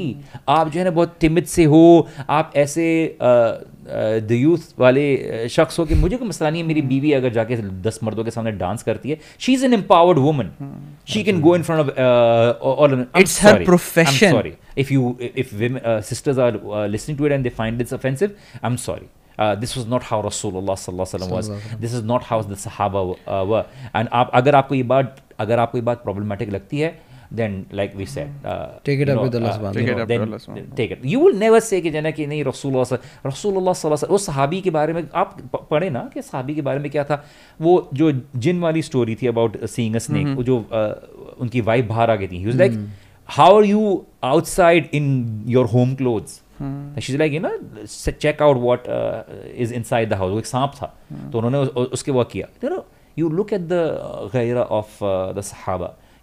आप 0.49 0.69
जो 0.69 0.79
है 0.79 0.85
ना 0.85 0.91
बहुत 0.91 1.17
टिमिड 1.21 1.45
से 1.53 1.63
हो 1.73 2.07
आप 2.29 2.53
ऐसे 2.57 2.85
द 4.27 4.31
यूथ 4.31 4.79
वाले 4.79 5.03
शख्स 5.49 5.79
हो 5.79 5.85
कि 5.85 5.95
मुझे 5.95 6.17
कोई 6.17 6.27
मसला 6.27 6.49
नहीं 6.49 6.61
है 6.61 6.67
मेरी 6.67 6.81
बीवी 6.91 7.11
अगर 7.13 7.33
जाके 7.33 7.57
दस 7.87 7.99
मर्दों 8.03 8.23
के 8.23 8.31
सामने 8.31 8.51
डांस 8.63 8.83
करती 8.83 9.09
है 9.09 9.17
she 9.39 9.53
is 9.53 9.65
an 9.65 9.73
empowered 9.73 10.19
woman 10.19 10.51
she 11.13 11.23
can 11.23 11.41
go 11.41 11.55
in 11.55 11.63
front 11.63 11.89
of 11.89 13.19
its 13.19 13.41
her 13.43 13.63
profession 13.63 14.31
sorry 14.31 14.53
if 14.77 14.93
you 14.93 15.15
if 15.21 15.55
sisters 16.11 16.39
are 16.39 16.59
listening 16.89 17.17
to 17.17 17.25
it 17.25 17.31
and 17.31 17.43
they 17.43 17.49
find 17.57 17.77
this 17.77 17.93
offensive 17.93 18.35
I 18.63 18.69
am 18.71 18.75
sorry 18.85 19.07
Uh, 19.37 19.55
this 19.55 19.75
was 19.75 19.85
not 19.87 20.03
how 20.03 20.21
Rasulullah 20.21 20.73
was. 21.29 21.49
This 21.79 21.93
is 21.93 22.03
not 22.03 22.23
how 22.23 22.41
the 22.43 22.55
Sahaba 22.55 23.17
uh, 23.27 23.45
were. 23.45 23.65
And 23.93 24.09
आप 24.11 24.31
अगर 24.33 24.55
आपको 24.55 24.75
ये 24.75 24.83
बात 24.91 25.21
अगर 25.39 25.59
आपको 25.59 25.77
ये 25.77 25.83
बात 25.83 26.03
problematic 26.03 26.49
लगती 26.49 26.79
है 26.79 26.89
then 27.39 27.53
like 27.79 27.93
we 27.97 28.05
said 28.11 28.29
uh, 28.43 28.69
take 28.87 29.01
it 29.03 29.09
up 29.09 29.15
know, 29.17 29.23
with 29.25 29.35
Allah 29.35 29.51
uh, 29.67 29.73
take, 29.73 29.87
it 29.87 30.07
then, 30.07 30.23
take 30.79 30.91
it. 30.91 31.05
You 31.11 31.19
will 31.25 31.37
never 31.43 31.61
say 31.67 31.81
कि 31.81 31.91
जना 31.91 32.11
कि 32.17 32.25
नहीं 32.27 32.43
रसूलुल्लाह 32.43 33.27
रसूलुल्लाह 33.27 33.73
सल्लल्लाहु 33.81 34.15
उस 34.15 34.25
सहाबी 34.25 34.59
के 34.61 34.69
बारे 34.77 34.93
में 34.93 35.07
आप 35.21 35.37
पढ़े 35.71 35.89
ना 35.89 36.01
कि 36.13 36.21
सहाबी 36.21 36.55
के 36.55 36.61
बारे 36.67 36.79
में 36.79 36.89
क्या 36.91 37.03
था? 37.03 37.23
वो 37.61 37.89
जो 37.93 38.11
जिन 38.35 38.59
वाली 38.61 38.81
स्टोरी 38.89 39.15
थी 39.21 39.27
अबाउट 39.27 39.57
सीइंग 39.65 39.95
अ 39.95 39.99
स्नेक 40.07 40.27
जो 40.51 40.59
uh, 40.59 41.41
उनकी 41.41 41.61
वाइफ 41.71 41.85
बाहर 41.89 42.11
आ 42.11 42.15
गई 42.15 42.27
थी। 42.27 42.37
He 42.37 42.45
was 42.45 42.57
like 42.65 42.79
how 43.39 43.57
are 43.57 43.65
you 43.65 43.81
outside 44.35 44.89
in 44.93 45.05
your 45.57 45.65
home 45.73 45.95
clothes 46.01 46.41
she 47.03 47.17
like 47.17 47.33
you 47.33 47.39
ना 47.41 47.57
check 48.11 48.41
out 48.41 48.57
what 48.63 48.81
is 49.57 49.73
inside 49.73 50.09
the 50.09 50.13
house 50.23 50.31
वो 50.31 50.39
एक 50.39 50.45
सांप 50.55 50.71
था। 50.81 50.95
तो 51.31 51.37
उन्होंने 51.37 51.57
उसके 51.99 52.11
वो 52.11 52.23
किया। 52.33 52.47
You 52.63 52.69
know 52.69 52.85
you 53.19 53.29
look 53.37 53.49
at 53.55 53.63
the 53.69 53.79
ghaira 54.33 54.61
of 54.75 54.91
uh, 55.07 55.33
the 55.37 55.41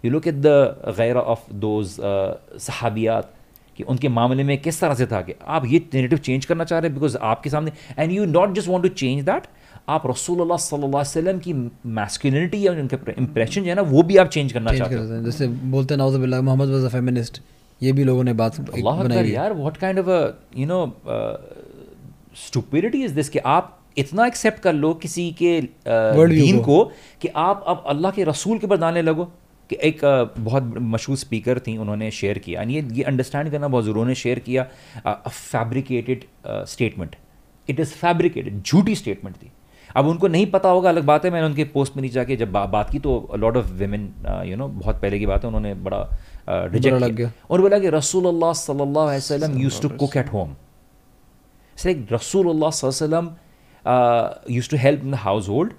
Sahaba, 0.03 0.19
you 0.19 0.27
at 0.27 0.35
at 0.35 0.41
the 0.41 0.75
ghaira 0.97 1.23
of 1.25 1.39
those 1.61 1.99
uh, 1.99 3.23
कि 3.77 3.83
उनके 3.83 4.09
मामले 4.09 4.43
में 4.43 4.57
किस 4.57 4.79
तरह 4.81 4.93
से 4.93 5.05
था 5.05 5.21
कि 5.21 5.33
आप 5.47 5.65
ये 5.65 5.79
नेरेटिव 5.93 6.17
चेंज 6.17 6.45
करना 6.45 6.63
चाह 6.63 6.79
रहे 6.79 6.89
हैं 6.89 6.99
बिकॉज़ 6.99 7.17
आपके 7.17 7.49
सामने 7.49 7.71
and 7.99 8.11
you 8.11 8.25
not 8.25 8.55
just 8.55 8.67
want 8.67 8.83
to 8.83 8.89
change 8.89 9.23
that 9.25 9.43
आप 9.89 10.05
अलैहि 10.05 10.91
वसल्लम 10.95 11.39
की 11.39 11.53
मैस्कुलिनिटी 11.85 12.67
या 12.67 12.71
उनके 12.71 12.97
इंप्रेशन 13.11 13.61
जो 13.61 13.67
है 13.69 13.75
ना 13.75 13.81
वो 13.81 14.03
भी 14.03 14.17
आप 14.17 14.27
चेंज 14.27 14.53
करना 14.53 14.73
चाहते 14.73 14.95
हो। 14.95 15.23
जैसे 15.23 15.47
बोलते 15.47 15.93
हैं 15.93 15.97
नाउजुबिल्लाह 15.97 16.41
मोहम्मद 16.41 16.69
वाज 16.69 16.83
अ 16.83 16.87
फेमिनिस्ट 16.89 17.41
ये 17.83 17.91
भी 17.91 18.03
लोगों 18.03 18.23
ने 18.23 18.33
बात 18.33 18.59
बनाई 18.59 19.29
यार 19.29 19.53
what 19.53 19.77
kind 19.77 19.99
of 19.99 20.33
you 20.59 20.67
know 20.67 20.95
stupidity 22.47 23.03
is 23.03 23.13
this 23.13 23.29
कि 23.29 23.39
आप 23.39 23.79
इतना 23.97 24.25
एक्सेप्ट 24.27 24.59
कर 24.59 24.73
लो 24.73 24.93
किसी 24.93 25.31
के 25.31 25.61
uh, 25.61 26.29
दीन 26.29 26.59
को। 26.61 26.83
को 27.21 27.27
आप 27.35 27.63
अब 27.67 27.83
अल्लाह 27.87 28.11
के 28.11 28.23
रसूल 28.23 28.57
के 28.57 28.67
ऊपर 28.67 28.77
दाने 28.77 29.01
लगो। 29.01 29.31
कि 29.69 29.77
एक 29.83 29.99
uh, 29.99 30.39
बहुत 30.39 30.73
मशहूर 30.93 31.17
स्पीकर 31.17 31.59
थी 31.67 31.77
उन्होंने 31.77 32.09
शेयर 32.11 32.37
किया। 32.37 32.61
And 32.61 32.71
ये 32.71 32.81
ये 32.97 33.03
अंडरस्टैंड 33.11 33.51
करना 33.51 33.67
बहुत 33.67 33.83
ज़रूरी 33.85 33.99
उन्होंने 33.99 34.15
शेयर 34.15 34.39
किया 34.39 34.63
fabricated 35.27 36.23
statement 36.69 37.15
it 37.69 37.79
is 37.79 37.93
fabricated 37.95 38.61
झूठी 38.61 38.95
स्टेटमेंट 38.95 39.35
थी। 39.35 39.51
अब 39.95 40.07
उनको 40.07 40.27
नहीं 40.27 40.45
पता 40.51 40.69
होगा 40.69 40.89
अलग 40.89 41.03
बात 41.05 41.25
है। 41.25 41.31
मैंने 41.31 41.47
उनके 41.47 41.63
पोस्ट 41.75 41.95
में 41.95 42.01
नीचे 42.03 42.13
जाके 42.13 42.35
जब 42.35 42.51
बा, 42.51 42.65
बात 42.65 42.89
की 42.91 42.99
तो 42.99 43.35
lot 43.37 43.57
of 43.57 43.71
women 43.73 44.13
you 44.47 44.55
know 44.57 44.67
बहुत 44.67 45.01
पहले 45.01 45.19
की 45.19 45.25
बात 45.25 45.43
है 45.43 45.47
उन्होंने 45.47 45.73
बड़ा 45.89 46.01
रिजेक्ट 46.49 46.99
लग 46.99 47.15
किया। 47.17 47.31
और 47.49 47.61
बोला 47.61 47.79
कि 47.79 47.89
रसूलुल्लाह 47.97 48.53
सल्लल्लाहु 48.63 49.07
अलैहि 49.07 49.17
वसल्लम 49.17 49.57
used 49.61 49.81
to 49.81 49.89
cook 49.97 50.17
at 50.17 50.33
home 50.33 50.55
like 51.81 51.99
Rasulullah 52.11 52.69
sallallahu 52.77 53.35
uh, 53.85 54.29
used 54.53 54.71
to 54.71 54.77
help 54.77 55.03
in 55.03 55.11
the 55.11 55.19
household. 55.25 55.75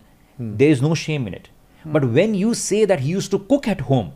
There 0.60 0.74
is 0.74 0.80
no 0.84 0.92
shame 1.00 1.26
in 1.30 1.34
it. 1.38 1.50
But 1.84 2.04
when 2.16 2.34
you 2.34 2.54
say 2.54 2.86
that 2.86 3.00
he 3.00 3.18
used 3.18 3.30
to 3.32 3.38
cook 3.52 3.68
at 3.74 3.80
home, 3.90 4.08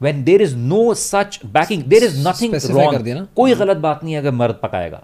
when 0.00 0.20
there 0.26 0.42
is 0.42 0.52
no 0.68 0.80
such 1.00 1.34
backing, 1.54 1.80
there 1.92 2.04
is 2.04 2.14
nothing 2.26 2.52
wrong. 2.74 2.94
कोई 3.36 3.54
गलत 3.54 3.76
बात 3.76 4.04
नहीं 4.04 4.14
है 4.14 4.20
अगर 4.20 4.30
मर्द 4.34 4.58
पकाएगा। 4.62 5.00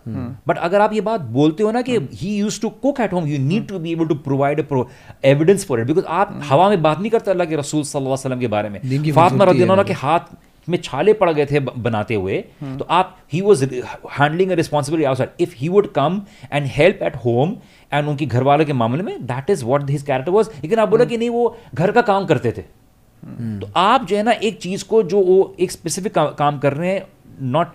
but 0.48 0.58
अगर 0.58 0.80
आप 0.80 0.92
ये 0.92 1.00
बात 1.08 1.20
बोलते 1.36 1.62
हो 1.62 1.70
ना 1.72 1.82
कि 1.88 1.98
he 2.12 2.36
use 2.36 2.60
to 2.60 2.68
cook 2.84 3.00
at 3.00 3.12
home 3.12 3.26
you 3.26 3.38
need 3.38 3.66
to 3.68 3.78
be 3.78 3.92
able 3.92 4.06
to 4.08 4.14
provide 4.28 4.64
evidence 5.24 5.64
for 5.66 5.80
it 5.80 5.86
because 5.86 6.04
आप 6.20 6.40
हवा 6.50 6.68
में 6.68 6.82
बात 6.82 6.98
नहीं 6.98 7.10
करते 7.10 7.30
अल्लाह 7.30 7.46
के 7.46 7.56
रसूल 7.56 7.82
सल्लल्लाहु 7.82 8.12
अलैहि 8.12 8.20
वसल्लम 8.20 8.40
के 8.40 8.46
बारे 8.56 8.68
में। 8.68 9.12
फातमा 9.12 9.44
है 9.44 9.84
के 9.84 9.92
हाथ 10.04 10.34
में 10.68 10.78
छाले 10.84 11.12
पड़ 11.12 11.30
गए 11.30 11.46
थे 11.46 11.60
बनाते 11.60 12.14
हुए 12.14 12.38
तो 12.78 12.86
आप 12.90 13.16
he 13.32 13.40
was 13.40 13.64
handling 14.18 14.50
a 14.50 14.54
responsibility 14.54 15.06
outside 15.08 15.30
if 15.40 15.54
he 15.56 15.68
would 15.68 15.92
come 15.92 16.20
and 16.52 16.66
help 16.76 17.02
at 17.02 17.16
home 17.24 17.56
and 17.92 18.08
उनकी 18.08 18.26
घर 18.26 18.42
वालों 18.42 18.64
के 18.64 18.72
मामले 18.72 19.02
में 19.02 19.26
that 19.26 19.50
is 19.50 19.64
what 19.64 19.90
his 19.90 20.02
character 20.02 20.32
was 20.32 20.50
लेकिन 20.62 20.78
आप 20.78 20.88
बोला 20.88 21.04
कि 21.04 21.16
नहीं 21.16 21.30
वो 21.30 21.56
घर 21.74 21.92
का 21.92 22.02
काम 22.02 22.26
करते 22.26 22.52
थे। 22.52 22.62
तो 23.60 23.68
आप 23.76 24.06
जो 24.06 24.16
है 24.16 24.22
ना 24.22 24.32
एक 24.32 24.58
चीज़ 24.58 24.84
को 24.84 25.02
जो 25.02 25.20
वो 25.20 25.54
एक 25.60 25.70
स्पेसिफिक 25.72 26.14
का, 26.14 26.24
काम 26.24 26.58
कर 26.58 26.72
रहे 26.72 26.92
हैं 26.92 27.06
नॉट 27.42 27.72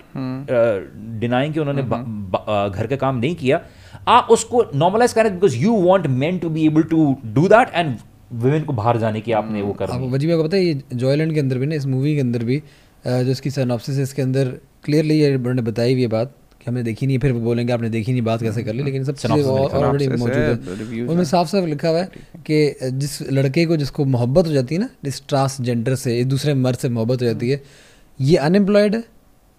डिनाइंग 1.20 1.54
कि 1.54 1.60
उन्होंने 1.60 1.82
ब- 1.82 2.04
ब- 2.36 2.72
घर 2.76 2.88
का 2.88 2.96
काम 2.96 3.18
नहीं 3.18 3.36
किया 3.36 3.62
आप 4.08 4.28
उसको 4.32 4.64
नॉर्मलाइज 4.76 5.14
करें 5.14 5.34
because 5.34 5.58
you 5.58 5.74
want 5.82 6.08
men 6.08 6.38
to 6.40 6.50
be 6.50 6.66
able 6.68 6.84
to 6.84 7.16
do 7.26 7.48
that 7.48 7.70
and 7.74 7.98
women 8.34 8.64
को 8.64 8.74
बाहर 8.74 8.98
जाने 8.98 9.22
की 9.22 9.32
आपने 9.32 9.62
वो 9.62 9.74
कर 9.74 9.90
आपको 9.92 10.10
वजीबा 10.10 10.36
को 10.38 10.44
पता 10.44 10.58
है 10.58 10.64
ये 10.66 10.82
जॉयलैंड 10.96 11.34
के 11.34 11.40
अंदर 11.40 11.58
भी 11.58 11.66
ना 11.66 11.76
इस 11.76 11.86
मूवी 11.86 12.14
के 12.16 12.22
अंदर 12.22 12.44
भी 12.44 12.62
जो 13.06 13.32
इसकी 13.32 13.50
सनॉप्सिस 13.52 13.98
है 13.98 14.04
इसके 14.04 14.22
अंदर 14.22 14.54
क्लियरली 14.84 15.20
ये 15.20 15.36
उन्होंने 15.36 15.62
बताई 15.62 15.94
हुई 15.94 16.02
ये 16.02 16.08
बात 16.08 16.36
कि 16.62 16.66
हमने 16.68 16.84
देखी 16.84 17.08
नहीं 17.08 17.20
फिर 17.20 17.32
वो 17.32 17.40
बोलेंगे 17.40 17.74
आपने 17.74 17.90
देखी 17.90 18.12
नहीं 18.12 18.22
बात 18.22 18.42
कैसे 18.42 18.64
कर 18.64 18.74
ली 18.74 18.84
लेकिन 18.84 19.04
सब 19.04 19.16
चीज़ें 19.16 19.44
ऑलरेडी 19.44 20.08
मौजूद 20.08 20.36
है, 20.36 20.56
है। 20.94 21.08
उनमें 21.08 21.24
साफ़ 21.24 21.48
साफ़ 21.48 21.66
लिखा 21.66 21.90
हुआ 21.90 22.00
है 22.00 22.10
कि 22.50 22.92
जिस 22.92 23.22
लड़के 23.32 23.66
को 23.66 23.78
जिसको 23.78 24.06
मोहब्बत 24.06 24.48
हो 24.48 24.52
जाती 24.52 24.76
है 24.76 24.82
ना 24.82 24.90
इस 25.08 25.22
ट्रांसजेंडर 25.28 25.96
से 25.96 26.20
एक 26.20 26.28
दूसरे 26.28 26.54
मर्द 26.54 26.78
से 26.78 26.90
मोहब्बत 26.90 27.22
हो 27.22 27.26
जाती 27.26 27.50
है 27.50 27.62
ये 28.20 28.38
अनएम्प्लॉयड 28.38 28.96
है। 28.96 29.04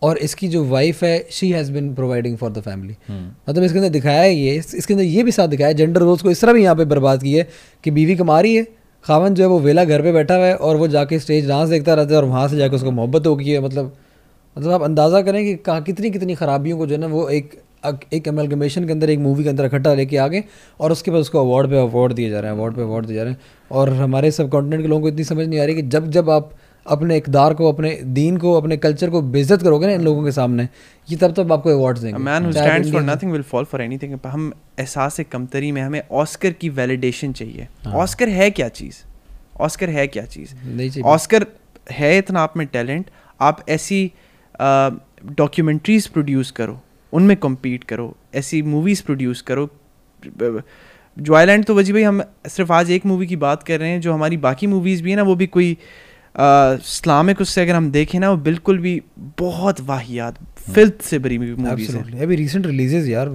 और 0.02 0.18
इसकी 0.18 0.48
जो 0.48 0.64
वाइफ 0.64 1.02
है 1.04 1.26
she 1.30 1.50
has 1.50 1.72
been 1.72 1.92
providing 1.94 2.36
for 2.36 2.50
the 2.52 2.60
family 2.60 2.96
मतलब 3.48 3.62
इसके 3.62 3.78
अंदर 3.78 3.90
दिखाया 3.90 4.20
है 4.20 4.34
ये 4.34 4.54
इस- 4.54 4.74
इसके 4.74 4.94
अंदर 4.94 5.04
ये 5.04 5.22
भी 5.22 5.32
साथ 5.32 5.48
दिखाया 5.48 5.68
है 5.68 5.74
जेंडर 5.74 6.00
रोल्स 6.00 6.22
को 6.22 6.30
इस 6.30 6.40
तरह 6.40 6.52
भी 6.52 6.62
यहाँ 6.62 6.76
पे 6.76 6.84
बर्बाद 6.84 7.22
की 7.22 7.32
है 7.32 7.48
कि 7.84 7.90
बीवी 7.90 8.16
कमा 8.16 8.40
रही 8.40 8.54
है 8.54 8.66
खावन 9.04 9.34
जो 9.34 9.42
है 9.42 9.48
वो 9.48 9.58
वेला 9.58 9.84
घर 9.84 10.02
पे 10.02 10.12
बैठा 10.12 10.34
हुआ 10.34 10.46
है 10.46 10.54
और 10.56 10.76
वो 10.76 10.88
जाके 10.88 11.18
स्टेज 11.18 11.48
डांस 11.48 11.68
देखता 11.68 11.94
रहता 11.94 12.14
है 12.14 12.16
और 12.16 12.24
वहाँ 12.24 12.46
से 12.48 12.56
जाके 12.56 12.76
उसको 12.76 12.90
मोहब्बत 12.90 13.26
हो 13.26 13.36
गई 13.36 13.48
है 13.48 13.60
मतलब 13.60 13.92
मतलब 14.56 14.72
आप 14.72 14.82
अंदाज़ा 14.82 15.20
करें 15.22 15.44
कि 15.44 15.54
कहाँ 15.56 15.82
कितनी 15.82 16.10
कितनी 16.10 16.34
खराबियों 16.34 16.78
को 16.78 16.86
जो 16.86 16.94
है 16.94 17.00
ना 17.00 17.06
वो 17.06 17.28
एक 17.28 17.60
एक 18.12 18.28
एमलगमेशन 18.28 18.84
के 18.86 18.92
अंदर 18.92 19.10
एक 19.10 19.18
मूवी 19.18 19.44
के 19.44 19.48
अंदर 19.50 19.64
इकट्ठा 19.64 19.94
लेके 19.94 20.16
आ 20.16 20.26
गए 20.28 20.42
और 20.80 20.92
उसके 20.92 21.10
बाद 21.10 21.20
उसको 21.20 21.38
अवार्ड 21.40 21.70
पे 21.70 21.78
अवार्ड 21.78 22.12
दिए 22.12 22.30
जा 22.30 22.40
रहे 22.40 22.50
हैं 22.50 22.58
अवार्ड 22.58 22.74
पे 22.74 22.82
अवार्ड 22.82 23.06
दिए 23.06 23.16
जा 23.16 23.22
रहे 23.22 23.32
हैं। 23.32 23.40
और 23.70 23.88
हमारे 23.92 24.30
सब 24.30 24.48
कॉन्टिनेंट 24.50 24.82
के 24.82 24.88
लोगों 24.88 25.02
को 25.02 25.08
इतनी 25.08 25.24
समझ 25.24 25.46
नहीं 25.46 25.60
आ 25.60 25.64
रही 25.64 25.74
कि 25.74 25.82
जब 25.82 26.10
जब 26.10 26.30
आप 26.30 26.50
अपने 26.86 27.16
इकदार 27.16 27.54
को 27.54 27.72
अपने 27.72 28.00
दीन 28.04 28.36
को 28.36 28.52
अपने 28.52 28.76
कल्चर 28.76 29.10
को 29.10 29.22
बेइज्जत 29.22 29.62
करोगे 29.62 29.86
ना 29.86 29.92
इन 29.92 30.00
लोगों 30.00 30.24
के 30.24 30.32
सामने 30.32 30.68
ये 31.10 31.16
तब 31.16 31.34
तब 31.34 31.52
आपको 31.52 31.70
अवार्ड्स 31.70 32.00
देंगे। 32.00 32.24
Stands 32.52 32.92
for 32.92 33.00
Indian- 33.00 33.16
nothing 33.16 33.40
will 33.40 33.54
fall 33.54 33.74
for 33.74 34.00
anything. 34.00 34.26
हम 34.26 34.52
एहसास 34.78 35.20
कमतरी 35.20 35.72
में 35.72 35.82
हमें 35.82 36.02
ऑस्कर 36.12 36.50
की 36.50 36.68
वैलिडेशन 36.68 37.32
चाहिए। 37.32 37.68
हाँ। 37.84 37.94
ऑस्कर 37.94 38.28
है 38.28 38.50
क्या 38.50 38.68
चीज़? 38.68 38.94
ऑस्कर 39.60 39.90
है 39.90 40.06
क्या 40.06 40.24
चीज़? 40.24 40.54
ऑस्कर 41.00 41.46
है 41.90 42.18
इतना 42.18 42.40
आप 42.40 42.56
में 42.56 42.66
टैलेंट 42.66 43.06
आप 43.40 43.68
ऐसी 43.68 44.12
डॉक्यूमेंट्रीज 45.26 46.06
प्रोड्यूस 46.06 46.50
करो 46.50 46.80
उनमें 47.12 47.36
compete 47.36 47.84
करो 47.84 48.16
ऐसी 48.34 48.62
मूवीज़ 48.62 49.02
प्रोड्यूस 49.02 49.40
करो। 49.42 49.70
जो 51.18 51.34
आइलैंड 51.34 51.64
तो 51.64 51.74
वजी 51.74 51.92
भाई 51.92 52.02
हम 52.02 52.22
सिर्फ़ 52.46 52.72
आज 52.72 52.90
एक 52.90 53.06
मूवी 53.06 53.26
की 53.26 53.36
बात 53.36 53.62
कर 53.62 53.80
रहे 53.80 53.90
हैं 53.90 54.00
जो 54.00 54.12
हमारी 54.12 54.36
बाकी 54.36 54.66
मूवीज़ 54.66 55.02
भी 55.02 55.10
है 55.10 55.16
ना 55.16 55.22
वो 55.22 55.34
भी 55.34 55.46
कोई 55.46 55.76
इस्लामिक 56.36 57.40
उससे 57.40 57.62
अगर 57.62 57.74
हम 57.74 57.90
देखें 57.92 58.18
ना 58.20 58.30
वो 58.30 58.36
बिल्कुल 58.36 58.78
भी 58.78 59.02
बहुत 59.38 59.80
वाहियात 59.80 60.38
फिल्थ 60.56 61.00
से 61.02 61.18
भरी 61.18 61.36
हुई 61.36 61.54
मूवीज़ 61.54 61.96
है। 61.96 62.22
अभी 62.22 62.36
रिसेंट 62.36 62.66
रिलीजेस 62.66 63.08
यार 63.08 63.28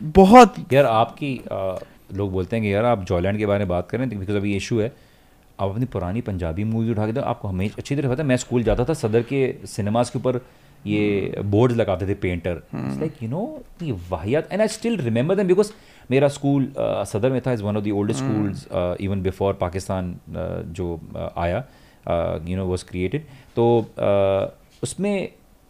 बहुत 0.00 0.54
यार 0.72 0.86
आपकी 0.86 1.40
आ, 1.52 1.76
लोग 2.14 2.32
बोलते 2.32 2.56
हैं 2.56 2.64
कि 2.64 2.74
यार 2.74 2.84
आप 2.84 3.04
जॉयलैंड 3.04 3.38
के 3.38 3.46
बारे 3.46 3.58
में 3.58 3.68
बात 3.68 3.90
करें 3.90 4.08
बिकॉज़ 4.08 4.36
अभी 4.36 4.56
इशू 4.56 4.80
है 4.80 4.92
आप 5.60 5.70
अपनी 5.70 5.84
पुरानी 5.84 6.20
पंजाबी 6.20 6.64
मूवी 6.64 6.90
उठा 6.90 7.06
के 7.06 7.12
दो 7.12 7.20
आपको 7.20 7.48
हमेशा 7.48 7.74
अच्छी 7.78 7.96
तरह 7.96 8.08
पता 8.08 8.22
है 8.22 8.28
मैं 8.28 8.36
स्कूल 8.36 8.62
जाता 8.62 8.84
था 8.84 8.94
सदर 8.94 9.22
के 9.22 9.54
सिनेमाज 9.66 10.10
के 10.10 10.18
ऊपर 10.18 10.40
ये 10.86 11.34
बोर्ड 11.44 11.72
लगाते 11.72 12.06
थे 12.08 12.14
पेंटर 12.14 12.62
लाइक 12.74 13.22
यू 13.22 13.28
नो 13.28 13.62
ये 13.82 13.92
वाहियात 14.10 14.52
and 14.52 14.60
I 14.60 14.68
still 14.68 14.96
remember 14.96 15.34
them 15.34 15.46
because 15.46 15.72
मेरा 16.10 16.28
स्कूल 16.28 16.72
सदर 17.12 17.30
में 17.30 17.40
था 17.46 17.52
is 17.52 17.62
one 17.62 17.76
of 17.76 17.84
the 17.84 17.90
oldest 17.90 18.20
schools 18.20 18.66
even 19.00 19.22
before 19.22 19.54
Pakistan 19.54 20.16
जो 20.78 21.00
uh, 21.12 21.28
आया। 21.38 21.64
यू 22.48 22.56
नो 22.56 22.64
वॉज़ 22.66 22.84
क्रिएटेड 22.88 23.24
तो 23.56 23.64
uh, 23.80 24.82
उसमें 24.82 25.28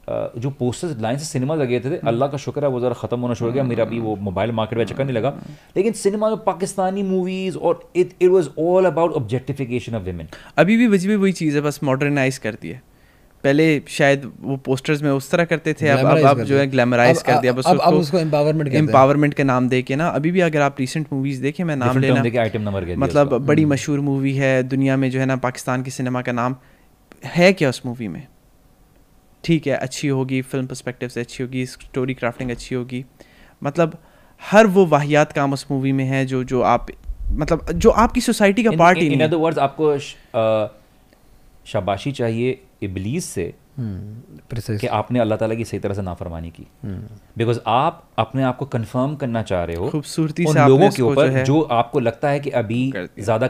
uh, 0.09 0.39
जो 0.39 0.51
पोस्टर्स 0.59 1.01
लाइन 1.01 1.19
से 1.19 1.25
सिनेमा 1.25 1.55
लगे 1.55 1.81
थे 1.81 1.97
अल्लाह 2.09 2.29
का 2.29 2.39
शुक्र 2.39 2.65
है 2.65 2.71
वो 2.71 2.81
ज़रा 2.81 2.95
ख़त्म 2.95 3.21
होना 3.21 3.35
शुरू 3.35 3.51
हो 3.51 3.55
गया। 3.55 3.63
मेरा 3.65 3.85
अभी 3.85 4.01
वो 4.01 4.17
मोबाइल 4.29 4.53
मार्केट 4.53 4.79
में 4.79 4.85
चक्कर 4.85 5.05
नहीं 5.05 5.17
लगा। 5.17 5.35
लेकिन 5.77 5.93
सिनेमा 6.03 6.29
में 6.31 6.39
पाकिस्तानी 6.45 7.03
मूवीज़ 7.05 7.57
और 7.59 7.89
it 7.97 8.15
it 8.23 8.29
was 8.31 8.49
all 8.59 8.87
about 8.87 9.13
objectification 9.23 9.95
of 9.95 10.03
women 10.03 10.29
अभी 10.59 10.77
भी 10.77 10.87
वजी 10.89 11.09
भी 11.09 11.17
वही 11.17 11.33
चीज़ 11.41 11.57
है 11.57 11.63
बस 11.63 11.81
मॉडर्नाइज 11.85 12.39
करती 12.39 12.69
दिया 12.69 12.81
पहले 13.45 13.83
शायद 13.89 14.33
वो 14.41 14.57
पोस्टर्स 14.57 15.03
में 15.03 15.11
उस 15.11 15.31
तरह 15.31 15.45
करते 15.45 15.73
थे 15.73 15.89
अब 15.89 15.99
अब 15.99 16.19
अब 16.19 16.43
जो 16.43 16.59
है। 16.59 16.67
ग्लैमराइज 16.67 17.23
कर 17.23 17.39
दिया 17.39 17.53
बस 17.53 17.65
अब- 17.67 17.81
अब 17.81 17.95
उसको 17.95 18.19
हैं। 18.19 18.79
एम्पावरमेंट 18.79 19.35
के 19.35 19.45
नाम 19.45 19.69
दे 19.69 19.83
के 19.83 19.97
ना 19.97 20.09
अभी 20.09 20.31
भी 20.31 20.41
अगर 20.41 20.61
आप 20.61 20.77
रिसेंट 20.81 21.07
मूवीज़ 21.13 21.43
देखें 21.43 21.65
मैं 21.65 21.77
नाम 21.77 21.99
लेना 21.99 22.41
आइटम 22.43 22.63
नंबर 22.63 22.97
मतलब 22.97 23.39
बड़ी 23.39 23.65
मशहूर 23.65 24.01
मूवी 24.01 24.35
है 24.35 24.63
दुनिया 24.63 24.97
में 24.97 25.11
जो 25.11 25.21
है 25.21 25.27
ना 25.27 25.37
पाकिस्तान 25.37 25.83
की 25.83 25.91
सिनेमा 25.91 26.23
का 26.23 26.33
नाम 26.33 26.57
है 27.25 27.53
क्या 27.53 27.69
उस 27.69 27.83
मूवी 27.87 28.09
में? 28.09 28.27
ठीक 29.45 29.67
है 29.67 29.77
अच्छी 29.77 30.09
होगी 30.09 30.43
फ़िल्म 30.43 30.67
परस्पेक्टिव 30.67 31.09
से 31.09 31.21
अच्छी 31.21 31.43
होगी 31.43 31.67
स्टोरी 31.67 32.15
क्राफ्टिंग 32.15 32.51
अच्छी 32.51 32.75
होगी। 32.75 33.05
मतलब 33.65 33.99
हर 34.51 34.67
वो 34.67 34.87
वाहियात 34.87 35.33
काम 35.33 35.53
उस 35.53 35.67
मूवी 35.71 35.93
में 35.93 36.05
है 36.05 36.27
जो 36.27 36.45
जो 36.45 36.63
आप 36.63 36.87
मतलब 37.31 37.73
जो 37.73 37.91
आपकी 37.91 38.21
सोसाइटी 38.21 38.65
का 38.65 38.71
पार्ट 38.71 38.99
ही 38.99 39.09
नहीं 39.09 39.19
है। 39.19 39.25
अदर 39.25 39.37
वर्ड्स 39.37 39.59
आपको 39.59 39.99
शाबाशी 41.67 42.13
चाहिए 42.13 42.61
इबलीस 42.83 43.25
से 43.35 43.53
हम्म, 43.79 44.77
कि 44.79 44.87
आपने 44.99 45.19
अल्लाह 45.21 45.39
ताला 45.39 45.55
की 45.55 45.65
सही 45.65 45.79
तरह 45.81 45.95
से 45.95 46.03
नाफरमानी 46.03 46.51
की। 46.51 46.67
बिकॉज़ 47.39 47.59
आप 47.67 48.03
अपने 48.19 48.43
आप 48.43 48.57
को 48.59 48.67
कंफर्म 48.75 49.15
करना 49.17 49.43
चाह 49.51 49.65
रहे 49.65 49.77
हो 49.77 49.89
खूबसूरती 49.91 50.45
उन 50.45 50.55
से 50.55 50.67
लोगों 50.69 50.89
के 50.91 51.03
उसको 51.03 51.05
जो 51.05 51.11
ऊपर 51.13 51.45
जो 51.45 51.61
आपको 51.79 52.01
लगता 52.01 52.29
है 52.31 52.41
कि 52.41 52.51
अभी 52.63 52.81
ज़्यादा 53.19 53.47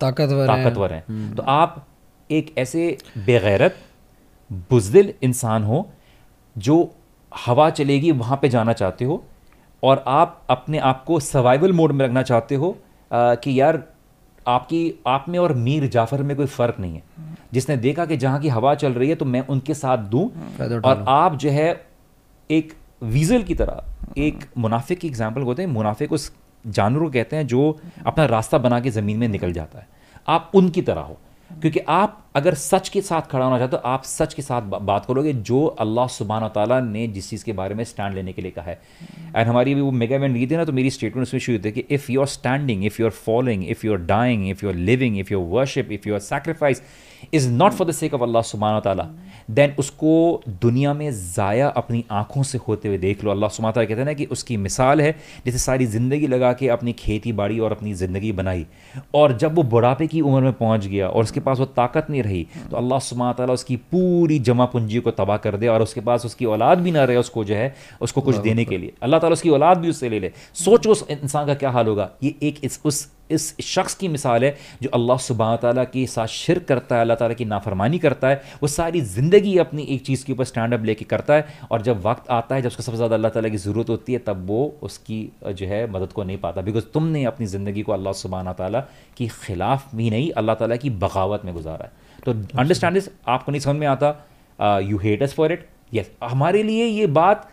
ताकतवर 0.00 0.46
ताकतवर 0.46 0.92
हैं। 0.92 1.34
तो 1.36 1.42
आप 1.42 1.84
एक 2.30 2.54
ऐसे 2.58 2.86
बेगैरत 3.26 3.76
बुजदिल 4.70 5.12
इंसान 5.22 5.64
हो 5.64 5.86
जो 6.56 6.76
हवा 7.32 7.68
चलेगी 7.78 8.10
वहाँ 8.22 8.38
पे 8.42 8.48
जाना 8.48 8.72
चाहते 8.72 9.04
हो 9.04 9.22
और 9.82 10.02
आप 10.08 10.40
अपने 10.50 10.78
आप 10.90 11.04
को 11.06 11.18
सर्वाइवल 11.20 11.72
मोड 11.80 11.92
में 11.92 12.04
रखना 12.06 12.22
चाहते 12.30 12.54
हो 12.54 12.70
अ, 13.10 13.34
कि 13.34 13.60
यार 13.60 13.82
आपकी 14.46 14.94
आप 15.06 15.24
में 15.28 15.38
और 15.38 15.52
मीर 15.54 15.86
जाफ़र 15.88 16.22
में 16.22 16.36
कोई 16.36 16.46
फ़र्क 16.46 16.76
नहीं 16.80 16.94
है। 16.94 17.02
जिसने 17.54 17.76
देखा 17.76 18.04
कि 18.06 18.16
जहाँ 18.16 18.40
की 18.40 18.48
हवा 18.48 18.74
चल 18.74 18.92
रही 18.92 19.08
है 19.08 19.14
तो 19.14 19.24
मैं 19.24 19.46
उनके 19.48 19.74
साथ 19.74 19.98
दूँ 20.08 20.24
और 20.80 21.04
आप 21.08 21.36
जो 21.36 21.50
है 21.50 21.68
एक 22.50 22.72
वीजल 23.04 23.42
की 23.42 23.54
तरह 23.54 24.12
एक 24.18 24.44
मुनाफे 24.58 24.94
की 24.94 25.08
एग्ज़ाम्पल 25.08 25.42
होते 25.42 25.62
हैं 25.62 25.68
मुनाफे 25.70 26.06
को 26.06 26.16
जानवर 26.64 27.10
कहते 27.10 27.36
हैं 27.36 27.46
जो 27.46 27.78
अपना 28.06 28.24
रास्ता 28.26 28.58
बना 28.58 28.80
के 28.80 28.90
ज़मीन 28.90 29.18
में 29.18 29.28
निकल 29.28 29.52
जाता 29.52 29.78
है। 29.78 29.86
आप 30.28 30.50
उनकी 30.54 30.82
तरह 30.82 31.00
हो। 31.00 31.18
क्योंकि 31.62 31.80
आप 31.88 32.22
अगर 32.36 32.54
सच 32.54 32.88
के 32.88 33.00
साथ 33.00 33.22
खड़ा 33.22 33.44
होना 33.44 33.58
चाहते 33.58 33.76
हो, 33.76 33.82
आप 33.84 34.02
सच 34.02 34.34
के 34.34 34.42
साथ 34.42 34.62
बा- 34.62 34.80
बात 34.82 35.04
करोगे, 35.06 35.32
जो 35.32 35.64
अल्लाह 35.66 36.06
सुबहान 36.06 36.48
ताला 36.48 36.80
ने 36.80 37.06
जिस 37.06 37.30
चीज़ 37.30 37.44
के 37.44 37.52
बारे 37.52 37.74
में 37.74 37.84
स्टैंड 37.84 38.14
लेने 38.14 38.32
के 38.32 38.42
लिए 38.42 38.50
कहा 38.50 38.64
है। 38.64 38.80
एंड 39.36 39.48
हमारी 39.48 39.74
भी 39.74 39.80
वो 39.80 39.90
मेगा 39.90 40.16
इवेंट 40.16 40.36
ली 40.36 40.46
थी 40.46 40.56
ना 40.56 40.64
तो 40.64 40.72
मेरी 40.72 40.90
स्टेटमेंट 40.90 41.26
उसमें 41.26 41.40
शुरू 41.40 41.58
थी 41.58 41.72
कि 41.72 41.84
if 41.90 42.12
you 42.12 42.20
are 42.20 42.26
standing 42.26 42.84
if 42.84 43.02
you 43.02 43.06
are 43.06 43.12
following 43.12 43.68
if 43.68 43.86
you 43.86 43.92
are 43.92 43.98
dying 43.98 44.48
if 44.48 44.64
you 44.64 44.70
are 44.70 44.76
living 44.76 45.18
if 45.18 45.32
you 45.32 45.40
worship 45.40 45.92
if 45.92 46.08
you 46.08 46.14
are 46.14 46.20
sacrifice 46.20 46.82
is 47.34 47.48
not 47.50 47.72
for 47.72 47.86
the 47.86 47.92
sake 47.92 48.14
of 48.14 48.22
Allah 48.22 48.42
सुबहान 48.42 48.80
ताला 48.80 49.08
then 49.50 49.74
उसको 49.78 50.42
दुनिया 50.62 50.92
में 50.94 51.10
ज़ाया 51.12 51.68
अपनी 51.68 52.04
आँखों 52.10 52.42
से 52.42 52.58
होते 52.58 52.88
हुए 52.88 52.98
देख 52.98 53.24
लो 53.24 53.30
अल्लाह 53.30 53.70
ताला 53.70 53.84
कहते 53.84 54.00
हैं 54.00 54.04
ना 54.04 54.12
कि 54.12 54.24
उसकी 54.24 54.56
मिसाल 54.56 55.00
है 55.00 55.10
जैसे 55.46 55.58
सारी 55.58 55.86
ज़िंदगी 55.86 56.26
लगा 56.26 56.52
के 56.52 56.68
अपनी 56.68 56.92
खेती 56.92 57.32
बाड़ी 57.32 57.58
और 57.58 57.72
अपनी 57.72 57.94
ज़िंदगी 57.94 58.32
बनाई 58.32 58.66
और 59.14 59.36
जब 59.36 59.54
वो 59.54 59.62
बुढ़ापे 59.62 60.06
की 60.06 60.20
उम्र 60.20 60.40
में 60.42 60.52
पहुँच 60.52 60.86
गया 60.86 61.08
और 61.08 61.22
उसके 61.22 61.40
पास 61.40 61.58
वो 61.58 61.64
ताकत 61.76 62.06
नहीं 62.10 62.22
रही 62.22 62.46
तो 62.70 62.76
अल्लाह 62.76 63.32
ताला 63.32 63.52
उसकी 63.52 63.76
पूरी 63.76 64.38
जमा 64.38 64.64
पूंजी 64.64 65.00
को 65.00 65.10
तबाह 65.10 65.36
कर 65.36 65.56
दे 65.56 65.68
और 65.68 65.82
उसके 65.82 66.00
पास 66.00 66.26
उसकी 66.26 66.44
औलाद 66.44 66.78
भी 66.78 66.90
ना 66.90 67.04
रहे 67.04 67.16
उसको 67.16 67.44
जो 67.44 67.54
है 67.54 67.74
उसको 68.00 68.20
कुछ 68.20 68.36
देने 68.36 68.64
के 68.64 68.78
लिए। 68.78 68.92
अल्लाह 69.02 69.20
ताला 69.20 69.32
उसकी 69.32 69.50
औलाद 69.50 69.78
भी 69.78 69.90
उससे 69.90 70.08
ले 70.08 70.20
ले। 70.20 70.32
सोचो 70.54 70.90
उस 70.90 71.06
इंसान 71.10 71.46
का 71.46 71.54
क्या 71.54 71.70
हाल 71.70 71.86
होगा? 71.86 72.10
ये 72.22 72.34
एक 72.42 72.60
इस 72.64 72.80
उस 72.84 73.06
इस 73.30 73.44
शख्स 73.62 73.94
की 73.94 74.08
मिसाल 74.08 74.44
है 74.44 74.50
जो 74.82 74.90
अल्लाह 74.94 75.18
सुबहान 75.18 75.56
ताला 75.58 75.84
के 75.86 76.06
साथ 76.06 76.26
शिर 76.28 76.58
करता 76.68 76.96
है 76.96 77.00
अल्लाह 77.00 77.16
ताली 77.16 77.34
की 77.34 77.44
नाफरमानी 77.46 77.98
करता 77.98 78.28
है 78.28 78.58
वो 78.62 78.68
सारी 78.68 79.00
ज़िंदगी 79.12 79.56
अपनी 79.58 79.82
एक 79.94 80.04
चीज़ 80.06 80.24
के 80.24 80.32
ऊपर 80.32 80.44
स्टैंड 80.44 80.74
अप 80.74 80.84
लेके 80.84 81.04
करता 81.06 81.34
है 81.34 81.66
और 81.70 81.82
जब 81.82 82.06
वक्त 82.06 82.30
आता 82.30 82.54
है 82.54 82.62
जब 82.62 82.68
उसको 82.68 82.82
सबसे 82.82 82.96
ज़्यादा 82.96 83.16
अल्लाह 83.16 83.30
ताला 83.30 83.48
की 83.48 83.56
ज़रूरत 83.58 83.88
होती 83.88 84.12
है 84.12 84.18
तब 84.26 84.46
वो 84.48 84.60
उसकी 84.82 85.20
जो 85.44 85.66
है 85.66 85.80
मदद 85.92 86.12
को 86.12 86.24
नहीं 86.24 86.38
पाता। 86.38 86.62
बिकॉज़ 86.62 86.84
तुमने 86.94 87.24
अपनी 87.26 87.46
ज़िंदगी 87.46 87.82
को 87.82 87.92
अल्लाह 87.92 88.12
सुबहान 88.20 88.52
ताला 88.54 88.80
की 89.16 89.28
खिलाफ 89.40 89.94
भी 89.94 90.10
नहीं 90.10 90.30
अल्लाह 90.34 90.54
ताली 90.56 90.78
की 90.78 90.90
बगावत 91.02 91.44
में 91.44 91.54
गुजारा 91.54 91.84
है। 91.84 91.92
तो 92.22 92.32
अंडरस्टैंड 92.32 92.94
दिस 92.94 93.08
आपको 93.28 93.52
नहीं 93.52 93.60
समझ 93.60 93.76
में 93.76 93.86
आता? 93.88 94.14
You 94.58 94.98
hate 94.98 95.22
us 95.22 95.34
for 95.34 95.52
it 95.52 95.68
yes 95.94 96.10
हमारे 96.24 96.62
लिए 96.62 96.84
ये 96.86 97.06
बात 97.18 97.48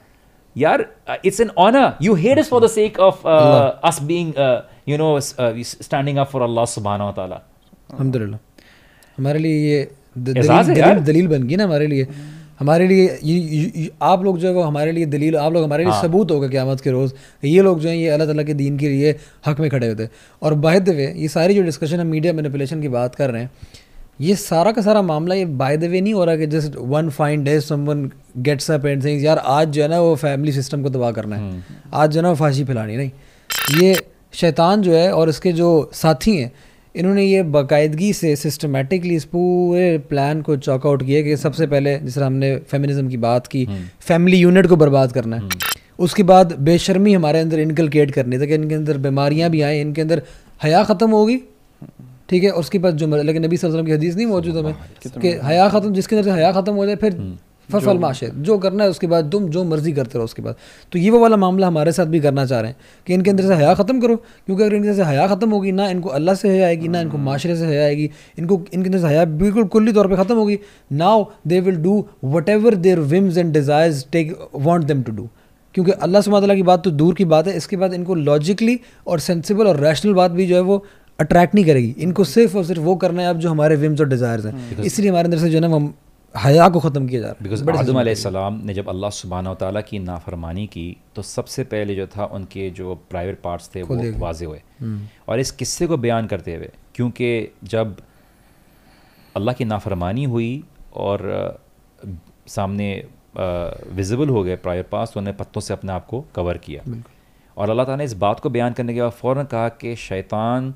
यार 0.56 0.86
it's 1.26 1.40
an 1.42 1.50
honour 1.58 1.92
you 2.02 2.14
hate 2.26 2.40
us 2.40 2.50
for 2.50 2.64
the 2.64 2.68
sake 2.70 3.00
of 3.00 3.28
us 3.28 4.02
being 4.04 4.34
you 4.90 4.98
know 4.98 5.20
standing 5.20 6.18
up 6.18 6.30
for 6.30 6.42
Allah 6.42 6.66
सुबहान 6.76 7.12
ताला 7.12 7.36
अलहमदिल्ला 7.36 8.38
हमारे 9.18 9.40
लिए 9.40 9.58
ये 9.66 9.80
है 9.80 9.90
दलील, 10.18 10.74
दलील, 10.74 11.00
दलील 11.04 11.28
बन 11.28 11.44
गई 11.44 11.56
ना 11.56 11.64
हमारे 11.64 11.88
लिए। 11.88 12.08
हमारे 12.60 12.88
लिए 12.88 13.06
ये, 13.24 13.36
ये, 13.36 13.72
ये 13.76 13.90
आप 14.02 14.24
लोग 14.24 14.38
जो 14.40 14.48
है 14.48 14.54
वो 14.54 14.62
हमारे 14.64 14.92
लिए 14.92 15.06
दलील 15.06 15.36
आप 15.38 15.54
लोग 15.54 15.64
हमारे 15.64 15.84
लिए 15.84 15.94
हाँ। 15.94 16.02
सबूत 16.02 16.32
होगा 16.32 16.48
क़यामत 16.48 16.82
के 16.82 16.92
रोज़ 16.92 17.14
ये 17.44 17.62
लोग 17.62 17.80
जो 17.80 17.90
हैं 17.90 17.96
ये 17.96 18.10
अल्लाह 18.10 18.28
ताला 18.28 18.44
के 18.44 18.54
दीन 18.54 18.78
के 18.78 18.90
लिए 18.90 19.16
हक 19.48 19.60
में 19.60 19.70
खड़े 19.70 19.88
होते। 19.88 20.04
हैं 20.04 20.10
और 20.42 20.54
बाय 20.66 20.80
द 20.80 20.90
वे 20.90 21.14
ये 21.18 21.28
सारी 21.28 21.56
जो 21.56 21.64
डिस्कशन 21.64 22.00
हम 22.00 22.08
मीडिया 22.08 22.34
मैनिपुलेशन 22.34 22.82
की 22.82 22.88
बात 22.90 23.16
कर 23.16 23.32
रहे 23.32 23.42
हैं 23.42 23.52
ये 24.20 24.36
सारा 24.36 24.72
का 24.72 24.82
सारा 24.82 25.02
मामला 25.02 25.36
ये 25.36 25.46
बाय 25.46 25.78
द 25.78 25.84
वे 25.84 26.02
नहीं 26.02 26.14
हो 26.14 26.26
रहा 26.26 26.36
कि 26.36 26.48
just 26.48 26.76
one 26.78 27.10
fine 27.10 27.44
day 27.44 27.60
someone 27.62 28.10
gets 28.38 28.72
up 28.72 28.86
and 28.86 29.04
things 29.04 29.24
यार 29.24 29.38
आज 29.38 29.68
जो 29.68 29.82
है 29.82 29.88
ना 29.88 30.00
वो 30.02 30.16
फैमिली 30.16 30.52
सिस्टम 30.52 30.84
को 30.84 30.90
तबाह 30.90 31.12
करना 31.12 31.36
है। 31.36 31.64
आज 31.94 32.12
जो 32.12 32.20
है 32.20 32.24
ना 32.24 32.30
वो 32.30 32.36
फांसी 32.36 32.64
फैलानी 32.64 32.98
नहीं 32.98 33.82
ये 33.82 33.96
शैतान 34.34 34.82
जो 34.82 34.94
है 34.94 35.12
और 35.14 35.30
इसके 35.30 35.52
जो 35.52 35.90
साथी 35.94 36.36
हैं 36.38 36.52
इन्होंने 36.96 37.24
ये 37.24 37.44
बाकायदगी 37.44 38.12
से 38.14 38.36
सिस्टमेटिकली 38.36 39.16
इस 39.16 39.26
पूरे 39.26 39.98
प्लान 40.10 40.42
को 40.42 40.58
चॉकआउट 40.58 41.06
किया 41.06 41.22
कि 41.22 41.38
सबसे 41.38 41.68
पहले 41.68 41.98
जिस 42.00 42.16
तरह 42.16 42.26
हमने 42.26 42.56
फेमिनिज्म 42.72 43.08
की 43.08 43.18
बात 43.18 43.48
की 43.48 43.68
फैमिली 44.00 44.38
यूनिट 44.38 44.68
को 44.68 44.76
बर्बाद 44.76 45.12
करना 45.12 45.36
है। 45.36 45.50
उसके 46.00 46.24
बाद 46.24 46.54
बेशर्मी 46.60 47.14
हमारे 47.14 47.40
अंदर 47.40 47.60
इनकलकेट 47.60 48.12
करनी 48.12 48.40
था 48.40 48.46
कि 48.46 48.54
इनके 48.54 48.76
अंदर 48.76 48.98
बीमारियाँ 48.98 49.50
भी 49.50 49.62
आएँ 49.62 49.82
इनके 49.82 50.02
अंदर 50.02 50.22
हया 50.64 50.84
ख़त्म 50.84 51.10
होगी 51.10 51.40
ठीक 52.34 52.44
है 52.44 52.52
और 52.52 52.60
उसके 52.60 52.80
बाद 52.80 52.98
जो 52.98 53.08
मर- 53.08 53.26
लेकिन 53.26 53.46
नबी 53.46 53.58
सल्लल्लाहु 53.58 53.84
वसल्लम 53.84 53.88
की 53.88 53.98
हदीस 54.00 54.16
नहीं 54.16 54.28
मौजूद 54.28 54.58
हमें 54.58 54.76
कि 55.18 55.40
हया 55.46 55.68
ख़त्म 55.70 55.94
जिसके 55.94 56.16
अंदर 56.16 56.30
से 56.30 56.38
हया 56.38 56.52
ख़त्म 56.52 56.74
हो 56.74 56.86
जाए 56.86 56.96
फिर 57.04 57.20
फल 57.70 57.98
माशे 57.98 58.30
जो 58.38 58.58
करना 58.58 58.84
है 58.84 58.90
उसके 58.90 59.08
बाद 59.08 59.30
तुम 59.32 59.48
जो 59.50 59.64
मर्ज़ी 59.64 59.92
करते 59.92 60.18
रहो 60.18 60.26
उसके 60.26 60.42
बाद। 60.42 60.56
तो 60.92 61.00
ये 61.00 61.10
वो 61.10 61.20
वाला 61.20 61.38
मामला 61.38 61.68
हमारे 61.68 61.92
साथ 61.92 62.06
भी 62.06 62.20
करना 62.20 62.46
चाह 62.46 62.60
रहे 62.60 62.72
हैं 62.72 62.78
कि 63.08 63.14
इनके 63.14 63.30
अंदर 63.30 63.48
से 63.48 63.56
हया 63.56 63.74
ख़त्म 63.74 64.00
करो 64.02 64.16
क्योंकि 64.16 64.64
अगर 64.64 64.76
इनके 64.76 64.90
अंदर 64.90 65.04
से 65.04 65.10
हया 65.10 65.28
ख़त्म 65.28 65.50
होगी 65.50 65.72
ना 65.72 65.88
इनको 65.90 66.10
अल्लाह 66.10 66.36
से 66.36 66.50
हया 66.50 66.66
आएगी 66.68 66.88
ना 66.88 67.02
इनको 67.02 67.18
माशरे 67.20 67.56
से 67.56 67.68
हया 67.68 67.86
आएगी 67.86 68.10
इनको 68.40 68.60
इनके 68.74 68.90
अंदर 68.90 69.00
से 69.00 69.08
हया 69.08 69.24
बिल्कुल 69.38 69.64
कुल्ली 69.76 69.94
तौर 69.94 70.08
पर 70.08 70.24
ख़त्म 70.24 70.36
होगी 70.36 70.60
now 70.96 71.24
they 71.48 71.60
will 71.60 71.78
do 71.84 71.96
whatever 72.50 72.76
their 72.88 73.00
whims 73.14 73.38
and 73.38 73.54
desires 73.54 74.06
take 74.12 74.36
want 74.68 74.84
them 74.84 75.04
to 75.04 75.12
do 75.12 75.30
क्योंकि 75.76 75.92
अल्लाह 75.92 76.22
सुबहान 76.22 76.44
ताला 76.44 76.56
की 76.56 76.64
बात 76.64 76.84
तो 76.84 76.92
दूर 76.94 77.14
की 77.16 77.26
बात 77.26 77.48
है 77.48 77.56
इसके 77.58 77.78
बाद 77.78 77.94
इनको 77.94 78.16
लॉजिकली 78.16 78.80
और 79.08 79.20
सेंसिबल 79.20 79.68
और 79.68 79.80
रैशनल 79.80 80.14
बात 80.14 80.32
भी 80.32 80.46
जो 80.48 80.56
है 80.56 80.62
वो 80.62 80.84
अट्रैक्ट 81.24 81.56
नहीं 81.56 81.66
करेगी। 81.66 81.96
इनको 82.00 82.24
सिर्फ़ 82.30 82.58
और 82.58 82.64
सिर्फ़ 82.66 82.82
वो 82.84 82.96
करना 83.04 83.22
है 83.22 83.30
अब 83.30 83.40
जो 83.40 83.50
हमारे 83.50 83.76
विम्स 83.78 84.02
और 84.02 84.10
डिज़ायर्स 84.10 84.46
हैं। 84.46 84.82
इसलिए 84.84 85.10
हमारे 85.10 85.26
अंदर 85.26 85.40
से 85.40 85.50
जो 85.50 85.58
है 85.58 85.62
ना 85.62 85.76
वो 85.76 85.82
हया 86.36 86.68
को 86.70 86.80
ख़त्म 86.80 87.08
किया 87.08 87.22
जा 87.22 87.28
रहा 87.28 87.36
है। 87.36 87.44
बिकॉज़ 87.44 88.22
सलाम 88.22 88.62
ने 88.66 88.74
जब 88.74 88.88
अल्लाह 88.90 89.10
सुबहान 89.14 89.54
ताला 89.56 89.82
की 89.84 90.00
नाफरमानी 90.02 90.66
की 90.68 90.86
तो 91.16 91.22
सबसे 91.24 91.64
पहले 91.74 91.96
जो 91.96 92.08
था 92.16 92.26
उनके 92.38 92.70
जो 92.80 92.96
प्राइवेट 93.10 93.42
पार्ट्स 93.42 93.70
थे 93.76 93.84
वो 93.84 93.98
वाजे 94.20 94.46
हुए। 94.46 94.62
और 95.30 95.40
इस 95.40 95.52
किस्से 95.54 95.88
को 95.88 95.98
बयान 96.00 96.28
करते 96.28 96.56
हुए 96.56 96.70
क्योंकि 96.96 97.30
जब 97.70 97.96
अल्लाह 99.36 99.56
की 99.56 99.66
नाफरमानी 99.66 100.24
हुई 100.32 100.52
और 101.04 101.28
सामने 102.50 102.90
विजिबल 103.38 104.30
हो 104.30 104.44
गए 104.44 104.56
प्राइवेट 104.64 104.90
पार्ट्स 104.90 105.14
तो 105.14 105.20
उन्होंने 105.20 105.38
पत्तों 105.38 105.62
से 105.62 105.74
अपने 105.74 105.92
आप 105.92 106.06
को 106.08 106.26
कवर 106.36 106.58
किया। 106.66 106.82
और 107.58 107.70
अल्लाह 107.70 107.86
ताला 107.86 107.98
ने 107.98 108.06
इस 108.06 108.14
बात 108.20 108.40
को 108.40 108.50
बयान 108.52 108.74
करने 108.74 108.94
के 108.94 109.02
बाद 109.02 109.12
फ़ौरन 109.14 109.46
कहा 109.48 109.70
कि 109.82 109.96
शैतान 110.02 110.74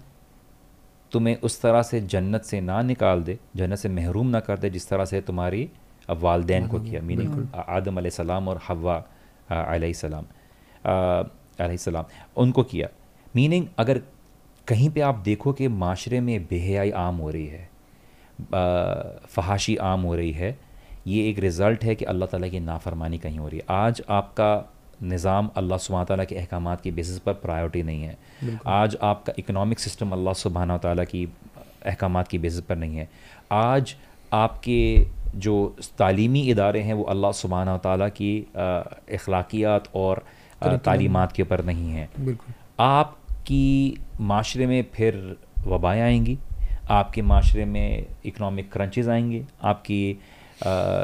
तुम्हें 1.12 1.36
उस 1.42 1.62
तरह 1.62 1.82
से 1.84 2.02
जन्नत 2.14 2.44
से 2.44 2.62
ना 2.62 2.82
निकाल 2.84 3.24
दे 3.24 3.38
जन्नत 3.56 3.80
से 3.80 3.90
महरूम 3.92 4.28
ना 4.28 4.40
कर 4.40 4.58
दे 4.60 4.70
जिस 4.70 4.90
तरह 4.90 5.06
से 5.06 5.22
तुम्हारी 5.22 5.70
वालदेन 6.10 6.68
को 6.68 6.80
किया 6.80 7.02
मीनिंग 7.04 7.48
आदम 7.60 7.98
अलैहिस्सलाम 7.98 8.48
और 8.48 8.60
हवा 8.68 8.96
अलैहिस्सलाम 9.52 10.26
अलैहिस्सलाम 10.86 12.06
उनको 12.38 12.64
किया। 12.66 12.88
मीनिंग 13.36 13.66
अगर 13.80 14.02
कहीं 14.68 14.90
पे 14.90 15.02
आप 15.02 15.16
देखो 15.26 15.54
कि 15.54 15.68
माशरे 15.82 16.20
में 16.22 16.46
बेहयाई 16.46 16.92
आम 17.02 17.16
हो 17.18 17.30
रही 17.32 17.48
है 17.48 17.70
फहाशी 19.28 19.76
आम 19.84 20.02
हो 20.02 20.16
रही 20.16 20.32
है 20.32 20.58
ये 21.08 21.30
एक 21.30 21.40
रिज़ल्ट 21.40 21.84
है 21.84 21.96
कि 21.96 22.06
अल्लाह 22.06 22.28
ताला 22.28 22.48
की 22.48 22.60
नाफरमानी 22.62 23.18
कहीं 23.18 23.40
हो 23.40 23.48
रही 23.48 23.58
है। 23.60 23.66
आज 23.70 24.02
आपका 24.10 24.50
निज़ाम 25.04 25.50
अल्लाह 25.58 25.78
सुबहान 25.80 26.06
ताला 26.06 26.24
के 26.24 26.36
अहकाम 26.36 26.76
की 26.76 26.92
बेसिस 26.92 27.20
पर 27.20 27.34
प्रायोरिटी 27.42 27.84
नहीं 27.84 28.04
है। 28.04 28.18
आज 28.68 28.98
आपका 29.04 29.34
इकनॉमिक 29.40 29.80
सिस्टम 29.80 30.12
अल्लाह 30.12 30.34
सुबहाना 30.36 30.78
ताला 30.78 31.04
की 31.06 31.24
अहकाम 31.86 32.22
की 32.24 32.38
बेसिस 32.38 32.62
पर 32.62 32.78
नहीं 32.78 32.98
है। 32.98 33.10
आज 33.54 33.96
आपके 34.32 34.82
जो 35.38 35.56
तालीमी 35.98 36.42
इदारे 36.50 36.82
हैं 36.82 36.94
वो 36.94 37.04
अल्लाह 37.14 37.32
सुबहान 37.40 37.78
ताला 37.80 38.08
की 38.20 38.32
अखलाकियात 38.56 39.90
और 39.96 40.24
तालीमात 40.86 41.32
के 41.32 41.44
ऊपर 41.44 41.64
नहीं 41.66 41.92
हैं। 41.92 42.38
आपकी 42.80 43.98
माशरे 44.22 44.66
में 44.68 44.84
फिर 44.94 45.36
वबाएँ 45.68 46.02
आएँगी 46.02 46.38
आपके 46.92 47.22
माशरे 47.24 47.66
में 47.66 48.06
इकनॉमिक 48.26 48.72
क्रंचेज 48.72 49.10
आएँगे 49.10 49.46
आपकी 49.64 50.02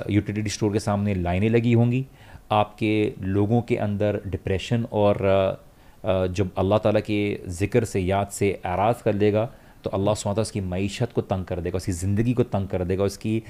यूटिलिटी 0.09 0.49
स्टोर 0.49 0.73
के 0.73 0.79
सामने 0.79 1.13
लाइनें 1.15 1.49
लगी 1.49 1.73
होंगी 1.73 2.05
आपके 2.53 2.93
लोगों 3.35 3.61
के 3.61 3.75
अंदर 3.85 4.21
डिप्रेशन 4.27 4.85
और 4.93 5.17
जब 6.03 6.49
अल्लाह 6.57 6.77
ताला 6.79 6.99
के 6.99 7.19
ज़िक्र 7.49 7.85
से, 7.85 7.99
याद 8.01 8.27
से 8.29 8.61
आराज़ 8.65 9.03
कर 9.03 9.13
लेगा 9.15 9.49
तो 9.83 9.89
अल्लाह 9.91 10.15
सुबहान 10.15 10.35
ताला 10.35 10.41
उसकी 10.41 10.61
मीशत 10.63 11.11
को 11.13 11.21
तंग 11.23 11.45
कर 11.45 11.59
देगा, 11.59 11.77
उसकी 11.77 11.91
ज़िंदगी 11.93 12.33
को 12.33 12.43
तंग 12.45 12.67
कर 12.67 12.83
देगा, 12.83 13.03
उसकी 13.03 13.43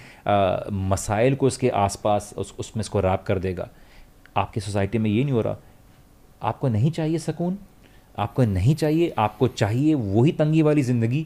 मसाइल 0.90 1.36
को 1.36 1.48
उसके 1.48 1.70
आसपास, 1.70 2.34
उस, 2.38 2.54
उसमें 2.60 2.82
इसको 2.82 3.00
रैप 3.02 3.24
कर 3.28 3.40
देगा। 3.40 3.70
आपकी 4.38 4.60
सोसाइटी 4.62 4.98
में 4.98 5.10
ये 5.10 5.24
नहीं 5.24 5.34
हो 5.34 5.42
रहा। 5.42 5.58
आपको 6.42 6.68
नहीं 6.70 6.92
चाहिए 6.92 7.18
सकून, 7.20 7.58
आपको 8.18 8.44
नहीं 8.46 8.76
चाहिए, 8.76 9.14
आपको 9.18 9.48
चाहिए 9.50 9.94
वही 9.96 10.32
तंगी 10.34 10.62
वाली 10.62 10.82
ज़िंदगी 10.84 11.26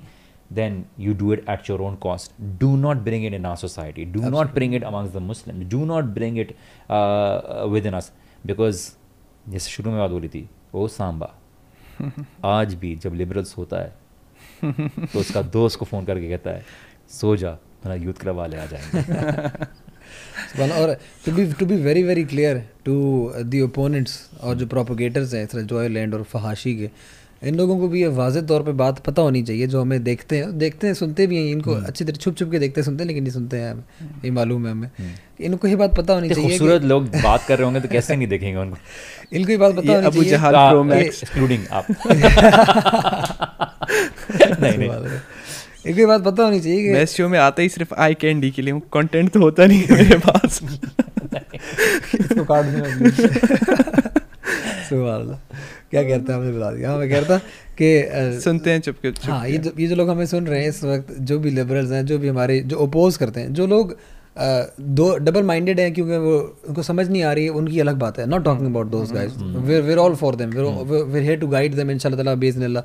then 0.54 0.84
you 1.00 1.14
do 1.14 1.34
it 1.34 1.46
at 1.50 1.70
your 1.70 1.82
own 1.82 1.96
cost 1.96 2.42
do 2.60 2.76
not 2.78 2.98
bring 2.98 3.26
it 3.26 3.34
in 3.34 3.46
our 3.46 3.56
society 3.56 4.06
do 4.06 4.30
not 4.30 4.54
bring 4.54 4.76
it 4.76 4.84
amongst 4.84 5.14
the 5.14 5.18
Muslim 5.18 5.70
do 5.70 5.86
not 5.86 6.04
bring 6.04 6.40
it 6.40 6.56
within 7.86 7.94
us 7.94 8.12
because 8.46 8.90
जैसे 9.50 9.72
शुरू 9.72 9.92
में 9.92 10.00
बात 10.00 10.12
हो 10.12 10.20
रही 10.20 10.30
थी 10.30 10.50
ओ 10.76 10.88
सांबा 10.88 11.34
आज 12.46 12.74
भी 12.74 12.96
जब 12.96 13.14
लिबरल्स 13.14 13.58
होता 13.58 13.82
है 13.82 13.96
तो 14.64 15.20
उसका 15.20 15.42
दोस्त 15.42 15.80
को 15.80 15.86
फ़ोन 15.86 16.06
करके 16.06 16.30
कहता 16.30 16.50
है 16.50 16.66
सो 17.10 17.36
जा 17.36 17.52
मेरा 17.86 17.96
यूथ 17.96 18.14
क्लब 18.14 18.36
वाले 18.36 18.58
आ 18.58 18.66
जाएँगे. 18.66 19.66
सुभान 20.48 20.72
और 20.72 20.94
to 21.26 21.32
be 21.32 21.46
to 21.54 21.66
be 21.66 21.76
very 21.76 22.04
very 22.04 22.24
clear 22.24 22.58
to 22.86 22.96
the 23.44 23.62
opponents 23.62 24.30
और 24.44 24.56
जो 24.56 24.68
प्रोपोगेटर्स 24.68 25.34
हैं 25.34 25.44
इस 25.44 25.56
जॉय 25.56 25.88
लैंड 25.88 26.14
और 26.14 26.24
फहाशी 26.24 26.76
के 26.76 26.90
इन 27.42 27.56
लोगों 27.56 27.78
को 27.80 27.88
भी 27.88 28.02
ये 28.02 28.08
वाज 28.14 28.38
तौर 28.48 28.64
पे 28.64 28.72
बात 28.74 29.00
पता 29.00 29.22
होनी 29.22 29.42
चाहिए 29.44 29.68
जो 29.68 29.82
हमें 29.82 30.04
देखते 30.04 30.38
हैं। 30.38 30.58
देखते 30.58 30.88
हैं 30.88 30.94
सुनते 30.94 31.28
भी 31.28 31.38
हैं 31.38 31.52
इनको 31.52 31.74
अच्छी 31.74 32.06
तरह 32.06 32.16
छुप 32.16 32.38
छुप 32.38 32.52
के 32.52 32.60
देखते 32.60 32.82
हैं 32.82 32.86
सुनते 32.86 33.04
हैं 33.04 33.08
लेकिन 33.08 33.24
नहीं 33.24 33.34
सुनते 33.34 33.58
हैं 33.58 33.74
ये 34.26 34.32
मालूम 34.32 34.66
है 34.68 34.72
हमें। 34.72 34.90
इनको 35.42 35.68
ये 35.68 35.76
बात 35.76 35.96
पता 35.98 36.14
होनी 36.14 36.30
चाहिए 36.30 36.50
खूबसूरत 36.50 36.84
लोग 36.84 37.08
बात 37.24 37.46
कर 37.48 37.58
रहे 37.58 37.66
होंगे 37.66 37.80
तो 37.80 37.88
कैसे 37.88 38.16
नहीं 38.16 38.28
देखेंगे 38.28 38.58
उनको? 38.60 38.78
इनको 39.34 39.52
ये 39.52 39.58
बात 39.58 39.76
पता 39.76 39.94
होनी 39.94 40.06
अबू 40.06 40.16
चाहिए। 40.16 40.30
जहाल 40.32 40.54
प्रो 40.70 40.84
मैक्स 40.84 41.24
एक्सक्लूडिंग 41.24 41.64
आप। 41.72 41.86
नहीं 44.62 44.78
नहीं। 44.78 44.90
एक 45.88 45.98
ही। 45.98 46.06
बात 46.06 46.24
पता 46.24 46.44
होनी 46.44 46.60
चाहिए 46.60 46.88
मैं 46.88 46.96
कि 46.98 47.04
इस 47.04 47.16
शो 47.18 47.28
में 47.30 47.40
आता 47.40 47.62
ही 47.62 47.70
सिर्फ़ 47.70 47.94
आई 47.98 48.14
कैंडी 48.22 48.52
के 48.52 48.62
लिए 48.62 48.74
हूँ 48.74 48.82
कंटेंट 48.94 49.30
तो 49.34 49.40
होता 49.40 49.66
नहीं 49.66 49.82
है 49.82 49.96
मेरे 49.96 50.18
पास। 50.28 50.60
इसको 52.16 52.44
काट 52.44 52.66
देना 52.66 53.10
सुभान 54.88 55.20
अल्लाह। 55.20 55.38
क्या 55.92 56.04
कहता 56.04 56.34
है 56.34 56.40
हमने 56.40 56.52
बता 56.52 56.72
दिया। 56.72 56.90
हाँ 56.90 56.98
मैं 56.98 57.10
कह 57.10 57.20
रहा 57.20 57.38
था 57.38 57.42
कि 57.82 58.42
सुनते 58.42 58.72
हैं 58.72 58.80
चुपके 58.82 59.12
चुप 59.12 59.30
हाँ 59.30 59.48
ये 59.50 59.58
जो 59.58 59.72
ये 59.80 59.88
जो 59.88 59.96
लोग 59.96 60.10
हमें 60.10 60.26
सुन 60.26 60.48
रहे 60.48 60.62
हैं 60.62 60.70
इस 60.70 60.84
वक्त 60.84 61.14
जो 61.22 61.40
भी 61.40 61.50
लिबरल्स 61.52 61.92
हैं 61.92 62.06
जो 62.06 62.18
भी 62.20 62.28
हमारे 62.28 62.60
जो 62.62 62.78
अपोज 62.86 63.18
करते 63.18 63.42
हैं 63.42 63.54
जो 63.54 63.68
लोग 63.68 63.96
दो 64.98 65.06
डबल 65.20 65.44
माइंडेड 65.44 65.80
हैं 65.80 65.94
क्योंकि 65.94 66.18
वो 66.20 66.38
उनको 66.70 66.84
समझ 66.84 67.08
नहीं 67.10 67.22
आ 67.24 67.32
रही 67.34 67.44
है 67.44 67.52
उनकी 67.60 67.80
अलग 67.80 67.96
बात 68.00 68.20
है। 68.20 68.26
Not 68.30 68.44
talking 68.46 68.68
about 68.68 68.88
those 68.88 69.12
guys 69.12 69.38
we're 69.38 69.82
we're 69.82 69.98
all 69.98 70.16
for 70.16 70.36
them 70.36 70.50
we're 70.50 71.22
here 71.24 71.40
to 71.40 71.48
guide 71.48 71.76
them 71.76 71.92
इंशाल्लाह 71.92 72.24
ताला 72.24 72.36
बेज़न 72.36 72.82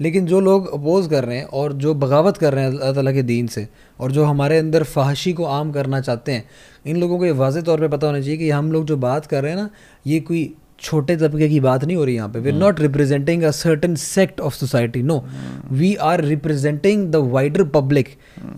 लेकिन 0.00 0.26
जो 0.26 0.40
लोग 0.40 0.72
अपोज 0.74 1.06
कर 1.10 1.24
रहे 1.24 1.36
हैं 1.36 1.44
और 1.58 1.72
जो 1.82 1.94
बगावत 1.94 2.36
कर 2.36 2.52
रहे 2.54 2.64
हैं 2.64 2.70
अल्लाह 2.70 2.92
ताला 2.92 3.12
के 3.12 3.22
दीन 3.22 3.46
से 3.46 3.66
और 3.98 4.12
जो 4.12 4.24
हमारे 4.24 4.58
अंदर 4.58 4.82
फाहशी 4.84 5.32
को 5.32 5.44
आम 5.44 5.70
करना 5.72 6.00
चाहते 6.00 6.32
हैं 6.32 6.44
इन 6.86 6.96
लोगों 6.96 7.18
को 7.18 7.24
ये 7.24 7.30
वाज 7.38 7.56
तौर 7.64 7.80
पे 7.80 7.88
पता 7.88 8.06
होना 8.06 8.20
चाहिए 8.20 8.36
कि 8.36 8.50
हम 8.50 8.72
लोग 8.72 8.84
जो 8.86 8.96
बात 8.96 9.26
कर 9.26 9.42
रहे 9.42 9.52
हैं 9.52 9.58
ना 9.58 9.68
ये 10.06 10.20
कोई 10.20 10.42
छोटे 10.80 11.16
तबके 11.16 11.48
की 11.48 11.60
बात 11.60 11.84
नहीं 11.84 11.96
हो 11.96 12.04
रही 12.04 12.14
यहाँ 12.14 12.28
पे। 12.28 12.40
We 12.40 12.50
are 12.50 12.56
not 12.56 12.80
representing 12.80 13.42
a 13.42 13.50
certain 13.52 13.94
sect 13.94 14.40
of 14.40 14.54
society 14.54 15.02
no 15.02 15.24
we 15.72 15.94
are 16.04 16.24
representing 16.24 17.06
the 17.12 17.16
wider 17.32 17.64
public 17.74 18.08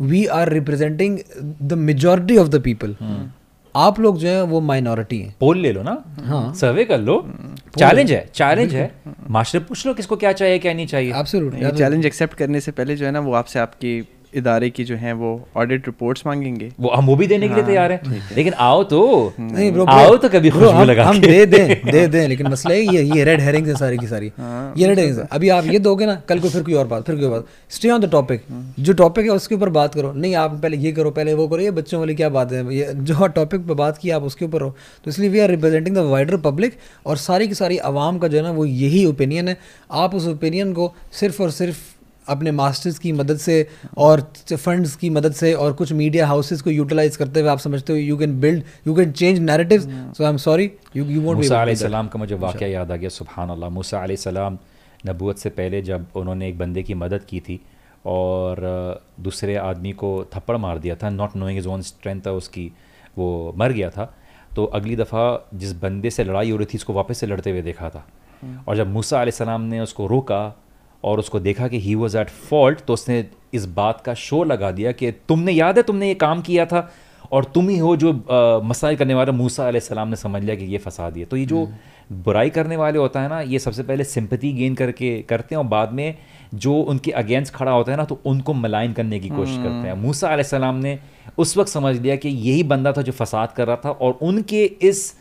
we 0.02 0.24
are 0.26 0.52
representing 0.52 1.18
the 1.62 1.72
majority 1.80 2.36
of 2.36 2.48
the 2.48 2.62
people 2.62 2.96
आप 3.74 3.98
लोग 4.00 4.18
जो 4.18 4.28
है 4.28 4.42
वो 4.42 4.60
माइनॉरिटी 4.60 5.18
हैं। 5.18 5.34
पोल 5.40 5.58
ले 5.58 5.72
लो 5.72 5.82
ना। 5.82 5.92
हाँ। 6.20 6.54
सर्वे 6.54 6.84
कर 6.84 6.98
लो। 6.98 7.16
चैलेंज 7.78 8.12
है 8.12 8.24
चैलेंज 8.34 8.74
है। 8.74 8.90
मास्टर 9.30 9.58
पूछ 9.58 9.86
लो 9.86 9.94
किसको 9.94 10.16
क्या 10.16 10.32
चाहिए 10.32 10.58
क्या 10.58 10.72
नहीं 10.74 10.86
चाहिए। 10.86 11.70
चैलेंज 11.72 12.06
एक्सेप्ट 12.06 12.34
करने 12.34 12.60
से 12.60 12.72
पहले 12.72 12.96
जो 12.96 13.06
है 13.06 13.12
ना 13.12 13.20
वो 13.20 13.32
आपसे 13.34 13.58
आपकी 13.58 14.00
इदारे 14.34 14.70
की 14.70 14.84
जो 14.84 14.96
है 14.96 15.12
वो 15.12 15.30
ऑडिट 15.56 15.86
रिपोर्ट्स 15.86 16.22
मांगेंगे। 16.26 16.70
वो 16.80 16.90
हम 16.90 17.06
वो 17.06 17.16
भी 17.16 17.26
देने 17.26 17.48
के 17.48 17.54
लिए 17.54 17.64
तैयार 17.64 17.92
हैं। 17.92 18.22
लेकिन 18.36 18.52
आओ 18.52 18.82
तो। 18.84 19.32
नहीं 19.40 19.70
ब्रो 19.72 19.84
आओ 19.84 20.16
तो 20.16 20.28
कभी 20.28 20.50
खुशबू 20.50 20.68
हम, 20.68 20.84
लगा 20.84 21.04
हम 21.04 21.20
के। 21.20 21.26
दे 21.26 21.46
दें 21.46 21.90
दे 21.92 22.06
दें 22.06 22.28
लेकिन 22.28 22.46
मसला 22.48 22.74
है 22.74 22.94
ये 22.94 23.02
ये 23.16 23.24
रेड 23.24 23.40
हेरिंग्स 23.40 23.68
है 23.68 23.74
सारी 23.76 23.98
की 23.98 24.06
सारी। 24.06 24.26
ये 24.80 24.88
रेड 24.88 24.98
हेरिंग्स 24.98 25.18
अभी 25.32 25.48
आप 25.48 25.66
ये 25.66 25.78
दोगे 25.78 26.06
ना 26.06 26.14
कल 26.28 26.40
को 26.40 26.48
फिर 26.48 26.62
कोई 26.62 26.74
और 26.74 26.86
बात 26.86 27.06
फिर 27.06 27.16
कोई 27.16 27.28
बात। 27.28 27.46
स्टे 27.70 27.90
ऑन 27.90 28.00
द 28.00 28.10
टॉपिक 28.10 28.42
जो 28.78 28.92
टॉपिक 28.92 29.24
है 29.24 29.30
उसके 29.30 29.54
ऊपर 29.54 29.68
बात 29.68 29.94
करो। 29.94 30.12
नहीं 30.12 30.34
आप 30.34 30.58
पहले 30.62 30.76
ये 30.76 30.92
करो 30.92 31.10
पहले 31.10 31.34
वो 31.34 31.48
करो 31.48 31.60
ये 31.60 31.70
बच्चों 31.70 32.00
वाली 32.00 32.14
क्या 32.14 32.28
बात 32.28 32.52
है? 32.52 32.74
ये 32.74 32.92
जो 32.94 33.26
टॉपिक 33.26 33.66
पर 33.66 33.74
बात 33.74 33.98
की 33.98 34.10
आप 34.10 34.22
उसके 34.22 34.44
ऊपर 34.44 34.60
रहो। 34.60 34.74
तो 35.04 35.10
इसलिए 35.10 35.28
we 35.28 35.38
are 35.38 35.50
representing 35.50 35.96
the 35.96 35.98
wider 35.98 36.36
public 36.36 36.74
और 37.06 37.16
सारी 37.16 37.48
की 37.48 37.54
सारी 37.54 37.78
आवाम 37.78 38.18
का 38.18 38.28
जो 38.28 38.36
है 38.36 38.42
ना 38.42 38.50
वो 38.50 38.64
यही 38.64 39.04
ओपिनियन 39.06 39.48
है। 39.48 39.56
आप 39.92 40.14
उस 40.14 40.26
ओपिनियन 40.28 40.72
को 40.72 40.92
सिर्फ़ 41.12 41.42
और 41.42 41.50
सिर्फ़ 41.50 41.78
अपने 42.28 42.50
मास्टर्स 42.52 42.98
की 42.98 43.12
मदद 43.12 43.38
से 43.38 43.56
और 43.98 44.20
फंड्स 44.52 44.96
की 44.96 45.10
मदद 45.10 45.32
से 45.32 45.52
और 45.54 45.72
कुछ 45.72 45.92
मीडिया 45.92 46.26
हाउसेस 46.26 46.62
को 46.62 46.70
यूटिलाइज 46.70 47.16
करते 47.16 47.40
हुए 47.40 47.50
आप 47.50 47.58
समझते 47.58 47.92
हो 47.92 47.98
you 47.98 48.16
can 48.16 48.40
build 48.40 48.62
you 48.86 48.94
can 48.94 49.12
change 49.12 49.38
narratives 49.40 49.86
so 50.18 50.24
I 50.24 50.30
am 50.30 50.36
sorry 50.46 50.70
you 50.96 51.04
you 51.06 51.20
won't 51.22 51.36
मूसा 51.36 51.64
सलाम 51.84 52.08
का 52.08 52.18
मुझे 52.18 52.34
वाक़ 52.36 52.64
याद 52.64 52.92
आ 52.92 52.96
गया 52.96 53.08
सुबहान 53.16 53.50
अल्लाह 53.50 53.70
मूसा 53.70 54.06
सलाम 54.24 54.58
नबूत 55.06 55.38
से 55.38 55.50
पहले 55.56 55.82
जब 55.82 56.06
उन्होंने 56.16 56.48
एक 56.48 56.58
बंदे 56.58 56.82
की 56.82 56.94
मदद 56.96 57.24
की 57.28 57.40
थी 57.40 57.60
और 58.06 58.60
दूसरे 59.20 59.56
आदमी 59.58 59.92
को 60.00 60.08
थप्पड़ 60.34 60.56
मार 60.56 60.78
दिया 60.78 60.94
था 60.94 61.10
not 61.10 61.36
knowing 61.36 61.58
his 61.58 61.68
own 61.68 61.82
strength 61.82 62.20
था 62.26 62.32
उसकी 62.32 62.70
वो 63.18 63.28
मर 63.58 63.72
गया 63.72 63.90
था। 63.90 64.04
तो 64.56 64.64
अगली 64.64 64.96
दफ़ा 64.96 65.24
जिस 65.54 65.72
बंदे 65.80 66.10
से 66.10 66.24
लड़ाई 66.24 66.50
हो 66.50 66.56
रही 66.56 66.66
थी 66.66 66.78
उसको 66.78 66.92
वापस 66.92 67.18
से 67.18 67.26
लड़ते 67.26 67.50
हुए 67.50 67.62
देखा 67.62 67.88
था। 67.90 68.04
और 68.68 68.76
जब 68.76 68.86
मूसा 68.92 69.24
सलाम 69.30 69.62
ने 69.72 69.80
उसको 69.80 70.06
रोका 70.06 70.40
और 71.04 71.18
उसको 71.18 71.40
देखा 71.40 71.68
कि 71.68 71.80
ही 71.80 71.94
वॉज़ 71.94 72.18
एट 72.18 72.28
फॉल्ट 72.28 72.80
तो 72.80 72.92
उसने 72.92 73.24
इस 73.54 73.66
बात 73.66 74.00
का 74.00 74.14
शो 74.14 74.44
लगा 74.44 74.70
दिया 74.70 74.92
कि 74.92 75.10
तुमने 75.10 75.52
याद 75.52 75.76
है 75.76 75.82
तुमने 75.82 76.08
ये 76.08 76.14
काम 76.14 76.42
किया 76.42 76.66
था 76.66 76.90
और 77.32 77.44
तुम 77.44 77.68
ही 77.68 77.78
हो 77.78 77.96
जो 77.96 78.12
मसाइल 78.64 78.96
करने 78.96 79.14
वाला 79.14 79.32
मूसा 79.32 79.78
सलाम 79.78 80.08
ने 80.08 80.16
समझ 80.16 80.42
लिया 80.44 80.54
कि 80.56 80.64
ये 80.64 80.78
फसाद 80.78 81.16
है। 81.16 81.24
तो 81.24 81.36
ये 81.36 81.46
जो 81.46 81.68
बुराई 82.12 82.50
करने 82.50 82.76
वाले 82.76 82.98
होता 82.98 83.20
है 83.20 83.28
ना 83.28 83.40
ये 83.40 83.58
सबसे 83.58 83.82
पहले 83.82 84.04
सिंपति 84.04 84.52
गेन 84.52 84.74
करके 84.74 85.22
करते 85.22 85.54
हैं 85.54 85.62
और 85.62 85.68
बाद 85.68 85.92
में 85.92 86.14
जो 86.54 86.74
उनके 86.74 87.10
अगेंस्ट 87.10 87.54
खड़ा 87.54 87.72
होता 87.72 87.92
है 87.92 87.98
ना 87.98 88.04
तो 88.04 88.20
उनको 88.26 88.54
मलाइन 88.54 88.92
करने 88.92 89.20
की 89.20 89.28
कोशिश 89.28 89.56
करते 89.56 89.88
हैं। 89.88 89.94
मूसा 89.94 90.42
सलाम 90.42 90.74
ने 90.74 90.98
उस 91.38 91.56
वक्त 91.56 91.70
समझ 91.70 91.98
लिया 91.98 92.16
कि 92.16 92.28
यही 92.28 92.62
बंदा 92.62 92.92
था 92.92 93.02
जो 93.02 93.12
फसाद 93.12 93.52
कर 93.52 93.66
रहा 93.66 93.76
था 93.76 93.90
और 93.90 94.18
उनके 94.22 94.64
इस 94.64 95.14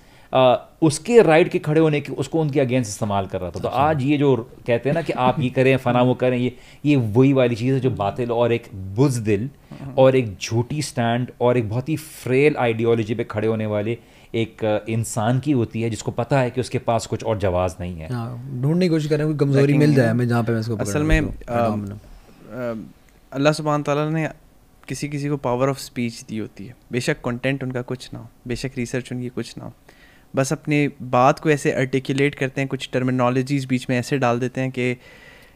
उसके 0.83 1.21
राइट 1.21 1.47
के 1.49 1.59
खड़े 1.59 1.81
होने 1.81 1.99
की 2.01 2.11
उसको 2.13 2.39
उनके 2.41 2.59
अगेंस्ट 2.59 2.89
इस्तेमाल 2.89 3.27
कर 3.27 3.41
रहा 3.41 3.51
था। 3.51 3.59
तो 3.59 3.67
आज 3.69 4.03
ये 4.03 4.17
जो 4.17 4.35
कहते 4.35 4.89
हैं 4.89 4.93
ना 4.95 5.01
कि 5.01 5.13
आप 5.15 5.39
ये 5.39 5.49
करें 5.49 5.75
फना 5.77 6.01
वो 6.01 6.13
करें 6.15 6.37
ये 6.37 6.55
ये 6.85 6.95
वही 6.95 7.33
वाली 7.33 7.55
चीज़ 7.55 7.73
है 7.73 7.79
जो 7.79 7.91
बातिल 7.93 8.31
और 8.31 8.51
एक 8.53 8.67
बुजदिल 8.95 9.49
और 9.97 10.15
एक 10.15 10.35
झूठी 10.37 10.81
स्टैंड 10.81 11.31
और 11.41 11.57
एक 11.57 11.69
बहुत 11.69 11.89
ही 11.89 11.95
फ्रेल 11.97 12.55
आइडियोलॉजी 12.59 13.15
पे 13.15 13.23
खड़े 13.25 13.47
होने 13.47 13.65
वाले 13.67 13.97
एक 14.35 14.63
इंसान 14.89 15.39
की 15.39 15.51
होती 15.53 15.81
है 15.81 15.89
जिसको 15.89 16.11
पता 16.13 16.39
है 16.39 16.49
कि 16.51 16.61
उसके 16.61 16.79
पास 16.87 17.05
कुछ 17.05 17.23
और 17.23 17.37
जवाब 17.39 17.75
नहीं 17.79 17.95
है। 17.97 18.13
हाँ 18.13 18.61
ढूँढने 18.61 18.85
की 18.85 18.89
कोशिश 18.89 19.09
करें 19.09 19.25
कोई 19.27 19.37
कमज़ोरी 19.37 19.77
मिल 19.77 19.95
जाए 19.95 20.09
हमें 20.09 20.27
जहाँ 20.27 20.43
पे 20.43 20.51
मैं 20.51 20.59
इसको 20.59 20.75
असल 20.77 21.03
में 21.03 21.27
तो 21.27 22.77
अल्लाह 23.31 23.53
सुबहान 23.53 23.83
ताला 23.83 24.09
ने 24.09 24.27
किसी 24.87 25.07
किसी 25.09 25.29
को 25.29 25.37
पावर 25.39 25.69
ऑफ़ 25.69 25.77
स्पीच 25.79 26.21
दी 26.27 26.37
होती 26.37 26.65
है। 26.65 26.75
बेशक 26.91 27.21
कंटेंट 27.21 27.63
उनका 27.63 27.81
कुछ 27.83 28.09
ना 28.13 28.19
हो 28.19 28.27
बेशक 28.47 28.77
रिसर्च 28.77 29.11
उनकी 29.11 29.29
कुछ 29.29 29.57
ना 29.57 29.65
हो। 29.65 29.73
बस 30.35 30.53
अपने 30.53 30.87
बात 31.01 31.39
को 31.39 31.49
ऐसे 31.49 31.71
आर्टिकुलेट 31.71 32.35
करते 32.35 32.61
हैं 32.61 32.67
कुछ 32.67 32.89
टर्मिनोलॉजीज 32.93 33.65
बीच 33.65 33.89
में 33.89 33.97
ऐसे 33.99 34.17
डाल 34.17 34.39
देते 34.39 34.61
हैं 34.61 34.71
कि 34.71 34.91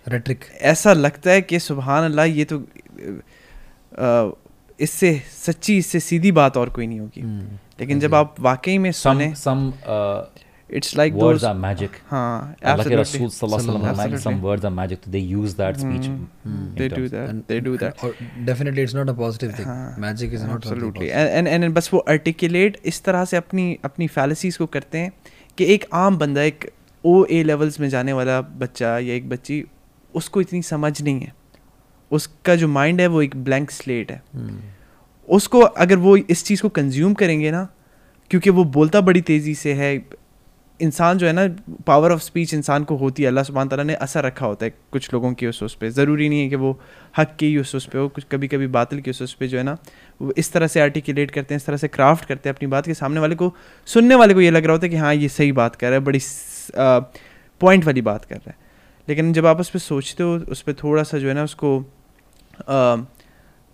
रेट्रिक 0.08 0.46
ऐसा 0.62 0.94
लगता 0.94 1.32
है 1.32 1.42
कि 1.42 1.60
सुबहान 1.60 2.04
अल्लाह 2.04 2.26
ये 2.26 2.46
तो 2.46 2.64
इससे 4.80 5.22
सच्ची 5.32 5.78
इससे 5.78 6.00
सीधी 6.00 6.32
बात 6.32 6.58
और 6.58 6.70
कोई 6.70 6.88
नहीं 6.88 7.00
होगी। 7.00 7.22
हम्म, 7.22 7.58
लेकिन 7.80 8.00
जब 8.00 8.16
आप 8.16 8.36
वाकई 8.40 8.78
में 8.78 8.92
सुने 8.92 9.34
some 9.36 9.68
it's 9.68 10.46
like 10.98 11.14
words 11.14 11.44
are 11.44 11.56
magic 11.56 11.96
हाँ 12.10 12.56
अल्लाह 12.64 12.88
के 12.88 12.96
absolutely. 12.96 13.00
रसूल 13.00 13.30
सल्लल्लाहु 13.30 13.70
अलैहि 13.70 13.80
वसल्लम 13.80 13.82
फरमाए 13.82 14.08
some 14.08 14.14
Absolutely. 14.18 14.44
Words 14.44 14.66
are 14.66 14.72
magic 14.72 15.00
तो 15.06 15.12
they 15.12 15.20
use 15.20 15.56
that 15.58 15.78
speech 15.78 16.06
they 16.78 16.90
do 16.94 17.08
that. 17.14 17.42
They 17.50 17.60
do 17.66 17.74
that. 17.82 18.04
और 18.04 18.16
definitely 18.46 18.82
it's 18.82 18.96
not 18.96 19.10
a 19.10 19.14
positive 19.14 19.52
हाँ, 19.66 19.96
magic 20.00 20.34
is 20.34 20.46
not 20.46 20.66
Absolutely. 20.66 21.10
and 21.22 21.48
and 21.54 21.64
and 21.64 21.76
बस 21.76 21.90
वो 21.94 22.00
आर्टिकुलेट 22.10 22.80
इस 22.86 23.04
तरह 23.04 23.26
से 23.26 23.38
अपनी 23.38 23.66
अपनी 23.86 24.08
फैलिसीज 24.08 24.58
को 24.58 24.66
करते 24.78 24.98
हैं 24.98 25.12
कि 25.58 25.66
एक 25.74 25.86
आम 26.04 26.18
बंदा 26.18 26.42
एक 26.44 26.70
ओ 27.04 27.24
ए 27.26 27.44
लेवल्स 27.44 27.80
में 27.80 27.88
जाने 27.90 28.14
वाला 28.14 28.40
बच्चा 28.64 28.98
या 29.00 29.14
एक 29.16 29.30
बच्ची 29.30 29.64
उसको 30.14 30.42
इतनी 30.42 30.62
समझ 30.62 31.02
नहीं 31.02 31.20
है। 31.20 31.34
उसका 32.12 32.56
जो 32.56 32.68
माइंड 32.68 33.02
है 33.02 33.08
वो 33.08 33.22
एक 33.22 33.36
ब्लैंक 33.44 33.72
स्लेट 33.72 34.12
है। 34.12 34.22
हम्म, 34.36 34.58
उसको 35.30 35.60
अगर 35.60 35.96
वो 35.98 36.16
इस 36.18 36.44
चीज़ 36.46 36.62
को 36.62 36.70
कंज्यूम 36.70 37.14
करेंगे 37.22 37.52
ना 37.52 37.68
क्योंकि 38.32 38.50
वो 38.50 38.64
बोलता 38.78 39.02
बड़ी 39.02 39.22
तेज़ी 39.30 39.54
से 39.56 39.74
है 39.74 39.96
इंसान 40.82 41.18
जो 41.18 41.28
है 41.28 41.34
ना 41.34 41.48
पावर 41.88 42.12
ऑफ़ 42.12 42.22
स्पीच 42.22 42.54
इंसान 42.54 42.84
को 42.84 42.96
होती 42.98 43.24
है। 43.24 43.28
अल्लाह 43.28 43.44
सुबहान 43.44 43.68
तला 43.68 43.84
ने 43.84 43.96
असर 43.98 44.24
रखा 44.24 44.46
होता 44.46 44.66
है 44.66 44.74
कुछ 44.92 45.14
लोगों 45.14 45.34
की 45.34 45.48
उस 45.48 45.62
उस 45.64 45.76
पे। 45.76 45.90
ज़रूरी 45.92 46.30
नहीं 46.30 46.42
है 46.42 46.50
कि 46.50 46.56
वो 46.56 46.80
हक 47.18 47.36
की 47.40 47.58
उस 47.58 47.76
उस 47.76 47.86
पे 47.86 47.98
हो 47.98 48.08
कुछ 48.10 48.26
कभी 48.32 48.48
कभी 48.48 48.68
बातिल 48.70 49.02
की 49.02 49.12
उस 49.12 49.22
उस 49.22 49.34
पे 49.34 49.48
जो 49.48 49.58
है 49.58 49.64
ना 49.64 49.78
वो 50.22 50.34
इस 50.38 50.52
तरह 50.54 50.68
से 50.68 50.82
आर्टिकुलेट 50.82 51.32
करते 51.32 51.54
हैं 51.54 51.58
इस 51.58 51.66
तरह 51.66 51.78
से 51.78 51.88
क्राफ्ट 51.90 52.26
करते 52.26 52.50
हैं 52.50 52.56
अपनी 52.56 52.68
बात 52.68 52.86
के 52.86 52.94
सामने 52.94 53.20
वाले 53.20 53.36
को। 53.36 53.54
सुनने 53.88 54.16
वाले 54.16 54.34
को 54.34 54.42
ये 54.42 54.52
लग 54.52 54.66
रहा 54.66 54.72
होता 54.72 54.86
है 54.86 54.90
कि 54.90 54.98
हाँ 54.98 55.14
ये 55.16 55.30
सही 55.30 55.52
बात 55.54 55.76
कर 55.76 55.88
रहा 55.88 56.00
है 56.00 56.06
बड़ी 56.06 56.20
पॉइंट 57.62 57.86
वाली 57.86 58.02
बात 58.02 58.26
कर 58.26 58.36
रहा 58.36 58.50
है। 58.50 58.56
लेकिन 59.08 59.34
जब 59.34 59.46
आप 59.46 59.60
उस 59.60 59.70
पर 59.70 59.80
सोचते 59.80 60.24
हो 60.24 60.36
उस 60.52 60.62
पर 60.62 60.74
थोड़ा 60.74 61.04
सा 61.04 61.18
जो 61.18 61.28
है 61.28 61.34
ना 61.34 61.44
उसको 61.44 61.78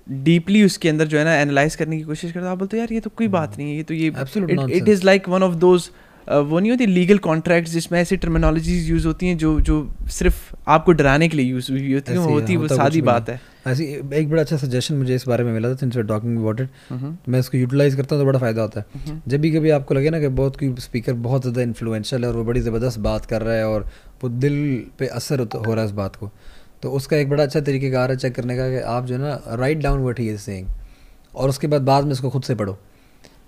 डीपली 0.07 0.63
उसके 0.63 0.89
अंदर 0.89 1.07
जो 1.07 1.17
है 1.17 1.23
ना 1.25 1.33
एनालाइज 1.35 1.75
करने 1.75 1.97
की 1.97 2.03
कोशिश 2.03 2.31
करते 2.31 2.45
हो 2.45 2.51
आप 2.51 2.57
बोलते 2.57 2.77
हो 2.77 2.79
यार 2.79 2.93
ये 2.93 2.99
तो 2.99 3.09
कोई 3.17 3.27
बात 3.27 3.57
नहीं 3.57 3.69
है 3.69 3.75
ये 3.75 3.83
तो 3.83 3.93
ये 3.93 4.07
it 4.77 4.87
is 4.89 5.03
like 5.05 5.27
one 5.29 5.43
of 5.43 5.55
those 5.55 5.89
वो 6.27 6.59
नहीं 6.59 6.71
होती 6.71 6.85
लीगल 6.85 7.17
कॉन्ट्रैक्ट्स 7.17 7.71
जिसमें 7.71 7.99
ऐसी 7.99 8.15
टर्मिनोलॉजीज 8.17 8.89
यूज़ 8.89 9.05
होती 9.07 9.27
हैं 9.27 9.37
जो 9.37 9.59
जो 9.61 9.75
सिर्फ़ 10.11 10.55
आपको 10.67 10.91
डराने 10.91 11.27
के 11.27 11.37
लिए 11.37 11.45
यूज़ 11.45 11.71
हुई 11.71 11.93
होती 11.93 12.11
है 12.11 12.17
ऐसे 12.17 12.31
होती 12.31 12.55
वो 12.55 12.67
सादी 12.67 13.01
बात 13.01 13.29
है। 13.29 13.39
ऐसी 13.67 13.83
एक 14.13 14.29
बड़ा 14.29 14.41
अच्छा 14.41 14.57
सजेशन 14.57 14.95
मुझे 14.95 15.15
इस 15.15 15.27
बारे 15.27 15.43
में 15.43 15.51
मिला 15.53 15.69
था 15.69 15.75
सिंस 15.75 15.97
टॉकिंग 15.97 16.37
अबाउट 16.37 16.61
इट 16.61 16.69
मैं 17.29 17.39
इसको 17.39 17.57
यूटिलाइज 17.57 17.95
करता 17.95 18.15
हूँ 18.15 18.23
तो 18.23 18.27
बड़ा 18.27 18.39
फ़ायदा 18.39 18.61
होता 18.61 18.79
है। 18.79 19.21
जब 19.27 19.41
भी 19.41 19.51
कभी 19.51 19.69
आपको 19.69 19.93
लगे 19.93 20.09
ना 20.09 20.19
कि 20.19 20.27
बहुत 20.39 20.59
कोई 20.59 20.73
स्पीकर 20.79 21.13
बहुत 21.23 21.41
ज़्यादा 21.41 21.61
इन्फ्लुएंशियल 21.61 22.23
है 22.23 22.29
और 22.29 22.35
वो 22.35 22.43
बड़ी 22.43 22.61
ज़बरदस्त 22.61 22.99
बात 22.99 23.25
कर 23.25 23.41
रहा 23.41 23.55
है 23.55 23.67
और 23.67 23.87
वो 24.23 24.29
दिल 24.29 24.57
पे 24.99 25.07
असर 25.07 25.39
हो 25.39 25.73
रहा 25.73 25.79
है 25.79 25.85
उस 25.85 25.93
बात 25.93 26.15
को 26.15 26.31
तो 26.83 26.91
उसका 26.91 27.17
एक 27.17 27.29
बड़ा 27.29 27.43
अच्छा 27.43 27.59
तरीक़ेकार 27.61 28.11
है 28.11 28.17
चेक 28.17 28.35
करने 28.35 28.57
का 28.57 28.69
कि 28.69 28.81
आप 28.87 29.05
जो 29.05 29.15
है 29.15 29.21
ना 29.21 29.55
write 29.55 29.77
down 29.79 30.03
what 30.03 30.19
he 30.19 30.29
is 30.29 30.39
saying 30.41 30.67
और 31.33 31.49
उसके 31.49 31.67
बाद 31.67 31.81
बाद 31.83 32.03
में 32.03 32.11
इसको 32.11 32.29
खुद 32.29 32.43
से 32.43 32.55
पढ़ो। 32.55 32.77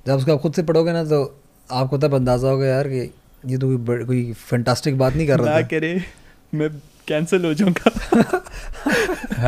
जब 0.07 0.13
उसको 0.13 0.33
आप 0.33 0.39
खुद 0.39 0.53
से 0.53 0.63
पढ़ोगे 0.63 0.93
ना 0.93 1.03
तो 1.05 1.23
आपको 1.71 1.97
तब 1.97 2.13
अंदाज़ा 2.13 2.49
होगा 2.49 2.65
यार 2.65 2.87
कि 2.87 3.13
ये 3.45 3.57
तो 3.57 3.77
कोई 3.77 4.05
कोई 4.05 4.33
फैंटास्टिक 4.33 4.97
बात 4.97 5.13
नहीं 5.13 5.27
कर 5.27 5.39
रहा 5.39 5.53
ना 5.53 5.61
था। 5.61 5.61
करे 5.61 6.01
मैं 6.53 6.69
कैंसिल 7.07 7.45
हो 7.45 7.53
जाऊँगा। 7.53 7.89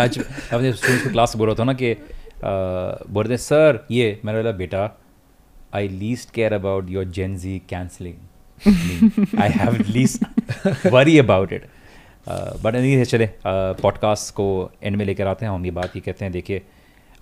आज 0.03 0.19
अपने 0.53 0.73
स्टूडेंट्स 0.73 1.03
को 1.03 1.11
क्लास 1.11 1.35
बोल 1.35 1.47
रहा 1.47 1.55
था 1.59 1.63
ना 1.63 1.73
कि 1.73 1.93
बोल 3.09 3.25
रहे 3.25 3.37
सर 3.37 3.87
ये 3.91 4.21
मैंने 4.25 4.39
बोला 4.39 4.51
बेटा 4.51 4.99
I 5.73 5.87
least 5.87 6.31
care 6.31 6.53
about 6.53 6.89
your 6.89 7.05
Gen 7.05 7.37
Z 7.37 7.61
cancelling 7.69 8.17
I 9.41 9.49
have 9.49 9.85
least 9.87 10.23
worry 10.85 11.17
about 11.19 11.53
it 11.53 11.67
but 12.63 12.75
नहीं 12.75 12.93
है 12.93 13.05
चले 13.05 13.29
पॉडकास्ट 13.47 14.33
को 14.33 14.71
एंड 14.83 14.95
में 14.95 15.05
लेकर 15.05 15.27
आते 15.27 15.45
हैं 15.45 15.53
हम 15.53 15.65
ये 15.65 15.71
बात 15.71 15.95
ये 15.95 16.01
कहते 16.01 16.25
हैं 16.25 16.31
देखिए 16.31 16.61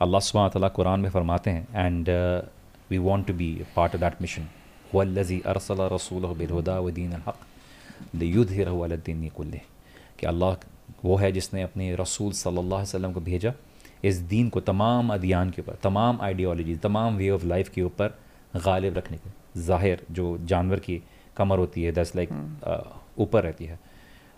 अल्लाह 0.01 0.19
सुबहान 0.19 0.49
ताला 0.49 0.67
कुरान 0.67 0.99
में 0.99 1.09
फरमाते 1.09 1.49
हैं 1.49 1.85
and 1.85 2.09
we 2.91 2.97
want 2.97 3.27
to 3.27 3.33
be 3.33 3.61
part 3.75 3.95
of 3.95 4.01
that 4.01 4.13
mission 4.21 4.47
वल्लजी 4.93 5.39
अरसल 5.45 5.81
रसूल 5.93 6.25
बिलहुदा 6.39 6.79
वदीन 6.79 7.13
हक़ 7.27 7.41
लयुद्दिन 8.15 9.29
कुल्ले 9.35 9.61
कि 10.19 10.25
अल्लाह 10.27 10.55
वो 11.03 11.15
है 11.17 11.31
जिसने 11.31 11.61
अपने 11.63 11.95
रसूल 11.95 12.31
सल्लल्लाहु 12.35 12.81
अलैहि 12.81 12.89
वसल्लम 12.89 13.13
को 13.13 13.21
भेजा 13.21 13.53
इस 14.03 14.17
दीन 14.31 14.49
को 14.49 14.59
तमाम 14.61 15.13
अदियान 15.13 15.49
के 15.51 15.61
ऊपर 15.61 15.77
तमाम 15.83 16.21
आइडियोलॉजी 16.21 16.75
तमाम 16.83 17.17
वे 17.17 17.29
ऑफ़ 17.29 17.45
लाइफ 17.45 17.69
के 17.75 17.81
ऊपर 17.81 18.17
गालिब 18.65 18.97
रखने 18.97 19.17
के 19.17 19.29
ज़ाहिर 19.61 20.05
जो 20.11 20.25
जानवर 20.51 20.79
की 20.87 21.01
कमर 21.37 21.59
होती 21.59 21.83
है 21.83 21.91
दस 21.91 22.15
लाइक 22.15 22.29
ऊपर 23.19 23.43
रहती 23.43 23.65
है। 23.65 23.79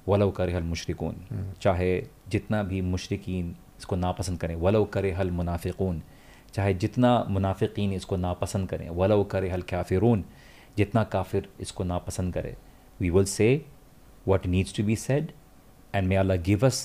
वलो 0.08 0.30
कर 0.38 0.50
हल 0.56 0.64
मुशरकून 0.64 1.16
चाहे 1.62 1.92
जितना 2.32 2.62
भी 2.70 2.82
मुशरकिन 2.82 3.56
इसको 3.80 3.96
नापसंद 3.96 4.40
करें 4.40 4.56
वलो 4.66 4.84
कर 4.94 5.06
हल 5.18 5.32
मुनाफिकून 5.32 6.02
चाहे 6.54 6.74
जितना 6.84 7.12
मुनाफिकीन 7.30 7.94
इसको 7.94 8.18
नापसंद 8.18 8.70
करें 8.70 8.90
वलो 9.02 9.24
कर 9.32 9.46
हल 9.52 9.62
काफिरून 9.70 10.24
जितना 10.82 11.04
काफिर 11.18 11.50
इसको 11.62 11.84
नापसंद 11.94 12.34
करे। 12.34 12.56
We 13.02 13.10
will 13.10 13.26
say 13.36 13.50
what 14.28 14.48
needs 14.48 14.76
to 14.76 14.84
be 14.84 14.96
said 15.04 15.32
and 15.96 16.08
may 16.08 16.16
Allah 16.16 16.38
give 16.50 16.66
us 16.66 16.82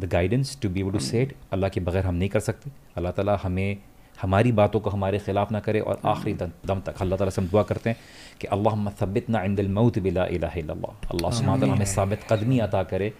the 0.00 0.04
guidance 0.12 0.58
to 0.62 0.68
be 0.70 0.80
able 0.80 0.92
to 0.92 0.98
set 1.04 1.34
अल्लाह 1.52 1.70
के 1.74 1.80
बगैर 1.80 2.06
हम 2.06 2.14
नहीं 2.14 2.28
कर 2.30 2.40
सकते। 2.46 2.70
अल्लाह 2.96 3.12
ताला 3.12 3.36
हमें 3.42 3.76
हमारी 4.18 4.52
बातों 4.58 4.80
को 4.80 4.90
हमारे 4.90 5.18
ख़िलाफ़ 5.18 5.52
ना 5.52 5.60
करे 5.60 5.80
और 5.82 6.00
आखिरी 6.06 6.32
दम 6.34 6.80
तक। 6.80 7.00
अल्लाह 7.00 7.18
ताला 7.18 7.30
से 7.30 7.40
हम 7.40 7.48
दुआ 7.48 7.62
करते 7.70 7.90
हैं 7.90 7.98
कि 8.40 8.46
अल्लाह 8.56 8.90
सबित 9.00 9.28
ना 9.30 9.42
इंदल 9.44 9.68
मऊत 9.78 9.98
बिला 10.06 10.24
अल्लाह 10.24 11.30
सुमात 11.38 11.64
हमें 11.64 11.84
साबित 11.86 12.20
कदमी 12.30 12.58
अता 12.66 12.82
करे। 12.92 13.12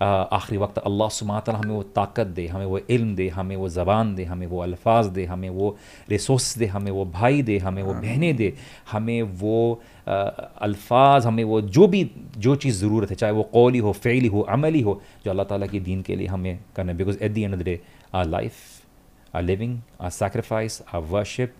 आखिरी 0.00 0.58
वक्त 0.58 0.78
अल्लाह 0.78 1.08
सुमात 1.10 1.48
हमें 1.50 1.74
वो 1.74 1.82
ताकत 1.94 2.26
दे 2.34 2.46
हमें 2.48 2.66
वो 2.66 2.78
इल्म 2.88 3.14
दे 3.14 3.28
हमें 3.28 3.54
वो 3.56 3.68
ज़बान 3.68 4.14
दे 4.14 4.24
हमें 4.24 4.46
वो 4.46 4.58
अल्फाज 4.62 5.06
दे 5.16 5.24
हमें 5.26 5.48
वो 5.50 5.76
रिसोर्स 6.10 6.58
दे 6.58 6.66
हमें 6.66 6.90
वो 6.90 7.04
भाई 7.12 7.42
दे 7.42 7.58
हमें 7.58 7.82
वो 7.82 7.94
बहनें 7.94 8.36
दे 8.36 8.52
हमें 8.92 9.22
वो 9.42 9.58
अल्फाज 10.08 11.26
हमें 11.26 11.44
वो 11.44 11.60
जो 11.76 11.86
भी 11.86 12.10
जो 12.38 12.54
चीज़ 12.56 12.80
ज़रूरत 12.80 13.10
है 13.10 13.16
चाहे 13.16 13.32
वो 13.32 13.42
कौली 13.52 13.78
हो 13.86 13.92
फ़ैली 13.94 14.28
हो 14.28 14.40
अमली 14.56 14.80
हो 14.80 15.00
जो 15.24 15.30
अल्लाह 15.30 15.46
ताला 15.46 15.66
के 15.66 15.80
दीन 15.80 16.02
के 16.02 16.16
लिए 16.16 16.26
हमें 16.28 16.58
करना 16.76 16.92
है। 16.92 16.98
Because 16.98 17.18
at 17.22 17.32
the 17.32 17.42
end 17.42 17.54
of 17.54 17.60
the 17.60 17.64
day 17.64 17.80
our 18.14 18.26
life 18.26 18.54
our 19.34 19.42
living 19.42 19.78
our 20.00 20.10
sacrifice 20.10 20.82
our 20.94 21.00
worship 21.14 21.54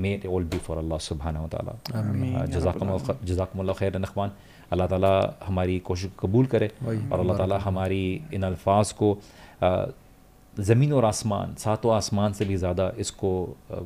may 0.00 0.14
it 0.14 0.26
all 0.26 0.44
be 0.44 0.58
for 0.66 0.78
अल्लाह 0.78 0.98
सुबहाना 1.06 1.46
ताला 1.54 2.44
जजाकम 2.46 3.72
खैर 3.74 3.98
नखवान 3.98 4.32
अल्लाह 4.72 4.86
ताला 4.88 5.14
हमारी 5.46 5.78
कोशिश 5.88 6.10
कबूल 6.20 6.46
करे 6.52 6.68
और 6.86 7.18
अल्लाह 7.18 7.36
ताला 7.38 7.58
हमारी 7.64 8.04
इन 8.34 8.42
अल्फाज 8.50 8.92
को 9.00 9.08
ज़मीन 10.54 10.92
और 10.92 11.04
आसमान 11.04 11.54
सातों 11.58 11.92
आसमान 11.94 12.32
से 12.38 12.44
भी 12.44 12.56
ज़्यादा 12.56 12.86
इसको 12.98 13.30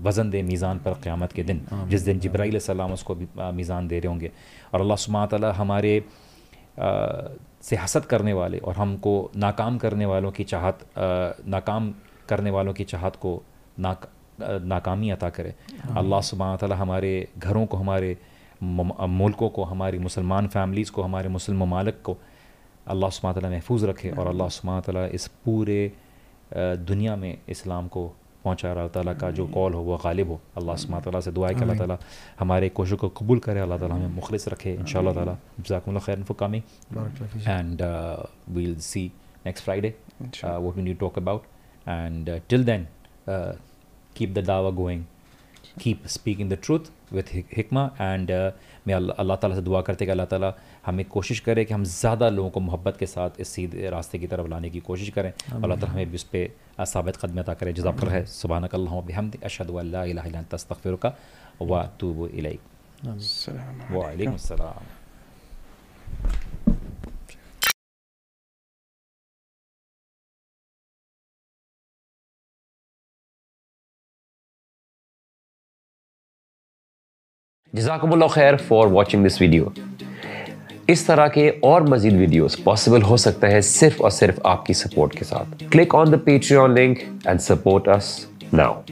वज़न 0.07 0.31
दे 0.31 0.43
मीज़ान 0.43 0.79
पर 0.85 0.95
क़्यामत 1.03 1.33
के 1.33 1.43
दिन 1.51 1.61
जिस 1.91 2.03
दिन 2.03 2.21
जब्राईल 2.21 2.59
सलाम 2.59 2.93
उसको 2.93 3.15
मीज़ान 3.59 3.89
दे 3.89 3.99
रहे 3.99 4.09
होंगे। 4.09 4.31
और 4.75 4.81
अल्लाह 4.81 4.97
सुबहान 5.05 5.27
ताला 5.29 5.53
हमारे 5.61 5.93
आ, 5.99 6.89
से 7.63 7.77
हसद 7.77 8.05
करने 8.07 8.33
वाले 8.33 8.59
और 8.59 8.75
हमको 8.77 9.13
नाकाम 9.37 9.79
करने 9.85 10.07
वालों 10.07 10.31
की 10.31 10.45
चाहत 10.45 10.85
नाकाम 11.55 11.95
करने 12.29 12.51
वालों 12.51 12.73
की 12.75 12.85
चाहत 12.85 13.17
को 13.23 13.33
नाक 13.79 14.09
नाकामी 14.73 15.11
अता 15.11 15.31
करे। 15.31 15.55
अल्लाह 15.97 16.21
सुबहान 16.29 16.57
ताला 16.57 16.77
हमारे 16.77 17.13
घरों 17.39 17.65
को 17.67 17.77
हमारे 17.77 18.11
मुल्कों 18.63 19.49
को 19.49 19.65
हमारी 19.65 19.99
मुसलमान 19.99 20.47
फैमिलीज़ 20.49 20.91
को 20.93 21.03
हमारे 21.03 21.29
मुस्लिम 21.29 21.63
ममालक 21.63 22.01
को 22.05 22.17
अल्लाह 22.89 23.11
सुबहान 23.11 23.51
महफूज 23.53 23.85
रखे 23.85 24.11
और 24.11 24.27
अल्लाह 24.27 24.49
सुबहान 24.49 25.09
इस 25.15 25.27
पूरे 25.45 25.81
दुनिया 26.55 27.17
में 27.17 27.39
इस्लाम 27.49 27.89
को 27.89 28.07
पहुँचा 28.45 28.73
रहा 28.73 28.89
ताला 28.95 29.15
का 29.15 29.31
जो 29.31 29.47
कॉल 29.55 29.73
हो 29.75 29.83
वह 29.83 29.99
गालिब 30.05 30.29
हो। 30.31 30.41
अल्लाह 30.57 30.77
सुबहान 30.77 31.03
ताला 31.03 31.21
से 31.21 31.31
दुआ 31.33 31.49
है 31.49 31.55
कि 31.55 31.61
अल्लाह 31.61 31.79
ताला 31.79 31.99
हमारे 32.41 32.69
कोशिश 32.79 32.99
को 32.99 33.09
कबूल 33.19 33.39
करे 33.47 33.61
अल्लाह 33.61 33.79
ताला 33.79 33.95
हमें 33.95 34.15
मुखलिस 34.15 34.49
रखे। 34.49 34.73
इन 34.75 34.85
ताला। 35.15 35.37
जजाकुल्ला 35.61 36.01
खैर 36.07 36.23
for 36.23 36.37
coming 36.41 36.63
and 37.49 37.83
we'll 38.57 38.79
see 38.91 39.05
next 39.47 39.65
Friday 39.65 39.95
talk 41.03 41.17
about. 41.17 41.43
and 41.87 42.29
uh, 42.29 42.41
till 42.49 42.65
then 42.65 42.89
uh, 43.29 43.53
keep 44.15 44.35
the 44.35 44.43
dawa 44.43 44.71
going. 44.75 45.05
keep 45.79 46.09
speaking 46.09 46.49
the 46.49 46.57
truth. 46.57 46.91
With 47.13 47.35
हिकमा 47.57 47.85
and 48.01 48.31
may 48.87 48.95
अल्लाह 48.95 49.37
ताला 49.37 49.55
से 49.55 49.63
दुआ 49.63 49.81
करते 49.83 50.05
कि 50.05 50.11
अल्लाह 50.11 50.27
ताला 50.27 50.53
हमें 50.87 51.05
कोशिश 51.09 51.41
करे 51.41 51.65
कि 51.65 51.75
हम 51.75 51.85
ज़्यादा 51.85 52.29
लोगों 52.29 52.51
को 52.51 52.61
मोहब्बत 52.61 52.97
के 52.99 53.07
साथ 53.07 53.41
इस 53.41 53.49
सीधे 53.49 53.91
रास्ते 53.91 54.19
की 54.19 54.27
तरफ़ 54.27 54.49
लाने 54.49 54.71
की 54.71 54.81
कोशिश 54.89 55.09
करें। 55.19 55.33
अल्लाह 55.55 55.77
ताला 55.79 55.93
हमें 55.93 56.11
भी 56.11 56.17
उस 56.17 56.25
पर 56.35 56.85
साबित 56.87 57.17
कदम 57.17 57.39
अता 57.41 57.55
करें। 57.55 57.73
जजाक 57.75 58.05
है 58.09 58.25
सुबहानक 58.27 58.75
अल्लाह 58.75 58.95
अशद 59.45 59.71
तस्तफ़िर 60.51 60.95
का 61.03 61.15
व 61.63 61.83
तूब 62.01 62.19
वालेकुम 63.93 64.37
जजाकम्ला 77.77 78.27
खैर 78.27 78.57
फॉर 78.57 78.87
वॉचिंग 78.89 79.23
दिस 79.23 79.41
वीडियो 79.41 79.73
इस 80.91 81.07
तरह 81.07 81.27
के 81.29 81.49
और 81.65 81.89
मजीद 81.89 82.15
वीडियोस 82.17 82.55
पॉसिबल 82.65 83.03
हो 83.03 83.17
सकते 83.17 83.47
हैं 83.47 83.61
सिर्फ़ 83.61 84.03
और 84.03 84.11
सिर्फ़ 84.11 84.41
आपकी 84.47 84.75
सपोर्ट 84.75 85.19
के 85.19 85.25
साथ. 85.25 85.69
Click 85.73 85.95
on 85.95 86.11
the 86.11 86.19
Patreon 86.27 86.75
link 86.75 86.99
and 87.27 87.41
support 87.41 87.89
us 87.89 88.09
now 88.55 88.83